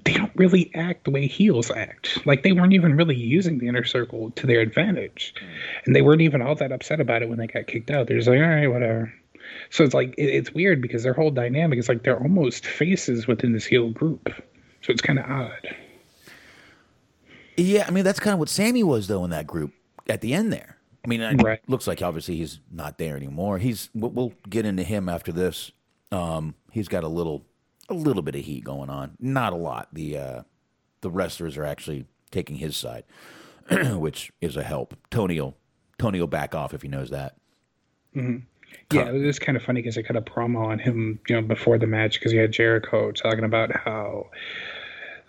they 0.03 0.11
don't 0.11 0.35
really 0.35 0.69
act 0.75 1.05
the 1.05 1.11
way 1.11 1.25
heels 1.25 1.71
act. 1.71 2.19
Like, 2.25 2.43
they 2.43 2.51
weren't 2.51 2.73
even 2.73 2.97
really 2.97 3.15
using 3.15 3.59
the 3.59 3.69
inner 3.69 3.85
circle 3.85 4.31
to 4.31 4.45
their 4.45 4.59
advantage. 4.59 5.33
And 5.85 5.95
they 5.95 6.01
weren't 6.01 6.19
even 6.19 6.41
all 6.41 6.55
that 6.55 6.73
upset 6.73 6.99
about 6.99 7.21
it 7.21 7.29
when 7.29 7.37
they 7.37 7.47
got 7.47 7.67
kicked 7.67 7.91
out. 7.91 8.07
They're 8.07 8.17
just 8.17 8.27
like, 8.27 8.41
all 8.41 8.45
right, 8.45 8.67
whatever. 8.67 9.13
So 9.69 9.83
it's 9.83 9.93
like, 9.93 10.13
it, 10.17 10.23
it's 10.25 10.53
weird 10.53 10.81
because 10.81 11.03
their 11.03 11.13
whole 11.13 11.31
dynamic 11.31 11.79
is 11.79 11.89
like 11.89 12.03
they're 12.03 12.19
almost 12.21 12.65
faces 12.65 13.27
within 13.27 13.53
this 13.53 13.65
heel 13.65 13.89
group. 13.91 14.29
So 14.81 14.91
it's 14.91 15.01
kind 15.01 15.19
of 15.19 15.25
odd. 15.29 15.75
Yeah, 17.57 17.85
I 17.87 17.91
mean 17.91 18.03
that's 18.03 18.19
kind 18.19 18.33
of 18.33 18.39
what 18.39 18.49
Sammy 18.49 18.83
was 18.83 19.07
though 19.07 19.23
in 19.23 19.31
that 19.31 19.47
group 19.47 19.73
at 20.07 20.21
the 20.21 20.33
end 20.33 20.53
there. 20.53 20.77
I 21.03 21.07
mean, 21.07 21.21
it 21.21 21.41
Right. 21.41 21.59
looks 21.67 21.87
like 21.87 22.01
obviously 22.01 22.35
he's 22.35 22.59
not 22.71 22.97
there 22.97 23.15
anymore. 23.15 23.57
He's 23.59 23.89
we'll, 23.93 24.33
get 24.49 24.65
into 24.65 24.83
him 24.83 25.09
after 25.09 25.31
this. 25.31 25.71
Um, 26.11 26.53
he's 26.71 26.87
got 26.87 27.03
a 27.03 27.07
little 27.07 27.45
a 27.89 27.93
little 27.93 28.21
bit 28.21 28.35
of 28.35 28.41
heat 28.43 28.63
going 28.63 28.89
on, 28.89 29.15
not 29.19 29.53
a 29.53 29.55
lot. 29.55 29.87
The 29.93 30.17
uh, 30.17 30.41
the 31.01 31.09
wrestlers 31.09 31.57
are 31.57 31.63
actually 31.65 32.05
taking 32.31 32.57
his 32.57 32.75
side, 32.77 33.05
which 33.93 34.31
is 34.41 34.55
a 34.57 34.63
help. 34.63 34.95
Tony 35.09 35.39
will 35.39 35.55
Tony 35.97 36.19
will 36.19 36.27
back 36.27 36.53
off 36.53 36.73
if 36.73 36.81
he 36.81 36.87
knows 36.87 37.09
that. 37.09 37.37
Yeah, 38.91 39.09
it 39.09 39.25
was 39.25 39.39
kind 39.39 39.57
of 39.57 39.63
funny 39.63 39.81
because 39.81 39.95
they 39.95 40.03
cut 40.03 40.15
a 40.15 40.21
promo 40.21 40.65
on 40.67 40.79
him, 40.79 41.19
you 41.27 41.35
know, 41.35 41.41
before 41.41 41.77
the 41.77 41.87
match 41.87 42.13
because 42.13 42.31
he 42.31 42.37
had 42.37 42.51
Jericho 42.51 43.11
talking 43.11 43.43
about 43.43 43.75
how 43.75 44.29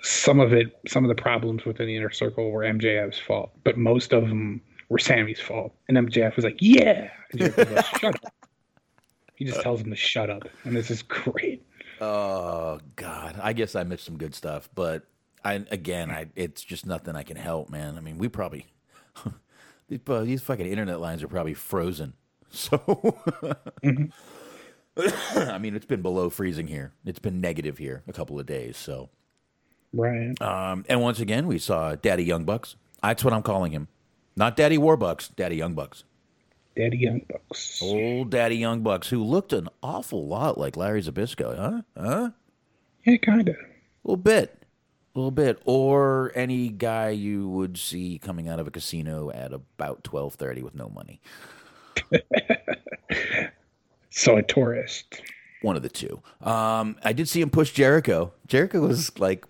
some 0.02 0.38
of 0.38 0.52
it, 0.52 0.78
some 0.86 1.04
of 1.04 1.08
the 1.08 1.20
problems 1.20 1.64
within 1.64 1.86
the 1.86 1.96
inner 1.96 2.10
circle 2.10 2.50
were 2.50 2.62
MJF's 2.62 3.18
fault, 3.18 3.50
but 3.64 3.76
most 3.76 4.12
of 4.12 4.28
them 4.28 4.60
were 4.88 4.98
Sammy's 4.98 5.40
fault. 5.40 5.74
And 5.88 5.96
MJF 5.96 6.36
was 6.36 6.44
like, 6.44 6.58
"Yeah," 6.60 7.10
and 7.32 7.40
Jericho 7.40 7.64
goes, 7.64 7.84
"Shut 8.00 8.14
up." 8.14 8.34
He 9.34 9.44
just 9.44 9.60
tells 9.60 9.80
him 9.80 9.90
to 9.90 9.96
shut 9.96 10.30
up, 10.30 10.48
and 10.64 10.76
this 10.76 10.90
is 10.90 11.02
great. 11.02 11.64
Oh 12.00 12.80
God, 12.96 13.38
I 13.42 13.52
guess 13.52 13.74
I 13.74 13.82
missed 13.84 14.04
some 14.04 14.18
good 14.18 14.34
stuff, 14.34 14.68
but 14.74 15.04
I 15.44 15.64
again, 15.70 16.10
I 16.10 16.26
it's 16.36 16.62
just 16.62 16.86
nothing 16.86 17.16
I 17.16 17.22
can 17.22 17.36
help, 17.36 17.70
man. 17.70 17.96
I 17.96 18.00
mean, 18.00 18.18
we 18.18 18.28
probably 18.28 18.66
these, 19.88 20.00
these 20.06 20.42
fucking 20.42 20.66
internet 20.66 21.00
lines 21.00 21.22
are 21.22 21.28
probably 21.28 21.54
frozen. 21.54 22.14
So, 22.50 23.18
I 25.36 25.58
mean, 25.58 25.76
it's 25.76 25.86
been 25.86 26.02
below 26.02 26.28
freezing 26.30 26.66
here. 26.66 26.92
It's 27.04 27.18
been 27.18 27.40
negative 27.40 27.78
here 27.78 28.02
a 28.08 28.12
couple 28.12 28.38
of 28.40 28.46
days. 28.46 28.76
So, 28.76 29.10
Right. 29.92 30.40
um, 30.42 30.84
and 30.88 31.00
once 31.00 31.20
again, 31.20 31.46
we 31.46 31.58
saw 31.58 31.94
Daddy 31.94 32.24
Young 32.24 32.44
Bucks. 32.44 32.76
That's 33.02 33.22
what 33.22 33.32
I'm 33.32 33.42
calling 33.42 33.72
him, 33.72 33.88
not 34.36 34.56
Daddy 34.56 34.76
Warbucks, 34.76 35.34
Daddy 35.36 35.56
Young 35.56 35.74
Bucks. 35.74 36.04
Daddy 36.76 36.98
Young 36.98 37.20
Bucks. 37.28 37.80
Old 37.82 38.30
Daddy 38.30 38.56
Young 38.56 38.82
Bucks, 38.82 39.08
who 39.08 39.22
looked 39.22 39.52
an 39.52 39.68
awful 39.82 40.26
lot 40.26 40.58
like 40.58 40.76
Larry 40.76 41.02
Zbyszko, 41.02 41.56
huh? 41.56 41.82
Huh? 42.00 42.30
Yeah, 43.04 43.16
kind 43.18 43.48
of. 43.48 43.56
A 43.56 43.58
little 44.04 44.16
bit. 44.16 44.54
A 45.14 45.18
little 45.18 45.30
bit, 45.32 45.60
or 45.64 46.30
any 46.36 46.68
guy 46.68 47.10
you 47.10 47.48
would 47.48 47.76
see 47.78 48.18
coming 48.18 48.48
out 48.48 48.60
of 48.60 48.68
a 48.68 48.70
casino 48.70 49.30
at 49.30 49.52
about 49.52 50.04
twelve 50.04 50.34
thirty 50.34 50.62
with 50.62 50.74
no 50.76 50.88
money. 50.88 51.20
So 54.10 54.36
a 54.36 54.42
tourist. 54.42 55.22
One 55.62 55.76
of 55.76 55.82
the 55.82 55.88
two. 55.88 56.20
Um, 56.40 56.96
I 57.04 57.12
did 57.12 57.28
see 57.28 57.40
him 57.40 57.50
push 57.50 57.72
Jericho. 57.72 58.32
Jericho 58.48 58.80
was 58.80 59.16
like, 59.18 59.44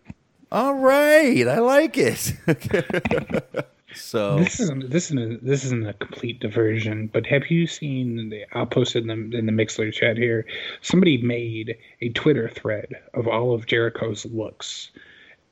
"All 0.52 0.74
right, 0.74 1.46
I 1.48 1.58
like 1.60 1.96
it." 1.96 2.34
so 3.94 4.38
This 4.40 4.60
isn't 4.60 4.90
this 4.90 5.04
isn't 5.06 5.18
a, 5.32 5.38
this 5.38 5.64
isn't 5.64 5.86
a 5.86 5.94
complete 5.94 6.40
diversion, 6.40 7.08
but 7.12 7.24
have 7.26 7.46
you 7.50 7.66
seen? 7.66 8.28
The, 8.28 8.44
I'll 8.52 8.66
post 8.66 8.94
it 8.94 9.08
in 9.08 9.30
the 9.30 9.38
in 9.38 9.46
the 9.46 9.52
Mixlr 9.52 9.90
chat 9.92 10.18
here. 10.18 10.44
Somebody 10.82 11.16
made 11.22 11.76
a 12.02 12.10
Twitter 12.10 12.48
thread 12.48 12.94
of 13.14 13.26
all 13.26 13.54
of 13.54 13.66
Jericho's 13.66 14.26
looks, 14.26 14.90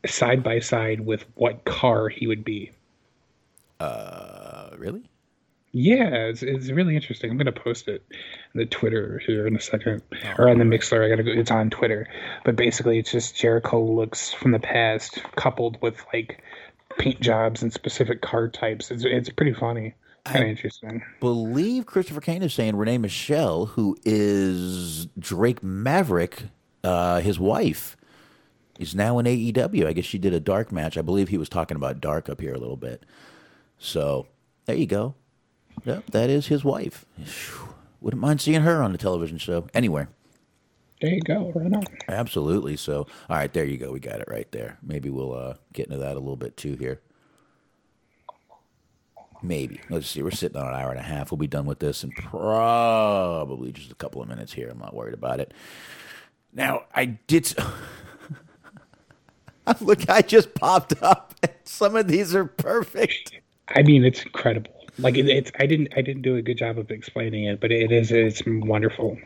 side 0.05 0.43
by 0.43 0.59
side 0.59 1.01
with 1.01 1.25
what 1.37 1.65
car 1.65 2.09
he 2.11 2.27
would 2.27 2.45
be. 2.45 2.71
uh, 3.81 4.71
really? 4.77 5.09
Yeah, 5.79 6.29
it's, 6.29 6.43
it's 6.43 6.71
really 6.71 6.97
interesting. 6.97 7.31
I'm 7.31 7.37
gonna 7.37 7.53
post 7.53 7.87
it 7.87 8.03
in 8.55 8.61
the 8.61 8.65
Twitter 8.65 9.21
here 9.27 9.47
in 9.47 9.55
a 9.55 9.61
second, 9.61 10.01
or 10.39 10.49
on 10.49 10.57
the 10.57 10.65
Mixlr. 10.65 11.05
I 11.05 11.11
gotta 11.11 11.23
go. 11.23 11.31
It's 11.31 11.51
on 11.51 11.69
Twitter, 11.69 12.09
but 12.47 12.57
basically, 12.57 12.99
it's 12.99 13.13
just 13.13 13.37
Jericho 13.37 13.85
looks 13.85 14.33
from 14.33 14.53
the 14.53 14.59
past 14.59 15.21
coupled 15.37 15.77
with 15.83 16.03
like 16.15 16.43
paint 16.97 17.21
jobs 17.21 17.63
and 17.63 17.71
specific 17.75 18.23
car 18.23 18.49
types. 18.49 18.91
It's 18.91 19.05
it's 19.05 19.29
pretty 19.29 19.53
funny, 19.53 19.93
kind 20.25 20.45
of 20.45 20.49
interesting. 20.49 21.03
believe 21.21 21.85
Christopher 21.85 22.23
Kane 22.23 22.43
is 22.43 22.55
saying 22.55 22.75
Renee 22.75 22.97
Michelle, 22.97 23.67
who 23.67 23.99
is 24.03 25.09
Drake 25.19 25.63
Maverick, 25.63 26.45
uh, 26.85 27.21
his 27.21 27.39
wife, 27.39 27.99
is 28.79 28.95
now 28.95 29.19
in 29.19 29.27
AEW. 29.27 29.87
I 29.87 29.93
guess 29.93 30.07
she 30.07 30.17
did 30.17 30.33
a 30.33 30.41
dark 30.41 30.73
match. 30.73 30.97
I 30.97 31.03
believe 31.03 31.29
he 31.29 31.37
was 31.37 31.51
talking 31.51 31.77
about 31.77 32.01
dark 32.01 32.31
up 32.31 32.41
here 32.41 32.55
a 32.55 32.59
little 32.59 32.79
bit. 32.79 33.05
So 33.79 34.27
there 34.65 34.75
you 34.75 34.87
go. 34.87 35.15
Yep, 35.85 36.11
that 36.11 36.31
is 36.31 36.47
his 36.49 36.65
wife. 36.65 37.05
Wouldn't 38.01 38.21
mind 38.21 38.41
seeing 38.41 38.63
her 38.63 38.83
on 38.83 38.93
the 38.93 38.99
television 38.99 39.39
show 39.39 39.67
anywhere. 39.75 40.09
There 41.01 41.11
you 41.13 41.21
go. 41.21 41.53
Right 41.55 41.73
on. 41.73 41.85
Absolutely. 42.09 42.77
So, 42.77 43.07
all 43.29 43.37
right, 43.37 43.53
there 43.53 43.65
you 43.65 43.77
go. 43.77 43.93
We 43.93 44.01
got 44.01 44.21
it 44.21 44.29
right 44.29 44.51
there. 44.53 44.79
Maybe 44.83 45.11
we'll 45.11 45.35
uh, 45.35 45.55
get 45.73 45.87
into 45.87 45.99
that 45.99 46.17
a 46.17 46.19
little 46.19 46.37
bit 46.37 46.57
too 46.57 46.75
here. 46.77 47.01
Maybe. 49.43 49.81
Let's 49.91 50.09
see. 50.09 50.23
We're 50.23 50.31
sitting 50.31 50.57
on 50.57 50.67
an 50.67 50.75
hour 50.75 50.91
and 50.91 50.99
a 50.99 51.03
half. 51.03 51.31
We'll 51.31 51.39
be 51.39 51.47
done 51.47 51.67
with 51.67 51.81
this 51.81 52.03
in 52.03 52.11
probably 52.13 53.73
just 53.73 53.93
a 53.93 53.95
couple 53.95 54.23
of 54.23 54.29
minutes 54.29 54.55
here. 54.55 54.71
I'm 54.71 54.79
not 54.79 54.95
worried 54.95 55.15
about 55.15 55.41
it. 55.41 55.53
Now, 56.53 56.85
I 56.95 57.05
did. 57.05 57.55
Look, 59.81 60.09
I 60.09 60.23
just 60.23 60.55
popped 60.55 60.95
up. 61.03 61.35
Some 61.65 61.97
of 61.97 62.09
these 62.09 62.35
are 62.35 62.47
perfect. 62.47 63.33
I 63.69 63.83
mean, 63.83 64.05
it's 64.05 64.23
incredible. 64.23 64.73
Like 64.99 65.17
it, 65.17 65.29
it's. 65.29 65.51
I 65.59 65.67
didn't. 65.67 65.93
I 65.97 66.03
didn't 66.03 66.23
do 66.23 66.37
a 66.37 66.43
good 66.43 66.59
job 66.59 66.79
of 66.79 66.91
explaining 66.91 67.45
it, 67.45 67.61
but 67.61 67.71
it 67.71 67.93
is. 67.93 68.11
It's 68.11 68.43
wonderful. 68.47 69.19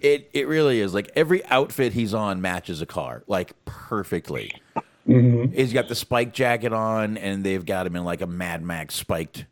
It 0.00 0.30
it 0.32 0.48
really 0.48 0.80
is. 0.80 0.94
Like 0.94 1.10
every 1.14 1.44
outfit 1.46 1.92
he's 1.92 2.14
on 2.14 2.40
matches 2.40 2.80
a 2.82 2.86
car 2.86 3.22
like 3.26 3.52
perfectly. 3.64 4.52
Mm-hmm. 5.08 5.54
He's 5.54 5.72
got 5.72 5.88
the 5.88 5.94
spike 5.94 6.34
jacket 6.34 6.72
on, 6.72 7.16
and 7.16 7.42
they've 7.42 7.64
got 7.64 7.86
him 7.86 7.96
in 7.96 8.04
like 8.04 8.20
a 8.20 8.26
Mad 8.26 8.62
Max 8.62 8.94
spiked 8.94 9.46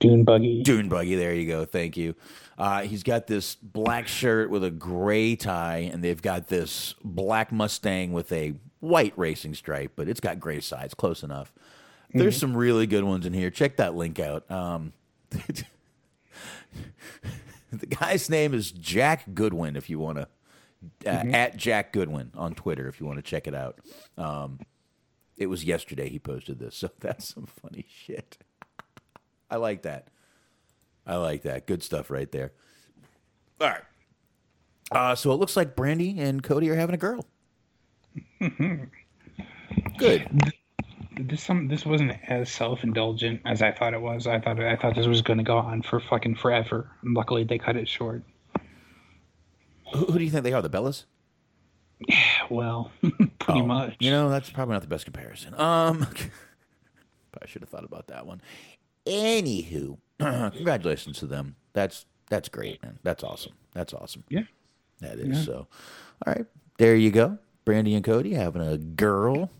Dune 0.00 0.24
buggy. 0.24 0.62
dune 0.62 0.88
buggy. 0.88 1.14
There 1.14 1.34
you 1.34 1.46
go. 1.48 1.64
Thank 1.64 1.96
you. 1.96 2.14
Uh, 2.58 2.82
he's 2.82 3.02
got 3.02 3.26
this 3.26 3.56
black 3.56 4.06
shirt 4.06 4.50
with 4.50 4.62
a 4.62 4.70
gray 4.70 5.36
tie, 5.36 5.90
and 5.92 6.04
they've 6.04 6.20
got 6.20 6.48
this 6.48 6.94
black 7.02 7.50
Mustang 7.50 8.12
with 8.12 8.30
a 8.30 8.54
white 8.80 9.14
racing 9.16 9.54
stripe, 9.54 9.92
but 9.96 10.08
it's 10.08 10.20
got 10.20 10.38
gray 10.38 10.60
sides. 10.60 10.94
Close 10.94 11.22
enough. 11.22 11.52
There's 12.14 12.36
some 12.36 12.56
really 12.56 12.86
good 12.86 13.04
ones 13.04 13.26
in 13.26 13.32
here. 13.32 13.50
Check 13.50 13.76
that 13.76 13.94
link 13.94 14.20
out. 14.20 14.48
Um, 14.50 14.92
the 15.30 15.64
guy's 17.86 18.30
name 18.30 18.54
is 18.54 18.70
Jack 18.70 19.34
Goodwin. 19.34 19.76
If 19.76 19.90
you 19.90 19.98
want 19.98 20.18
to, 20.18 20.28
uh, 21.06 21.24
at 21.32 21.56
Jack 21.56 21.92
Goodwin 21.92 22.30
on 22.36 22.54
Twitter, 22.54 22.88
if 22.88 23.00
you 23.00 23.06
want 23.06 23.18
to 23.18 23.22
check 23.22 23.48
it 23.48 23.54
out. 23.54 23.80
Um, 24.16 24.60
it 25.36 25.46
was 25.46 25.64
yesterday 25.64 26.08
he 26.08 26.18
posted 26.18 26.58
this, 26.58 26.76
so 26.76 26.90
that's 27.00 27.34
some 27.34 27.46
funny 27.46 27.86
shit. 27.88 28.38
I 29.50 29.56
like 29.56 29.82
that. 29.82 30.08
I 31.06 31.16
like 31.16 31.42
that. 31.42 31.66
Good 31.66 31.82
stuff 31.82 32.10
right 32.10 32.30
there. 32.30 32.52
All 33.60 33.68
right. 33.68 33.82
Uh, 34.90 35.14
so 35.14 35.32
it 35.32 35.36
looks 35.36 35.56
like 35.56 35.76
Brandi 35.76 36.18
and 36.18 36.42
Cody 36.42 36.70
are 36.70 36.74
having 36.76 36.94
a 36.94 36.98
girl. 36.98 37.26
Good. 39.98 40.52
This 41.18 41.42
some. 41.42 41.68
This 41.68 41.84
wasn't 41.86 42.12
as 42.28 42.50
self 42.50 42.82
indulgent 42.84 43.40
as 43.44 43.62
I 43.62 43.72
thought 43.72 43.94
it 43.94 44.00
was. 44.00 44.26
I 44.26 44.40
thought. 44.40 44.60
I 44.60 44.76
thought 44.76 44.94
this 44.94 45.06
was 45.06 45.22
going 45.22 45.38
to 45.38 45.44
go 45.44 45.58
on 45.58 45.82
for 45.82 46.00
fucking 46.00 46.36
forever. 46.36 46.90
And 47.02 47.14
luckily, 47.14 47.44
they 47.44 47.58
cut 47.58 47.76
it 47.76 47.88
short. 47.88 48.22
Who, 49.92 50.06
who 50.06 50.18
do 50.18 50.24
you 50.24 50.30
think 50.30 50.44
they 50.44 50.52
are? 50.52 50.62
The 50.62 50.70
Bellas? 50.70 51.04
Well, 52.50 52.90
pretty 53.00 53.62
Oh, 53.62 53.66
much. 53.66 53.96
You 54.00 54.10
know, 54.10 54.28
that's 54.28 54.50
probably 54.50 54.74
not 54.74 54.82
the 54.82 54.88
best 54.88 55.06
comparison. 55.06 55.54
Um, 55.54 56.06
I 57.42 57.46
should 57.46 57.62
have 57.62 57.70
thought 57.70 57.84
about 57.84 58.08
that 58.08 58.26
one. 58.26 58.42
Anywho, 59.06 59.96
congratulations 60.18 61.18
to 61.20 61.26
them. 61.26 61.56
That's 61.72 62.04
that's 62.28 62.50
great, 62.50 62.82
man. 62.82 62.98
That's 63.02 63.24
awesome. 63.24 63.52
That's 63.72 63.94
awesome. 63.94 64.24
Yeah. 64.28 64.42
That 65.00 65.18
is 65.18 65.44
so. 65.44 65.66
All 66.26 66.34
right, 66.34 66.44
there 66.78 66.94
you 66.96 67.10
go. 67.10 67.38
Brandi 67.64 67.94
and 67.96 68.04
Cody 68.04 68.34
having 68.34 68.62
a 68.62 68.76
girl. 68.76 69.50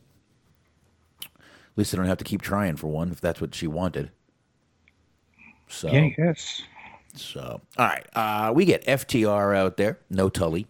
At 1.74 1.78
least 1.78 1.92
they 1.92 1.96
don't 1.96 2.06
have 2.06 2.18
to 2.18 2.24
keep 2.24 2.40
trying 2.40 2.76
for 2.76 2.86
one 2.86 3.10
if 3.10 3.20
that's 3.20 3.40
what 3.40 3.54
she 3.54 3.66
wanted. 3.66 4.10
So, 5.68 5.90
Yeah. 5.90 6.10
Yes. 6.16 6.62
so 7.14 7.60
all 7.76 7.86
right, 7.86 8.06
uh, 8.14 8.52
we 8.54 8.64
get 8.64 8.84
FTR 8.86 9.56
out 9.56 9.76
there. 9.76 9.98
No 10.08 10.28
Tully. 10.28 10.66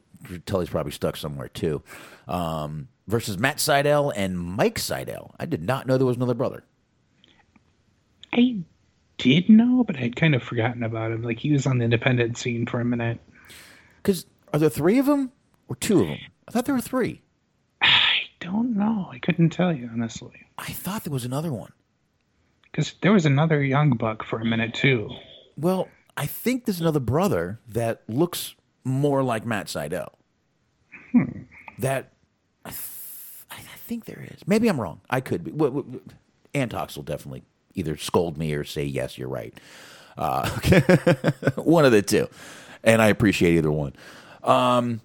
Tully's 0.47 0.71
probably 0.71 0.93
stuck 0.93 1.17
somewhere 1.17 1.49
too. 1.49 1.83
Um, 2.27 2.89
versus 3.07 3.37
Matt 3.39 3.59
Sydal 3.59 4.13
and 4.17 4.39
Mike 4.39 4.77
Sydal. 4.79 5.33
I 5.39 5.45
did 5.45 5.63
not 5.63 5.87
know 5.87 5.99
there 5.99 6.07
was 6.07 6.17
another 6.17 6.33
brother. 6.35 6.65
I 8.33 8.61
did 9.19 9.49
know, 9.49 9.85
but 9.85 9.97
I'd 9.97 10.17
kind 10.17 10.35
of 10.35 10.43
forgotten 10.43 10.83
about 10.83 11.13
him. 11.13 11.23
Like 11.23 11.39
he 11.39 11.53
was 11.53 11.67
on 11.67 11.79
the 11.79 11.85
independent 11.85 12.39
scene 12.39 12.67
for 12.67 12.81
a 12.81 12.85
minute. 12.85 13.21
Because 14.03 14.25
are 14.53 14.59
there 14.59 14.71
three 14.71 14.99
of 14.99 15.07
them 15.07 15.33
or 15.69 15.77
two 15.77 16.01
of 16.01 16.07
them? 16.09 16.19
I 16.49 16.51
thought 16.51 16.65
there 16.65 16.75
were 16.75 16.81
three. 16.81 17.21
I 18.45 18.47
don't 18.47 18.77
know. 18.77 19.09
I 19.11 19.19
couldn't 19.21 19.51
tell 19.51 19.73
you 19.73 19.89
honestly. 19.91 20.33
I 20.59 20.67
thought 20.73 21.05
there 21.05 21.13
was 21.13 21.25
another 21.25 21.51
one. 21.53 21.73
Because 22.71 22.95
there 23.01 23.13
was 23.13 23.25
another 23.25 23.63
young 23.63 23.91
buck 23.93 24.23
for 24.25 24.39
a 24.39 24.45
minute 24.45 24.75
too. 24.75 25.09
Well, 25.57 25.89
I 26.17 26.27
think 26.27 26.67
there's 26.67 26.81
another 26.81 27.01
brother 27.01 27.61
that 27.69 28.03
looks 28.07 28.55
more 28.85 29.23
like 29.23 29.47
Matt 29.47 29.67
Sydal. 29.69 30.09
That 31.79 32.13
I, 32.65 32.71
th- 32.71 32.81
I 33.51 33.61
think 33.87 34.05
there 34.05 34.27
is. 34.31 34.47
Maybe 34.47 34.69
I'm 34.69 34.81
wrong. 34.81 35.01
I 35.09 35.21
could 35.21 35.45
be. 35.45 35.51
W- 35.53 35.83
w- 35.83 36.01
Antox 36.55 36.97
will 36.97 37.05
definitely 37.05 37.45
either 37.75 37.97
scold 37.97 38.37
me 38.37 38.53
or 38.55 38.65
say 38.65 38.85
yes, 38.85 39.17
you're 39.17 39.29
right. 39.29 39.59
Uh, 40.19 40.49
one 41.57 41.85
of 41.85 41.93
the 41.93 42.03
two, 42.03 42.29
and 42.83 43.01
I 43.01 43.09
appreciate 43.09 43.57
either 43.57 43.71
one. 43.71 43.95
Um, 44.43 45.01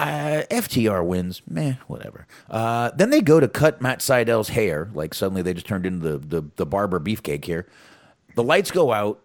uh, 0.00 0.44
FTR 0.50 1.04
wins, 1.04 1.42
meh, 1.48 1.74
whatever. 1.86 2.26
Uh, 2.48 2.90
then 2.96 3.10
they 3.10 3.20
go 3.20 3.40
to 3.40 3.48
cut 3.48 3.80
Matt 3.82 4.02
Sydal's 4.02 4.50
hair. 4.50 4.90
Like 4.94 5.14
suddenly 5.14 5.42
they 5.42 5.54
just 5.54 5.66
turned 5.66 5.86
into 5.86 6.18
the, 6.18 6.18
the, 6.40 6.48
the 6.56 6.66
barber 6.66 7.00
beefcake 7.00 7.44
here. 7.44 7.66
The 8.34 8.42
lights 8.42 8.70
go 8.70 8.92
out. 8.92 9.20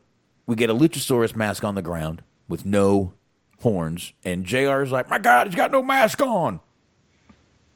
We 0.48 0.56
get 0.56 0.70
a 0.70 0.74
Luchasaurus 0.74 1.36
mask 1.36 1.64
on 1.64 1.76
the 1.76 1.82
ground 1.82 2.22
with 2.48 2.66
no 2.66 3.14
horns, 3.62 4.14
and 4.24 4.46
JR 4.46 4.82
is 4.84 4.92
like, 4.92 5.10
"My 5.10 5.18
God, 5.18 5.48
he's 5.48 5.56
got 5.56 5.72
no 5.72 5.82
mask 5.82 6.22
on." 6.22 6.60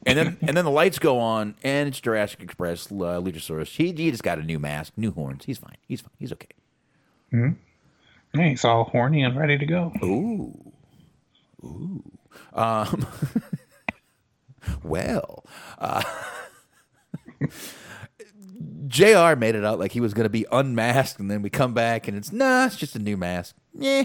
And 0.05 0.17
then 0.17 0.37
and 0.41 0.55
then 0.55 0.65
the 0.65 0.71
lights 0.71 0.99
go 0.99 1.19
on, 1.19 1.55
and 1.63 1.87
it's 1.87 1.99
Jurassic 1.99 2.41
Express 2.41 2.91
uh, 2.91 3.19
Luchasaurus. 3.19 3.75
He, 3.75 3.91
he 3.91 4.11
just 4.11 4.23
got 4.23 4.39
a 4.39 4.43
new 4.43 4.59
mask, 4.59 4.93
new 4.95 5.11
horns. 5.11 5.45
He's 5.45 5.57
fine. 5.57 5.77
He's 5.87 6.01
fine. 6.01 6.11
He's 6.19 6.31
okay. 6.33 6.47
hmm 7.31 7.49
Yeah, 8.33 8.49
he's 8.49 8.63
all 8.63 8.85
horny 8.85 9.23
and 9.23 9.35
ready 9.37 9.57
to 9.57 9.65
go. 9.65 9.91
Ooh. 10.03 10.73
Ooh. 11.63 12.03
Um, 12.53 13.05
well, 14.83 15.45
uh, 15.77 16.03
JR 18.87 19.35
made 19.35 19.55
it 19.55 19.63
out 19.63 19.79
like 19.79 19.91
he 19.91 20.01
was 20.01 20.13
going 20.13 20.25
to 20.25 20.29
be 20.29 20.45
unmasked, 20.51 21.19
and 21.19 21.29
then 21.29 21.41
we 21.41 21.49
come 21.49 21.73
back 21.73 22.07
and 22.07 22.17
it's, 22.17 22.31
nah, 22.31 22.65
it's 22.65 22.75
just 22.75 22.95
a 22.95 22.99
new 22.99 23.17
mask. 23.17 23.55
Yeah. 23.73 24.03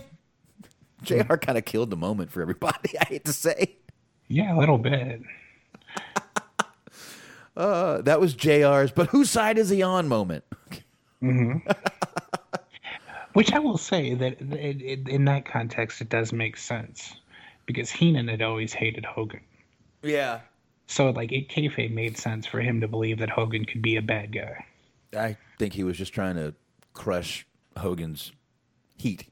JR 1.02 1.36
kind 1.36 1.59
of 1.59 1.65
killed 1.65 1.90
the 1.90 1.97
moment 1.97 2.31
for 2.31 2.40
everybody, 2.43 2.98
I 3.01 3.05
hate 3.05 3.24
to 3.24 3.32
say. 3.32 3.77
Yeah, 4.28 4.56
a 4.56 4.59
little 4.59 4.78
bit. 4.78 5.23
Uh, 7.56 8.02
that 8.02 8.20
was 8.20 8.35
JR's, 8.35 8.90
but 8.90 9.09
whose 9.09 9.31
side 9.31 9.59
is 9.59 9.69
he 9.69 9.82
on 9.82 10.09
moment? 10.09 10.44
Which 13.32 13.52
I 13.52 13.59
will 13.59 13.78
say 13.78 14.15
that 14.15 14.40
it, 14.40 14.82
it, 14.82 15.09
in 15.09 15.24
that 15.27 15.44
context, 15.44 16.01
it 16.01 16.09
does 16.09 16.32
make 16.32 16.56
sense 16.56 17.15
because 17.66 17.91
Heenan 17.91 18.28
had 18.28 18.43
always 18.43 18.73
hated 18.73 19.05
Hogan. 19.05 19.41
Yeah. 20.03 20.41
So 20.86 21.11
like 21.11 21.32
it 21.32 21.49
kayfabe 21.49 21.93
made 21.93 22.19
sense 22.19 22.47
for 22.47 22.61
him 22.61 22.81
to 22.81 22.89
believe 22.89 23.19
that 23.19 23.31
Hogan 23.31 23.65
could 23.65 23.82
be 23.82 23.97
a 23.97 24.03
bad 24.03 24.32
guy. 24.32 24.65
I 25.16 25.36
think 25.59 25.73
he 25.73 25.85
was 25.85 25.97
just 25.97 26.12
trying 26.12 26.36
to 26.36 26.55
crush 26.93 27.47
Hogan's 27.77 28.32
heat. 28.97 29.28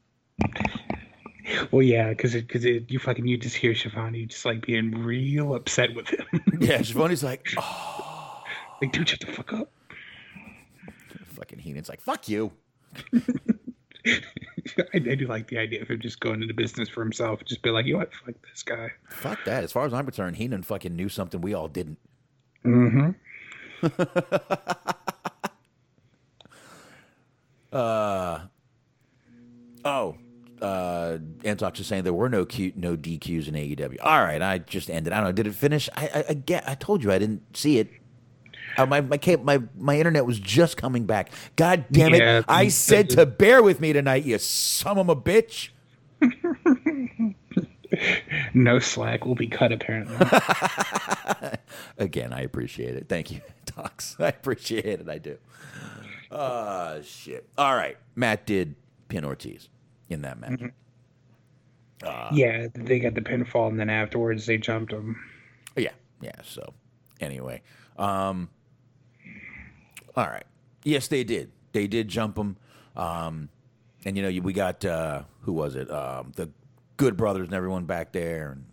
Well, 1.70 1.82
yeah, 1.82 2.10
because 2.10 2.34
because 2.34 2.64
you 2.64 2.98
fucking 2.98 3.26
you 3.26 3.36
just 3.36 3.56
hear 3.56 3.74
Schiavone 3.74 4.26
just 4.26 4.44
like 4.44 4.64
being 4.64 5.04
real 5.04 5.54
upset 5.54 5.94
with 5.94 6.08
him. 6.08 6.26
Yeah, 6.60 6.80
Schiavone's 6.82 7.24
like, 7.24 7.48
oh, 7.58 8.44
like, 8.80 8.92
dude, 8.92 9.08
shut 9.08 9.18
the 9.20 9.26
fuck 9.26 9.52
up. 9.52 9.72
fucking 11.34 11.58
Heenan's 11.58 11.88
like, 11.88 12.00
fuck 12.00 12.28
you. 12.28 12.52
I, 14.94 14.98
do 14.98 15.26
like 15.26 15.48
the 15.48 15.58
idea 15.58 15.82
of 15.82 15.88
him 15.88 16.00
just 16.00 16.20
going 16.20 16.42
into 16.42 16.54
business 16.54 16.88
for 16.88 17.02
himself. 17.02 17.44
Just 17.44 17.62
be 17.62 17.70
like, 17.70 17.86
you 17.86 17.94
know 17.94 18.00
what, 18.00 18.14
fuck 18.14 18.34
this 18.48 18.62
guy. 18.62 18.90
Fuck 19.10 19.38
that. 19.44 19.64
As 19.64 19.72
far 19.72 19.86
as 19.86 19.92
I'm 19.92 20.04
concerned, 20.04 20.36
Heenan 20.36 20.62
fucking 20.62 20.94
knew 20.94 21.08
something 21.08 21.40
we 21.40 21.54
all 21.54 21.68
didn't. 21.68 21.98
Mm-hmm. 22.64 23.10
Uh, 27.72 28.40
oh, 29.84 30.16
uh, 30.60 31.18
Antox 31.44 31.80
is 31.80 31.86
saying 31.86 32.04
there 32.04 32.12
were 32.12 32.28
no 32.28 32.44
Q, 32.44 32.72
no 32.76 32.96
DQs 32.96 33.48
in 33.48 33.54
AEW. 33.54 33.96
All 34.02 34.22
right, 34.22 34.42
I 34.42 34.58
just 34.58 34.90
ended. 34.90 35.12
I 35.12 35.16
don't 35.16 35.28
know. 35.28 35.32
Did 35.32 35.46
it 35.46 35.54
finish? 35.54 35.88
I, 35.96 36.08
I, 36.14 36.24
I 36.28 36.34
get. 36.34 36.68
I 36.68 36.74
told 36.74 37.02
you 37.02 37.10
I 37.10 37.18
didn't 37.18 37.56
see 37.56 37.78
it. 37.78 37.88
Uh, 38.76 38.86
my 38.86 39.00
my 39.00 39.18
cable, 39.18 39.44
my 39.44 39.60
my 39.78 39.98
internet 39.98 40.24
was 40.26 40.38
just 40.38 40.76
coming 40.76 41.04
back. 41.04 41.30
God 41.56 41.84
damn 41.90 42.14
it! 42.14 42.20
Yeah, 42.20 42.42
I 42.48 42.68
said 42.68 43.10
to 43.10 43.26
bear 43.26 43.62
with 43.62 43.80
me 43.80 43.92
tonight. 43.92 44.24
You 44.24 44.38
son 44.38 44.98
of 44.98 45.08
a 45.08 45.16
bitch. 45.16 45.70
No 48.54 48.78
slack 48.78 49.26
will 49.26 49.34
be 49.34 49.46
cut 49.46 49.72
apparently. 49.72 50.16
Again, 51.98 52.32
I 52.32 52.40
appreciate 52.40 52.96
it. 52.96 53.08
Thank 53.08 53.30
you, 53.30 53.40
Tox. 53.66 54.16
I 54.18 54.28
appreciate 54.28 54.86
it. 54.86 55.08
I 55.08 55.18
do. 55.18 55.36
Uh 56.30 57.02
shit. 57.02 57.46
All 57.58 57.74
right, 57.74 57.98
Matt 58.16 58.46
did 58.46 58.74
pin 59.08 59.24
Ortiz 59.24 59.68
in 60.08 60.22
that 60.22 60.40
match. 60.40 60.60
yeah, 62.32 62.68
they 62.74 62.98
got 62.98 63.14
the 63.14 63.20
pinfall, 63.20 63.68
and 63.68 63.78
then 63.78 63.90
afterwards 63.90 64.46
they 64.46 64.56
jumped 64.56 64.92
him. 64.92 65.16
Yeah, 65.76 65.92
yeah. 66.22 66.32
So, 66.42 66.72
anyway, 67.20 67.60
um, 67.98 68.48
all 70.16 70.26
right. 70.26 70.46
Yes, 70.84 71.08
they 71.08 71.24
did. 71.24 71.52
They 71.72 71.86
did 71.86 72.08
jump 72.08 72.36
him. 72.36 72.56
Um, 72.96 73.48
and 74.04 74.16
you 74.16 74.22
know, 74.22 74.42
we 74.42 74.52
got 74.52 74.84
uh, 74.84 75.22
who 75.42 75.52
was 75.52 75.74
it? 75.74 75.90
Um, 75.90 76.32
the 76.36 76.50
Good 76.96 77.16
Brothers 77.16 77.46
and 77.48 77.54
everyone 77.54 77.84
back 77.84 78.12
there, 78.12 78.52
and 78.52 78.64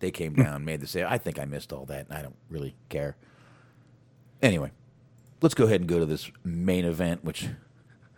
they 0.00 0.10
came 0.10 0.34
down, 0.34 0.64
made 0.64 0.80
the 0.80 0.86
save. 0.86 1.06
I 1.06 1.18
think 1.18 1.38
I 1.38 1.44
missed 1.44 1.72
all 1.72 1.84
that, 1.86 2.08
and 2.08 2.16
I 2.16 2.22
don't 2.22 2.36
really 2.48 2.74
care. 2.88 3.16
Anyway, 4.40 4.70
let's 5.42 5.54
go 5.54 5.64
ahead 5.64 5.80
and 5.80 5.88
go 5.88 5.98
to 5.98 6.06
this 6.06 6.30
main 6.44 6.84
event, 6.84 7.24
which 7.24 7.48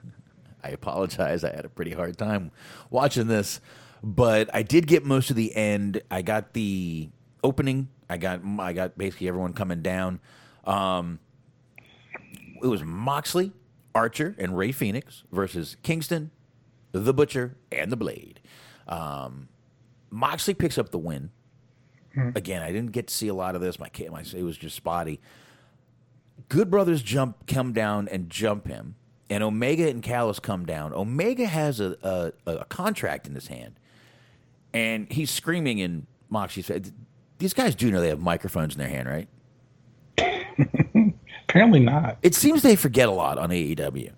I 0.64 0.68
apologize. 0.68 1.44
I 1.44 1.54
had 1.54 1.64
a 1.64 1.70
pretty 1.70 1.92
hard 1.92 2.18
time 2.18 2.52
watching 2.90 3.26
this, 3.26 3.60
but 4.02 4.54
I 4.54 4.62
did 4.62 4.86
get 4.86 5.04
most 5.04 5.30
of 5.30 5.36
the 5.36 5.54
end. 5.56 6.02
I 6.10 6.22
got 6.22 6.52
the 6.52 7.08
opening. 7.42 7.88
I 8.08 8.18
got 8.18 8.40
I 8.58 8.72
got 8.72 8.98
basically 8.98 9.28
everyone 9.28 9.54
coming 9.54 9.82
down. 9.82 10.20
Um, 10.64 11.20
it 12.62 12.66
was 12.66 12.82
Moxley, 12.82 13.52
Archer, 13.94 14.34
and 14.38 14.56
Rey 14.56 14.72
Fenix 14.72 15.24
versus 15.32 15.76
Kingston, 15.82 16.30
the 16.92 17.12
Butcher, 17.14 17.56
and 17.72 17.90
the 17.90 17.96
Blade. 17.96 18.40
Um, 18.88 19.48
Moxley 20.10 20.54
picks 20.54 20.78
up 20.78 20.90
the 20.90 20.98
win. 20.98 21.30
Again, 22.34 22.62
I 22.62 22.72
didn't 22.72 22.90
get 22.92 23.06
to 23.06 23.14
see 23.14 23.28
a 23.28 23.34
lot 23.34 23.54
of 23.54 23.60
this. 23.60 23.78
My, 23.78 23.88
my 24.10 24.24
it 24.34 24.42
was 24.42 24.58
just 24.58 24.74
spotty. 24.74 25.20
Good 26.48 26.68
Brothers 26.70 27.02
jump, 27.02 27.46
come 27.46 27.72
down 27.72 28.08
and 28.08 28.28
jump 28.28 28.66
him, 28.66 28.96
and 29.28 29.44
Omega 29.44 29.88
and 29.88 30.02
Callis 30.02 30.40
come 30.40 30.66
down. 30.66 30.92
Omega 30.92 31.46
has 31.46 31.78
a, 31.78 31.96
a, 32.02 32.32
a 32.50 32.64
contract 32.64 33.28
in 33.28 33.34
his 33.36 33.46
hand, 33.46 33.78
and 34.72 35.10
he's 35.12 35.30
screaming 35.30 35.78
in 35.78 36.08
Moxley's 36.28 36.66
face. 36.66 36.90
These 37.38 37.54
guys 37.54 37.76
do 37.76 37.90
know 37.92 38.00
they 38.00 38.08
have 38.08 38.20
microphones 38.20 38.74
in 38.74 38.80
their 38.80 38.88
hand, 38.88 39.08
right? 39.08 39.28
Apparently 41.50 41.80
not. 41.80 42.18
It 42.22 42.34
seems 42.34 42.62
they 42.62 42.76
forget 42.76 43.08
a 43.08 43.12
lot 43.12 43.36
on 43.36 43.50
AEW, 43.50 44.12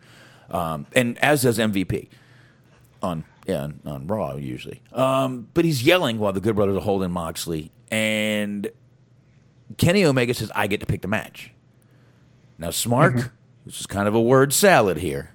um, 0.50 0.86
and 0.94 1.18
as 1.18 1.42
does 1.42 1.58
MVP 1.58 2.08
on 3.02 3.24
yeah 3.46 3.62
on, 3.62 3.80
on 3.86 4.06
Raw 4.06 4.36
usually. 4.36 4.82
Um, 4.92 5.48
but 5.54 5.64
he's 5.64 5.82
yelling 5.82 6.18
while 6.18 6.34
the 6.34 6.40
Good 6.40 6.54
Brothers 6.54 6.76
are 6.76 6.80
holding 6.80 7.10
Moxley, 7.10 7.72
and 7.90 8.70
Kenny 9.78 10.04
Omega 10.04 10.34
says, 10.34 10.52
"I 10.54 10.66
get 10.66 10.80
to 10.80 10.86
pick 10.86 11.00
the 11.00 11.08
match." 11.08 11.52
Now, 12.58 12.68
Smark, 12.68 13.30
this 13.64 13.80
is 13.80 13.86
kind 13.86 14.06
of 14.06 14.14
a 14.14 14.20
word 14.20 14.52
salad 14.52 14.98
here. 14.98 15.30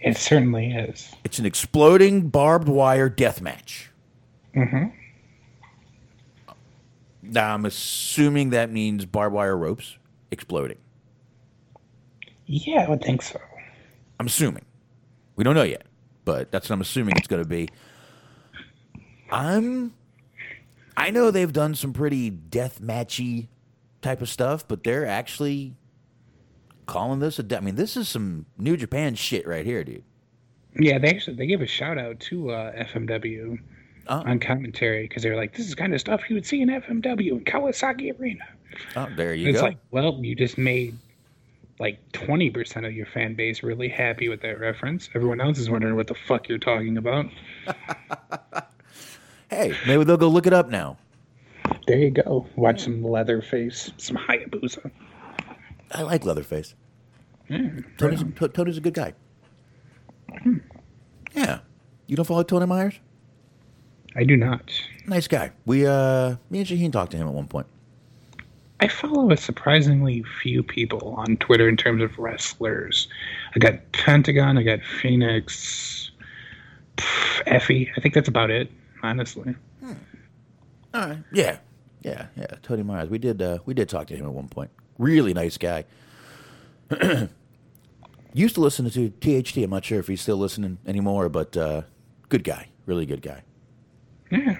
It 0.00 0.16
certainly 0.16 0.72
is. 0.72 1.10
It's 1.24 1.38
an 1.38 1.46
exploding 1.46 2.28
barbed 2.28 2.68
wire 2.68 3.08
death 3.08 3.40
match. 3.40 3.90
Mm-hmm. 4.54 4.86
Now, 7.22 7.54
I'm 7.54 7.64
assuming 7.64 8.50
that 8.50 8.70
means 8.70 9.04
barbed 9.06 9.34
wire 9.34 9.56
ropes 9.56 9.98
exploding. 10.30 10.78
Yeah, 12.46 12.84
I 12.86 12.88
would 12.90 13.02
think 13.02 13.22
so. 13.22 13.40
I'm 14.20 14.26
assuming. 14.26 14.64
We 15.36 15.44
don't 15.44 15.54
know 15.54 15.62
yet, 15.62 15.84
but 16.24 16.50
that's 16.50 16.68
what 16.68 16.74
I'm 16.74 16.80
assuming 16.80 17.16
it's 17.16 17.26
going 17.26 17.42
to 17.42 17.48
be. 17.48 17.68
I'm. 19.30 19.94
I 20.96 21.10
know 21.10 21.30
they've 21.30 21.52
done 21.52 21.74
some 21.74 21.92
pretty 21.92 22.30
death 22.30 22.80
matchy 22.80 23.48
type 24.00 24.22
of 24.22 24.28
stuff, 24.28 24.66
but 24.66 24.82
they're 24.84 25.06
actually 25.06 25.74
calling 26.86 27.18
this 27.20 27.38
a. 27.38 27.42
de- 27.42 27.56
I 27.56 27.60
mean, 27.60 27.74
this 27.74 27.96
is 27.96 28.08
some 28.08 28.46
New 28.56 28.76
Japan 28.76 29.14
shit 29.14 29.46
right 29.46 29.66
here, 29.66 29.84
dude. 29.84 30.04
Yeah, 30.78 30.98
they 30.98 31.08
actually 31.08 31.36
they 31.36 31.46
gave 31.46 31.60
a 31.60 31.66
shout 31.66 31.98
out 31.98 32.20
to 32.20 32.50
uh, 32.50 32.72
FMW 32.84 33.58
Oh. 34.08 34.22
on 34.24 34.38
commentary 34.38 35.02
because 35.08 35.24
they 35.24 35.30
were 35.30 35.36
like, 35.36 35.56
"This 35.56 35.66
is 35.66 35.74
kind 35.74 35.92
of 35.92 35.98
stuff 36.00 36.20
you 36.28 36.34
would 36.36 36.46
see 36.46 36.60
in 36.62 36.68
FMW 36.68 37.32
in 37.32 37.44
Kawasaki 37.44 38.16
Arena." 38.18 38.44
Oh, 38.94 39.08
there 39.16 39.34
you 39.34 39.48
it's 39.48 39.58
go. 39.60 39.66
It's 39.66 39.74
like, 39.74 39.78
well, 39.90 40.20
you 40.22 40.36
just 40.36 40.56
made 40.58 40.96
like 41.78 42.00
twenty 42.12 42.50
percent 42.50 42.86
of 42.86 42.92
your 42.92 43.06
fan 43.06 43.34
base 43.34 43.62
really 43.62 43.88
happy 43.88 44.28
with 44.28 44.40
that 44.42 44.58
reference. 44.58 45.10
Everyone 45.14 45.40
else 45.40 45.58
is 45.58 45.70
wondering 45.70 45.96
what 45.96 46.06
the 46.06 46.14
fuck 46.14 46.48
you're 46.48 46.58
talking 46.58 46.96
about. 46.96 47.26
hey, 49.50 49.74
maybe 49.86 50.04
they'll 50.04 50.16
go 50.16 50.28
look 50.28 50.46
it 50.46 50.52
up 50.52 50.68
now. 50.68 50.98
There 51.86 51.98
you 51.98 52.10
go. 52.10 52.46
Watch 52.56 52.84
some 52.84 53.02
Leatherface, 53.02 53.92
some 53.96 54.16
Hayabusa. 54.16 54.90
I 55.92 56.02
like 56.02 56.24
Leatherface. 56.24 56.74
Yeah, 57.48 57.68
Tony's, 57.96 58.24
T- 58.38 58.48
Tony's 58.48 58.76
a 58.76 58.80
good 58.80 58.94
guy. 58.94 59.14
Yeah. 61.34 61.60
You 62.06 62.16
don't 62.16 62.24
follow 62.24 62.42
Tony 62.42 62.66
Myers? 62.66 62.98
I 64.16 64.24
do 64.24 64.36
not. 64.36 64.72
Nice 65.06 65.28
guy. 65.28 65.52
We 65.66 65.86
uh 65.86 66.36
me 66.50 66.60
and 66.60 66.66
Shaheen 66.66 66.90
talked 66.90 67.12
to 67.12 67.16
him 67.16 67.28
at 67.28 67.34
one 67.34 67.46
point. 67.46 67.66
I 68.80 68.88
follow 68.88 69.30
a 69.30 69.36
surprisingly 69.36 70.22
few 70.42 70.62
people 70.62 71.14
on 71.16 71.38
Twitter 71.38 71.68
in 71.68 71.76
terms 71.76 72.02
of 72.02 72.18
wrestlers. 72.18 73.08
I 73.54 73.58
got 73.58 73.92
Pentagon, 73.92 74.58
I 74.58 74.62
got 74.62 74.80
Phoenix, 75.00 76.10
pff, 76.96 77.42
Effie. 77.46 77.90
I 77.96 78.00
think 78.00 78.14
that's 78.14 78.28
about 78.28 78.50
it, 78.50 78.70
honestly. 79.02 79.54
All 79.82 81.08
right. 81.08 81.18
Yeah. 81.32 81.58
Yeah, 82.02 82.26
yeah. 82.36 82.46
Tony 82.62 82.82
Myers. 82.82 83.08
We 83.10 83.18
did 83.18 83.42
uh 83.42 83.58
we 83.66 83.74
did 83.74 83.88
talk 83.88 84.06
to 84.08 84.16
him 84.16 84.26
at 84.26 84.32
one 84.32 84.48
point. 84.48 84.70
Really 84.98 85.34
nice 85.34 85.58
guy. 85.58 85.84
Used 88.32 88.54
to 88.54 88.60
listen 88.60 88.88
to 88.90 89.10
THT. 89.10 89.56
I'm 89.58 89.70
not 89.70 89.84
sure 89.84 89.98
if 89.98 90.06
he's 90.06 90.20
still 90.20 90.36
listening 90.36 90.78
anymore, 90.86 91.28
but 91.28 91.56
uh 91.56 91.82
good 92.28 92.44
guy. 92.44 92.68
Really 92.86 93.06
good 93.06 93.22
guy. 93.22 93.42
Yeah, 94.30 94.56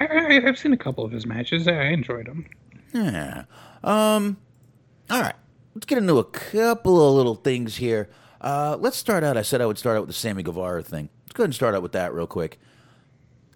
I, 0.00 0.06
I, 0.06 0.48
I've 0.48 0.58
seen 0.58 0.72
a 0.72 0.76
couple 0.76 1.04
of 1.04 1.12
his 1.12 1.26
matches. 1.26 1.68
I 1.68 1.84
enjoyed 1.86 2.26
them. 2.26 2.46
Yeah. 2.92 3.44
Um. 3.84 4.38
All 5.10 5.20
right. 5.20 5.34
Let's 5.74 5.86
get 5.86 5.98
into 5.98 6.18
a 6.18 6.24
couple 6.24 7.06
of 7.06 7.14
little 7.14 7.34
things 7.34 7.76
here. 7.76 8.08
Uh, 8.40 8.76
let's 8.80 8.96
start 8.96 9.22
out. 9.24 9.36
I 9.36 9.42
said 9.42 9.60
I 9.60 9.66
would 9.66 9.78
start 9.78 9.96
out 9.96 10.00
with 10.00 10.08
the 10.08 10.14
Sammy 10.14 10.42
Guevara 10.42 10.82
thing. 10.82 11.10
Let's 11.24 11.32
go 11.34 11.42
ahead 11.42 11.48
and 11.48 11.54
start 11.54 11.74
out 11.74 11.82
with 11.82 11.92
that 11.92 12.14
real 12.14 12.26
quick. 12.26 12.58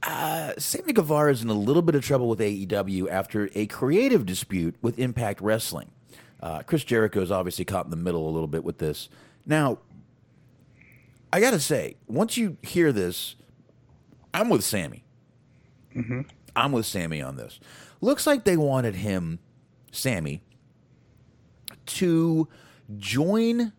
Uh, 0.02 0.52
Sammy 0.58 0.92
Guevara 0.92 1.32
is 1.32 1.42
in 1.42 1.48
a 1.48 1.54
little 1.54 1.82
bit 1.82 1.94
of 1.94 2.04
trouble 2.04 2.28
with 2.28 2.40
AEW 2.40 3.08
after 3.10 3.50
a 3.54 3.66
creative 3.66 4.26
dispute 4.26 4.74
with 4.82 4.98
Impact 4.98 5.40
Wrestling. 5.40 5.90
Uh, 6.42 6.62
Chris 6.62 6.84
Jericho 6.84 7.20
is 7.20 7.30
obviously 7.30 7.64
caught 7.64 7.84
in 7.84 7.90
the 7.90 7.96
middle 7.96 8.28
a 8.28 8.32
little 8.32 8.48
bit 8.48 8.64
with 8.64 8.78
this. 8.78 9.08
Now, 9.44 9.78
I 11.32 11.40
got 11.40 11.50
to 11.52 11.60
say, 11.60 11.96
once 12.06 12.36
you 12.36 12.56
hear 12.62 12.92
this, 12.92 13.36
I'm 14.32 14.48
with 14.48 14.64
Sammy. 14.64 15.04
I'm 16.56 16.72
with 16.72 16.86
Sammy 16.86 17.22
on 17.22 17.36
this. 17.36 17.60
Looks 18.00 18.26
like 18.26 18.44
they 18.44 18.56
wanted 18.56 18.96
him, 18.96 19.38
Sammy, 19.92 20.42
to 21.86 22.48
join 22.96 23.72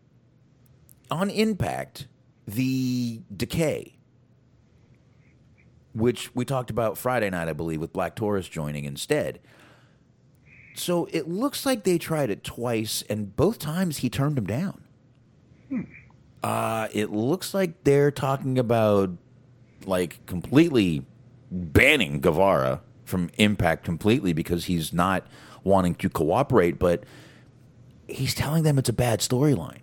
on 1.09 1.29
Impact 1.29 2.07
the 2.47 3.21
Decay, 3.35 3.97
which 5.93 6.33
we 6.35 6.45
talked 6.45 6.69
about 6.69 6.97
Friday 6.97 7.29
night, 7.29 7.47
I 7.47 7.53
believe, 7.53 7.81
with 7.81 7.93
Black 7.93 8.15
Taurus 8.15 8.47
joining 8.47 8.85
instead. 8.85 9.39
So 10.73 11.07
it 11.11 11.27
looks 11.27 11.65
like 11.65 11.83
they 11.83 11.97
tried 11.97 12.29
it 12.29 12.43
twice, 12.43 13.03
and 13.09 13.35
both 13.35 13.59
times 13.59 13.97
he 13.97 14.09
turned 14.09 14.37
him 14.37 14.45
down. 14.45 14.83
Uh, 16.43 16.87
it 16.93 17.11
looks 17.11 17.53
like 17.53 17.83
they're 17.83 18.11
talking 18.11 18.57
about 18.57 19.11
like 19.85 20.25
completely 20.25 21.05
banning 21.51 22.21
Guevara 22.21 22.81
from 23.03 23.29
Impact 23.37 23.83
completely 23.83 24.33
because 24.33 24.65
he's 24.65 24.93
not 24.93 25.27
wanting 25.63 25.95
to 25.95 26.09
cooperate, 26.09 26.79
but 26.79 27.03
he's 28.07 28.33
telling 28.33 28.63
them 28.63 28.77
it's 28.77 28.89
a 28.89 28.93
bad 28.93 29.19
storyline. 29.19 29.79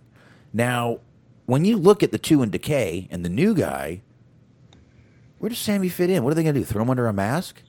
Now, 0.51 0.99
when 1.45 1.65
you 1.65 1.77
look 1.77 2.03
at 2.03 2.11
the 2.11 2.17
two 2.17 2.41
in 2.41 2.49
Decay 2.49 3.07
and 3.11 3.23
the 3.23 3.29
new 3.29 3.53
guy, 3.53 4.01
where 5.37 5.49
does 5.49 5.59
Sammy 5.59 5.89
fit 5.89 6.09
in? 6.09 6.23
What 6.23 6.31
are 6.31 6.35
they 6.35 6.43
going 6.43 6.55
to 6.55 6.61
do? 6.61 6.65
Throw 6.65 6.81
him 6.81 6.89
under 6.89 7.07
a 7.07 7.13
mask? 7.13 7.61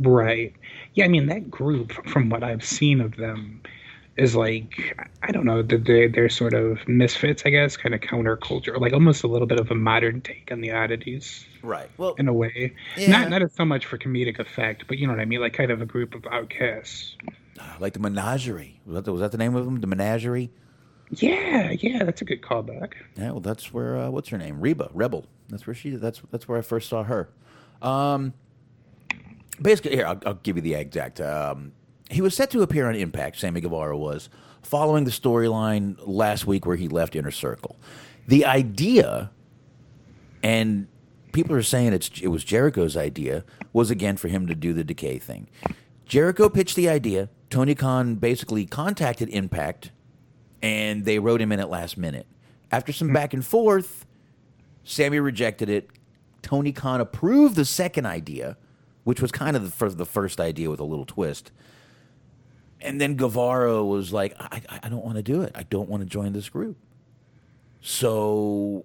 Right. 0.00 0.52
Yeah, 0.94 1.06
I 1.06 1.08
mean 1.08 1.26
that 1.26 1.50
group, 1.50 1.92
from 2.08 2.28
what 2.28 2.42
I've 2.42 2.64
seen 2.64 3.00
of 3.00 3.16
them, 3.16 3.62
is 4.16 4.34
like 4.34 4.98
I 5.22 5.30
don't 5.32 5.44
know, 5.44 5.62
that 5.62 5.84
they're 5.84 6.08
they're 6.08 6.28
sort 6.28 6.54
of 6.54 6.86
misfits, 6.88 7.42
I 7.44 7.50
guess, 7.50 7.76
kind 7.76 7.94
of 7.94 8.00
counterculture, 8.00 8.80
like 8.80 8.92
almost 8.92 9.24
a 9.24 9.26
little 9.26 9.46
bit 9.46 9.60
of 9.60 9.70
a 9.70 9.74
modern 9.74 10.20
take 10.20 10.50
on 10.50 10.60
the 10.60 10.72
oddities. 10.72 11.44
Right. 11.62 11.88
Well, 11.98 12.14
in 12.18 12.28
a 12.28 12.32
way, 12.32 12.72
Yeah. 12.96 13.10
not 13.10 13.30
not 13.30 13.52
so 13.52 13.64
much 13.64 13.86
for 13.86 13.98
comedic 13.98 14.38
effect, 14.38 14.84
but 14.88 14.98
you 14.98 15.06
know 15.06 15.12
what 15.12 15.20
I 15.20 15.24
mean, 15.24 15.40
like 15.40 15.52
kind 15.52 15.70
of 15.70 15.82
a 15.82 15.86
group 15.86 16.14
of 16.14 16.24
outcasts. 16.30 17.16
like 17.80 17.92
the 17.94 18.00
Menagerie. 18.00 18.80
Was 18.86 18.94
that 18.96 19.04
the, 19.04 19.12
was 19.12 19.20
that 19.20 19.32
the 19.32 19.38
name 19.38 19.54
of 19.54 19.64
them? 19.64 19.80
The 19.80 19.86
Menagerie? 19.86 20.50
Yeah, 21.10 21.70
yeah, 21.70 22.02
that's 22.04 22.20
a 22.22 22.24
good 22.24 22.42
callback. 22.42 22.94
Yeah, 23.16 23.30
well, 23.30 23.40
that's 23.40 23.72
where 23.72 23.96
uh, 23.96 24.10
what's 24.10 24.28
her 24.30 24.38
name? 24.38 24.60
Reba 24.60 24.90
Rebel. 24.92 25.26
That's 25.48 25.66
where 25.66 25.74
she. 25.74 25.90
That's 25.90 26.20
that's 26.32 26.48
where 26.48 26.58
I 26.58 26.62
first 26.62 26.88
saw 26.88 27.04
her. 27.04 27.28
Um, 27.80 28.32
basically, 29.60 29.94
here 29.96 30.06
I'll, 30.06 30.20
I'll 30.26 30.34
give 30.34 30.56
you 30.56 30.62
the 30.62 30.74
exact. 30.74 31.20
Um, 31.20 31.72
he 32.10 32.20
was 32.20 32.34
set 32.34 32.50
to 32.50 32.62
appear 32.62 32.88
on 32.88 32.94
Impact. 32.94 33.38
Sammy 33.38 33.60
Guevara 33.60 33.96
was 33.96 34.28
following 34.62 35.04
the 35.04 35.10
storyline 35.10 35.96
last 36.04 36.46
week 36.46 36.66
where 36.66 36.76
he 36.76 36.88
left 36.88 37.16
Inner 37.16 37.30
Circle. 37.30 37.76
The 38.26 38.44
idea, 38.44 39.30
and 40.42 40.88
people 41.32 41.54
are 41.54 41.62
saying 41.62 41.92
it's 41.92 42.10
it 42.20 42.28
was 42.28 42.44
Jericho's 42.44 42.96
idea, 42.96 43.44
was 43.72 43.90
again 43.90 44.16
for 44.16 44.28
him 44.28 44.46
to 44.46 44.54
do 44.54 44.72
the 44.72 44.84
decay 44.84 45.18
thing. 45.18 45.48
Jericho 46.04 46.48
pitched 46.48 46.76
the 46.76 46.88
idea. 46.88 47.28
Tony 47.50 47.74
Khan 47.74 48.16
basically 48.16 48.66
contacted 48.66 49.28
Impact 49.28 49.90
and 50.62 51.04
they 51.04 51.18
wrote 51.18 51.40
him 51.40 51.52
in 51.52 51.60
at 51.60 51.70
last 51.70 51.96
minute. 51.96 52.26
After 52.72 52.92
some 52.92 53.12
back 53.12 53.32
and 53.32 53.44
forth, 53.44 54.06
Sammy 54.84 55.20
rejected 55.20 55.68
it. 55.68 55.90
Tony 56.42 56.72
Khan 56.72 57.00
approved 57.00 57.56
the 57.56 57.64
second 57.64 58.06
idea, 58.06 58.56
which 59.04 59.20
was 59.20 59.30
kind 59.30 59.56
of 59.56 59.78
the, 59.78 59.88
the 59.90 60.06
first 60.06 60.40
idea 60.40 60.70
with 60.70 60.80
a 60.80 60.84
little 60.84 61.04
twist. 61.04 61.52
And 62.80 63.00
then 63.00 63.16
Guevara 63.16 63.84
was 63.84 64.12
like, 64.12 64.34
I, 64.38 64.60
I, 64.82 64.88
don't 64.88 65.04
want 65.04 65.16
to 65.16 65.22
do 65.22 65.42
it. 65.42 65.52
I 65.54 65.62
don't 65.62 65.88
want 65.88 66.02
to 66.02 66.08
join 66.08 66.32
this 66.32 66.48
group. 66.48 66.76
So 67.80 68.84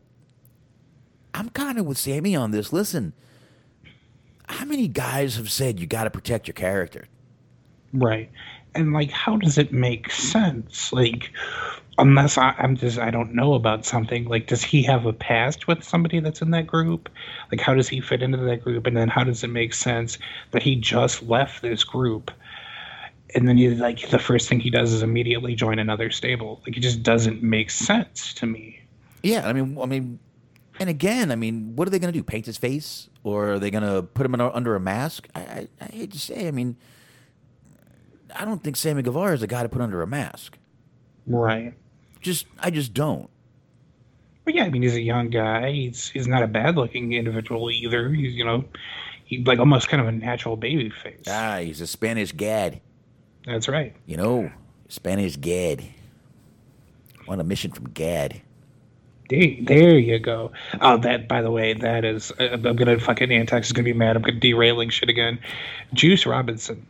I'm 1.33 1.49
kind 1.49 1.77
of 1.77 1.85
with 1.85 1.97
Sammy 1.97 2.35
on 2.35 2.51
this. 2.51 2.71
Listen, 2.71 3.13
how 4.47 4.65
many 4.65 4.87
guys 4.87 5.35
have 5.35 5.51
said 5.51 5.79
you 5.79 5.87
got 5.87 6.05
to 6.05 6.09
protect 6.09 6.47
your 6.47 6.53
character? 6.53 7.07
Right. 7.93 8.29
And 8.73 8.93
like, 8.93 9.11
how 9.11 9.37
does 9.37 9.57
it 9.57 9.73
make 9.73 10.11
sense? 10.11 10.93
Like, 10.93 11.31
unless 11.97 12.37
I, 12.37 12.55
I'm 12.57 12.77
just, 12.77 12.97
I 12.97 13.11
don't 13.11 13.33
know 13.33 13.53
about 13.53 13.85
something. 13.85 14.25
Like, 14.25 14.47
does 14.47 14.63
he 14.63 14.83
have 14.83 15.05
a 15.05 15.13
past 15.13 15.67
with 15.67 15.83
somebody 15.83 16.19
that's 16.19 16.41
in 16.41 16.51
that 16.51 16.67
group? 16.67 17.09
Like, 17.51 17.61
how 17.61 17.73
does 17.73 17.89
he 17.89 18.01
fit 18.01 18.21
into 18.21 18.37
that 18.37 18.63
group? 18.63 18.87
And 18.87 18.95
then 18.95 19.09
how 19.09 19.23
does 19.23 19.43
it 19.43 19.49
make 19.49 19.73
sense 19.73 20.17
that 20.51 20.63
he 20.63 20.75
just 20.75 21.23
left 21.23 21.61
this 21.61 21.83
group? 21.83 22.31
And 23.33 23.47
then 23.47 23.57
he, 23.57 23.69
like, 23.69 24.09
the 24.09 24.19
first 24.19 24.49
thing 24.49 24.59
he 24.59 24.69
does 24.69 24.91
is 24.91 25.03
immediately 25.03 25.55
join 25.55 25.79
another 25.79 26.11
stable. 26.11 26.61
Like, 26.65 26.77
it 26.77 26.81
just 26.81 27.03
doesn't 27.03 27.41
make 27.41 27.69
sense 27.69 28.33
to 28.35 28.45
me. 28.45 28.81
Yeah, 29.23 29.47
I 29.47 29.53
mean, 29.53 29.77
I 29.79 29.85
mean, 29.85 30.19
and 30.79 30.89
again, 30.89 31.31
I 31.31 31.35
mean, 31.35 31.75
what 31.75 31.87
are 31.87 31.91
they 31.91 31.99
going 31.99 32.11
to 32.11 32.17
do? 32.17 32.23
Paint 32.23 32.45
his 32.45 32.57
face, 32.57 33.09
or 33.23 33.53
are 33.53 33.59
they 33.59 33.71
going 33.71 33.83
to 33.83 34.03
put 34.03 34.25
him 34.25 34.33
in, 34.33 34.41
under 34.41 34.75
a 34.75 34.79
mask? 34.79 35.27
I, 35.35 35.39
I, 35.39 35.67
I 35.79 35.85
hate 35.85 36.11
to 36.11 36.19
say, 36.19 36.47
I 36.47 36.51
mean, 36.51 36.75
I 38.35 38.45
don't 38.45 38.63
think 38.63 38.75
Sammy 38.75 39.03
Guevara 39.03 39.33
is 39.33 39.43
a 39.43 39.47
guy 39.47 39.63
to 39.63 39.69
put 39.69 39.81
under 39.81 40.01
a 40.01 40.07
mask. 40.07 40.57
Right. 41.27 41.73
Just, 42.19 42.47
I 42.59 42.71
just 42.71 42.93
don't. 42.93 43.29
But 44.43 44.55
yeah, 44.55 44.63
I 44.63 44.69
mean, 44.69 44.81
he's 44.81 44.95
a 44.95 45.01
young 45.01 45.29
guy. 45.29 45.71
He's 45.71 46.09
he's 46.09 46.27
not 46.27 46.41
a 46.41 46.47
bad 46.47 46.75
looking 46.75 47.13
individual 47.13 47.69
either. 47.69 48.09
He's 48.09 48.33
you 48.33 48.43
know, 48.43 48.65
he 49.23 49.43
like 49.43 49.59
almost 49.59 49.87
kind 49.87 50.01
of 50.01 50.07
a 50.07 50.11
natural 50.11 50.57
baby 50.57 50.89
face. 50.89 51.25
Ah, 51.27 51.59
he's 51.59 51.79
a 51.79 51.87
Spanish 51.87 52.31
gad. 52.31 52.81
That's 53.45 53.67
right. 53.67 53.95
You 54.05 54.17
know, 54.17 54.51
Spanish 54.87 55.37
gad. 55.37 55.83
On 57.27 57.39
a 57.39 57.43
mission 57.43 57.71
from 57.71 57.85
Gad. 57.91 58.41
There, 59.29 59.45
there 59.61 59.97
you 59.97 60.19
go. 60.19 60.51
Oh, 60.81 60.97
that 60.97 61.29
by 61.29 61.41
the 61.41 61.51
way, 61.51 61.73
that 61.73 62.03
is. 62.03 62.31
I- 62.39 62.49
I'm 62.49 62.61
gonna 62.75 62.99
fucking 62.99 63.31
Antex 63.31 63.67
is 63.67 63.73
gonna 63.73 63.85
be 63.85 63.93
mad. 63.93 64.15
I'm 64.17 64.21
gonna 64.21 64.39
derailing 64.39 64.89
shit 64.89 65.07
again. 65.07 65.39
Juice 65.93 66.25
Robinson, 66.25 66.85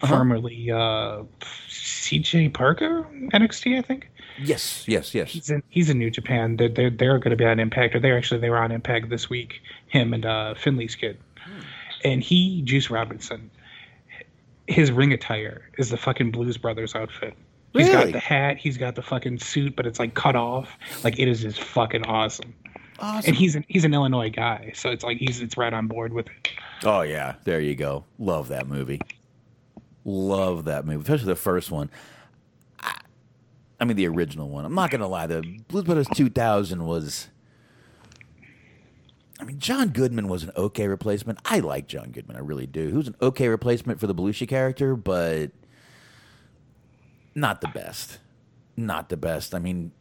formerly 0.00 0.70
uh, 0.70 1.24
C.J. 1.68 2.50
Parker, 2.50 3.02
NXT, 3.12 3.76
I 3.78 3.82
think. 3.82 4.08
Yes, 4.42 4.88
yes, 4.88 5.14
yes. 5.14 5.30
He's 5.32 5.50
in, 5.50 5.62
he's 5.68 5.90
in 5.90 5.98
New 5.98 6.10
Japan. 6.10 6.56
They're 6.56 6.68
they're, 6.70 6.90
they're 6.90 7.18
going 7.18 7.30
to 7.30 7.36
be 7.36 7.44
on 7.44 7.60
Impact, 7.60 7.94
or 7.94 8.00
they're 8.00 8.16
actually 8.16 8.40
they 8.40 8.50
were 8.50 8.58
on 8.58 8.72
Impact 8.72 9.10
this 9.10 9.28
week. 9.28 9.60
Him 9.88 10.14
and 10.14 10.24
uh, 10.24 10.54
Finley's 10.54 10.94
kid, 10.94 11.18
and 12.04 12.22
he 12.22 12.62
Juice 12.62 12.88
Robinson. 12.90 13.50
His 14.66 14.90
ring 14.90 15.12
attire 15.12 15.68
is 15.78 15.90
the 15.90 15.96
fucking 15.96 16.30
Blues 16.30 16.56
Brothers 16.56 16.94
outfit. 16.94 17.34
He's 17.74 17.88
got 17.88 18.12
the 18.12 18.20
hat. 18.20 18.56
He's 18.56 18.78
got 18.78 18.94
the 18.94 19.02
fucking 19.02 19.40
suit, 19.40 19.74
but 19.74 19.84
it's 19.84 19.98
like 19.98 20.14
cut 20.14 20.36
off. 20.36 20.78
Like 21.02 21.18
it 21.18 21.26
is 21.26 21.42
just 21.42 21.60
fucking 21.60 22.04
awesome. 22.06 22.54
Awesome. 23.00 23.28
And 23.28 23.36
he's 23.36 23.56
an 23.56 23.64
he's 23.68 23.84
an 23.84 23.92
Illinois 23.92 24.30
guy, 24.30 24.72
so 24.74 24.90
it's 24.90 25.02
like 25.02 25.18
he's 25.18 25.40
it's 25.40 25.56
right 25.56 25.72
on 25.72 25.88
board 25.88 26.12
with 26.12 26.26
it. 26.28 26.50
Oh 26.84 27.02
yeah, 27.02 27.34
there 27.44 27.60
you 27.60 27.74
go. 27.74 28.04
Love 28.18 28.48
that 28.48 28.68
movie. 28.68 29.00
Love 30.04 30.66
that 30.66 30.86
movie, 30.86 31.02
especially 31.02 31.26
the 31.26 31.34
first 31.34 31.72
one. 31.72 31.90
I, 32.78 32.96
I 33.80 33.84
mean, 33.84 33.96
the 33.96 34.06
original 34.06 34.48
one. 34.48 34.64
I'm 34.64 34.74
not 34.74 34.90
gonna 34.90 35.08
lie. 35.08 35.26
The 35.26 35.42
Blues 35.66 35.84
Brothers 35.84 36.06
2000 36.14 36.86
was. 36.86 37.28
I 39.44 39.46
mean, 39.46 39.58
John 39.58 39.88
Goodman 39.88 40.28
was 40.28 40.42
an 40.42 40.52
okay 40.56 40.88
replacement. 40.88 41.38
I 41.44 41.58
like 41.58 41.86
John 41.86 42.12
Goodman, 42.12 42.34
I 42.38 42.40
really 42.40 42.66
do. 42.66 42.88
He 42.88 42.94
was 42.94 43.08
an 43.08 43.16
okay 43.20 43.48
replacement 43.48 44.00
for 44.00 44.06
the 44.06 44.14
Belushi 44.14 44.48
character, 44.48 44.96
but 44.96 45.50
not 47.34 47.60
the 47.60 47.68
best. 47.68 48.20
Not 48.74 49.10
the 49.10 49.18
best. 49.18 49.54
I 49.54 49.58
mean, 49.58 49.92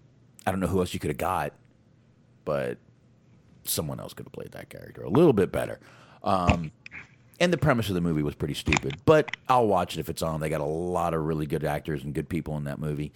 I 0.47 0.51
don't 0.51 0.61
know 0.61 0.67
who 0.67 0.79
else 0.79 0.93
you 0.93 0.99
could 1.01 1.09
have 1.09 1.17
got, 1.17 1.51
but 2.45 2.77
someone 3.65 3.99
else 3.99 4.13
could 4.13 4.25
have 4.25 4.31
played 4.31 4.53
that 4.53 4.69
character 4.69 5.03
a 5.03 5.09
little 5.09 5.33
bit 5.33 5.51
better. 5.51 5.81
Um, 6.23 6.71
and 7.41 7.51
the 7.51 7.57
premise 7.57 7.89
of 7.89 7.95
the 7.95 8.01
movie 8.01 8.23
was 8.23 8.35
pretty 8.35 8.53
stupid, 8.53 9.01
but 9.03 9.35
I'll 9.49 9.67
watch 9.67 9.97
it 9.97 9.99
if 9.99 10.07
it's 10.07 10.21
on. 10.21 10.39
They 10.39 10.47
got 10.47 10.61
a 10.61 10.65
lot 10.65 11.13
of 11.13 11.21
really 11.21 11.47
good 11.47 11.65
actors 11.65 12.05
and 12.05 12.13
good 12.13 12.29
people 12.29 12.55
in 12.55 12.63
that 12.63 12.79
movie. 12.79 13.11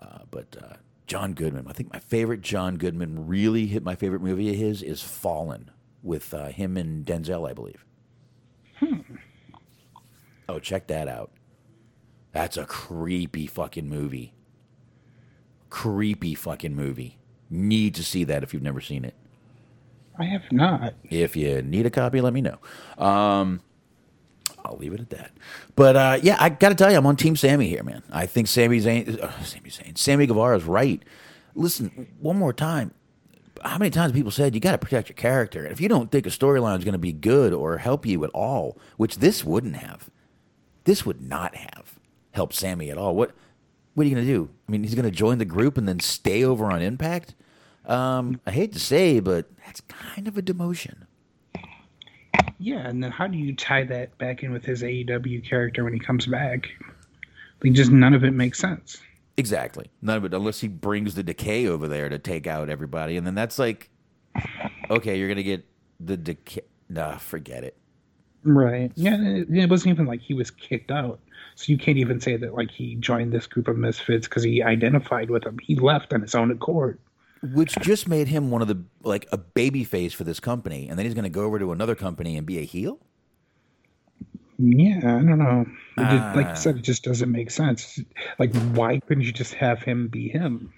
Uh, 0.00 0.20
but 0.30 0.56
uh, 0.58 0.76
John 1.06 1.34
Goodman, 1.34 1.66
I 1.68 1.72
think 1.72 1.92
my 1.92 2.00
favorite 2.00 2.40
John 2.40 2.76
Goodman 2.76 3.26
really 3.26 3.66
hit 3.66 3.84
my 3.84 3.94
favorite 3.94 4.22
movie 4.22 4.50
of 4.50 4.56
his 4.56 4.82
is 4.82 5.02
Fallen 5.02 5.70
with 6.02 6.34
uh, 6.34 6.46
him 6.46 6.76
and 6.76 7.04
Denzel, 7.06 7.48
I 7.48 7.52
believe. 7.52 7.84
Oh, 10.48 10.58
check 10.58 10.86
that 10.86 11.08
out. 11.08 11.30
That's 12.32 12.56
a 12.56 12.64
creepy 12.64 13.46
fucking 13.46 13.88
movie. 13.88 14.34
Creepy 15.70 16.34
fucking 16.34 16.74
movie. 16.74 17.18
Need 17.50 17.94
to 17.96 18.04
see 18.04 18.24
that 18.24 18.42
if 18.42 18.52
you've 18.52 18.62
never 18.62 18.80
seen 18.80 19.04
it. 19.04 19.14
I 20.18 20.24
have 20.24 20.50
not. 20.50 20.94
If 21.10 21.36
you 21.36 21.62
need 21.62 21.86
a 21.86 21.90
copy, 21.90 22.20
let 22.20 22.32
me 22.32 22.40
know. 22.40 22.58
Um, 22.96 23.60
I'll 24.66 24.78
leave 24.78 24.92
it 24.92 25.00
at 25.00 25.10
that. 25.10 25.32
But 25.74 25.96
uh, 25.96 26.18
yeah, 26.22 26.36
I 26.38 26.48
got 26.48 26.70
to 26.70 26.74
tell 26.74 26.90
you, 26.90 26.98
I'm 26.98 27.06
on 27.06 27.16
Team 27.16 27.36
Sammy 27.36 27.68
here, 27.68 27.82
man. 27.82 28.02
I 28.10 28.26
think 28.26 28.48
Sami 28.48 28.80
Zayn, 28.80 29.20
uh, 29.20 29.42
Sami 29.42 29.70
Zayn, 29.70 29.96
Sammy 29.96 30.26
Guevara 30.26 30.56
is 30.56 30.64
right. 30.64 31.02
Listen, 31.54 32.08
one 32.20 32.36
more 32.38 32.52
time. 32.52 32.92
How 33.62 33.78
many 33.78 33.90
times 33.90 34.12
people 34.12 34.30
said 34.30 34.54
you 34.54 34.60
got 34.60 34.72
to 34.72 34.78
protect 34.78 35.08
your 35.08 35.16
character? 35.16 35.64
And 35.64 35.72
if 35.72 35.80
you 35.80 35.88
don't 35.88 36.10
think 36.10 36.26
a 36.26 36.30
storyline 36.30 36.78
is 36.78 36.84
going 36.84 36.92
to 36.92 36.98
be 36.98 37.12
good 37.12 37.52
or 37.52 37.78
help 37.78 38.04
you 38.04 38.22
at 38.24 38.30
all, 38.30 38.78
which 38.96 39.18
this 39.18 39.44
wouldn't 39.44 39.76
have, 39.76 40.10
this 40.84 41.06
would 41.06 41.22
not 41.22 41.56
have 41.56 41.98
helped 42.32 42.54
Sammy 42.54 42.90
at 42.90 42.98
all. 42.98 43.14
What 43.14 43.32
what 43.94 44.04
are 44.04 44.08
you 44.10 44.14
going 44.14 44.26
to 44.26 44.32
do? 44.32 44.50
I 44.68 44.72
mean, 44.72 44.82
he's 44.82 44.94
going 44.94 45.06
to 45.06 45.10
join 45.10 45.38
the 45.38 45.46
group 45.46 45.78
and 45.78 45.88
then 45.88 46.00
stay 46.00 46.44
over 46.44 46.66
on 46.66 46.82
Impact. 46.82 47.34
Um, 47.86 48.40
I 48.46 48.50
hate 48.50 48.74
to 48.74 48.78
say, 48.78 49.20
but 49.20 49.46
that's 49.64 49.80
kind 49.80 50.28
of 50.28 50.36
a 50.36 50.42
demotion. 50.42 51.05
Yeah, 52.58 52.86
and 52.88 53.02
then 53.02 53.10
how 53.10 53.26
do 53.26 53.38
you 53.38 53.54
tie 53.54 53.84
that 53.84 54.16
back 54.18 54.42
in 54.42 54.52
with 54.52 54.64
his 54.64 54.82
AEW 54.82 55.48
character 55.48 55.84
when 55.84 55.92
he 55.92 55.98
comes 55.98 56.26
back? 56.26 56.68
Like, 57.62 57.72
just 57.72 57.90
none 57.90 58.14
of 58.14 58.24
it 58.24 58.32
makes 58.32 58.58
sense. 58.58 59.00
Exactly. 59.36 59.90
None 60.02 60.16
of 60.16 60.24
it, 60.24 60.34
unless 60.34 60.60
he 60.60 60.68
brings 60.68 61.14
the 61.14 61.22
decay 61.22 61.66
over 61.66 61.88
there 61.88 62.08
to 62.08 62.18
take 62.18 62.46
out 62.46 62.70
everybody, 62.70 63.16
and 63.16 63.26
then 63.26 63.34
that's 63.34 63.58
like, 63.58 63.90
okay, 64.90 65.18
you're 65.18 65.28
gonna 65.28 65.42
get 65.42 65.66
the 66.00 66.16
decay. 66.16 66.62
Nah, 66.88 67.18
forget 67.18 67.64
it. 67.64 67.76
Right. 68.44 68.92
Yeah, 68.94 69.16
it, 69.20 69.48
it 69.50 69.68
wasn't 69.68 69.94
even 69.94 70.06
like 70.06 70.20
he 70.20 70.32
was 70.32 70.50
kicked 70.50 70.90
out. 70.90 71.20
So 71.56 71.72
you 71.72 71.78
can't 71.78 71.98
even 71.98 72.20
say 72.20 72.36
that 72.36 72.54
like 72.54 72.70
he 72.70 72.94
joined 72.94 73.32
this 73.32 73.46
group 73.46 73.66
of 73.68 73.76
misfits 73.76 74.28
because 74.28 74.42
he 74.42 74.62
identified 74.62 75.30
with 75.30 75.42
them. 75.42 75.58
He 75.60 75.74
left 75.74 76.12
on 76.12 76.20
his 76.20 76.34
own 76.34 76.50
accord. 76.50 76.98
Which 77.42 77.74
just 77.80 78.08
made 78.08 78.28
him 78.28 78.50
one 78.50 78.62
of 78.62 78.68
the 78.68 78.82
like 79.02 79.26
a 79.32 79.38
baby 79.38 79.84
face 79.84 80.12
for 80.12 80.24
this 80.24 80.40
company, 80.40 80.88
and 80.88 80.98
then 80.98 81.06
he's 81.06 81.14
going 81.14 81.24
to 81.24 81.30
go 81.30 81.44
over 81.44 81.58
to 81.58 81.72
another 81.72 81.94
company 81.94 82.36
and 82.36 82.46
be 82.46 82.58
a 82.58 82.62
heel. 82.62 82.98
Yeah, 84.58 84.98
I 84.98 85.00
don't 85.22 85.38
know. 85.38 85.66
Just, 85.98 86.36
like 86.36 86.46
Ah. 86.46 86.50
you 86.50 86.56
said, 86.56 86.76
it 86.76 86.82
just 86.82 87.04
doesn't 87.04 87.30
make 87.30 87.50
sense. 87.50 87.98
Like, 88.38 88.54
why 88.72 89.00
couldn't 89.00 89.24
you 89.24 89.32
just 89.32 89.52
have 89.54 89.82
him 89.82 90.08
be 90.08 90.28
him? 90.28 90.72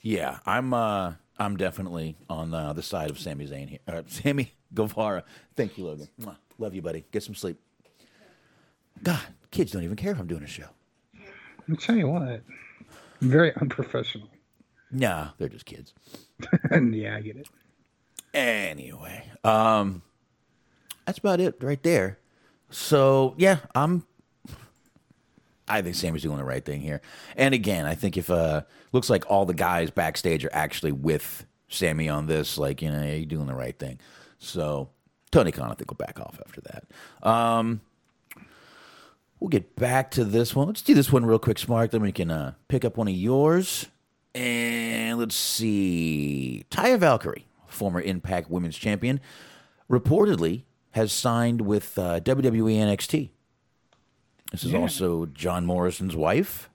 Yeah, 0.00 0.38
I'm. 0.46 0.72
uh 0.74 1.12
I'm 1.38 1.58
definitely 1.58 2.16
on 2.30 2.54
uh, 2.54 2.72
the 2.72 2.82
side 2.82 3.10
of 3.10 3.18
Sami 3.18 3.46
Zayn 3.46 3.68
here. 3.68 3.78
Uh, 3.86 4.00
Sammy 4.06 4.54
Guevara. 4.72 5.22
Thank 5.54 5.76
you, 5.76 5.84
Logan. 5.84 6.08
Mwah. 6.18 6.36
Love 6.58 6.74
you, 6.74 6.80
buddy. 6.80 7.04
Get 7.12 7.22
some 7.22 7.34
sleep. 7.34 7.58
God, 9.02 9.20
kids 9.50 9.72
don't 9.72 9.82
even 9.84 9.96
care 9.96 10.12
if 10.12 10.18
I'm 10.18 10.26
doing 10.26 10.42
a 10.42 10.46
show. 10.46 10.68
I'll 11.68 11.76
tell 11.76 11.94
you 11.96 12.08
what, 12.08 12.40
very 13.20 13.54
unprofessional. 13.56 14.28
Nah, 14.96 15.28
they're 15.36 15.50
just 15.50 15.66
kids. 15.66 15.92
yeah, 16.72 17.16
I 17.16 17.20
get 17.20 17.36
it. 17.36 17.48
Anyway, 18.32 19.30
um, 19.44 20.02
that's 21.04 21.18
about 21.18 21.38
it 21.38 21.62
right 21.62 21.82
there. 21.82 22.18
So 22.70 23.34
yeah, 23.36 23.58
I'm. 23.74 24.06
I 25.68 25.82
think 25.82 25.96
Sammy's 25.96 26.22
doing 26.22 26.38
the 26.38 26.44
right 26.44 26.64
thing 26.64 26.80
here. 26.80 27.02
And 27.36 27.52
again, 27.52 27.86
I 27.86 27.94
think 27.94 28.16
if 28.16 28.30
uh, 28.30 28.62
looks 28.92 29.10
like 29.10 29.28
all 29.28 29.44
the 29.44 29.54
guys 29.54 29.90
backstage 29.90 30.44
are 30.44 30.52
actually 30.52 30.92
with 30.92 31.44
Sammy 31.68 32.08
on 32.08 32.26
this, 32.26 32.56
like 32.56 32.80
you 32.80 32.90
know, 32.90 33.02
yeah, 33.02 33.14
you're 33.14 33.26
doing 33.26 33.46
the 33.46 33.54
right 33.54 33.78
thing. 33.78 33.98
So 34.38 34.88
Tony 35.30 35.52
Khan, 35.52 35.70
I 35.70 35.74
think, 35.74 35.90
will 35.90 35.96
back 35.96 36.18
off 36.20 36.40
after 36.46 36.62
that. 36.62 36.84
Um, 37.28 37.82
we'll 39.40 39.48
get 39.48 39.76
back 39.76 40.10
to 40.12 40.24
this 40.24 40.54
one. 40.54 40.68
Let's 40.68 40.82
do 40.82 40.94
this 40.94 41.12
one 41.12 41.26
real 41.26 41.38
quick, 41.38 41.58
Smart. 41.58 41.90
Then 41.90 42.00
we 42.00 42.12
can 42.12 42.30
uh, 42.30 42.54
pick 42.68 42.82
up 42.84 42.96
one 42.96 43.08
of 43.08 43.14
yours. 43.14 43.88
And 44.36 45.18
let's 45.18 45.34
see. 45.34 46.66
Taya 46.70 46.98
Valkyrie, 46.98 47.46
former 47.66 48.02
Impact 48.02 48.50
Women's 48.50 48.76
Champion, 48.76 49.18
reportedly 49.90 50.64
has 50.90 51.10
signed 51.10 51.62
with 51.62 51.98
uh, 51.98 52.20
WWE 52.20 52.76
NXT. 52.76 53.30
This 54.52 54.62
is 54.62 54.74
also 54.74 55.24
John 55.24 55.64
Morrison's 55.64 56.14
wife. 56.14 56.68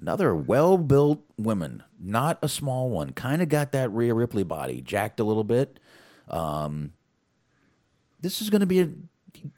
Another 0.00 0.34
well 0.34 0.78
built 0.78 1.22
woman, 1.36 1.82
not 2.00 2.38
a 2.40 2.48
small 2.48 2.88
one. 2.88 3.12
Kind 3.12 3.42
of 3.42 3.50
got 3.50 3.72
that 3.72 3.92
Rhea 3.92 4.14
Ripley 4.14 4.44
body, 4.44 4.80
jacked 4.80 5.20
a 5.20 5.24
little 5.24 5.44
bit. 5.44 5.78
Um, 6.28 6.94
this 8.20 8.40
is 8.40 8.48
going 8.48 8.60
to 8.60 8.66
be 8.66 8.80
an 8.80 9.10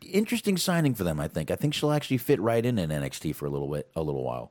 interesting 0.02 0.56
signing 0.56 0.94
for 0.94 1.04
them. 1.04 1.20
I 1.20 1.28
think. 1.28 1.52
I 1.52 1.54
think 1.54 1.74
she'll 1.74 1.92
actually 1.92 2.18
fit 2.18 2.40
right 2.40 2.64
in 2.66 2.78
in 2.78 2.90
NXT 2.90 3.36
for 3.36 3.46
a 3.46 3.50
little 3.50 3.68
bit, 3.68 3.88
a 3.94 4.02
little 4.02 4.24
while. 4.24 4.50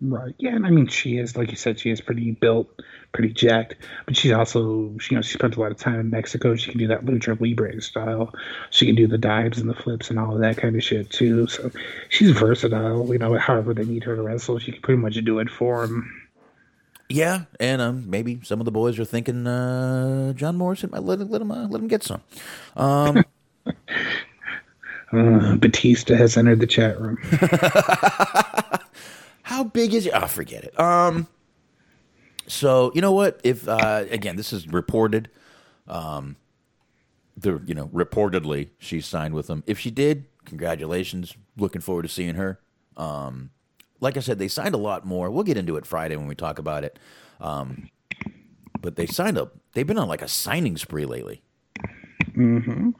Right. 0.00 0.34
Yeah, 0.38 0.54
and 0.54 0.66
I 0.66 0.70
mean, 0.70 0.88
she 0.88 1.16
is, 1.16 1.36
like 1.36 1.50
you 1.50 1.56
said, 1.56 1.80
she 1.80 1.90
is 1.90 2.02
pretty 2.02 2.32
built, 2.32 2.68
pretty 3.12 3.32
jacked, 3.32 3.76
but 4.04 4.14
she's 4.14 4.32
also, 4.32 4.94
she, 4.98 5.14
you 5.14 5.16
know, 5.16 5.22
she 5.22 5.32
spent 5.32 5.56
a 5.56 5.60
lot 5.60 5.72
of 5.72 5.78
time 5.78 5.98
in 5.98 6.10
Mexico. 6.10 6.54
She 6.54 6.70
can 6.70 6.78
do 6.78 6.86
that 6.88 7.06
lucha 7.06 7.40
libre 7.40 7.80
style. 7.80 8.34
She 8.70 8.84
can 8.84 8.94
do 8.94 9.06
the 9.06 9.16
dives 9.16 9.58
and 9.58 9.70
the 9.70 9.74
flips 9.74 10.10
and 10.10 10.18
all 10.18 10.34
of 10.34 10.40
that 10.40 10.58
kind 10.58 10.76
of 10.76 10.82
shit 10.82 11.10
too. 11.10 11.46
So 11.46 11.70
she's 12.10 12.30
versatile. 12.30 13.10
You 13.10 13.18
know, 13.18 13.38
however 13.38 13.72
they 13.72 13.86
need 13.86 14.04
her 14.04 14.14
to 14.14 14.22
wrestle, 14.22 14.58
she 14.58 14.72
can 14.72 14.82
pretty 14.82 15.00
much 15.00 15.14
do 15.24 15.38
it 15.38 15.48
for 15.48 15.86
them. 15.86 16.22
Yeah, 17.08 17.44
and 17.58 17.80
um, 17.80 18.10
maybe 18.10 18.40
some 18.42 18.60
of 18.60 18.64
the 18.64 18.72
boys 18.72 18.98
are 18.98 19.04
thinking 19.04 19.46
uh, 19.46 20.32
John 20.34 20.56
Morrison 20.56 20.90
might 20.90 21.04
let, 21.04 21.20
let 21.30 21.40
him 21.40 21.52
uh, 21.52 21.68
let 21.68 21.80
him 21.80 21.88
get 21.88 22.02
some. 22.02 22.20
Um, 22.76 23.24
Uh, 25.12 25.54
Batista 25.56 26.16
has 26.16 26.36
entered 26.36 26.60
the 26.60 26.66
chat 26.66 27.00
room. 27.00 27.16
how 29.46 29.62
big 29.62 29.94
is 29.94 30.06
it? 30.06 30.12
Oh, 30.12 30.26
forget 30.26 30.64
it. 30.64 30.78
Um, 30.78 31.28
so 32.48 32.90
you 32.96 33.00
know 33.00 33.12
what? 33.12 33.40
If 33.44 33.68
uh, 33.68 34.04
again, 34.10 34.34
this 34.34 34.52
is 34.52 34.66
reported. 34.66 35.30
Um, 35.86 36.34
the 37.36 37.62
you 37.64 37.72
know 37.72 37.86
reportedly 37.94 38.70
she 38.80 39.00
signed 39.00 39.34
with 39.34 39.46
them. 39.46 39.62
If 39.68 39.78
she 39.78 39.92
did, 39.92 40.24
congratulations. 40.46 41.36
Looking 41.56 41.80
forward 41.80 42.02
to 42.02 42.08
seeing 42.08 42.34
her. 42.34 42.58
Um, 42.96 43.50
like 44.00 44.16
I 44.16 44.20
said, 44.20 44.40
they 44.40 44.48
signed 44.48 44.74
a 44.74 44.78
lot 44.78 45.06
more. 45.06 45.30
We'll 45.30 45.44
get 45.44 45.56
into 45.56 45.76
it 45.76 45.86
Friday 45.86 46.16
when 46.16 46.26
we 46.26 46.34
talk 46.34 46.58
about 46.58 46.82
it. 46.82 46.98
Um, 47.40 47.88
but 48.80 48.96
they 48.96 49.06
signed 49.06 49.38
up. 49.38 49.54
They've 49.74 49.86
been 49.86 49.96
on 49.98 50.08
like 50.08 50.22
a 50.22 50.28
signing 50.28 50.76
spree 50.76 51.06
lately. 51.06 51.40
hmm 52.34 52.90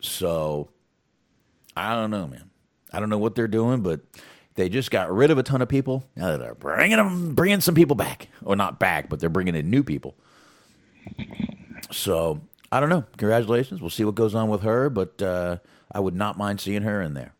So 0.00 0.70
I 1.76 1.94
don't 1.94 2.10
know, 2.10 2.26
man. 2.26 2.50
I 2.92 2.98
don't 2.98 3.08
know 3.08 3.18
what 3.18 3.36
they're 3.36 3.46
doing, 3.46 3.82
but 3.82 4.00
they 4.54 4.68
just 4.68 4.90
got 4.90 5.12
rid 5.12 5.30
of 5.30 5.38
a 5.38 5.42
ton 5.42 5.62
of 5.62 5.68
people. 5.68 6.04
Now 6.16 6.36
they're 6.36 6.54
bringing 6.54 6.96
them, 6.96 7.34
bringing 7.34 7.60
some 7.60 7.74
people 7.74 7.96
back, 7.96 8.28
or 8.42 8.56
not 8.56 8.78
back, 8.78 9.08
but 9.08 9.20
they're 9.20 9.28
bringing 9.28 9.54
in 9.54 9.70
new 9.70 9.82
people. 9.82 10.14
So 11.90 12.40
I 12.70 12.80
don't 12.80 12.88
know. 12.88 13.04
Congratulations. 13.16 13.80
We'll 13.80 13.90
see 13.90 14.04
what 14.04 14.14
goes 14.14 14.34
on 14.34 14.48
with 14.48 14.62
her, 14.62 14.90
but 14.90 15.20
uh, 15.20 15.58
I 15.92 16.00
would 16.00 16.14
not 16.14 16.38
mind 16.38 16.60
seeing 16.60 16.82
her 16.82 17.00
in 17.02 17.14
there. 17.14 17.34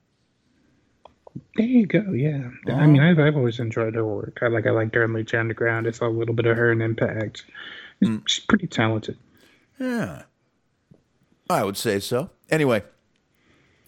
There 1.57 1.67
you 1.67 1.87
go. 1.87 2.13
Yeah. 2.13 2.51
I 2.69 2.87
mean, 2.87 3.03
I've, 3.03 3.19
I've 3.19 3.37
always 3.37 3.59
enjoyed 3.59 3.95
her 3.95 4.05
work. 4.05 4.39
I 4.43 4.49
like 4.49 4.67
I 4.67 4.71
liked 4.71 4.95
her 4.95 5.05
in 5.05 5.13
Lucha 5.13 5.41
Underground. 5.41 5.87
I 5.87 5.91
saw 5.91 6.07
a 6.07 6.09
little 6.09 6.35
bit 6.35 6.47
of 6.47 6.57
her 6.57 6.71
in 6.71 6.81
Impact. 6.81 7.45
She's 8.27 8.45
pretty 8.45 8.67
talented. 8.67 9.17
Yeah, 9.81 10.23
I 11.49 11.65
would 11.65 11.77
say 11.77 11.99
so. 11.99 12.31
Anyway, 12.51 12.83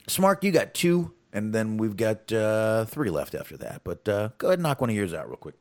Smart, 0.08 0.42
you 0.42 0.50
got 0.50 0.74
two, 0.74 1.12
and 1.36 1.52
then 1.52 1.76
we've 1.76 1.96
got 1.96 2.32
uh, 2.32 2.86
three 2.86 3.10
left 3.10 3.34
after 3.34 3.58
that. 3.58 3.82
But 3.84 4.08
uh, 4.08 4.30
go 4.38 4.48
ahead 4.48 4.58
and 4.58 4.62
knock 4.62 4.80
one 4.80 4.88
of 4.88 4.96
yours 4.96 5.12
out 5.12 5.28
real 5.28 5.36
quick. 5.36 5.54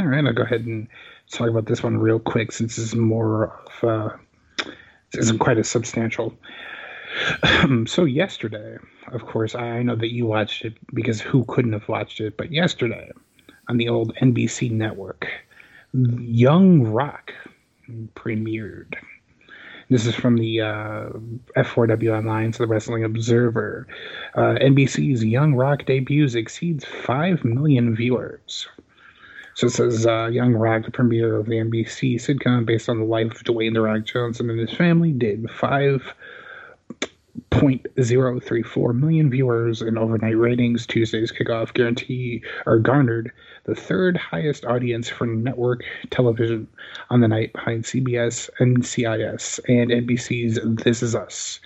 All 0.00 0.06
right, 0.06 0.24
I'll 0.24 0.32
go 0.32 0.42
ahead 0.42 0.64
and 0.64 0.88
talk 1.30 1.50
about 1.50 1.66
this 1.66 1.82
one 1.82 1.98
real 1.98 2.18
quick 2.18 2.50
since 2.50 2.76
this 2.76 2.86
is 2.86 2.94
more 2.94 3.62
of 3.82 3.88
uh, 3.88 4.16
this 5.12 5.24
isn't 5.24 5.38
quite 5.38 5.58
as 5.58 5.68
substantial. 5.68 6.34
so 7.86 8.04
yesterday, 8.04 8.78
of 9.08 9.26
course, 9.26 9.54
I 9.54 9.82
know 9.82 9.96
that 9.96 10.12
you 10.12 10.24
watched 10.24 10.64
it 10.64 10.74
because 10.94 11.20
who 11.20 11.44
couldn't 11.44 11.74
have 11.74 11.88
watched 11.88 12.20
it? 12.20 12.38
But 12.38 12.50
yesterday, 12.50 13.10
on 13.68 13.76
the 13.76 13.90
old 13.90 14.14
NBC 14.16 14.70
network, 14.70 15.28
Young 15.92 16.84
Rock 16.84 17.34
premiered. 18.14 18.94
This 19.92 20.06
is 20.06 20.14
from 20.14 20.38
the 20.38 20.62
uh, 20.62 21.10
F4W 21.54 22.16
Online, 22.16 22.50
so 22.50 22.62
the 22.62 22.66
Wrestling 22.66 23.04
Observer. 23.04 23.86
Uh, 24.34 24.56
NBC's 24.62 25.22
Young 25.22 25.54
Rock 25.54 25.84
debuts 25.84 26.34
exceeds 26.34 26.82
5 26.86 27.44
million 27.44 27.94
viewers. 27.94 28.66
So 29.52 29.66
it 29.66 29.70
says 29.70 30.06
uh, 30.06 30.30
Young 30.32 30.54
Rock, 30.54 30.86
the 30.86 30.90
premiere 30.90 31.36
of 31.36 31.44
the 31.44 31.56
NBC 31.56 32.14
sitcom 32.14 32.64
based 32.64 32.88
on 32.88 33.00
the 33.00 33.04
life 33.04 33.32
of 33.32 33.44
Dwayne 33.44 33.74
The 33.74 33.82
Rock 33.82 34.06
Johnson 34.06 34.48
and 34.48 34.58
his 34.58 34.72
family, 34.72 35.12
did 35.12 35.50
5.034 37.50 38.98
million 38.98 39.30
viewers 39.30 39.82
in 39.82 39.96
overnight 39.96 40.36
ratings. 40.36 40.86
Tuesday's 40.86 41.30
kickoff 41.30 41.72
guarantee 41.72 42.42
are 42.66 42.78
garnered 42.78 43.30
the 43.64 43.74
third 43.74 44.16
highest 44.16 44.64
audience 44.64 45.08
for 45.08 45.26
network 45.26 45.84
television 46.10 46.66
on 47.10 47.20
the 47.20 47.28
night 47.28 47.52
behind 47.52 47.84
CBS, 47.84 48.50
NCIS, 48.60 49.60
and 49.68 49.90
NBC's 49.90 50.58
This 50.82 51.02
Is 51.02 51.14
Us. 51.14 51.60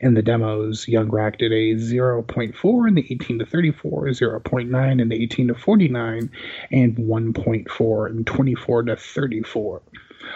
In 0.00 0.14
the 0.14 0.22
demos, 0.22 0.88
Young 0.88 1.08
Rock 1.08 1.38
did 1.38 1.52
a 1.52 1.74
0.4 1.74 2.88
in 2.88 2.94
the 2.94 3.06
18 3.12 3.38
to 3.38 3.46
34, 3.46 4.06
0.9 4.06 5.00
in 5.00 5.08
the 5.08 5.22
18 5.22 5.48
to 5.48 5.54
49, 5.54 6.30
and 6.72 6.96
1.4 6.96 8.10
in 8.10 8.24
24 8.24 8.82
to 8.84 8.96
34. 8.96 9.82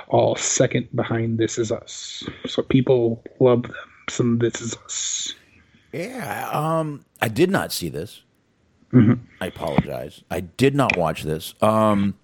All 0.09 0.37
second 0.37 0.89
behind 0.95 1.39
This 1.39 1.59
Is 1.59 1.73
Us. 1.73 2.23
So 2.47 2.63
people 2.63 3.25
love 3.41 3.63
them. 3.63 3.75
Some 4.09 4.39
This 4.39 4.61
Is 4.61 4.77
Us. 4.85 5.35
Yeah, 5.93 6.51
um, 6.53 7.05
I 7.21 7.29
did 7.29 7.51
not 7.51 7.73
see 7.73 7.89
this. 7.89 8.23
Mhm. 8.93 9.19
I 9.41 9.47
apologize. 9.47 10.23
I 10.31 10.41
did 10.41 10.75
not 10.75 10.97
watch 10.97 11.23
this. 11.23 11.55
Um, 11.61 12.15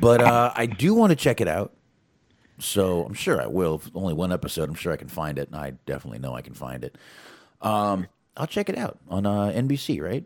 but 0.00 0.20
uh, 0.20 0.52
I 0.54 0.66
do 0.66 0.94
want 0.94 1.10
to 1.10 1.16
check 1.16 1.40
it 1.40 1.48
out. 1.48 1.72
So 2.58 3.04
I'm 3.04 3.14
sure 3.14 3.40
I 3.40 3.46
will. 3.46 3.76
If 3.76 3.90
only 3.94 4.14
one 4.14 4.32
episode. 4.32 4.68
I'm 4.68 4.74
sure 4.74 4.92
I 4.92 4.96
can 4.96 5.08
find 5.08 5.38
it. 5.38 5.48
And 5.48 5.56
I 5.56 5.72
definitely 5.86 6.18
know 6.18 6.34
I 6.34 6.42
can 6.42 6.54
find 6.54 6.84
it. 6.84 6.96
Um, 7.60 8.06
I'll 8.36 8.46
check 8.46 8.68
it 8.68 8.78
out 8.78 8.98
on 9.08 9.26
uh, 9.26 9.52
NBC. 9.54 10.00
Right? 10.00 10.24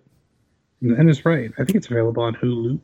And 0.82 1.08
it's 1.08 1.24
right. 1.24 1.50
I 1.58 1.64
think 1.64 1.76
it's 1.76 1.90
available 1.90 2.22
on 2.22 2.34
Hulu. 2.34 2.78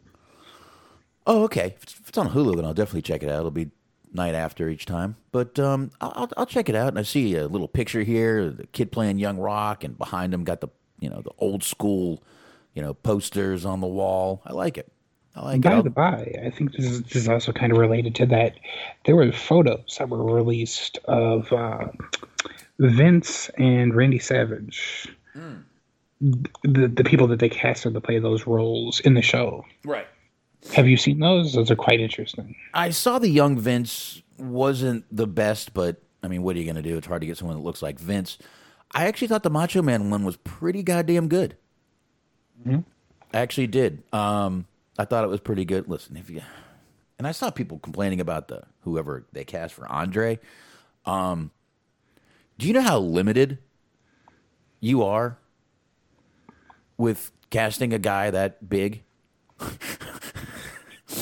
Oh, 1.27 1.45
okay. 1.45 1.75
If 1.77 1.83
it's, 1.83 1.93
if 1.95 2.09
it's 2.09 2.19
on 2.19 2.31
Hulu, 2.31 2.57
then 2.57 2.65
I'll 2.65 2.75
definitely 2.75 3.03
check 3.03 3.23
it 3.23 3.29
out. 3.29 3.39
It'll 3.41 3.51
be 3.51 3.71
night 4.13 4.35
after 4.35 4.69
each 4.69 4.87
time. 4.87 5.17
But 5.31 5.59
um, 5.59 5.91
I'll, 6.01 6.31
I'll- 6.37 6.47
check 6.47 6.69
it 6.69 6.75
out. 6.75 6.89
And 6.89 6.99
I 6.99 7.03
see 7.03 7.35
a 7.37 7.47
little 7.49 7.69
picture 7.69 8.03
here, 8.03 8.51
the 8.51 8.67
kid 8.69 8.93
playing 8.93 9.19
Young 9.19 9.39
Rock, 9.39 9.85
and 9.85 9.97
behind 9.97 10.35
him 10.35 10.45
got 10.45 10.61
the 10.61 10.69
you 11.01 11.09
know 11.11 11.21
the 11.23 11.33
old 11.39 11.65
school, 11.65 12.23
you 12.75 12.83
know 12.83 12.95
posters 12.95 13.65
on 13.65 13.81
the 13.81 13.87
wall. 13.87 14.43
I 14.45 14.53
like 14.53 14.77
it. 14.79 14.93
I 15.35 15.45
like 15.45 15.61
by 15.63 15.79
it. 15.79 15.83
the 15.85 15.91
by, 15.91 16.35
I 16.45 16.51
think 16.51 16.73
this 16.77 16.85
is, 16.85 17.03
this 17.05 17.17
is 17.17 17.29
also 17.29 17.53
kind 17.53 17.73
of 17.73 17.79
related 17.79 18.15
to 18.17 18.27
that. 18.27 18.55
There 19.07 19.17
were 19.17 19.33
photos 19.33 19.97
that 19.99 20.11
were 20.11 20.23
released 20.23 20.99
of 21.07 21.51
uh, 21.51 21.87
Vince 22.79 23.49
and 23.57 23.95
Randy 23.95 24.19
Savage, 24.19 25.09
the 26.21 26.89
the 26.89 27.05
people 27.05 27.27
that 27.29 27.39
they 27.41 27.49
casted 27.49 27.95
to 27.95 28.01
play 28.03 28.19
those 28.19 28.47
roles 28.47 29.01
in 29.01 29.15
the 29.15 29.23
show. 29.23 29.65
Right. 29.85 30.07
Have 30.75 30.87
you 30.87 30.97
seen 30.97 31.19
those? 31.19 31.53
Those 31.53 31.71
are 31.71 31.77
quite 31.77 32.01
interesting. 32.01 32.55
I 32.73 32.91
saw 32.91 33.19
the 33.19 33.29
young 33.29 33.59
Vince 33.59 34.23
wasn't 34.39 35.05
the 35.15 35.27
best, 35.27 35.75
but 35.75 36.03
I 36.23 36.29
mean, 36.29 36.43
what 36.43 36.57
are 36.57 36.59
you 36.61 36.65
going 36.65 36.77
to 36.77 36.83
do? 36.83 36.97
It's 36.97 37.07
hard 37.07 37.21
to 37.21 37.27
get 37.27 37.37
someone 37.37 37.57
that 37.57 37.63
looks 37.63 37.83
like 37.83 37.99
Vince. 37.99 38.39
I 38.93 39.07
actually 39.07 39.29
thought 39.29 39.43
the 39.43 39.51
Macho 39.51 39.83
Man 39.83 40.11
one 40.11 40.25
was 40.25 40.37
pretty 40.37 40.83
goddamn 40.83 41.29
good. 41.29 41.57
I 43.35 43.39
actually 43.39 43.67
did. 43.67 44.03
Um, 44.13 44.67
I 44.99 45.05
thought 45.05 45.25
it 45.25 45.29
was 45.29 45.41
pretty 45.41 45.65
good. 45.65 45.89
Listen, 45.89 46.17
if 46.17 46.31
you 46.31 46.43
and 47.19 47.27
I 47.27 47.33
saw 47.33 47.51
people 47.51 47.79
complaining 47.79 48.21
about 48.21 48.49
the 48.49 48.65
whoever 48.81 49.27
they 49.33 49.45
cast 49.45 49.75
for 49.75 49.87
Andre. 49.87 50.39
Um, 51.07 51.51
do 52.59 52.67
you 52.67 52.73
know 52.73 52.83
how 52.83 52.99
limited 52.99 53.59
you 54.81 55.03
are 55.03 55.39
with 56.97 57.33
casting 57.51 57.93
a 57.93 57.99
guy 57.99 58.31
that 58.31 58.69
big? 58.69 59.03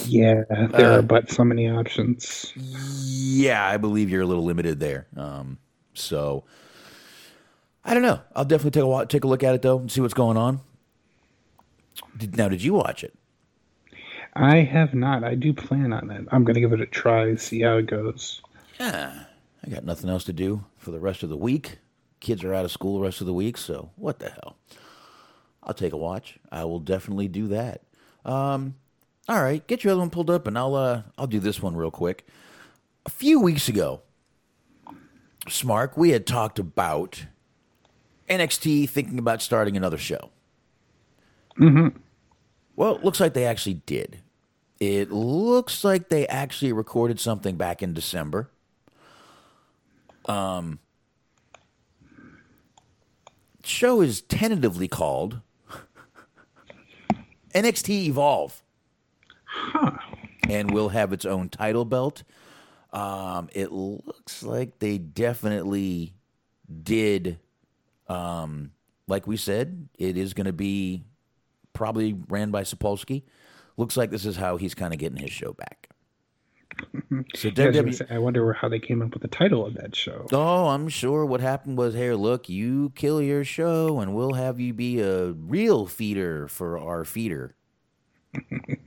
Yeah, 0.06 0.44
there 0.48 0.98
are 0.98 1.02
but 1.02 1.30
so 1.30 1.44
many 1.44 1.68
options. 1.68 2.52
Yeah, 2.56 3.66
I 3.66 3.76
believe 3.76 4.10
you're 4.10 4.22
a 4.22 4.26
little 4.26 4.44
limited 4.44 4.80
there. 4.80 5.06
Um, 5.16 5.58
so 5.94 6.44
I 7.84 7.94
don't 7.94 8.02
know. 8.02 8.20
I'll 8.34 8.44
definitely 8.44 8.80
take 8.80 8.88
a 8.88 9.06
take 9.06 9.24
a 9.24 9.28
look 9.28 9.42
at 9.42 9.54
it 9.54 9.62
though 9.62 9.78
and 9.78 9.90
see 9.90 10.00
what's 10.00 10.14
going 10.14 10.36
on. 10.36 10.60
Did, 12.16 12.36
now, 12.36 12.48
did 12.48 12.62
you 12.62 12.74
watch 12.74 13.04
it? 13.04 13.14
I 14.34 14.58
have 14.58 14.94
not. 14.94 15.24
I 15.24 15.34
do 15.34 15.52
plan 15.52 15.92
on 15.92 16.10
it. 16.10 16.26
I'm 16.30 16.44
going 16.44 16.54
to 16.54 16.60
give 16.60 16.72
it 16.72 16.80
a 16.80 16.86
try, 16.86 17.34
see 17.34 17.62
how 17.62 17.78
it 17.78 17.86
goes. 17.86 18.40
Yeah, 18.78 19.24
I 19.64 19.70
got 19.70 19.84
nothing 19.84 20.08
else 20.08 20.24
to 20.24 20.32
do 20.32 20.64
for 20.78 20.92
the 20.92 21.00
rest 21.00 21.22
of 21.22 21.28
the 21.28 21.36
week. 21.36 21.78
Kids 22.20 22.44
are 22.44 22.54
out 22.54 22.64
of 22.64 22.70
school 22.70 22.98
the 22.98 23.04
rest 23.04 23.20
of 23.20 23.26
the 23.26 23.34
week, 23.34 23.56
so 23.56 23.90
what 23.96 24.18
the 24.18 24.30
hell? 24.30 24.56
I'll 25.62 25.74
take 25.74 25.92
a 25.92 25.96
watch. 25.96 26.38
I 26.50 26.64
will 26.64 26.80
definitely 26.80 27.28
do 27.28 27.48
that. 27.48 27.82
Um, 28.24 28.76
all 29.30 29.40
right, 29.40 29.64
get 29.68 29.84
your 29.84 29.92
other 29.92 30.00
one 30.00 30.10
pulled 30.10 30.28
up, 30.28 30.48
and 30.48 30.58
I'll 30.58 30.74
uh, 30.74 31.02
I'll 31.16 31.28
do 31.28 31.38
this 31.38 31.62
one 31.62 31.76
real 31.76 31.92
quick. 31.92 32.26
A 33.06 33.10
few 33.10 33.38
weeks 33.38 33.68
ago, 33.68 34.02
Smark, 35.46 35.96
we 35.96 36.10
had 36.10 36.26
talked 36.26 36.58
about 36.58 37.26
NXT 38.28 38.90
thinking 38.90 39.20
about 39.20 39.40
starting 39.40 39.76
another 39.76 39.98
show. 39.98 40.30
Mm-hmm. 41.60 41.96
Well, 42.74 42.96
it 42.96 43.04
looks 43.04 43.20
like 43.20 43.34
they 43.34 43.46
actually 43.46 43.74
did. 43.86 44.20
It 44.80 45.12
looks 45.12 45.84
like 45.84 46.08
they 46.08 46.26
actually 46.26 46.72
recorded 46.72 47.20
something 47.20 47.56
back 47.56 47.84
in 47.84 47.94
December. 47.94 48.50
Um, 50.24 50.80
show 53.62 54.00
is 54.00 54.22
tentatively 54.22 54.88
called 54.88 55.40
NXT 57.54 58.06
Evolve, 58.06 58.62
and 60.48 60.70
will 60.70 60.88
have 60.88 61.12
its 61.12 61.24
own 61.24 61.48
title 61.48 61.84
belt. 61.84 62.22
Um, 62.92 63.48
it 63.52 63.70
looks 63.70 64.42
like 64.42 64.78
they 64.78 64.98
definitely 64.98 66.14
did. 66.82 67.38
Um, 68.08 68.72
like 69.06 69.26
we 69.26 69.36
said, 69.36 69.88
it 69.98 70.16
is 70.16 70.34
going 70.34 70.46
to 70.46 70.52
be 70.52 71.04
probably 71.72 72.16
ran 72.28 72.50
by 72.50 72.62
Sapolsky. 72.62 73.22
Looks 73.76 73.96
like 73.96 74.10
this 74.10 74.26
is 74.26 74.36
how 74.36 74.56
he's 74.56 74.74
kind 74.74 74.92
of 74.92 74.98
getting 74.98 75.18
his 75.18 75.32
show 75.32 75.52
back. 75.52 75.88
So 77.34 77.48
I, 77.48 77.50
was 77.50 77.54
gonna 77.54 77.72
WWE 77.72 77.94
say, 77.94 78.06
I 78.08 78.18
wonder 78.18 78.52
how 78.52 78.68
they 78.68 78.78
came 78.78 79.02
up 79.02 79.12
with 79.12 79.22
the 79.22 79.28
title 79.28 79.66
of 79.66 79.74
that 79.74 79.94
show. 79.94 80.26
Oh, 80.32 80.68
I'm 80.68 80.88
sure 80.88 81.26
what 81.26 81.40
happened 81.40 81.76
was, 81.76 81.94
hey, 81.94 82.12
look, 82.14 82.48
you 82.48 82.92
kill 82.94 83.20
your 83.20 83.44
show 83.44 83.98
and 83.98 84.14
we'll 84.14 84.34
have 84.34 84.60
you 84.60 84.72
be 84.72 85.00
a 85.00 85.32
real 85.32 85.86
feeder 85.86 86.46
for 86.46 86.78
our 86.78 87.04
feeder. 87.04 87.56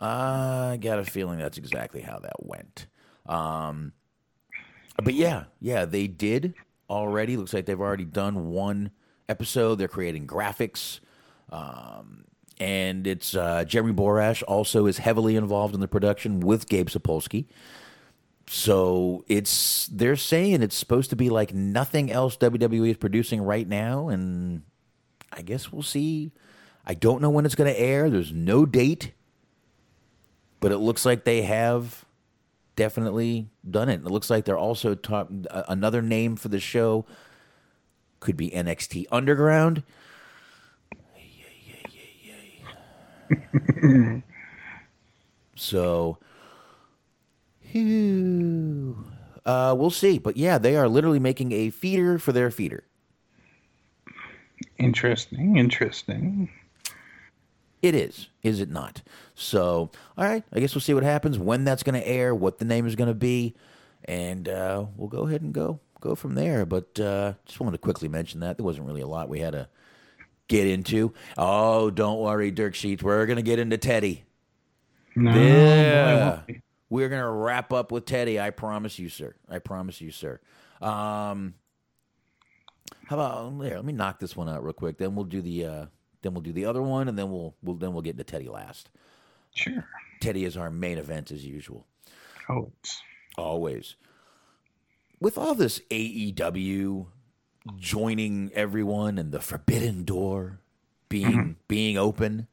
I 0.00 0.78
got 0.80 0.98
a 0.98 1.04
feeling 1.04 1.38
that's 1.38 1.58
exactly 1.58 2.00
how 2.00 2.18
that 2.20 2.44
went. 2.44 2.86
Um, 3.26 3.92
but 5.02 5.14
yeah, 5.14 5.44
yeah, 5.60 5.84
they 5.84 6.06
did 6.06 6.54
already. 6.88 7.36
Looks 7.36 7.52
like 7.52 7.66
they've 7.66 7.80
already 7.80 8.04
done 8.04 8.48
one 8.48 8.90
episode. 9.28 9.76
They're 9.76 9.88
creating 9.88 10.26
graphics. 10.26 11.00
Um, 11.50 12.24
and 12.58 13.06
it's 13.06 13.34
uh, 13.34 13.64
Jeremy 13.64 13.92
Borash 13.92 14.42
also 14.46 14.86
is 14.86 14.98
heavily 14.98 15.36
involved 15.36 15.74
in 15.74 15.80
the 15.80 15.88
production 15.88 16.40
with 16.40 16.68
Gabe 16.68 16.88
Sapolsky. 16.88 17.46
So 18.46 19.24
it's 19.28 19.86
they're 19.86 20.16
saying 20.16 20.62
it's 20.62 20.76
supposed 20.76 21.10
to 21.10 21.16
be 21.16 21.30
like 21.30 21.54
nothing 21.54 22.10
else 22.10 22.36
WWE 22.36 22.90
is 22.90 22.96
producing 22.96 23.40
right 23.40 23.66
now, 23.66 24.08
and 24.08 24.62
I 25.32 25.42
guess 25.42 25.72
we'll 25.72 25.82
see. 25.82 26.32
I 26.84 26.94
don't 26.94 27.22
know 27.22 27.30
when 27.30 27.46
it's 27.46 27.54
going 27.54 27.72
to 27.72 27.80
air. 27.80 28.10
There's 28.10 28.32
no 28.32 28.66
date, 28.66 29.12
but 30.60 30.72
it 30.72 30.78
looks 30.78 31.04
like 31.04 31.24
they 31.24 31.42
have 31.42 32.04
definitely 32.76 33.48
done 33.68 33.88
it. 33.88 34.00
It 34.00 34.10
looks 34.10 34.30
like 34.30 34.44
they're 34.44 34.58
also 34.58 34.96
uh, 35.50 35.62
another 35.68 36.02
name 36.02 36.36
for 36.36 36.48
the 36.48 36.60
show 36.60 37.04
could 38.20 38.36
be 38.36 38.50
NXT 38.50 39.06
Underground. 39.10 39.82
So, 45.60 46.16
uh, 49.44 49.74
we'll 49.76 49.90
see. 49.90 50.18
But 50.18 50.36
yeah, 50.38 50.56
they 50.56 50.74
are 50.74 50.88
literally 50.88 51.18
making 51.18 51.52
a 51.52 51.68
feeder 51.70 52.18
for 52.18 52.32
their 52.32 52.50
feeder. 52.50 52.84
Interesting, 54.78 55.56
interesting. 55.56 56.48
It 57.82 57.94
is, 57.94 58.28
is 58.42 58.60
it 58.60 58.68
not? 58.70 59.00
So, 59.34 59.90
all 60.18 60.24
right, 60.24 60.44
I 60.52 60.60
guess 60.60 60.74
we'll 60.74 60.82
see 60.82 60.92
what 60.94 61.02
happens, 61.02 61.38
when 61.38 61.64
that's 61.64 61.82
going 61.82 61.98
to 62.00 62.06
air, 62.06 62.34
what 62.34 62.58
the 62.58 62.64
name 62.66 62.86
is 62.86 62.94
going 62.94 63.08
to 63.08 63.14
be, 63.14 63.54
and 64.04 64.48
uh, 64.48 64.84
we'll 64.96 65.08
go 65.08 65.26
ahead 65.26 65.40
and 65.42 65.52
go 65.54 65.80
go 66.00 66.14
from 66.14 66.34
there. 66.34 66.66
But 66.66 66.98
uh, 67.00 67.34
just 67.46 67.58
wanted 67.60 67.72
to 67.72 67.78
quickly 67.82 68.08
mention 68.08 68.40
that 68.40 68.56
there 68.58 68.64
wasn't 68.64 68.86
really 68.86 69.00
a 69.00 69.06
lot 69.06 69.28
we 69.30 69.40
had 69.40 69.52
to 69.52 69.68
get 70.48 70.66
into. 70.66 71.14
Oh, 71.38 71.90
don't 71.90 72.18
worry, 72.20 72.50
Dirk 72.50 72.74
Sheets, 72.74 73.02
we're 73.02 73.24
going 73.26 73.36
to 73.36 73.42
get 73.42 73.58
into 73.58 73.78
Teddy. 73.78 74.24
No, 75.16 75.32
Yeah. 75.34 76.40
we? 76.48 76.60
We're 76.90 77.08
going 77.08 77.22
to 77.22 77.30
wrap 77.30 77.72
up 77.72 77.92
with 77.92 78.04
Teddy. 78.04 78.40
I 78.40 78.50
promise 78.50 78.98
you, 78.98 79.08
sir. 79.08 79.34
I 79.48 79.58
promise 79.60 80.00
you, 80.00 80.10
sir. 80.10 80.40
Um, 80.82 81.54
how 83.06 83.16
about 83.16 83.58
there? 83.60 83.76
Let 83.76 83.84
me 83.84 83.92
knock 83.92 84.18
this 84.18 84.36
one 84.36 84.48
out 84.48 84.62
real 84.64 84.72
quick. 84.72 84.98
Then 84.98 85.14
we'll 85.14 85.24
do 85.24 85.40
the 85.40 85.64
uh, 85.66 85.86
then 86.22 86.34
we'll 86.34 86.42
do 86.42 86.52
the 86.52 86.64
other 86.64 86.82
one, 86.82 87.08
and 87.08 87.18
then 87.18 87.30
we'll, 87.30 87.54
we'll 87.62 87.76
then 87.76 87.92
we'll 87.92 88.02
get 88.02 88.10
into 88.12 88.24
Teddy 88.24 88.48
last. 88.48 88.90
Sure. 89.54 89.86
Teddy 90.20 90.44
is 90.44 90.56
our 90.56 90.70
main 90.70 90.98
event 90.98 91.30
as 91.30 91.44
usual, 91.44 91.86
Oh, 92.48 92.72
always. 93.38 93.96
With 95.20 95.36
all 95.38 95.54
this 95.54 95.80
AEW 95.90 97.06
joining 97.76 98.50
everyone 98.54 99.18
and 99.18 99.32
the 99.32 99.40
forbidden 99.40 100.04
door 100.04 100.60
being 101.08 101.56
being 101.68 101.96
open, 101.98 102.46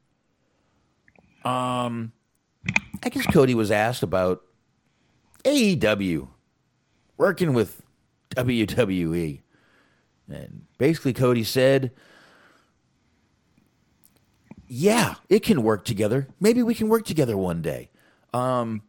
um, 1.44 2.12
I 3.04 3.10
guess 3.10 3.26
Cody 3.28 3.56
was 3.56 3.72
asked 3.72 4.04
about 4.04 4.44
AEW 5.44 6.28
working 7.18 7.54
with 7.54 7.82
WWE. 8.36 9.42
And 10.30 10.66
basically, 10.78 11.14
Cody 11.14 11.44
said, 11.44 11.92
Yeah, 14.68 15.16
it 15.30 15.44
can 15.44 15.64
work 15.64 15.86
together. 15.86 16.28
Maybe 16.40 16.62
we 16.62 16.76
can 16.76 16.90
work 16.90 17.06
together 17.06 17.38
one 17.38 17.62
day. 17.62 17.90
Um, 18.34 18.82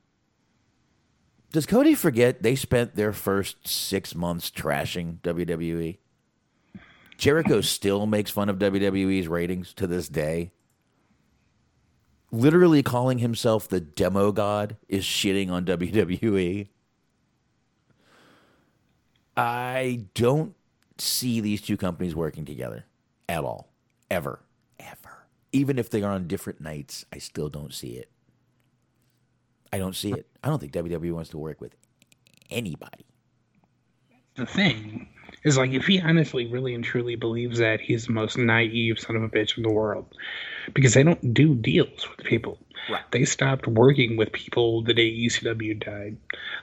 does 1.53 1.67
Cody 1.67 1.95
forget 1.95 2.43
they 2.43 2.57
spent 2.57 2.97
their 2.97 3.13
first 3.13 3.67
six 3.67 4.15
months 4.15 4.51
trashing 4.51 5.21
WWE? 5.21 5.99
Jericho 7.17 7.61
still 7.61 8.07
makes 8.07 8.31
fun 8.31 8.49
of 8.49 8.59
WWE's 8.59 9.29
ratings 9.29 9.73
to 9.75 9.87
this 9.87 10.09
day 10.09 10.53
literally 12.31 12.83
calling 12.83 13.19
himself 13.19 13.69
the 13.69 13.81
demo 13.81 14.33
god 14.33 14.77
is 14.89 15.05
shitting 15.05 15.51
on 15.51 15.65
WWE. 15.65 16.69
I 19.37 20.07
don't 20.15 20.55
see 20.99 21.41
these 21.41 21.61
two 21.61 21.77
companies 21.77 22.15
working 22.15 22.45
together 22.45 22.85
at 23.29 23.45
all. 23.45 23.69
Ever. 24.11 24.41
Even 25.53 25.79
if 25.79 25.89
they 25.91 26.03
are 26.03 26.13
on 26.13 26.27
different 26.27 26.61
nights, 26.61 27.05
I 27.13 27.19
still 27.19 27.49
don't 27.49 27.73
see 27.73 27.93
it. 27.93 28.11
I 29.73 29.79
don't 29.79 29.97
see 29.97 30.13
it. 30.13 30.27
I 30.43 30.49
don't 30.49 30.59
think 30.59 30.73
WWE 30.73 31.13
wants 31.13 31.31
to 31.31 31.39
work 31.39 31.61
with 31.61 31.75
anybody. 32.51 33.07
the 34.37 34.47
thing. 34.47 35.09
Is 35.45 35.57
like 35.57 35.73
if 35.73 35.87
he 35.87 36.01
honestly, 36.01 36.47
really, 36.47 36.75
and 36.75 36.83
truly 36.83 37.15
believes 37.15 37.59
that 37.59 37.81
he's 37.81 38.07
the 38.07 38.13
most 38.13 38.37
naive 38.37 38.99
son 38.99 39.15
of 39.17 39.23
a 39.23 39.29
bitch 39.29 39.57
in 39.57 39.63
the 39.63 39.71
world, 39.71 40.07
because 40.75 40.95
they 40.95 41.03
don't 41.03 41.33
do 41.33 41.55
deals 41.55 42.09
with 42.09 42.27
people. 42.27 42.59
Right. 42.91 43.03
They 43.11 43.25
stopped 43.25 43.67
working 43.67 44.17
with 44.17 44.33
people 44.33 44.83
the 44.83 44.95
day 44.95 45.11
ECW 45.11 45.85
died. 45.85 46.17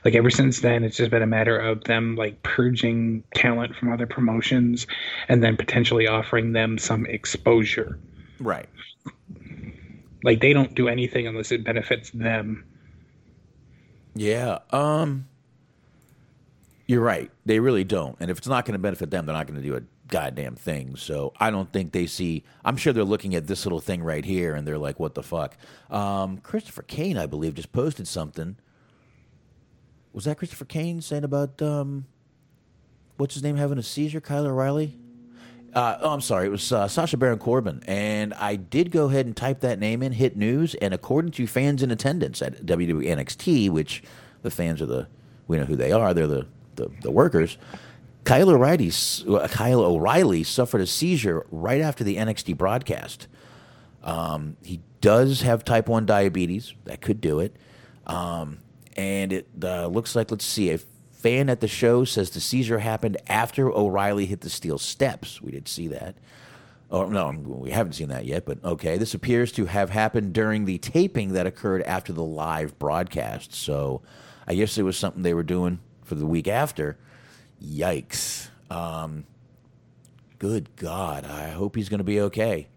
Like 0.04 0.16
ever 0.16 0.30
since 0.30 0.60
then, 0.62 0.84
it's 0.84 0.98
just 0.98 1.12
been 1.12 1.22
a 1.22 1.28
matter 1.28 1.58
of 1.58 1.84
them 1.86 2.16
like 2.16 2.42
purging 2.44 3.24
talent 3.34 3.76
from 3.76 3.94
other 3.94 4.08
promotions, 4.08 4.88
and 5.30 5.44
then 5.44 5.56
potentially 5.56 6.08
offering 6.08 6.52
them 6.52 6.78
some 6.78 7.06
exposure. 7.06 7.98
Right. 8.40 8.68
Like 10.24 10.42
they 10.42 10.54
don't 10.54 10.74
do 10.74 10.88
anything 10.88 11.28
unless 11.28 11.52
it 11.52 11.64
benefits 11.64 12.10
them. 12.12 12.66
Yeah. 14.16 14.60
Um. 14.72 15.28
You're 16.88 17.02
right. 17.02 17.32
They 17.46 17.60
really 17.60 17.84
don't. 17.84 18.16
And 18.20 18.30
if 18.30 18.38
it's 18.38 18.48
not 18.48 18.66
going 18.66 18.74
to 18.74 18.80
benefit 18.80 19.10
them, 19.10 19.26
they're 19.26 19.36
not 19.36 19.48
going 19.48 19.60
to 19.60 19.68
do 19.68 19.76
a 19.76 19.82
goddamn 20.08 20.56
thing. 20.56 20.96
So 20.96 21.34
I 21.40 21.50
don't 21.50 21.72
think 21.72 21.92
they 21.92 22.06
see. 22.06 22.44
I'm 22.64 22.78
sure 22.78 22.94
they're 22.94 23.04
looking 23.04 23.34
at 23.34 23.48
this 23.48 23.66
little 23.66 23.80
thing 23.80 24.04
right 24.04 24.24
here, 24.24 24.56
and 24.56 24.68
they're 24.68 24.78
like, 24.78 25.00
"What 25.00 25.16
the 25.16 25.24
fuck?" 25.24 25.58
Um, 25.90 26.38
Christopher 26.38 26.84
Kane, 26.84 27.18
I 27.18 27.26
believe, 27.26 27.56
just 27.56 27.72
posted 27.72 28.08
something. 28.08 28.58
Was 30.14 30.26
that 30.26 30.38
Christopher 30.38 30.66
Kane 30.66 31.02
saying 31.02 31.24
about 31.24 31.62
um, 31.62 32.06
what's 33.18 33.34
his 33.34 33.44
name 33.44 33.58
having 33.58 33.78
a 33.78 33.84
seizure? 33.84 34.22
Kyle 34.22 34.46
O'Reilly. 34.46 34.98
Uh, 35.76 35.98
oh, 36.02 36.12
I'm 36.12 36.22
sorry. 36.22 36.48
It 36.48 36.52
was 36.52 36.72
uh, 36.72 36.88
Sasha 36.88 37.18
Baron 37.18 37.38
Corbin, 37.38 37.84
and 37.86 38.34
I 38.36 38.56
did 38.56 38.92
go 38.92 39.10
ahead 39.10 39.26
and 39.26 39.36
type 39.36 39.60
that 39.60 39.78
name 39.78 40.02
in, 40.02 40.14
hit 40.14 40.38
news, 40.38 40.74
and 40.76 40.94
according 40.94 41.32
to 41.32 41.46
fans 41.48 41.84
in 41.84 41.92
attendance 41.92 42.42
at 42.42 42.66
WWE 42.66 43.06
NXT, 43.06 43.70
which 43.70 44.02
the 44.42 44.50
fans 44.50 44.82
are 44.82 44.86
the 44.86 45.08
we 45.48 45.58
know 45.58 45.66
who 45.66 45.76
they 45.76 45.92
are. 45.92 46.14
They're 46.14 46.28
the 46.28 46.48
the, 46.76 46.90
the 47.02 47.12
workers. 47.12 47.58
Kyle 48.24 48.50
O'Reilly, 48.50 48.92
uh, 49.30 49.48
Kyle 49.50 49.82
O'Reilly 49.82 50.44
suffered 50.44 50.82
a 50.82 50.88
seizure 50.88 51.46
right 51.52 51.82
after 51.82 52.04
the 52.04 52.16
NXT 52.16 52.58
broadcast. 52.58 53.28
Um, 54.04 54.58
he 54.64 54.82
does 55.02 55.42
have 55.42 55.64
type 55.64 55.88
1 55.88 56.08
diabetes. 56.08 56.74
That 56.86 57.02
could 57.02 57.22
do 57.22 57.40
it. 57.40 57.56
Um, 58.08 58.60
and 58.98 59.32
it 59.32 59.48
uh, 59.64 59.88
looks 59.88 60.16
like, 60.16 60.32
let's 60.32 60.46
see, 60.46 60.72
a 60.72 60.80
fan 61.26 61.50
at 61.50 61.60
the 61.60 61.68
show 61.68 62.06
says 62.06 62.30
the 62.30 62.40
seizure 62.40 62.78
happened 62.78 63.18
after 63.26 63.72
O'Reilly 63.72 64.28
hit 64.28 64.42
the 64.42 64.50
steel 64.50 64.78
steps. 64.78 65.42
We 65.42 65.52
did 65.52 65.68
see 65.68 65.88
that. 65.88 66.14
Oh, 66.92 67.08
no, 67.08 67.32
we 67.32 67.72
haven't 67.72 67.94
seen 67.94 68.10
that 68.10 68.26
yet, 68.26 68.46
but 68.46 68.64
okay. 68.64 69.00
This 69.00 69.16
appears 69.16 69.52
to 69.54 69.66
have 69.66 69.90
happened 69.90 70.34
during 70.34 70.66
the 70.66 70.78
taping 70.78 71.34
that 71.34 71.48
occurred 71.48 71.82
after 71.82 72.14
the 72.14 72.24
live 72.24 72.78
broadcast. 72.78 73.56
So 73.56 74.04
I 74.48 74.54
guess 74.54 74.78
it 74.78 74.84
was 74.84 74.98
something 74.98 75.24
they 75.24 75.34
were 75.34 75.42
doing 75.42 75.80
for 76.04 76.14
the 76.14 76.28
week 76.28 76.48
after. 76.48 76.96
Yikes. 77.60 78.50
Um, 78.70 79.26
good 80.38 80.76
God. 80.76 81.26
I 81.26 81.50
hope 81.50 81.76
he's 81.76 81.90
going 81.90 81.98
to 81.98 82.04
be 82.04 82.22
okay. 82.22 82.68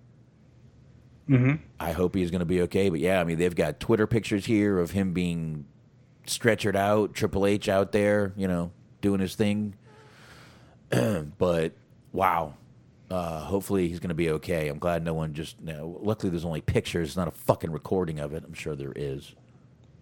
Mm-hmm. 1.29 1.57
I 1.79 1.93
hope 1.93 2.15
he's 2.15 2.31
going 2.31 2.39
to 2.39 2.47
be 2.47 2.63
okay. 2.63 2.89
But 2.89 3.01
yeah, 3.01 3.21
I 3.21 3.25
mean, 3.25 3.37
they've 3.37 3.55
got 3.55 3.79
Twitter 3.79 4.07
pictures 4.07 4.47
here 4.47 4.79
of 4.79 4.93
him 4.93 5.13
being 5.13 5.67
stretchered 6.29 6.77
out, 6.77 7.15
Triple 7.15 7.47
H 7.47 7.69
out 7.69 7.93
there, 7.93 8.33
you 8.37 8.49
know, 8.49 8.71
doing 9.01 9.21
his 9.21 9.35
thing. 9.35 9.75
but 11.39 11.73
wow. 12.13 12.55
Uh, 13.11 13.41
hopefully 13.41 13.89
he's 13.89 14.01
going 14.01 14.11
to 14.11 14.15
be 14.15 14.31
okay. 14.31 14.69
I'm 14.69 14.79
glad 14.79 15.03
no 15.03 15.15
one 15.15 15.33
just. 15.33 15.61
No, 15.63 15.99
luckily, 16.03 16.29
there's 16.29 16.45
only 16.45 16.61
pictures, 16.61 17.17
not 17.17 17.27
a 17.27 17.31
fucking 17.31 17.71
recording 17.71 18.21
of 18.21 18.35
it. 18.35 18.45
I'm 18.47 18.53
sure 18.53 18.77
there 18.77 18.93
is. 18.95 19.35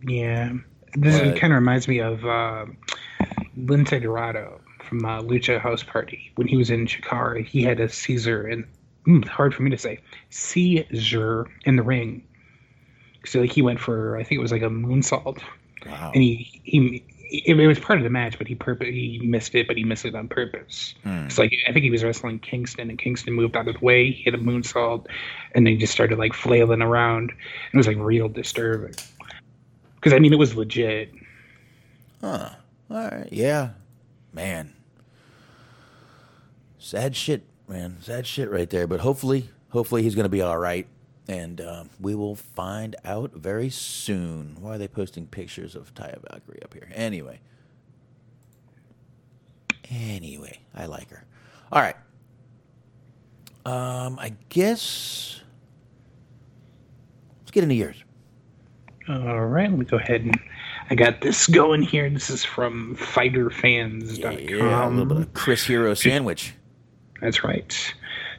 Yeah, 0.02 0.54
this 0.94 1.20
kind 1.38 1.52
of 1.52 1.58
reminds 1.58 1.86
me 1.86 2.00
of 2.00 2.24
uh, 2.24 2.66
Lince 3.56 4.02
Dorado 4.02 4.60
from 4.88 5.04
uh, 5.04 5.20
Lucha 5.22 5.60
House 5.60 5.82
Party 5.82 6.32
when 6.36 6.48
he 6.48 6.56
was 6.56 6.70
in 6.70 6.86
Chikara. 6.86 7.44
He 7.44 7.62
had 7.62 7.80
a 7.80 7.88
Caesar 7.88 8.46
and 8.46 8.64
mm, 9.06 9.24
hard 9.26 9.54
for 9.54 9.62
me 9.62 9.70
to 9.70 9.78
say 9.78 10.00
Caesar 10.30 11.46
in 11.64 11.76
the 11.76 11.82
ring. 11.82 12.26
So 13.24 13.40
like 13.40 13.52
he 13.52 13.62
went 13.62 13.80
for 13.80 14.16
I 14.16 14.22
think 14.22 14.38
it 14.38 14.42
was 14.42 14.52
like 14.52 14.62
a 14.62 14.70
moonsault, 14.70 15.40
Wow. 15.84 16.12
and 16.14 16.22
he 16.22 16.60
he. 16.64 17.04
It, 17.28 17.58
it 17.58 17.66
was 17.66 17.80
part 17.80 17.98
of 17.98 18.04
the 18.04 18.10
match, 18.10 18.38
but 18.38 18.46
he 18.46 18.54
purpo- 18.54 18.84
he 18.84 19.18
missed 19.18 19.56
it, 19.56 19.66
but 19.66 19.76
he 19.76 19.82
missed 19.82 20.04
it 20.04 20.14
on 20.14 20.28
purpose. 20.28 20.94
Hmm. 21.02 21.26
It's 21.26 21.38
like 21.38 21.52
I 21.68 21.72
think 21.72 21.82
he 21.82 21.90
was 21.90 22.04
wrestling 22.04 22.38
Kingston, 22.38 22.88
and 22.88 22.96
Kingston 22.96 23.34
moved 23.34 23.56
out 23.56 23.66
of 23.66 23.78
the 23.78 23.84
way, 23.84 24.12
he 24.12 24.22
hit 24.22 24.34
a 24.34 24.38
moonsault, 24.38 25.06
and 25.52 25.66
they 25.66 25.74
just 25.74 25.92
started 25.92 26.18
like 26.18 26.34
flailing 26.34 26.82
around. 26.82 27.32
It 27.72 27.76
was 27.76 27.88
like 27.88 27.96
real 27.98 28.28
disturbing. 28.28 28.94
Because 29.96 30.12
I 30.12 30.20
mean, 30.20 30.32
it 30.32 30.38
was 30.38 30.54
legit. 30.54 31.12
Huh. 32.20 32.50
All 32.90 32.96
right. 32.96 33.28
Yeah. 33.32 33.70
Man. 34.32 34.72
Sad 36.78 37.16
shit, 37.16 37.42
man. 37.66 37.96
Sad 38.00 38.26
shit 38.26 38.48
right 38.50 38.70
there. 38.70 38.86
But 38.86 39.00
hopefully, 39.00 39.48
hopefully 39.70 40.02
he's 40.04 40.14
going 40.14 40.24
to 40.26 40.30
be 40.30 40.42
all 40.42 40.58
right. 40.58 40.86
And 41.28 41.60
um, 41.60 41.90
we 42.00 42.14
will 42.14 42.36
find 42.36 42.94
out 43.04 43.32
very 43.32 43.68
soon. 43.68 44.56
Why 44.60 44.74
are 44.74 44.78
they 44.78 44.88
posting 44.88 45.26
pictures 45.26 45.74
of 45.74 45.92
Taya 45.94 46.20
Valkyrie 46.30 46.62
up 46.62 46.72
here? 46.72 46.88
Anyway. 46.94 47.40
Anyway, 49.90 50.60
I 50.74 50.86
like 50.86 51.10
her. 51.10 51.24
All 51.72 51.80
right. 51.80 51.96
Um, 53.64 54.18
I 54.20 54.34
guess. 54.48 55.40
Let's 57.40 57.50
get 57.50 57.64
into 57.64 57.74
yours. 57.74 57.96
All 59.08 59.46
right, 59.46 59.70
let 59.70 59.78
me 59.78 59.84
go 59.84 59.98
ahead 59.98 60.22
and 60.22 60.38
I 60.90 60.94
got 60.94 61.20
this 61.20 61.46
going 61.46 61.82
here. 61.82 62.08
This 62.10 62.30
is 62.30 62.44
from 62.44 62.96
fighterfans.com. 62.96 64.38
Yeah, 64.38 64.88
a 64.88 64.90
little 64.90 65.04
bit 65.04 65.16
of 65.18 65.34
Chris 65.34 65.64
Hero 65.64 65.94
sandwich. 65.94 66.54
That's 67.20 67.42
right. 67.44 67.94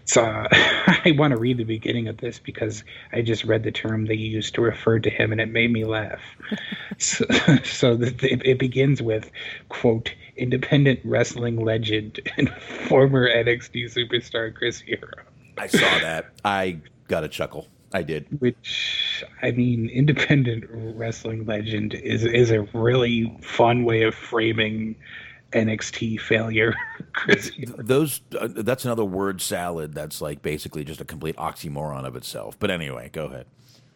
So 0.07 0.23
uh, 0.23 0.47
I 0.51 1.13
want 1.17 1.31
to 1.31 1.37
read 1.37 1.57
the 1.57 1.65
beginning 1.65 2.07
of 2.07 2.17
this 2.17 2.39
because 2.39 2.83
I 3.11 3.21
just 3.21 3.43
read 3.43 3.63
the 3.63 3.71
term 3.71 4.05
they 4.05 4.15
used 4.15 4.55
to 4.55 4.61
refer 4.61 4.99
to 4.99 5.09
him 5.09 5.31
and 5.31 5.39
it 5.39 5.49
made 5.49 5.71
me 5.71 5.83
laugh. 5.83 6.21
so 6.97 7.25
so 7.63 7.95
the, 7.95 8.07
it, 8.25 8.45
it 8.45 8.59
begins 8.59 9.01
with, 9.01 9.29
quote, 9.69 10.13
independent 10.37 11.01
wrestling 11.03 11.63
legend 11.63 12.19
and 12.37 12.49
former 12.87 13.29
NXT 13.29 13.93
superstar 13.93 14.53
Chris 14.53 14.79
Hero. 14.79 15.11
I 15.57 15.67
saw 15.67 15.99
that. 15.99 16.27
I 16.45 16.79
got 17.07 17.23
a 17.23 17.27
chuckle. 17.27 17.67
I 17.93 18.03
did. 18.03 18.27
Which 18.39 19.23
I 19.41 19.51
mean, 19.51 19.89
independent 19.89 20.65
wrestling 20.69 21.45
legend 21.45 21.93
is 21.93 22.25
is 22.25 22.51
a 22.51 22.61
really 22.73 23.35
fun 23.41 23.85
way 23.85 24.03
of 24.03 24.13
framing 24.13 24.95
NXT 25.53 26.19
failure. 26.21 26.75
Those 27.77 28.21
uh, 28.39 28.47
that's 28.49 28.85
another 28.85 29.05
word 29.05 29.41
salad 29.41 29.93
that's 29.93 30.21
like 30.21 30.41
basically 30.41 30.83
just 30.83 31.01
a 31.01 31.05
complete 31.05 31.35
oxymoron 31.37 32.05
of 32.05 32.15
itself 32.15 32.57
but 32.59 32.69
anyway 32.69 33.09
go 33.11 33.25
ahead 33.25 33.47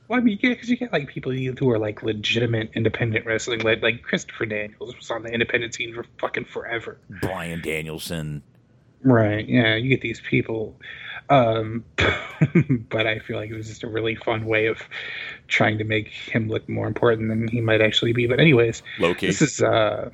Well, 0.08 0.20
I 0.20 0.24
mean, 0.24 0.40
yeah, 0.42 0.50
because 0.52 0.70
you 0.70 0.76
get 0.78 0.92
like 0.92 1.08
people 1.08 1.32
who 1.32 1.70
are 1.70 1.78
like 1.80 2.02
legitimate 2.04 2.72
independent 2.74 3.26
wrestling, 3.26 3.60
like 3.62 3.82
like 3.82 4.02
Christopher 4.02 4.48
Daniels 4.48 4.96
was 4.96 5.12
on 5.12 5.24
the 5.24 5.30
independent 5.30 5.76
scene 5.76 5.94
for 5.94 6.06
fucking 6.20 6.46
forever. 6.46 6.98
brian 7.22 7.62
danielson 7.62 8.42
Right. 9.04 9.48
Yeah, 9.48 9.76
you 9.76 9.90
get 9.90 10.02
these 10.02 10.22
people. 10.22 10.76
Um, 11.30 11.84
but 12.90 13.08
I 13.08 13.20
feel 13.20 13.38
like 13.38 13.50
it 13.50 13.56
was 13.56 13.68
just 13.68 13.84
a 13.84 13.88
really 13.88 14.16
fun 14.16 14.46
way 14.46 14.68
of 14.68 14.82
trying 15.48 15.78
to 15.78 15.84
make 15.84 16.08
him 16.10 16.50
look 16.50 16.68
more 16.68 16.88
important 16.88 17.30
than 17.30 17.48
he 17.48 17.62
might 17.62 17.82
actually 17.82 18.14
be. 18.14 18.28
But 18.28 18.40
anyways, 18.40 18.84
this 19.20 19.42
is 19.42 19.62
uh, 19.62 20.10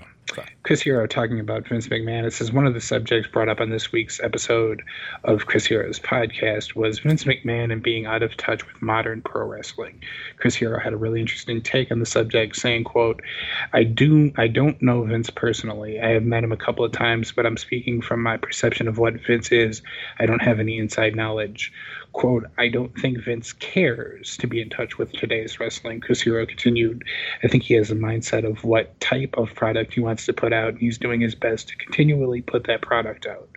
Chris 0.63 0.81
Hero 0.81 1.07
talking 1.07 1.39
about 1.39 1.67
Vince 1.67 1.87
McMahon. 1.87 2.25
It 2.25 2.33
says 2.33 2.51
one 2.51 2.67
of 2.67 2.73
the 2.73 2.81
subjects 2.81 3.29
brought 3.29 3.49
up 3.49 3.61
on 3.61 3.69
this 3.69 3.91
week's 3.91 4.19
episode 4.19 4.83
of 5.23 5.45
Chris 5.45 5.65
Hero's 5.65 5.99
podcast 5.99 6.75
was 6.75 6.99
Vince 6.99 7.23
McMahon 7.23 7.71
and 7.71 7.81
being 7.81 8.05
out 8.05 8.23
of 8.23 8.35
touch 8.35 8.67
with 8.67 8.81
modern 8.81 9.21
pro 9.21 9.45
wrestling. 9.45 10.01
Chris 10.37 10.55
Hero 10.55 10.79
had 10.79 10.93
a 10.93 10.97
really 10.97 11.21
interesting 11.21 11.61
take 11.61 11.91
on 11.91 11.99
the 11.99 12.05
subject, 12.05 12.55
saying, 12.55 12.83
"quote 12.83 13.21
I 13.73 13.83
do 13.83 14.31
I 14.35 14.47
don't 14.47 14.81
know 14.81 15.03
Vince 15.03 15.29
personally. 15.29 16.01
I 16.01 16.09
have 16.09 16.23
met 16.23 16.43
him 16.43 16.51
a 16.51 16.57
couple 16.57 16.83
of 16.83 16.91
times, 16.91 17.31
but 17.31 17.45
I'm 17.45 17.57
speaking 17.57 18.01
from 18.01 18.21
my 18.21 18.37
perception 18.37 18.87
of 18.87 18.97
what 18.97 19.25
Vince 19.25 19.51
is. 19.51 19.81
I 20.19 20.25
don't 20.25 20.41
have 20.41 20.59
any 20.59 20.77
inside 20.77 21.15
knowledge." 21.15 21.71
Quote, 22.17 22.47
I 22.57 22.67
don't 22.67 22.97
think 22.99 23.19
Vince 23.19 23.53
cares 23.53 24.37
to 24.37 24.47
be 24.47 24.59
in 24.59 24.71
touch 24.71 24.97
with 24.97 25.11
today's 25.11 25.59
wrestling. 25.59 26.01
Hero 26.01 26.47
continued, 26.47 27.03
I 27.43 27.47
think 27.47 27.61
he 27.61 27.75
has 27.75 27.91
a 27.91 27.95
mindset 27.95 28.43
of 28.43 28.63
what 28.63 28.99
type 28.99 29.35
of 29.37 29.53
product 29.53 29.93
he 29.93 29.99
wants 29.99 30.25
to 30.25 30.33
put 30.33 30.51
out, 30.51 30.69
and 30.69 30.79
he's 30.79 30.97
doing 30.97 31.21
his 31.21 31.35
best 31.35 31.67
to 31.67 31.75
continually 31.75 32.41
put 32.41 32.63
that 32.63 32.81
product 32.81 33.27
out. 33.27 33.47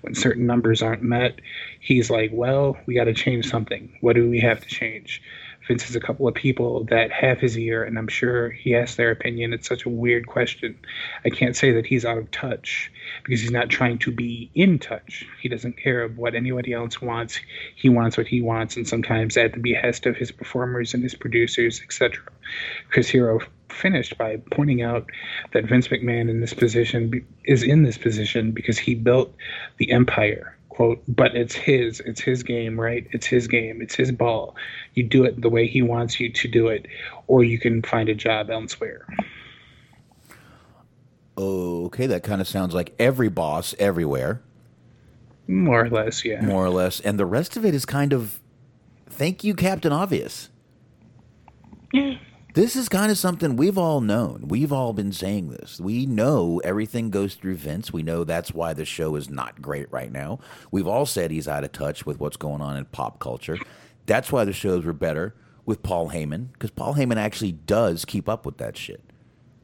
When 0.00 0.14
certain 0.14 0.46
numbers 0.46 0.80
aren't 0.80 1.02
met, 1.02 1.42
he's 1.78 2.08
like, 2.08 2.30
well, 2.32 2.78
we 2.86 2.94
got 2.94 3.04
to 3.04 3.12
change 3.12 3.50
something. 3.50 3.94
What 4.00 4.14
do 4.14 4.30
we 4.30 4.40
have 4.40 4.62
to 4.62 4.66
change? 4.66 5.20
Vince 5.66 5.84
has 5.84 5.96
a 5.96 6.00
couple 6.00 6.28
of 6.28 6.34
people 6.34 6.84
that 6.84 7.10
have 7.10 7.40
his 7.40 7.58
ear, 7.58 7.82
and 7.82 7.98
I'm 7.98 8.08
sure 8.08 8.50
he 8.50 8.74
asks 8.74 8.96
their 8.96 9.10
opinion. 9.10 9.52
It's 9.52 9.68
such 9.68 9.84
a 9.84 9.88
weird 9.88 10.26
question. 10.26 10.78
I 11.24 11.30
can't 11.30 11.56
say 11.56 11.72
that 11.72 11.86
he's 11.86 12.04
out 12.04 12.18
of 12.18 12.30
touch 12.30 12.92
because 13.24 13.40
he's 13.40 13.50
not 13.50 13.68
trying 13.68 13.98
to 13.98 14.12
be 14.12 14.50
in 14.54 14.78
touch. 14.78 15.26
He 15.40 15.48
doesn't 15.48 15.76
care 15.76 16.02
of 16.02 16.18
what 16.18 16.34
anybody 16.34 16.72
else 16.72 17.02
wants. 17.02 17.40
He 17.74 17.88
wants 17.88 18.16
what 18.16 18.28
he 18.28 18.40
wants, 18.40 18.76
and 18.76 18.86
sometimes 18.86 19.36
at 19.36 19.52
the 19.52 19.60
behest 19.60 20.06
of 20.06 20.16
his 20.16 20.30
performers 20.30 20.94
and 20.94 21.02
his 21.02 21.14
producers, 21.14 21.82
etc. 21.82 22.22
Chris 22.90 23.08
Hero 23.08 23.40
finished 23.68 24.16
by 24.16 24.36
pointing 24.52 24.82
out 24.82 25.10
that 25.52 25.64
Vince 25.64 25.88
McMahon 25.88 26.30
in 26.30 26.40
this 26.40 26.54
position 26.54 27.26
is 27.44 27.62
in 27.62 27.82
this 27.82 27.98
position 27.98 28.52
because 28.52 28.78
he 28.78 28.94
built 28.94 29.34
the 29.78 29.90
empire 29.90 30.56
quote 30.76 31.02
but 31.08 31.34
it's 31.34 31.54
his 31.54 32.00
it's 32.00 32.20
his 32.20 32.42
game 32.42 32.78
right? 32.78 33.06
It's 33.10 33.26
his 33.26 33.48
game 33.48 33.80
it's 33.80 33.94
his 33.94 34.12
ball. 34.12 34.54
You 34.94 35.04
do 35.04 35.24
it 35.24 35.40
the 35.40 35.48
way 35.48 35.66
he 35.66 35.82
wants 35.82 36.20
you 36.20 36.30
to 36.30 36.48
do 36.48 36.68
it 36.68 36.86
or 37.26 37.42
you 37.42 37.58
can 37.58 37.82
find 37.82 38.08
a 38.08 38.14
job 38.14 38.50
elsewhere. 38.50 39.06
Okay, 41.38 42.06
that 42.06 42.22
kind 42.22 42.40
of 42.40 42.48
sounds 42.48 42.74
like 42.74 42.94
every 42.98 43.28
boss 43.28 43.74
everywhere, 43.78 44.40
more 45.46 45.84
or 45.84 45.90
less 45.90 46.24
yeah. 46.24 46.40
More 46.40 46.64
or 46.64 46.70
less. 46.70 47.00
And 47.00 47.18
the 47.18 47.26
rest 47.26 47.56
of 47.56 47.64
it 47.64 47.74
is 47.74 47.84
kind 47.84 48.12
of 48.12 48.40
thank 49.08 49.44
you, 49.44 49.54
Captain 49.54 49.92
Obvious. 49.92 50.48
yeah 51.92 52.16
This 52.56 52.74
is 52.74 52.88
kind 52.88 53.12
of 53.12 53.18
something 53.18 53.54
we've 53.54 53.76
all 53.76 54.00
known. 54.00 54.48
We've 54.48 54.72
all 54.72 54.94
been 54.94 55.12
saying 55.12 55.50
this. 55.50 55.78
We 55.78 56.06
know 56.06 56.58
everything 56.64 57.10
goes 57.10 57.34
through 57.34 57.56
Vince. 57.56 57.92
We 57.92 58.02
know 58.02 58.24
that's 58.24 58.54
why 58.54 58.72
the 58.72 58.86
show 58.86 59.14
is 59.16 59.28
not 59.28 59.60
great 59.60 59.92
right 59.92 60.10
now. 60.10 60.38
We've 60.70 60.86
all 60.86 61.04
said 61.04 61.30
he's 61.30 61.46
out 61.46 61.64
of 61.64 61.72
touch 61.72 62.06
with 62.06 62.18
what's 62.18 62.38
going 62.38 62.62
on 62.62 62.78
in 62.78 62.86
pop 62.86 63.18
culture. 63.18 63.58
That's 64.06 64.32
why 64.32 64.46
the 64.46 64.54
shows 64.54 64.86
were 64.86 64.94
better 64.94 65.34
with 65.66 65.82
Paul 65.82 66.08
Heyman, 66.08 66.50
because 66.54 66.70
Paul 66.70 66.94
Heyman 66.94 67.18
actually 67.18 67.52
does 67.52 68.06
keep 68.06 68.26
up 68.26 68.46
with 68.46 68.56
that 68.56 68.78
shit. 68.78 69.02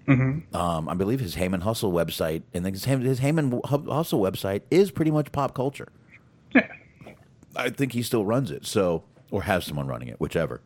Um, 0.07 0.87
I 0.87 0.93
believe 0.93 1.21
his 1.21 1.37
Heyman 1.37 1.63
Hustle 1.63 1.93
website 1.93 2.43
and 2.53 2.67
his, 2.67 2.85
his 2.85 3.21
Heyman 3.21 3.65
Hustle 3.65 4.21
website 4.21 4.65
is 4.71 4.91
pretty 4.91 5.11
much 5.11 5.33
pop 5.33 5.55
culture. 5.55 5.89
yeah 6.55 6.67
I 7.57 7.71
think 7.71 7.93
he 7.95 8.03
still 8.03 8.27
runs 8.27 8.51
it, 8.51 8.67
so 8.67 9.05
or 9.31 9.45
has 9.45 9.65
someone 9.65 9.87
running 9.87 10.09
it, 10.09 10.21
whichever. 10.21 10.61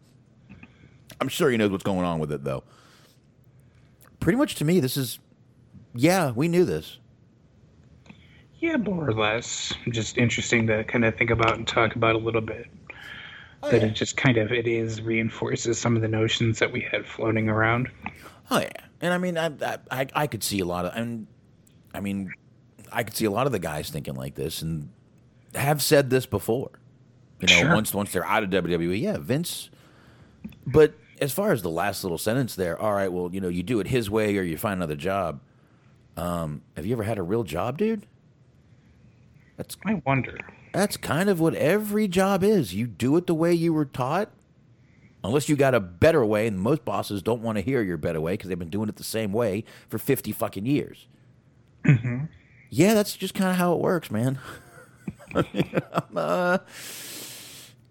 I'm 1.21 1.29
sure 1.29 1.51
he 1.51 1.57
knows 1.57 1.71
what's 1.71 1.85
going 1.85 2.05
on 2.05 2.19
with 2.19 2.33
it, 2.33 2.45
though. 2.45 2.65
Pretty 4.21 4.37
much 4.39 4.55
to 4.57 4.65
me, 4.65 4.81
this 4.81 4.97
is, 4.97 5.19
yeah, 5.95 6.33
we 6.33 6.49
knew 6.49 6.65
this. 6.65 6.99
yeah 8.59 8.77
more 8.77 9.09
or 9.09 9.13
less 9.15 9.73
just 9.91 10.19
interesting 10.19 10.67
to 10.67 10.83
kind 10.85 11.05
of 11.05 11.15
think 11.17 11.31
about 11.31 11.57
and 11.57 11.67
talk 11.69 11.95
about 11.95 12.15
a 12.15 12.19
little 12.19 12.41
bit 12.41 12.67
oh, 13.63 13.71
that 13.71 13.83
it 13.83 13.91
just 13.91 14.17
kind 14.17 14.39
of 14.39 14.51
it 14.51 14.67
is 14.67 15.01
reinforces 15.03 15.79
some 15.79 15.95
of 15.95 16.03
the 16.03 16.09
notions 16.09 16.59
that 16.59 16.73
we 16.73 16.81
had 16.81 17.07
floating 17.07 17.49
around 17.49 17.89
Oh 18.51 18.61
yeah, 18.61 18.69
and 19.01 19.13
I 19.13 19.19
mean, 19.19 19.37
I 19.37 19.47
I, 19.61 19.79
I- 19.91 20.07
I 20.15 20.27
could 20.29 20.45
see 20.45 20.61
a 20.61 20.65
lot 20.65 20.85
of, 20.87 20.93
and 20.95 21.27
I 21.93 21.99
mean, 22.01 22.33
I 22.93 23.03
could 23.03 23.17
see 23.17 23.25
a 23.25 23.31
lot 23.31 23.47
of 23.47 23.53
the 23.53 23.59
guys 23.59 23.91
thinking 23.91 24.15
like 24.15 24.37
this, 24.37 24.63
and 24.63 24.89
have 25.57 25.83
said 25.83 26.11
this 26.11 26.27
before. 26.27 26.71
You 27.41 27.49
know, 27.49 27.55
Sure. 27.63 27.75
once 27.75 27.93
once 27.93 28.13
they're 28.13 28.25
out 28.25 28.45
of 28.45 28.51
WWE, 28.51 29.01
yeah, 29.01 29.17
Vince. 29.19 29.69
But 30.67 30.95
as 31.21 31.33
far 31.33 31.53
as 31.53 31.63
the 31.63 31.71
last 31.71 32.05
little 32.05 32.19
sentence 32.19 32.55
there, 32.55 32.81
all 32.81 32.93
right, 32.93 33.13
well, 33.13 33.31
you 33.33 33.41
know, 33.41 33.49
you 33.49 33.63
do 33.63 33.81
it 33.81 33.89
his 33.89 34.11
way 34.11 34.37
or 34.37 34.43
you 34.43 34.57
find 34.57 34.79
another 34.79 34.97
job. 34.97 35.41
Um, 36.17 36.63
have 36.77 36.87
you 36.87 36.95
ever 36.95 37.03
had 37.03 37.19
a 37.19 37.23
real 37.23 37.45
job, 37.45 37.79
dude? 37.79 38.07
That's 39.57 39.77
i 39.87 40.03
wonder 40.05 40.39
that's 40.77 40.99
kind 40.99 41.31
of 41.31 41.41
what 41.41 41.55
every 41.55 42.07
job 42.07 42.45
is. 42.45 42.75
You 42.75 42.87
do 42.87 43.17
it 43.17 43.27
the 43.27 43.35
way 43.35 43.55
you 43.55 43.73
were 43.73 43.87
taught, 43.87 44.31
unless 45.25 45.49
you 45.49 45.57
got 45.57 45.75
a 45.75 45.81
better 45.81 46.25
way. 46.25 46.47
And 46.47 46.61
most 46.61 46.85
bosses 46.85 47.23
don't 47.23 47.41
want 47.41 47.57
to 47.57 47.63
hear 47.63 47.81
your 47.81 47.97
better 47.97 48.21
way 48.21 48.35
because 48.35 48.51
they've 48.51 48.59
been 48.59 48.69
doing 48.69 48.91
it 48.91 48.97
the 48.97 49.05
same 49.05 49.33
way 49.33 49.65
for 49.89 49.99
fifty 49.99 50.33
fucking 50.33 50.67
years. 50.67 51.07
Yeah, 52.69 52.95
that's 52.95 53.17
just 53.17 53.33
kind 53.33 53.51
of 53.51 53.57
how 53.57 53.73
it 53.73 53.81
works, 53.81 54.11
man. 54.11 54.39
I'm, 55.35 56.17
uh, 56.17 56.59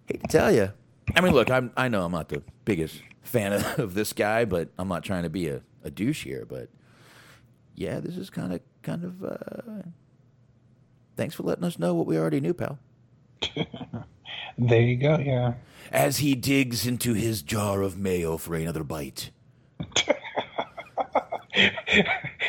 hate 0.07 0.22
to 0.22 0.27
tell 0.30 0.52
you. 0.52 0.72
I 1.15 1.22
mean, 1.22 1.34
look, 1.34 1.52
I'm 1.52 1.72
I 1.76 1.88
know 1.88 2.06
I'm 2.06 2.11
not 2.11 2.30
the 2.30 2.41
biggest 2.64 3.02
fan 3.22 3.53
of, 3.53 3.80
of 3.80 3.94
this 3.94 4.14
guy, 4.14 4.45
but 4.45 4.69
I'm 4.77 4.88
not 4.88 5.03
trying 5.03 5.23
to 5.23 5.30
be 5.30 5.48
a, 5.49 5.61
a 5.84 5.91
douche 5.91 6.23
here. 6.23 6.45
But 6.48 6.69
yeah, 7.76 7.99
this 7.99 8.18
is 8.18 8.30
kind 8.30 8.53
of 8.53 8.61
kind 8.82 9.03
of. 9.03 9.23
Uh, 9.23 9.84
thanks 11.15 11.36
for 11.36 11.44
letting 11.44 11.64
us 11.64 11.77
know 11.77 11.94
what 11.94 12.07
we 12.07 12.18
already 12.18 12.40
knew, 12.40 12.53
pal. 12.53 12.80
there 14.57 14.82
you 14.82 14.95
go 14.95 15.19
yeah 15.19 15.53
as 15.91 16.18
he 16.18 16.36
digs 16.36 16.86
into 16.86 17.14
his 17.14 17.41
jar 17.41 17.82
of 17.82 17.98
mayo 17.98 18.38
for 18.38 18.56
another 18.56 18.84
bite. 18.84 19.32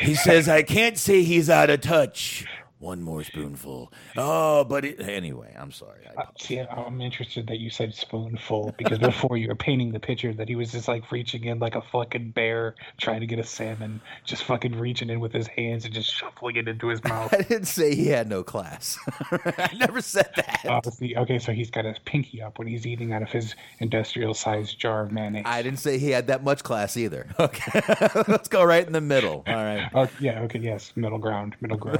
he 0.01 0.15
says, 0.15 0.49
I 0.49 0.63
can't 0.63 0.97
say 0.97 1.23
he's 1.23 1.49
out 1.49 1.69
of 1.69 1.81
touch. 1.81 2.45
One 2.79 3.01
more 3.01 3.23
spoonful. 3.23 3.91
Oh, 4.15 4.63
but 4.63 4.85
it, 4.85 4.99
anyway, 4.99 5.55
I'm 5.57 5.71
sorry. 5.71 6.01
I, 6.15 6.25
See, 6.39 6.59
I'm 6.59 7.01
interested 7.01 7.47
that 7.47 7.57
you 7.57 7.71
said 7.71 7.95
spoonful 7.95 8.75
because 8.77 8.99
before 8.99 9.35
you 9.35 9.47
were 9.47 9.55
painting 9.55 9.91
the 9.91 9.99
picture 9.99 10.31
that 10.33 10.47
he 10.47 10.55
was 10.55 10.71
just 10.73 10.87
like 10.87 11.11
reaching 11.11 11.45
in 11.45 11.57
like 11.57 11.73
a 11.73 11.81
fucking 11.81 12.31
bear 12.31 12.75
trying 12.97 13.21
to 13.21 13.25
get 13.25 13.39
a 13.39 13.43
salmon, 13.43 13.99
just 14.25 14.43
fucking 14.43 14.77
reaching 14.77 15.09
in 15.09 15.19
with 15.19 15.33
his 15.33 15.47
hands 15.47 15.85
and 15.85 15.93
just 15.93 16.13
shuffling 16.13 16.55
it 16.55 16.67
into 16.67 16.87
his 16.87 17.03
mouth. 17.03 17.33
I 17.37 17.37
didn't 17.37 17.65
say 17.65 17.95
he 17.95 18.07
had 18.07 18.29
no 18.29 18.43
class. 18.43 18.99
I 19.31 19.71
never 19.79 19.99
said 19.99 20.29
that. 20.35 20.65
Uh, 20.65 20.81
see, 20.91 21.15
okay, 21.17 21.39
so 21.39 21.53
he's 21.53 21.71
got 21.71 21.85
his 21.85 21.97
pinky 22.05 22.43
up 22.43 22.59
when 22.59 22.67
he's 22.67 22.85
eating 22.85 23.11
out 23.11 23.23
of 23.23 23.29
his 23.29 23.55
industrial 23.79 24.35
sized 24.35 24.77
jar 24.79 25.01
of 25.01 25.11
mayonnaise. 25.11 25.43
I 25.47 25.63
didn't 25.63 25.79
say 25.79 25.97
he 25.97 26.11
had 26.11 26.27
that 26.27 26.43
much 26.43 26.63
class 26.63 26.95
either. 26.95 27.27
Okay. 27.47 27.81
Let's 28.27 28.49
go 28.49 28.63
right 28.63 28.85
in 28.85 28.91
the 28.91 28.99
middle. 28.99 29.43
All 29.47 29.55
right. 29.55 29.89
Oh, 29.93 30.09
yeah, 30.19 30.41
okay, 30.41 30.59
yes, 30.59 30.91
middle 30.95 31.17
ground, 31.17 31.55
middle 31.61 31.77
ground. 31.77 31.97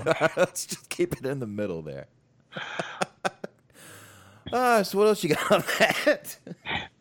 Just 0.67 0.89
keep 0.89 1.13
it 1.13 1.25
in 1.25 1.39
the 1.39 1.47
middle 1.47 1.81
there. 1.81 2.07
Ah, 4.53 4.81
so 4.81 4.97
what 4.97 5.07
else 5.07 5.23
you 5.25 5.35
got 5.35 5.51
on 5.51 5.63
that? 5.79 6.37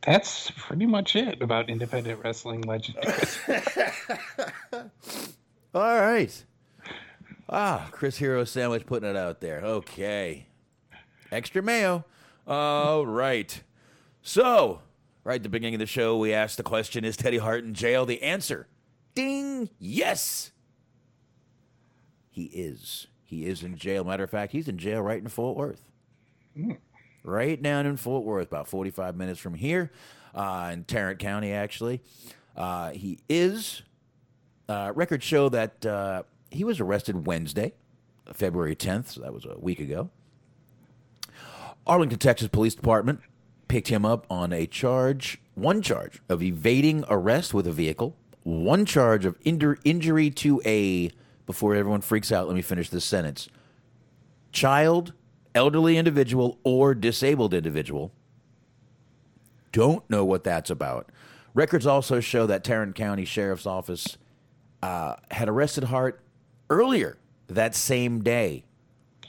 That's 0.04 0.50
pretty 0.50 0.84
much 0.84 1.14
it 1.14 1.40
about 1.40 1.70
independent 1.70 2.20
wrestling 2.24 2.62
legend. 2.62 2.98
All 5.72 6.00
right. 6.00 6.44
Ah, 7.48 7.88
Chris 7.92 8.16
Hero 8.16 8.42
sandwich 8.42 8.84
putting 8.84 9.08
it 9.08 9.16
out 9.16 9.40
there. 9.40 9.60
Okay. 9.60 10.46
Extra 11.30 11.62
mayo. 11.62 12.04
All 12.48 13.06
right. 13.06 13.62
So, 14.22 14.80
right 15.22 15.36
at 15.36 15.44
the 15.44 15.48
beginning 15.48 15.74
of 15.74 15.80
the 15.80 15.86
show, 15.86 16.18
we 16.18 16.32
asked 16.32 16.56
the 16.56 16.64
question 16.64 17.04
Is 17.04 17.16
Teddy 17.16 17.38
Hart 17.38 17.62
in 17.62 17.74
jail? 17.74 18.04
The 18.06 18.24
answer 18.24 18.66
ding, 19.14 19.70
yes. 19.78 20.50
He 22.30 22.44
is. 22.46 23.06
He 23.26 23.44
is 23.46 23.62
in 23.62 23.76
jail. 23.76 24.04
Matter 24.04 24.24
of 24.24 24.30
fact, 24.30 24.52
he's 24.52 24.68
in 24.68 24.78
jail 24.78 25.02
right 25.02 25.20
in 25.20 25.28
Fort 25.28 25.56
Worth. 25.56 25.82
Right 27.22 27.60
down 27.60 27.86
in 27.86 27.96
Fort 27.96 28.24
Worth, 28.24 28.46
about 28.46 28.68
45 28.68 29.16
minutes 29.16 29.40
from 29.40 29.54
here, 29.54 29.90
uh, 30.34 30.70
in 30.72 30.84
Tarrant 30.84 31.18
County, 31.18 31.52
actually. 31.52 32.00
Uh, 32.56 32.92
he 32.92 33.18
is 33.28 33.82
uh, 34.68 34.92
records 34.94 35.24
show 35.24 35.48
that 35.48 35.84
uh, 35.84 36.22
he 36.50 36.64
was 36.64 36.80
arrested 36.80 37.26
Wednesday, 37.26 37.74
February 38.32 38.76
10th, 38.76 39.08
so 39.08 39.20
that 39.22 39.32
was 39.32 39.44
a 39.44 39.58
week 39.58 39.80
ago. 39.80 40.08
Arlington, 41.86 42.18
Texas 42.18 42.48
Police 42.48 42.74
Department 42.74 43.20
picked 43.68 43.88
him 43.88 44.04
up 44.04 44.26
on 44.30 44.52
a 44.52 44.66
charge, 44.66 45.40
one 45.54 45.82
charge 45.82 46.20
of 46.28 46.42
evading 46.42 47.04
arrest 47.08 47.52
with 47.52 47.66
a 47.66 47.72
vehicle, 47.72 48.16
one 48.42 48.84
charge 48.84 49.24
of 49.24 49.36
injury 49.44 50.30
to 50.30 50.62
a, 50.64 51.10
before 51.46 51.74
everyone 51.74 52.00
freaks 52.00 52.30
out, 52.32 52.46
let 52.46 52.56
me 52.56 52.62
finish 52.62 52.90
this 52.90 53.04
sentence 53.04 53.48
child, 54.52 55.12
elderly 55.54 55.96
individual, 55.96 56.58
or 56.64 56.94
disabled 56.94 57.54
individual. 57.54 58.12
Don't 59.72 60.08
know 60.08 60.24
what 60.24 60.44
that's 60.44 60.70
about. 60.70 61.10
Records 61.54 61.86
also 61.86 62.20
show 62.20 62.46
that 62.46 62.64
Tarrant 62.64 62.94
County 62.94 63.24
Sheriff's 63.24 63.66
Office 63.66 64.18
uh, 64.82 65.16
had 65.30 65.48
arrested 65.48 65.84
Hart 65.84 66.20
earlier 66.70 67.18
that 67.48 67.74
same 67.74 68.22
day 68.22 68.64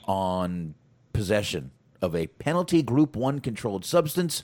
on 0.05 0.73
possession 1.13 1.71
of 2.01 2.15
a 2.15 2.27
penalty 2.27 2.81
group 2.81 3.15
one 3.15 3.39
controlled 3.39 3.83
substance, 3.85 4.43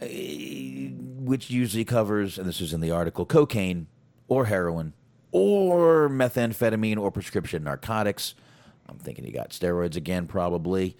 eh, 0.00 0.88
which 0.90 1.50
usually 1.50 1.84
covers, 1.84 2.38
and 2.38 2.48
this 2.48 2.60
is 2.60 2.72
in 2.72 2.80
the 2.80 2.90
article, 2.90 3.26
cocaine 3.26 3.86
or 4.28 4.46
heroin 4.46 4.92
or 5.36 6.08
methamphetamine 6.08 6.98
or 6.98 7.10
prescription 7.10 7.64
narcotics. 7.64 8.34
I'm 8.88 8.98
thinking 8.98 9.24
he 9.24 9.32
got 9.32 9.50
steroids 9.50 9.96
again, 9.96 10.26
probably. 10.26 10.96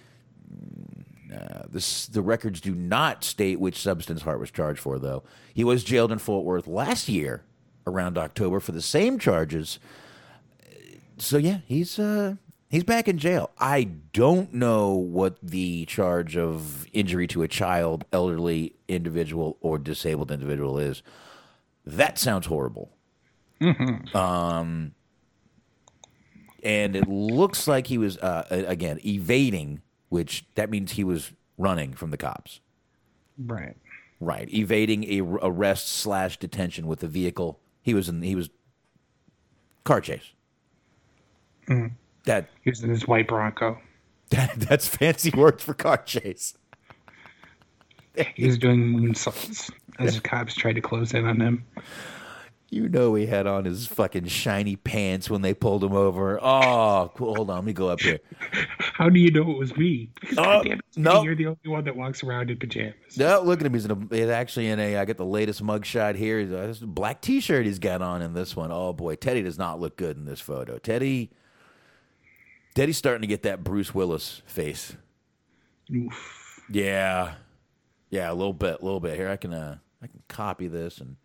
Uh, 1.32 1.62
this, 1.68 2.06
the 2.06 2.22
records 2.22 2.60
do 2.60 2.74
not 2.74 3.24
state 3.24 3.58
which 3.58 3.80
substance 3.80 4.22
Hart 4.22 4.40
was 4.40 4.50
charged 4.50 4.80
for, 4.80 4.98
though. 4.98 5.22
He 5.54 5.64
was 5.64 5.84
jailed 5.84 6.12
in 6.12 6.18
Fort 6.18 6.44
Worth 6.44 6.66
last 6.66 7.08
year, 7.08 7.42
around 7.86 8.18
October, 8.18 8.60
for 8.60 8.72
the 8.72 8.82
same 8.82 9.18
charges. 9.18 9.78
So 11.18 11.38
yeah, 11.38 11.60
he's 11.66 11.98
uh, 11.98 12.34
He's 12.68 12.82
back 12.82 13.06
in 13.06 13.18
jail. 13.18 13.50
I 13.58 13.84
don't 14.12 14.52
know 14.52 14.94
what 14.94 15.38
the 15.40 15.84
charge 15.86 16.36
of 16.36 16.86
injury 16.92 17.28
to 17.28 17.42
a 17.42 17.48
child, 17.48 18.04
elderly 18.12 18.74
individual, 18.88 19.56
or 19.60 19.78
disabled 19.78 20.32
individual 20.32 20.76
is. 20.76 21.02
That 21.84 22.18
sounds 22.18 22.46
horrible. 22.46 22.95
Um, 24.14 24.92
and 26.62 26.96
it 26.96 27.08
looks 27.08 27.68
like 27.68 27.86
he 27.86 27.98
was 27.98 28.18
uh, 28.18 28.46
again 28.50 28.98
evading, 29.04 29.82
which 30.08 30.44
that 30.54 30.70
means 30.70 30.92
he 30.92 31.04
was 31.04 31.32
running 31.58 31.94
from 31.94 32.10
the 32.10 32.16
cops. 32.16 32.60
Right. 33.38 33.76
Right, 34.18 34.52
evading 34.52 35.04
a 35.04 35.20
r- 35.20 35.38
arrest 35.42 35.88
slash 35.88 36.38
detention 36.38 36.86
with 36.86 37.02
a 37.02 37.06
vehicle. 37.06 37.60
He 37.82 37.92
was 37.92 38.08
in. 38.08 38.22
He 38.22 38.34
was 38.34 38.48
car 39.84 40.00
chase. 40.00 40.32
That 42.24 42.48
He 42.62 42.70
was 42.70 42.82
in 42.82 42.90
his 42.90 43.06
white 43.06 43.28
Bronco. 43.28 43.78
that, 44.30 44.54
that's 44.56 44.88
fancy 44.88 45.30
words 45.30 45.62
for 45.62 45.74
car 45.74 45.98
chase. 45.98 46.56
He 48.34 48.46
was 48.46 48.56
doing 48.58 48.94
moonsaults 48.94 49.70
as 49.98 50.14
the 50.14 50.20
cops 50.22 50.54
tried 50.54 50.74
to 50.74 50.80
close 50.80 51.12
in 51.12 51.26
on 51.26 51.40
him. 51.40 51.64
You 52.68 52.88
know 52.88 53.14
he 53.14 53.26
had 53.26 53.46
on 53.46 53.64
his 53.64 53.86
fucking 53.86 54.26
shiny 54.26 54.74
pants 54.74 55.30
when 55.30 55.40
they 55.40 55.54
pulled 55.54 55.84
him 55.84 55.92
over. 55.92 56.40
Oh, 56.42 57.12
cool. 57.14 57.36
hold 57.36 57.48
on, 57.48 57.56
let 57.58 57.64
me 57.64 57.72
go 57.72 57.88
up 57.88 58.00
here. 58.00 58.18
How 58.78 59.08
do 59.08 59.20
you 59.20 59.30
know 59.30 59.48
it 59.52 59.56
was 59.58 59.76
me? 59.76 60.10
Because 60.20 60.36
Oh, 60.38 60.42
goddamn 60.42 60.78
it, 60.80 60.84
no. 60.96 61.22
you're 61.22 61.36
the 61.36 61.46
only 61.46 61.58
one 61.66 61.84
that 61.84 61.94
walks 61.94 62.24
around 62.24 62.50
in 62.50 62.58
pajamas. 62.58 63.16
No, 63.16 63.40
look 63.40 63.60
at 63.60 63.66
him. 63.66 63.72
He's 63.72 63.84
in 63.84 63.92
a. 63.92 64.14
He's 64.16 64.28
actually 64.28 64.66
in 64.66 64.80
a. 64.80 64.96
I 64.96 65.04
got 65.04 65.16
the 65.16 65.24
latest 65.24 65.62
mugshot 65.62 66.16
here. 66.16 66.40
He's 66.40 66.50
a, 66.50 66.66
this 66.66 66.80
a 66.82 66.86
black 66.88 67.20
T-shirt 67.20 67.66
he's 67.66 67.78
got 67.78 68.02
on 68.02 68.20
in 68.20 68.34
this 68.34 68.56
one. 68.56 68.72
Oh 68.72 68.92
boy, 68.92 69.14
Teddy 69.14 69.42
does 69.42 69.58
not 69.58 69.78
look 69.78 69.96
good 69.96 70.16
in 70.16 70.24
this 70.24 70.40
photo. 70.40 70.78
Teddy. 70.78 71.30
Teddy's 72.74 72.98
starting 72.98 73.22
to 73.22 73.28
get 73.28 73.44
that 73.44 73.62
Bruce 73.62 73.94
Willis 73.94 74.42
face. 74.44 74.96
Oof. 75.94 76.62
Yeah, 76.68 77.34
yeah, 78.10 78.30
a 78.30 78.34
little 78.34 78.52
bit, 78.52 78.80
a 78.82 78.84
little 78.84 79.00
bit. 79.00 79.16
Here, 79.16 79.28
I 79.30 79.36
can. 79.36 79.54
Uh, 79.54 79.78
I 80.02 80.08
can 80.08 80.20
copy 80.26 80.66
this 80.66 80.98
and. 80.98 81.16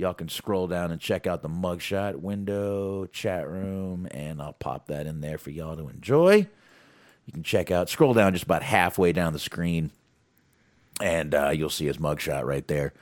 Y'all 0.00 0.14
can 0.14 0.30
scroll 0.30 0.66
down 0.66 0.90
and 0.90 0.98
check 0.98 1.26
out 1.26 1.42
the 1.42 1.48
mugshot 1.50 2.16
window, 2.16 3.04
chat 3.12 3.46
room, 3.46 4.08
and 4.12 4.40
I'll 4.40 4.54
pop 4.54 4.86
that 4.86 5.06
in 5.06 5.20
there 5.20 5.36
for 5.36 5.50
y'all 5.50 5.76
to 5.76 5.90
enjoy. 5.90 6.48
You 7.26 7.32
can 7.34 7.42
check 7.42 7.70
out, 7.70 7.90
scroll 7.90 8.14
down 8.14 8.32
just 8.32 8.44
about 8.44 8.62
halfway 8.62 9.12
down 9.12 9.34
the 9.34 9.38
screen, 9.38 9.90
and 11.02 11.34
uh, 11.34 11.50
you'll 11.50 11.68
see 11.68 11.84
his 11.84 11.98
mugshot 11.98 12.44
right 12.44 12.66
there. 12.66 12.94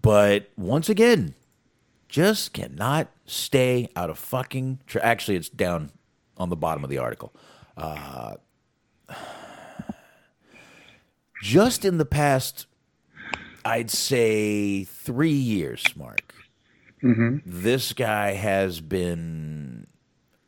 But 0.00 0.48
once 0.56 0.88
again, 0.88 1.34
just 2.08 2.52
cannot 2.52 3.08
stay 3.26 3.88
out 3.96 4.08
of 4.08 4.16
fucking. 4.16 4.78
Tra- 4.86 5.02
Actually, 5.02 5.38
it's 5.38 5.48
down 5.48 5.90
on 6.36 6.50
the 6.50 6.56
bottom 6.56 6.84
of 6.84 6.90
the 6.90 6.98
article. 6.98 7.32
Uh, 7.76 8.36
just 11.42 11.84
in 11.84 11.98
the 11.98 12.04
past, 12.04 12.66
I'd 13.64 13.90
say 13.90 14.84
three 14.84 15.30
years, 15.30 15.84
Mark. 15.96 16.34
Mm-hmm. 17.02 17.38
This 17.44 17.92
guy 17.92 18.32
has 18.32 18.80
been 18.80 19.86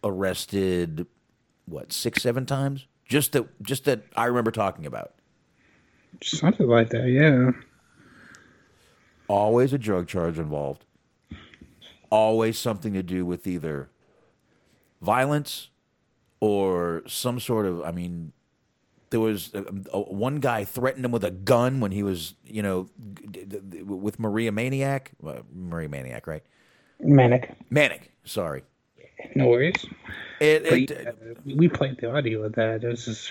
arrested. 0.03 1.07
What 1.67 1.93
six, 1.93 2.23
seven 2.23 2.47
times? 2.47 2.87
Just 3.09 3.33
that, 3.33 3.47
just 3.63 3.85
that 3.85 4.03
I 4.17 4.27
remember 4.27 4.51
talking 4.51 4.87
about. 4.87 5.15
Something 6.23 6.67
like 6.69 6.91
that, 6.91 7.09
yeah. 7.09 7.53
always 9.29 9.73
a 9.73 9.79
drug 9.79 10.09
charge 10.09 10.39
involved. 10.39 10.85
Always 12.11 12.59
something 12.59 12.93
to 12.95 13.03
do 13.03 13.25
with 13.25 13.47
either 13.47 13.89
violence 15.01 15.69
or 16.41 17.03
some 17.07 17.39
sort 17.39 17.67
of. 17.67 17.83
I 17.83 17.93
mean, 17.93 18.33
there 19.11 19.21
was 19.21 19.53
uh, 19.55 19.63
uh, 19.93 20.01
one 20.01 20.37
guy 20.37 20.65
threatened 20.65 21.05
him 21.05 21.13
with 21.13 21.25
a 21.25 21.31
gun 21.31 21.81
when 21.81 21.93
he 21.93 22.03
was, 22.03 22.35
you 22.45 22.63
know, 22.63 22.89
d- 23.13 23.45
d- 23.45 23.61
d- 23.69 23.83
with 23.83 24.19
Maria 24.19 24.53
Maniac. 24.53 25.13
Uh, 25.25 25.41
Maria 25.53 25.89
Maniac, 25.89 26.27
right? 26.27 26.43
Manic. 27.01 27.55
Manic. 27.71 28.13
Sorry. 28.25 28.63
No 29.35 29.49
worries. 29.49 29.85
It, 30.41 30.65
But 30.65 30.73
it, 30.73 31.17
yeah, 31.45 31.55
we 31.57 31.69
played 31.69 31.99
the 31.99 32.15
audio 32.15 32.45
of 32.45 32.55
that. 32.55 32.85
It 32.85 32.89
was 32.89 33.05
just 33.05 33.31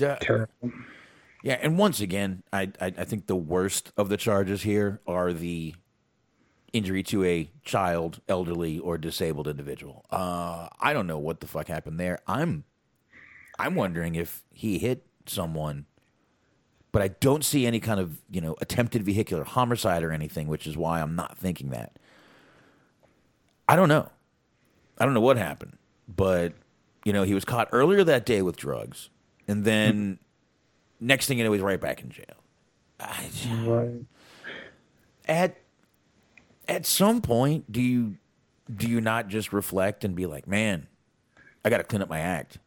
uh, 0.00 0.16
terrible. 0.16 0.72
Yeah, 1.42 1.58
and 1.60 1.78
once 1.78 2.00
again, 2.00 2.42
I, 2.52 2.72
I 2.80 2.86
I 2.86 3.04
think 3.04 3.26
the 3.26 3.36
worst 3.36 3.92
of 3.96 4.08
the 4.08 4.16
charges 4.16 4.62
here 4.62 5.00
are 5.06 5.32
the 5.32 5.74
injury 6.72 7.02
to 7.02 7.24
a 7.24 7.50
child, 7.64 8.20
elderly, 8.28 8.78
or 8.78 8.98
disabled 8.98 9.48
individual. 9.48 10.04
Uh, 10.10 10.68
I 10.80 10.92
don't 10.92 11.06
know 11.06 11.18
what 11.18 11.40
the 11.40 11.46
fuck 11.46 11.68
happened 11.68 11.98
there. 12.00 12.20
I'm 12.26 12.64
I'm 13.58 13.74
wondering 13.74 14.14
if 14.14 14.44
he 14.52 14.78
hit 14.78 15.04
someone, 15.26 15.86
but 16.92 17.02
I 17.02 17.08
don't 17.08 17.44
see 17.44 17.66
any 17.66 17.80
kind 17.80 18.00
of 18.00 18.18
you 18.30 18.40
know 18.40 18.56
attempted 18.60 19.02
vehicular 19.04 19.44
homicide 19.44 20.02
or 20.02 20.12
anything, 20.12 20.48
which 20.48 20.66
is 20.66 20.76
why 20.76 21.00
I'm 21.00 21.14
not 21.16 21.36
thinking 21.38 21.70
that. 21.70 21.98
I 23.68 23.76
don't 23.76 23.88
know. 23.88 24.08
I 24.98 25.04
don't 25.04 25.14
know 25.14 25.20
what 25.20 25.36
happened, 25.36 25.76
but 26.08 26.52
you 27.04 27.12
know 27.12 27.22
he 27.22 27.34
was 27.34 27.44
caught 27.44 27.68
earlier 27.72 28.04
that 28.04 28.24
day 28.26 28.42
with 28.42 28.56
drugs, 28.56 29.10
and 29.46 29.64
then 29.64 30.18
next 31.00 31.26
thing 31.26 31.38
you 31.38 31.44
know 31.44 31.52
he's 31.52 31.62
right 31.62 31.80
back 31.80 32.02
in 32.02 32.10
jail. 32.10 32.24
I, 33.00 33.28
Right. 33.64 34.00
at 35.26 35.56
at 36.66 36.84
some 36.84 37.20
point 37.22 37.70
do 37.70 37.80
you 37.80 38.16
do 38.74 38.88
you 38.88 39.00
not 39.00 39.28
just 39.28 39.52
reflect 39.52 40.04
and 40.04 40.16
be 40.16 40.26
like 40.26 40.48
man 40.48 40.88
i 41.64 41.70
gotta 41.70 41.84
clean 41.84 42.02
up 42.02 42.08
my 42.08 42.18
act 42.18 42.58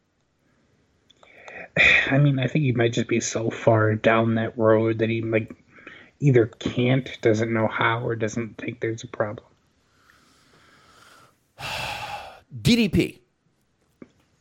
I 1.78 2.18
mean, 2.18 2.40
I 2.40 2.48
think 2.48 2.66
he 2.66 2.72
might 2.72 2.94
just 2.94 3.08
be 3.08 3.20
so 3.20 3.50
far 3.50 3.96
down 3.96 4.36
that 4.36 4.58
road 4.58 5.00
that 5.00 5.10
he 5.10 5.22
like 5.22 5.56
either 6.20 6.48
can't, 6.48 7.10
doesn't 7.22 7.52
know 7.52 7.68
how, 7.68 8.06
or 8.06 8.16
doesn't 8.16 8.58
think 8.58 8.80
there's 8.80 9.04
a 9.04 9.08
problem. 9.08 9.48
ddp 12.62 13.20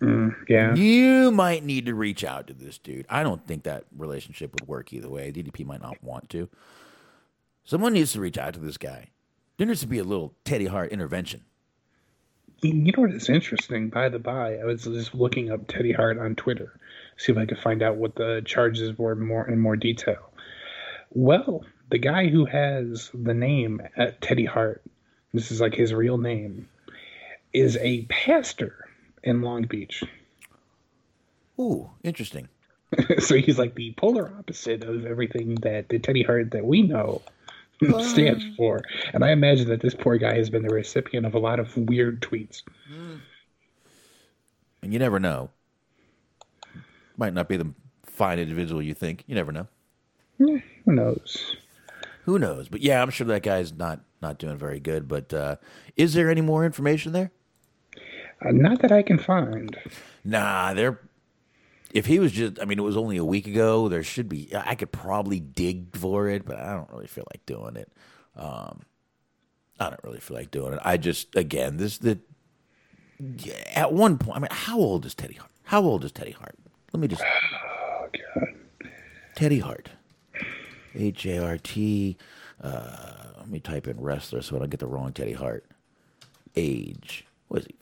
mm, 0.00 0.34
Yeah. 0.48 0.74
you 0.74 1.30
might 1.30 1.62
need 1.64 1.86
to 1.86 1.94
reach 1.94 2.24
out 2.24 2.46
to 2.48 2.52
this 2.52 2.78
dude. 2.78 3.06
I 3.08 3.22
don't 3.22 3.46
think 3.46 3.62
that 3.64 3.84
relationship 3.96 4.52
would 4.54 4.66
work 4.66 4.92
either 4.92 5.08
way. 5.08 5.30
Ddp 5.30 5.64
might 5.64 5.82
not 5.82 6.02
want 6.02 6.28
to. 6.30 6.48
Someone 7.64 7.92
needs 7.92 8.12
to 8.14 8.20
reach 8.20 8.38
out 8.38 8.54
to 8.54 8.60
this 8.60 8.78
guy. 8.78 9.10
There 9.58 9.66
needs 9.66 9.80
to 9.80 9.86
be 9.86 9.98
a 9.98 10.04
little 10.04 10.34
teddy 10.44 10.66
hart 10.66 10.90
intervention. 10.90 11.44
You 12.62 12.74
you 12.74 12.92
know 12.92 13.02
what 13.02 13.12
is 13.12 13.28
interesting? 13.28 13.88
By 13.88 14.08
the 14.08 14.18
by, 14.18 14.56
I 14.56 14.64
was 14.64 14.84
just 14.84 15.14
looking 15.14 15.50
up 15.50 15.66
Teddy 15.66 15.92
Hart 15.92 16.18
on 16.18 16.34
Twitter, 16.34 16.78
see 17.20 17.32
if 17.32 17.38
I 17.38 17.44
could 17.44 17.58
find 17.58 17.82
out 17.82 17.96
what 17.96 18.14
the 18.14 18.40
charges 18.46 18.96
were 18.96 19.14
more 19.14 19.46
in 19.46 19.60
more 19.60 19.76
detail. 19.76 20.32
Well, 21.10 21.64
the 21.90 21.98
guy 21.98 22.28
who 22.28 22.46
has 22.46 23.10
the 23.12 23.34
name 23.34 23.82
Teddy 24.22 24.46
Hart, 24.46 24.82
this 25.34 25.50
is 25.50 25.60
like 25.60 25.74
his 25.74 25.92
real 25.92 26.16
name, 26.16 26.66
is 27.52 27.76
a 27.76 28.06
pastor 28.06 28.86
in 29.22 29.42
Long 29.42 29.64
Beach. 29.64 30.02
ooh 31.58 31.90
interesting 32.02 32.48
so 33.18 33.36
he's 33.36 33.58
like 33.58 33.74
the 33.74 33.92
polar 33.98 34.32
opposite 34.38 34.82
of 34.82 35.04
everything 35.04 35.56
that 35.56 35.90
the 35.90 35.98
Teddy 35.98 36.22
Hart 36.22 36.52
that 36.52 36.64
we 36.64 36.82
know 36.82 37.20
stands 38.00 38.44
for. 38.56 38.80
And 39.12 39.24
I 39.24 39.30
imagine 39.30 39.68
that 39.68 39.80
this 39.80 39.94
poor 39.94 40.16
guy 40.16 40.34
has 40.36 40.50
been 40.50 40.62
the 40.62 40.74
recipient 40.74 41.24
of 41.24 41.34
a 41.34 41.38
lot 41.38 41.60
of 41.60 41.76
weird 41.76 42.20
tweets. 42.20 42.62
Mm. 42.90 43.20
and 44.82 44.92
you 44.92 44.98
never 44.98 45.20
know 45.20 45.50
might 47.20 47.34
not 47.34 47.48
be 47.48 47.56
the 47.56 47.72
fine 48.04 48.38
individual 48.40 48.82
you 48.82 48.94
think 48.94 49.22
you 49.28 49.34
never 49.36 49.52
know 49.52 49.68
Who 50.84 50.92
knows? 50.92 51.56
Who 52.24 52.38
knows? 52.38 52.68
But 52.68 52.80
yeah, 52.80 53.02
I'm 53.02 53.10
sure 53.10 53.26
that 53.26 53.42
guy's 53.42 53.72
not 53.72 54.00
not 54.22 54.38
doing 54.38 54.56
very 54.56 54.80
good. 54.80 55.06
But 55.06 55.32
uh, 55.32 55.56
is 55.96 56.14
there 56.14 56.30
any 56.30 56.40
more 56.40 56.64
information 56.64 57.12
there? 57.12 57.30
Uh, 58.44 58.52
not 58.52 58.80
that 58.80 58.92
I 58.92 59.02
can 59.02 59.18
find. 59.18 59.76
Nah, 60.24 60.74
there. 60.74 61.00
If 61.92 62.06
he 62.06 62.18
was 62.20 62.32
just, 62.32 62.60
I 62.60 62.64
mean, 62.66 62.78
it 62.78 62.82
was 62.82 62.96
only 62.96 63.16
a 63.16 63.24
week 63.24 63.46
ago. 63.46 63.88
There 63.88 64.02
should 64.02 64.28
be. 64.28 64.48
I 64.54 64.74
could 64.76 64.92
probably 64.92 65.40
dig 65.40 65.96
for 65.96 66.28
it, 66.28 66.46
but 66.46 66.58
I 66.58 66.74
don't 66.74 66.90
really 66.90 67.08
feel 67.08 67.26
like 67.32 67.44
doing 67.46 67.76
it. 67.76 67.90
Um, 68.36 68.82
I 69.78 69.88
don't 69.88 70.04
really 70.04 70.20
feel 70.20 70.36
like 70.36 70.50
doing 70.50 70.74
it. 70.74 70.78
I 70.84 70.96
just, 70.96 71.34
again, 71.36 71.76
this 71.76 71.98
the. 71.98 72.18
At 73.74 73.92
one 73.92 74.16
point, 74.16 74.36
I 74.38 74.40
mean, 74.40 74.48
how 74.50 74.78
old 74.78 75.04
is 75.04 75.14
Teddy 75.14 75.34
Hart? 75.34 75.50
How 75.64 75.82
old 75.82 76.04
is 76.04 76.12
Teddy 76.12 76.30
Hart? 76.30 76.56
Let 76.92 77.00
me 77.00 77.08
just. 77.08 77.22
Oh 77.22 78.08
God. 78.12 78.48
Teddy 79.34 79.58
Hart. 79.60 79.90
H 80.94 81.26
A 81.26 81.38
R 81.44 81.58
T. 81.58 82.16
Uh, 82.62 83.32
let 83.38 83.48
me 83.48 83.60
type 83.60 83.86
in 83.86 84.00
wrestler 84.00 84.42
so 84.42 84.56
I 84.56 84.58
don't 84.58 84.70
get 84.70 84.80
the 84.80 84.86
wrong 84.86 85.12
Teddy 85.12 85.32
Hart. 85.32 85.64
Age. 86.56 87.24
What 87.48 87.60
is 87.60 87.66
he? 87.66 87.74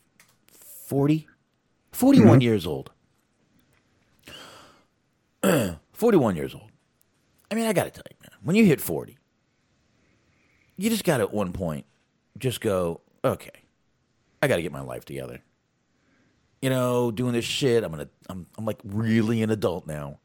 40? 0.53 1.27
41 1.93 2.41
years 2.41 2.67
old. 2.67 2.91
41 5.93 6.37
years 6.37 6.55
old. 6.55 6.71
I 7.51 7.55
mean, 7.55 7.67
I 7.67 7.73
got 7.73 7.85
to 7.85 7.91
tell 7.91 8.05
you, 8.11 8.17
man, 8.23 8.31
when 8.43 8.57
you 8.57 8.65
hit 8.65 8.81
40, 8.81 9.17
you 10.77 10.91
just 10.91 11.05
got 11.05 11.17
to 11.19 11.25
at 11.25 11.33
one 11.33 11.53
point 11.53 11.87
just 12.39 12.61
go, 12.61 13.01
okay, 13.25 13.51
I 14.43 14.49
got 14.49 14.57
to 14.57 14.63
get 14.63 14.73
my 14.73 14.81
life 14.81 15.05
together. 15.05 15.41
You 16.61 16.71
know, 16.71 17.11
doing 17.11 17.33
this 17.33 17.45
shit. 17.45 17.85
I'm 17.85 17.91
gonna, 17.91 18.09
I'm, 18.29 18.47
I'm 18.57 18.65
like 18.65 18.81
really 18.85 19.43
an 19.43 19.51
adult 19.51 19.87
now, 19.87 20.19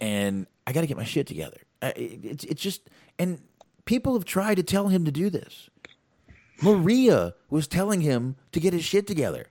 and 0.00 0.46
I 0.66 0.72
got 0.72 0.82
to 0.82 0.86
get 0.86 0.96
my 0.96 1.04
shit 1.04 1.26
together. 1.26 1.60
I, 1.82 1.88
it, 1.90 2.24
it's, 2.24 2.44
it's 2.44 2.62
just, 2.62 2.88
and 3.18 3.40
people 3.84 4.14
have 4.14 4.24
tried 4.24 4.56
to 4.56 4.62
tell 4.62 4.88
him 4.88 5.04
to 5.04 5.12
do 5.12 5.30
this. 5.30 5.68
Maria 6.62 7.34
was 7.50 7.66
telling 7.66 8.00
him 8.00 8.36
to 8.52 8.60
get 8.60 8.72
his 8.72 8.84
shit 8.84 9.06
together. 9.06 9.46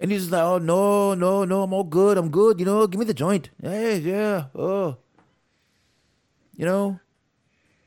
And 0.00 0.10
he's 0.10 0.30
like, 0.30 0.42
oh, 0.42 0.58
no, 0.58 1.14
no, 1.14 1.44
no, 1.44 1.62
I'm 1.62 1.72
all 1.72 1.84
good. 1.84 2.18
I'm 2.18 2.30
good. 2.30 2.58
You 2.58 2.66
know, 2.66 2.86
give 2.88 2.98
me 2.98 3.04
the 3.04 3.14
joint. 3.14 3.50
Hey, 3.62 3.98
yeah. 3.98 4.46
Oh. 4.52 4.96
You 6.56 6.66
know, 6.66 7.00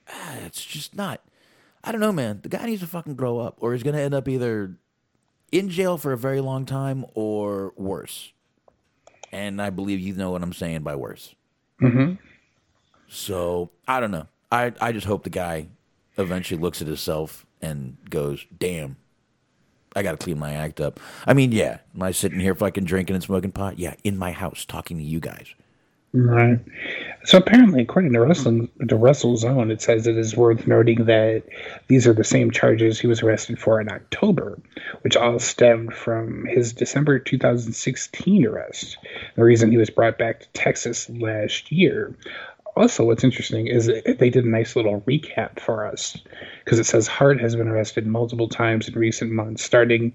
ah, 0.08 0.38
it's 0.46 0.64
just 0.64 0.96
not. 0.96 1.22
I 1.84 1.92
don't 1.92 2.02
know, 2.02 2.14
man. 2.14 2.40
The 2.42 2.50
guy 2.50 2.66
needs 2.66 2.82
to 2.82 2.88
fucking 2.88 3.16
grow 3.16 3.40
up, 3.40 3.58
or 3.60 3.74
he's 3.74 3.84
to 3.84 4.02
end 4.02 4.14
up 4.14 4.28
either 4.28 4.78
in 5.56 5.70
jail 5.70 5.98
for 5.98 6.12
a 6.12 6.18
very 6.18 6.42
long 6.42 6.66
time 6.66 7.06
or 7.14 7.74
worse. 7.78 8.34
And 9.32 9.62
I 9.62 9.70
believe 9.70 10.00
you 10.00 10.14
know 10.14 10.32
what 10.32 10.44
I'm 10.44 10.54
saying 10.54 10.82
by 10.82 10.96
worse. 10.96 11.34
Mm-hmm. 11.82 12.16
So 13.08 13.70
I 13.88 14.00
don't 14.00 14.12
know. 14.12 14.28
I 14.52 14.74
I 14.82 14.92
just 14.92 15.08
hope 15.08 15.24
the 15.24 15.30
guy 15.30 15.68
eventually 16.18 16.60
looks 16.60 16.82
at 16.82 16.88
himself 16.88 17.46
and 17.62 17.98
goes, 18.10 18.46
"Damn, 18.58 18.98
I 19.96 20.04
got 20.04 20.12
to 20.12 20.18
clean 20.18 20.40
my 20.40 20.54
act 20.54 20.82
up." 20.82 21.00
I 21.26 21.34
mean, 21.34 21.52
yeah, 21.52 21.80
am 21.94 22.04
I 22.04 22.12
sitting 22.12 22.40
here 22.40 22.56
fucking 22.56 22.84
drinking 22.84 23.16
and 23.16 23.24
smoking 23.24 23.52
pot? 23.52 23.80
Yeah, 23.80 23.96
in 24.04 24.18
my 24.18 24.32
house 24.32 24.66
talking 24.66 24.98
to 24.98 25.04
you 25.04 25.20
guys. 25.20 25.56
Right. 26.16 26.62
So 27.26 27.38
apparently, 27.38 27.82
according 27.82 28.14
to 28.14 28.22
Wrestling 28.22 28.70
to 28.88 28.96
it 29.70 29.82
says 29.82 30.08
it 30.08 30.18
is 30.18 30.38
worth 30.38 30.66
noting 30.66 31.06
that 31.06 31.44
these 31.90 32.08
are 32.08 32.14
the 32.14 32.24
same 32.24 32.52
charges 32.52 32.98
he 32.98 33.08
was 33.08 33.22
arrested 33.22 33.60
for 33.60 33.82
in 33.82 33.92
October, 33.92 34.58
which 35.02 35.18
all 35.18 35.40
stemmed 35.40 35.94
from 35.94 36.46
his 36.46 36.72
December 36.72 37.20
2016 37.20 38.46
arrest. 38.46 38.98
The 39.36 39.44
reason 39.44 39.72
he 39.72 39.78
was 39.78 39.90
brought 39.90 40.18
back 40.18 40.40
to 40.40 40.48
Texas 40.54 41.10
last 41.10 41.70
year. 41.70 42.16
Also, 42.78 43.04
what's 43.04 43.26
interesting 43.26 43.68
is 43.68 43.88
they 43.88 44.30
did 44.30 44.46
a 44.46 44.50
nice 44.50 44.78
little 44.78 45.02
recap 45.02 45.60
for 45.60 45.86
us 45.86 46.18
because 46.66 46.80
it 46.80 46.86
says 46.86 47.08
Hart 47.08 47.40
has 47.40 47.56
been 47.56 47.68
arrested 47.68 48.08
multiple 48.08 48.50
times 48.50 48.88
in 48.88 48.96
recent 48.96 49.32
months, 49.32 49.64
starting 49.64 50.14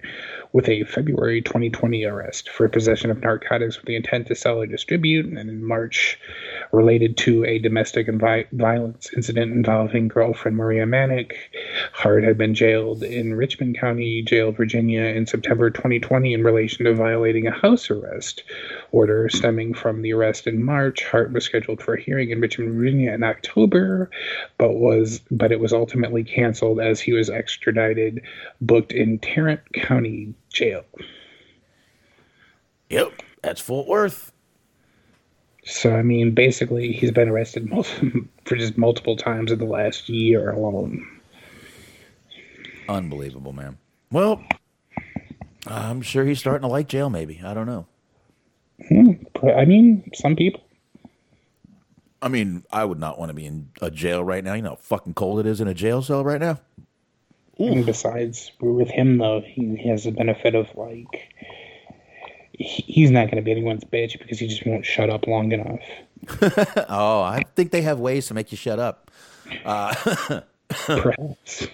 with 0.52 0.68
a 0.68 0.82
February 0.82 1.40
2020 1.40 2.04
arrest 2.04 2.50
for 2.50 2.68
possession 2.68 3.08
of 3.08 3.20
narcotics 3.20 3.76
with 3.76 3.86
the 3.86 3.94
intent 3.94 4.26
to 4.26 4.34
sell 4.34 4.60
or 4.60 4.66
distribute, 4.66 5.26
and 5.26 5.38
in 5.38 5.64
March, 5.64 6.18
related 6.72 7.16
to 7.16 7.44
a 7.44 7.60
domestic 7.60 8.08
and 8.08 8.20
vi- 8.20 8.46
violence 8.50 9.10
incident 9.14 9.52
involving 9.52 10.08
girlfriend 10.08 10.56
Maria 10.56 10.84
Manic. 10.86 11.36
Hart 11.92 12.24
had 12.24 12.36
been 12.36 12.54
jailed 12.54 13.04
in 13.04 13.34
Richmond 13.34 13.78
County 13.78 14.20
Jail, 14.22 14.50
Virginia, 14.50 15.02
in 15.02 15.26
September 15.26 15.70
2020 15.70 16.34
in 16.34 16.42
relation 16.42 16.84
to 16.84 16.94
violating 16.94 17.46
a 17.46 17.52
house 17.52 17.90
arrest 17.90 18.42
order 18.90 19.28
stemming 19.28 19.72
from 19.72 20.02
the 20.02 20.12
arrest 20.12 20.48
in 20.48 20.64
March. 20.64 21.04
Hart 21.04 21.32
was 21.32 21.44
scheduled 21.44 21.80
for 21.80 21.94
a 21.94 22.02
hearing 22.02 22.30
in 22.30 22.40
Richmond, 22.40 22.74
Virginia, 22.74 23.12
in 23.12 23.22
October, 23.22 24.10
but 24.58 24.72
was 24.74 25.20
but 25.30 25.52
it 25.52 25.60
was 25.60 25.72
ultimately 25.72 26.24
canceled 26.24 26.39
as 26.42 27.00
he 27.00 27.12
was 27.12 27.30
extradited, 27.30 28.22
booked 28.60 28.92
in 28.92 29.18
Tarrant 29.18 29.60
County 29.72 30.34
Jail. 30.52 30.84
Yep, 32.90 33.22
that's 33.42 33.60
Fort 33.60 33.86
Worth. 33.86 34.32
So 35.64 35.94
I 35.94 36.02
mean, 36.02 36.32
basically, 36.32 36.92
he's 36.92 37.10
been 37.10 37.28
arrested 37.28 37.68
for 38.44 38.56
just 38.56 38.76
multiple 38.76 39.16
times 39.16 39.52
in 39.52 39.58
the 39.58 39.64
last 39.64 40.08
year 40.08 40.50
alone. 40.50 41.06
Unbelievable, 42.88 43.52
man. 43.52 43.78
Well, 44.10 44.42
I'm 45.66 46.02
sure 46.02 46.24
he's 46.24 46.40
starting 46.40 46.62
to 46.62 46.68
like 46.68 46.88
jail. 46.88 47.10
Maybe 47.10 47.40
I 47.44 47.54
don't 47.54 47.66
know. 47.66 47.86
Hmm, 48.88 49.12
I 49.46 49.64
mean, 49.64 50.10
some 50.14 50.34
people. 50.34 50.62
I 52.22 52.28
mean, 52.28 52.64
I 52.70 52.84
would 52.84 52.98
not 52.98 53.18
want 53.18 53.30
to 53.30 53.34
be 53.34 53.46
in 53.46 53.70
a 53.80 53.90
jail 53.90 54.22
right 54.22 54.44
now. 54.44 54.54
You 54.54 54.62
know 54.62 54.70
how 54.70 54.76
fucking 54.76 55.14
cold 55.14 55.40
it 55.40 55.46
is 55.46 55.60
in 55.60 55.68
a 55.68 55.74
jail 55.74 56.02
cell 56.02 56.22
right 56.22 56.40
now. 56.40 56.60
And 57.58 57.84
besides, 57.84 58.52
we're 58.60 58.72
with 58.72 58.90
him 58.90 59.18
though, 59.18 59.42
he 59.42 59.76
has 59.88 60.04
the 60.04 60.12
benefit 60.12 60.54
of 60.54 60.74
like 60.76 61.32
he's 62.52 63.10
not 63.10 63.26
going 63.26 63.36
to 63.36 63.42
be 63.42 63.50
anyone's 63.50 63.84
bitch 63.84 64.18
because 64.18 64.38
he 64.38 64.48
just 64.48 64.66
won't 64.66 64.84
shut 64.84 65.10
up 65.10 65.26
long 65.26 65.52
enough. 65.52 65.80
oh, 66.88 67.22
I 67.22 67.44
think 67.56 67.70
they 67.70 67.82
have 67.82 67.98
ways 67.98 68.26
to 68.28 68.34
make 68.34 68.52
you 68.52 68.56
shut 68.58 68.78
up. 68.78 69.10
Uh, 69.64 69.94
Perhaps. 70.68 71.68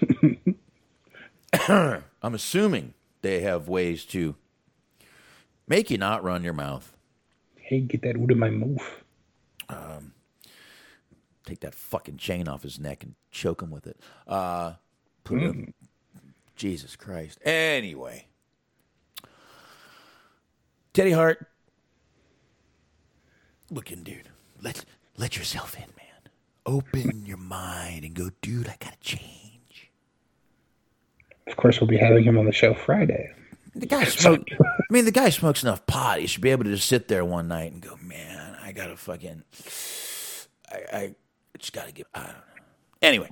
I'm 2.22 2.34
assuming 2.34 2.94
they 3.22 3.40
have 3.40 3.68
ways 3.68 4.04
to 4.06 4.36
make 5.68 5.90
you 5.90 5.98
not 5.98 6.22
run 6.22 6.44
your 6.44 6.52
mouth. 6.52 6.92
hey, 7.56 7.80
get 7.80 8.02
that 8.02 8.16
out 8.16 8.30
of 8.30 8.38
my 8.38 8.50
mouth. 8.50 9.02
Take 11.46 11.60
that 11.60 11.74
fucking 11.74 12.16
chain 12.18 12.48
off 12.48 12.64
his 12.64 12.78
neck 12.80 13.04
and 13.04 13.14
choke 13.30 13.62
him 13.62 13.70
with 13.70 13.86
it. 13.86 13.98
Uh, 14.26 14.74
put 15.22 15.42
it. 15.42 15.74
Jesus 16.56 16.96
Christ. 16.96 17.38
Anyway, 17.44 18.26
Teddy 20.92 21.12
Hart, 21.12 21.46
looking 23.70 24.02
dude, 24.02 24.28
let 24.60 24.84
let 25.16 25.36
yourself 25.36 25.76
in, 25.76 25.82
man. 25.96 26.32
Open 26.66 27.24
your 27.24 27.36
mind 27.36 28.04
and 28.04 28.14
go, 28.14 28.30
dude. 28.42 28.68
I 28.68 28.76
gotta 28.80 28.98
change. 29.00 29.92
Of 31.46 31.56
course, 31.56 31.80
we'll 31.80 31.88
be 31.88 31.96
having 31.96 32.24
him 32.24 32.38
on 32.38 32.46
the 32.46 32.52
show 32.52 32.74
Friday. 32.74 33.32
The 33.76 33.86
guy 33.86 34.02
smoked. 34.04 34.52
I 34.58 34.64
mean, 34.90 35.04
the 35.04 35.12
guy 35.12 35.28
smokes 35.28 35.62
enough 35.62 35.86
pot. 35.86 36.18
He 36.18 36.26
should 36.26 36.42
be 36.42 36.50
able 36.50 36.64
to 36.64 36.70
just 36.74 36.88
sit 36.88 37.06
there 37.06 37.24
one 37.24 37.46
night 37.46 37.70
and 37.70 37.80
go, 37.80 37.96
"Man, 38.02 38.56
I 38.60 38.72
gotta 38.72 38.96
fucking, 38.96 39.44
I, 40.72 40.96
I 40.98 41.14
just 41.56 41.72
gotta 41.72 41.92
give." 41.92 42.06
I 42.14 42.20
don't 42.20 42.28
know. 42.28 42.34
Anyway, 43.02 43.30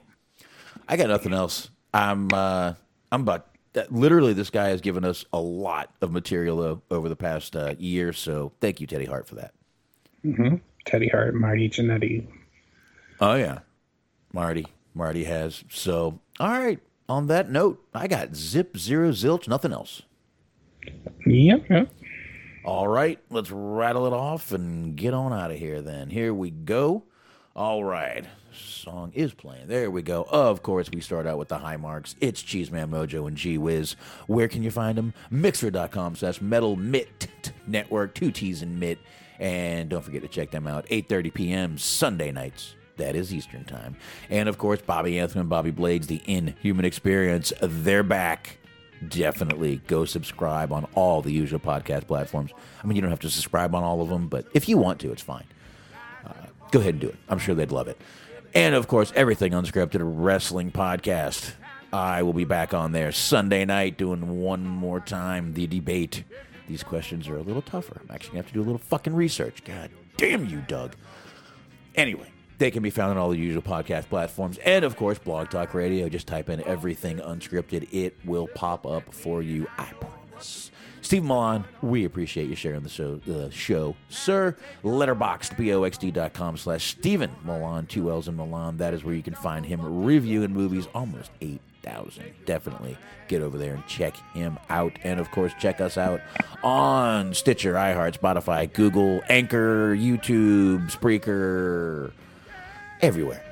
I 0.88 0.96
got 0.96 1.08
nothing 1.08 1.32
else. 1.32 1.70
I'm, 1.92 2.32
uh, 2.32 2.74
I'm 3.12 3.22
about. 3.22 3.46
That, 3.72 3.92
literally, 3.92 4.34
this 4.34 4.50
guy 4.50 4.68
has 4.68 4.80
given 4.80 5.04
us 5.04 5.24
a 5.32 5.40
lot 5.40 5.90
of 6.00 6.12
material 6.12 6.60
o- 6.60 6.82
over 6.92 7.08
the 7.08 7.16
past 7.16 7.56
uh, 7.56 7.74
year. 7.76 8.12
So, 8.12 8.52
thank 8.60 8.80
you, 8.80 8.86
Teddy 8.86 9.04
Hart, 9.04 9.26
for 9.26 9.34
that. 9.34 9.52
Mm-hmm. 10.24 10.56
Teddy 10.84 11.08
Hart, 11.08 11.34
Marty 11.34 11.68
Jannetty. 11.68 12.26
Oh 13.20 13.34
yeah, 13.34 13.60
Marty. 14.32 14.66
Marty 14.94 15.24
has. 15.24 15.64
So, 15.70 16.20
all 16.38 16.50
right. 16.50 16.78
On 17.08 17.26
that 17.26 17.50
note, 17.50 17.84
I 17.92 18.06
got 18.06 18.34
zip 18.34 18.76
zero 18.78 19.10
zilch, 19.10 19.46
nothing 19.46 19.72
else. 19.72 20.02
Yep, 21.26 21.68
yep. 21.68 21.90
All 22.64 22.88
right, 22.88 23.18
let's 23.28 23.50
rattle 23.50 24.06
it 24.06 24.12
off 24.14 24.52
and 24.52 24.96
get 24.96 25.12
on 25.12 25.32
out 25.32 25.50
of 25.50 25.58
here 25.58 25.82
then. 25.82 26.08
Here 26.10 26.32
we 26.32 26.50
go. 26.50 27.02
All 27.56 27.84
right, 27.84 28.24
song 28.52 29.12
is 29.14 29.32
playing. 29.32 29.68
There 29.68 29.88
we 29.88 30.02
go. 30.02 30.26
Of 30.28 30.64
course, 30.64 30.90
we 30.92 31.00
start 31.00 31.24
out 31.24 31.38
with 31.38 31.46
the 31.46 31.58
high 31.58 31.76
marks. 31.76 32.16
It's 32.20 32.42
Cheeseman 32.42 32.90
Mojo 32.90 33.28
and 33.28 33.36
G 33.36 33.58
Wiz. 33.58 33.94
Where 34.26 34.48
can 34.48 34.64
you 34.64 34.72
find 34.72 34.98
them? 34.98 35.14
Mixlr.com 35.30 36.16
slash 36.16 36.40
Metal 36.40 36.74
Mitt 36.74 37.28
Network, 37.68 38.12
two 38.12 38.32
T's 38.32 38.62
and 38.62 38.80
Mitt. 38.80 38.98
And 39.38 39.88
don't 39.88 40.02
forget 40.02 40.22
to 40.22 40.28
check 40.28 40.50
them 40.50 40.66
out, 40.66 40.84
8.30 40.86 41.32
p.m. 41.32 41.78
Sunday 41.78 42.32
nights. 42.32 42.74
That 42.96 43.14
is 43.14 43.32
Eastern 43.32 43.64
Time. 43.64 43.94
And 44.30 44.48
of 44.48 44.58
course, 44.58 44.80
Bobby 44.82 45.20
Anthony 45.20 45.42
and 45.42 45.48
Bobby 45.48 45.70
Blades, 45.70 46.08
the 46.08 46.22
Inhuman 46.26 46.84
Experience. 46.84 47.52
They're 47.62 48.02
back 48.02 48.58
definitely 49.08 49.82
go 49.86 50.04
subscribe 50.04 50.72
on 50.72 50.86
all 50.94 51.22
the 51.22 51.32
usual 51.32 51.60
podcast 51.60 52.06
platforms. 52.06 52.52
I 52.82 52.86
mean, 52.86 52.96
you 52.96 53.02
don't 53.02 53.10
have 53.10 53.20
to 53.20 53.30
subscribe 53.30 53.74
on 53.74 53.84
all 53.84 54.00
of 54.00 54.08
them, 54.08 54.28
but 54.28 54.46
if 54.54 54.68
you 54.68 54.78
want 54.78 54.98
to, 55.00 55.12
it's 55.12 55.22
fine. 55.22 55.44
Go 56.74 56.80
ahead 56.80 56.94
and 56.94 57.00
do 57.02 57.08
it. 57.10 57.16
I'm 57.28 57.38
sure 57.38 57.54
they'd 57.54 57.70
love 57.70 57.86
it. 57.86 58.00
And 58.52 58.74
of 58.74 58.88
course, 58.88 59.12
everything 59.14 59.52
unscripted 59.52 60.00
wrestling 60.02 60.72
podcast. 60.72 61.52
I 61.92 62.24
will 62.24 62.32
be 62.32 62.44
back 62.44 62.74
on 62.74 62.90
there 62.90 63.12
Sunday 63.12 63.64
night 63.64 63.96
doing 63.96 64.40
one 64.40 64.66
more 64.66 64.98
time 64.98 65.52
the 65.52 65.68
debate. 65.68 66.24
These 66.66 66.82
questions 66.82 67.28
are 67.28 67.36
a 67.36 67.42
little 67.42 67.62
tougher. 67.62 68.00
I'm 68.00 68.12
actually 68.12 68.32
going 68.32 68.42
to 68.42 68.46
have 68.46 68.46
to 68.48 68.54
do 68.54 68.62
a 68.62 68.66
little 68.66 68.78
fucking 68.78 69.14
research. 69.14 69.62
God 69.62 69.88
damn 70.16 70.46
you, 70.46 70.64
Doug. 70.66 70.96
Anyway, 71.94 72.26
they 72.58 72.72
can 72.72 72.82
be 72.82 72.90
found 72.90 73.12
on 73.12 73.18
all 73.18 73.30
the 73.30 73.38
usual 73.38 73.62
podcast 73.62 74.08
platforms. 74.08 74.58
And 74.58 74.84
of 74.84 74.96
course, 74.96 75.20
Blog 75.20 75.50
Talk 75.50 75.74
Radio. 75.74 76.08
Just 76.08 76.26
type 76.26 76.48
in 76.48 76.60
everything 76.64 77.18
unscripted, 77.18 77.86
it 77.92 78.16
will 78.24 78.48
pop 78.48 78.84
up 78.84 79.14
for 79.14 79.42
you. 79.42 79.68
I 79.78 79.92
promise. 79.92 80.72
Steve 81.04 81.22
Millan, 81.22 81.64
we 81.82 82.06
appreciate 82.06 82.48
you 82.48 82.56
sharing 82.56 82.82
the 82.82 82.88
show, 82.88 83.16
the 83.26 83.50
show 83.50 83.94
sir. 84.08 84.56
Letterboxd, 84.82 85.54
B-O-X-D.com 85.58 86.56
slash 86.56 86.92
Stephen 86.92 87.30
Millan, 87.44 87.86
two 87.86 88.10
L's 88.10 88.26
in 88.26 88.36
Millan. 88.36 88.78
That 88.78 88.94
is 88.94 89.04
where 89.04 89.14
you 89.14 89.22
can 89.22 89.34
find 89.34 89.66
him 89.66 90.02
reviewing 90.02 90.54
movies, 90.54 90.88
almost 90.94 91.30
8,000. 91.42 92.24
Definitely 92.46 92.96
get 93.28 93.42
over 93.42 93.58
there 93.58 93.74
and 93.74 93.86
check 93.86 94.16
him 94.32 94.58
out. 94.70 94.98
And 95.04 95.20
of 95.20 95.30
course, 95.30 95.52
check 95.60 95.78
us 95.82 95.98
out 95.98 96.22
on 96.62 97.34
Stitcher, 97.34 97.74
iHeart, 97.74 98.18
Spotify, 98.18 98.72
Google, 98.72 99.20
Anchor, 99.28 99.94
YouTube, 99.94 100.90
Spreaker, 100.90 102.12
everywhere. 103.02 103.43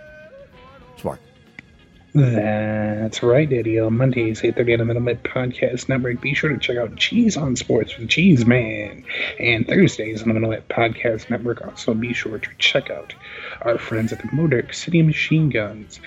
That's 2.14 3.22
right, 3.22 3.50
Eddie. 3.50 3.80
On 3.80 3.96
Mondays, 3.96 4.42
8.30 4.42 4.72
on 4.72 4.78
the 4.86 5.00
Middle 5.00 5.14
Podcast 5.22 5.88
Network. 5.88 6.20
Be 6.20 6.34
sure 6.34 6.50
to 6.50 6.58
check 6.58 6.76
out 6.76 6.94
Cheese 6.96 7.38
on 7.38 7.56
Sports 7.56 7.96
with 7.96 8.10
Cheese 8.10 8.44
Man. 8.44 9.02
And 9.40 9.66
Thursdays 9.66 10.20
on 10.22 10.28
the 10.28 10.34
Middle 10.34 10.54
Podcast 10.68 11.30
Network. 11.30 11.66
Also, 11.66 11.94
be 11.94 12.12
sure 12.12 12.38
to 12.38 12.50
check 12.58 12.90
out 12.90 13.14
our 13.62 13.78
friends 13.78 14.12
at 14.12 14.18
the 14.20 14.28
Motor 14.30 14.70
City 14.72 15.00
Machine 15.00 15.48
Guns. 15.48 16.00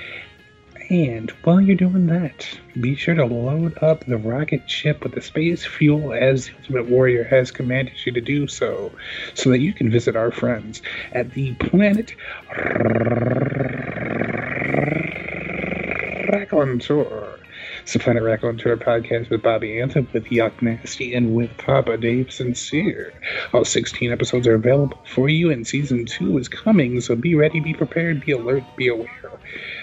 And 0.91 1.31
while 1.43 1.59
you're 1.59 1.75
doing 1.75 2.05
that, 2.07 2.47
be 2.79 2.93
sure 2.93 3.15
to 3.15 3.25
load 3.25 3.75
up 3.81 4.05
the 4.05 4.17
rocket 4.17 4.69
ship 4.69 5.01
with 5.01 5.13
the 5.13 5.21
space 5.21 5.65
fuel 5.65 6.13
as 6.13 6.45
the 6.45 6.53
Ultimate 6.57 6.85
Warrior 6.85 7.23
has 7.23 7.49
commanded 7.49 7.95
you 8.05 8.11
to 8.11 8.21
do 8.21 8.45
so, 8.45 8.91
so 9.33 9.49
that 9.49 9.61
you 9.61 9.73
can 9.73 9.89
visit 9.89 10.15
our 10.15 10.29
friends 10.29 10.83
at 11.13 11.31
the 11.31 11.55
planet 11.55 12.13
Raccoon 16.29 16.79
Tour. 16.79 17.39
It's 17.81 17.93
the 17.93 17.99
Planet 17.99 18.23
Raccoon 18.23 18.57
Tour 18.57 18.77
podcast 18.77 19.29
with 19.29 19.41
Bobby 19.41 19.79
Anthem, 19.79 20.07
with 20.13 20.25
Yuck 20.25 20.61
Nasty, 20.61 21.13
and 21.13 21.35
with 21.35 21.55
Papa 21.57 21.97
Dave 21.97 22.31
Sincere. 22.31 23.13
All 23.53 23.65
16 23.65 24.11
episodes 24.11 24.47
are 24.47 24.55
available 24.55 25.01
for 25.05 25.29
you, 25.29 25.51
and 25.51 25.65
season 25.65 26.05
2 26.05 26.37
is 26.37 26.47
coming, 26.47 26.99
so 27.01 27.15
be 27.15 27.35
ready, 27.35 27.59
be 27.59 27.73
prepared, 27.73 28.25
be 28.25 28.31
alert, 28.31 28.63
be 28.75 28.87
aware. 28.87 29.31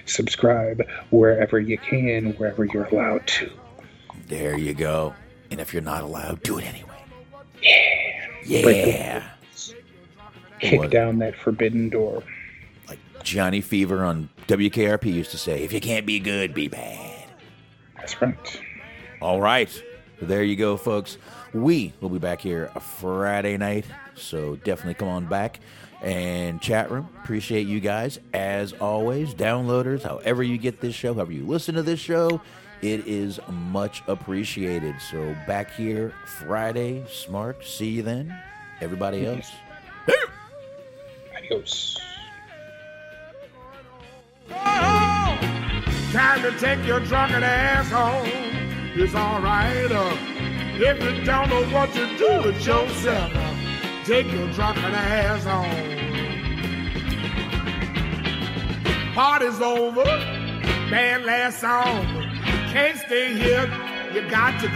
Subscribe 0.07 0.83
wherever 1.11 1.61
you 1.61 1.79
can, 1.79 2.33
wherever 2.33 2.65
you're 2.65 2.87
allowed 2.87 3.27
to. 3.27 3.51
There 4.29 4.59
you 4.59 4.75
go. 4.75 5.15
And 5.51 5.61
if 5.61 5.73
you're 5.73 5.83
not 5.83 6.03
allowed, 6.03 6.43
do 6.43 6.59
it 6.59 6.65
anyway. 6.65 6.89
The 8.47 8.61
Yeah. 8.77 9.29
Kick 10.59 10.91
down 10.91 11.19
that 11.19 11.37
forbidden 11.37 11.89
door. 11.89 12.23
Johnny 13.25 13.61
Fever 13.61 14.05
on 14.05 14.29
WKRP 14.49 15.13
used 15.13 15.31
to 15.33 15.39
say, 15.39 15.63
if 15.63 15.73
you 15.73 15.81
can't 15.81 16.07
be 16.07 16.19
good, 16.21 16.55
be 16.55 16.69
bad. 16.69 17.25
That's 17.97 18.21
right. 18.21 18.61
All 19.21 19.41
right. 19.41 19.83
There 20.21 20.43
you 20.43 20.57
go, 20.57 20.77
folks. 20.77 21.19
We 21.53 21.93
will 22.01 22.09
be 22.09 22.19
back 22.19 22.41
here 22.41 22.71
a 22.75 22.81
Friday 22.81 23.57
night. 23.57 23.85
So 24.15 24.57
definitely 24.57 24.95
come 24.95 25.09
on 25.09 25.27
back. 25.27 25.61
And 26.01 26.61
chat 26.61 26.91
room, 26.91 27.09
appreciate 27.23 27.67
you 27.67 27.79
guys. 27.79 28.19
As 28.33 28.73
always, 28.75 29.35
downloaders, 29.35 30.03
however 30.03 30.43
you 30.43 30.59
get 30.59 30.81
this 30.81 30.95
show, 30.95 31.15
however 31.15 31.33
you 31.33 31.47
listen 31.47 31.77
to 31.77 31.83
this 31.83 32.01
show, 32.01 32.41
it 32.81 33.07
is 33.07 33.39
much 33.49 34.03
appreciated. 34.09 34.97
So 35.11 35.37
back 35.47 35.73
here 35.73 36.13
Friday, 36.27 37.05
smart. 37.09 37.65
See 37.65 37.91
you 37.91 38.03
then. 38.03 38.37
Everybody 38.81 39.27
else. 39.27 39.53
Adios. 41.37 42.01
Time 46.13 46.43
to 46.43 46.53
take 46.59 46.85
your 46.87 47.01
drunken 47.01 47.43
ass 47.43 47.91
home. 47.91 48.29
It's 48.95 49.15
alright. 49.15 49.91
Uh, 49.91 50.17
if 50.75 51.03
you 51.03 51.25
don't 51.25 51.49
know 51.49 51.65
what 51.71 51.93
to 51.95 52.07
do 52.19 52.43
with 52.45 52.57
yourself, 52.67 53.33
uh, 53.35 53.55
take 54.05 54.31
your 54.31 54.51
drunken 54.53 54.85
ass 54.85 55.45
home. 55.45 56.01
Party's 59.15 59.61
over. 59.61 60.05
Band 60.91 61.25
last 61.25 61.61
song. 61.61 62.07
Can't 62.73 62.99
stay 62.99 63.35
here. 63.35 63.71
You 64.13 64.29
got 64.29 64.61
to 64.61 64.69
go. 64.69 64.73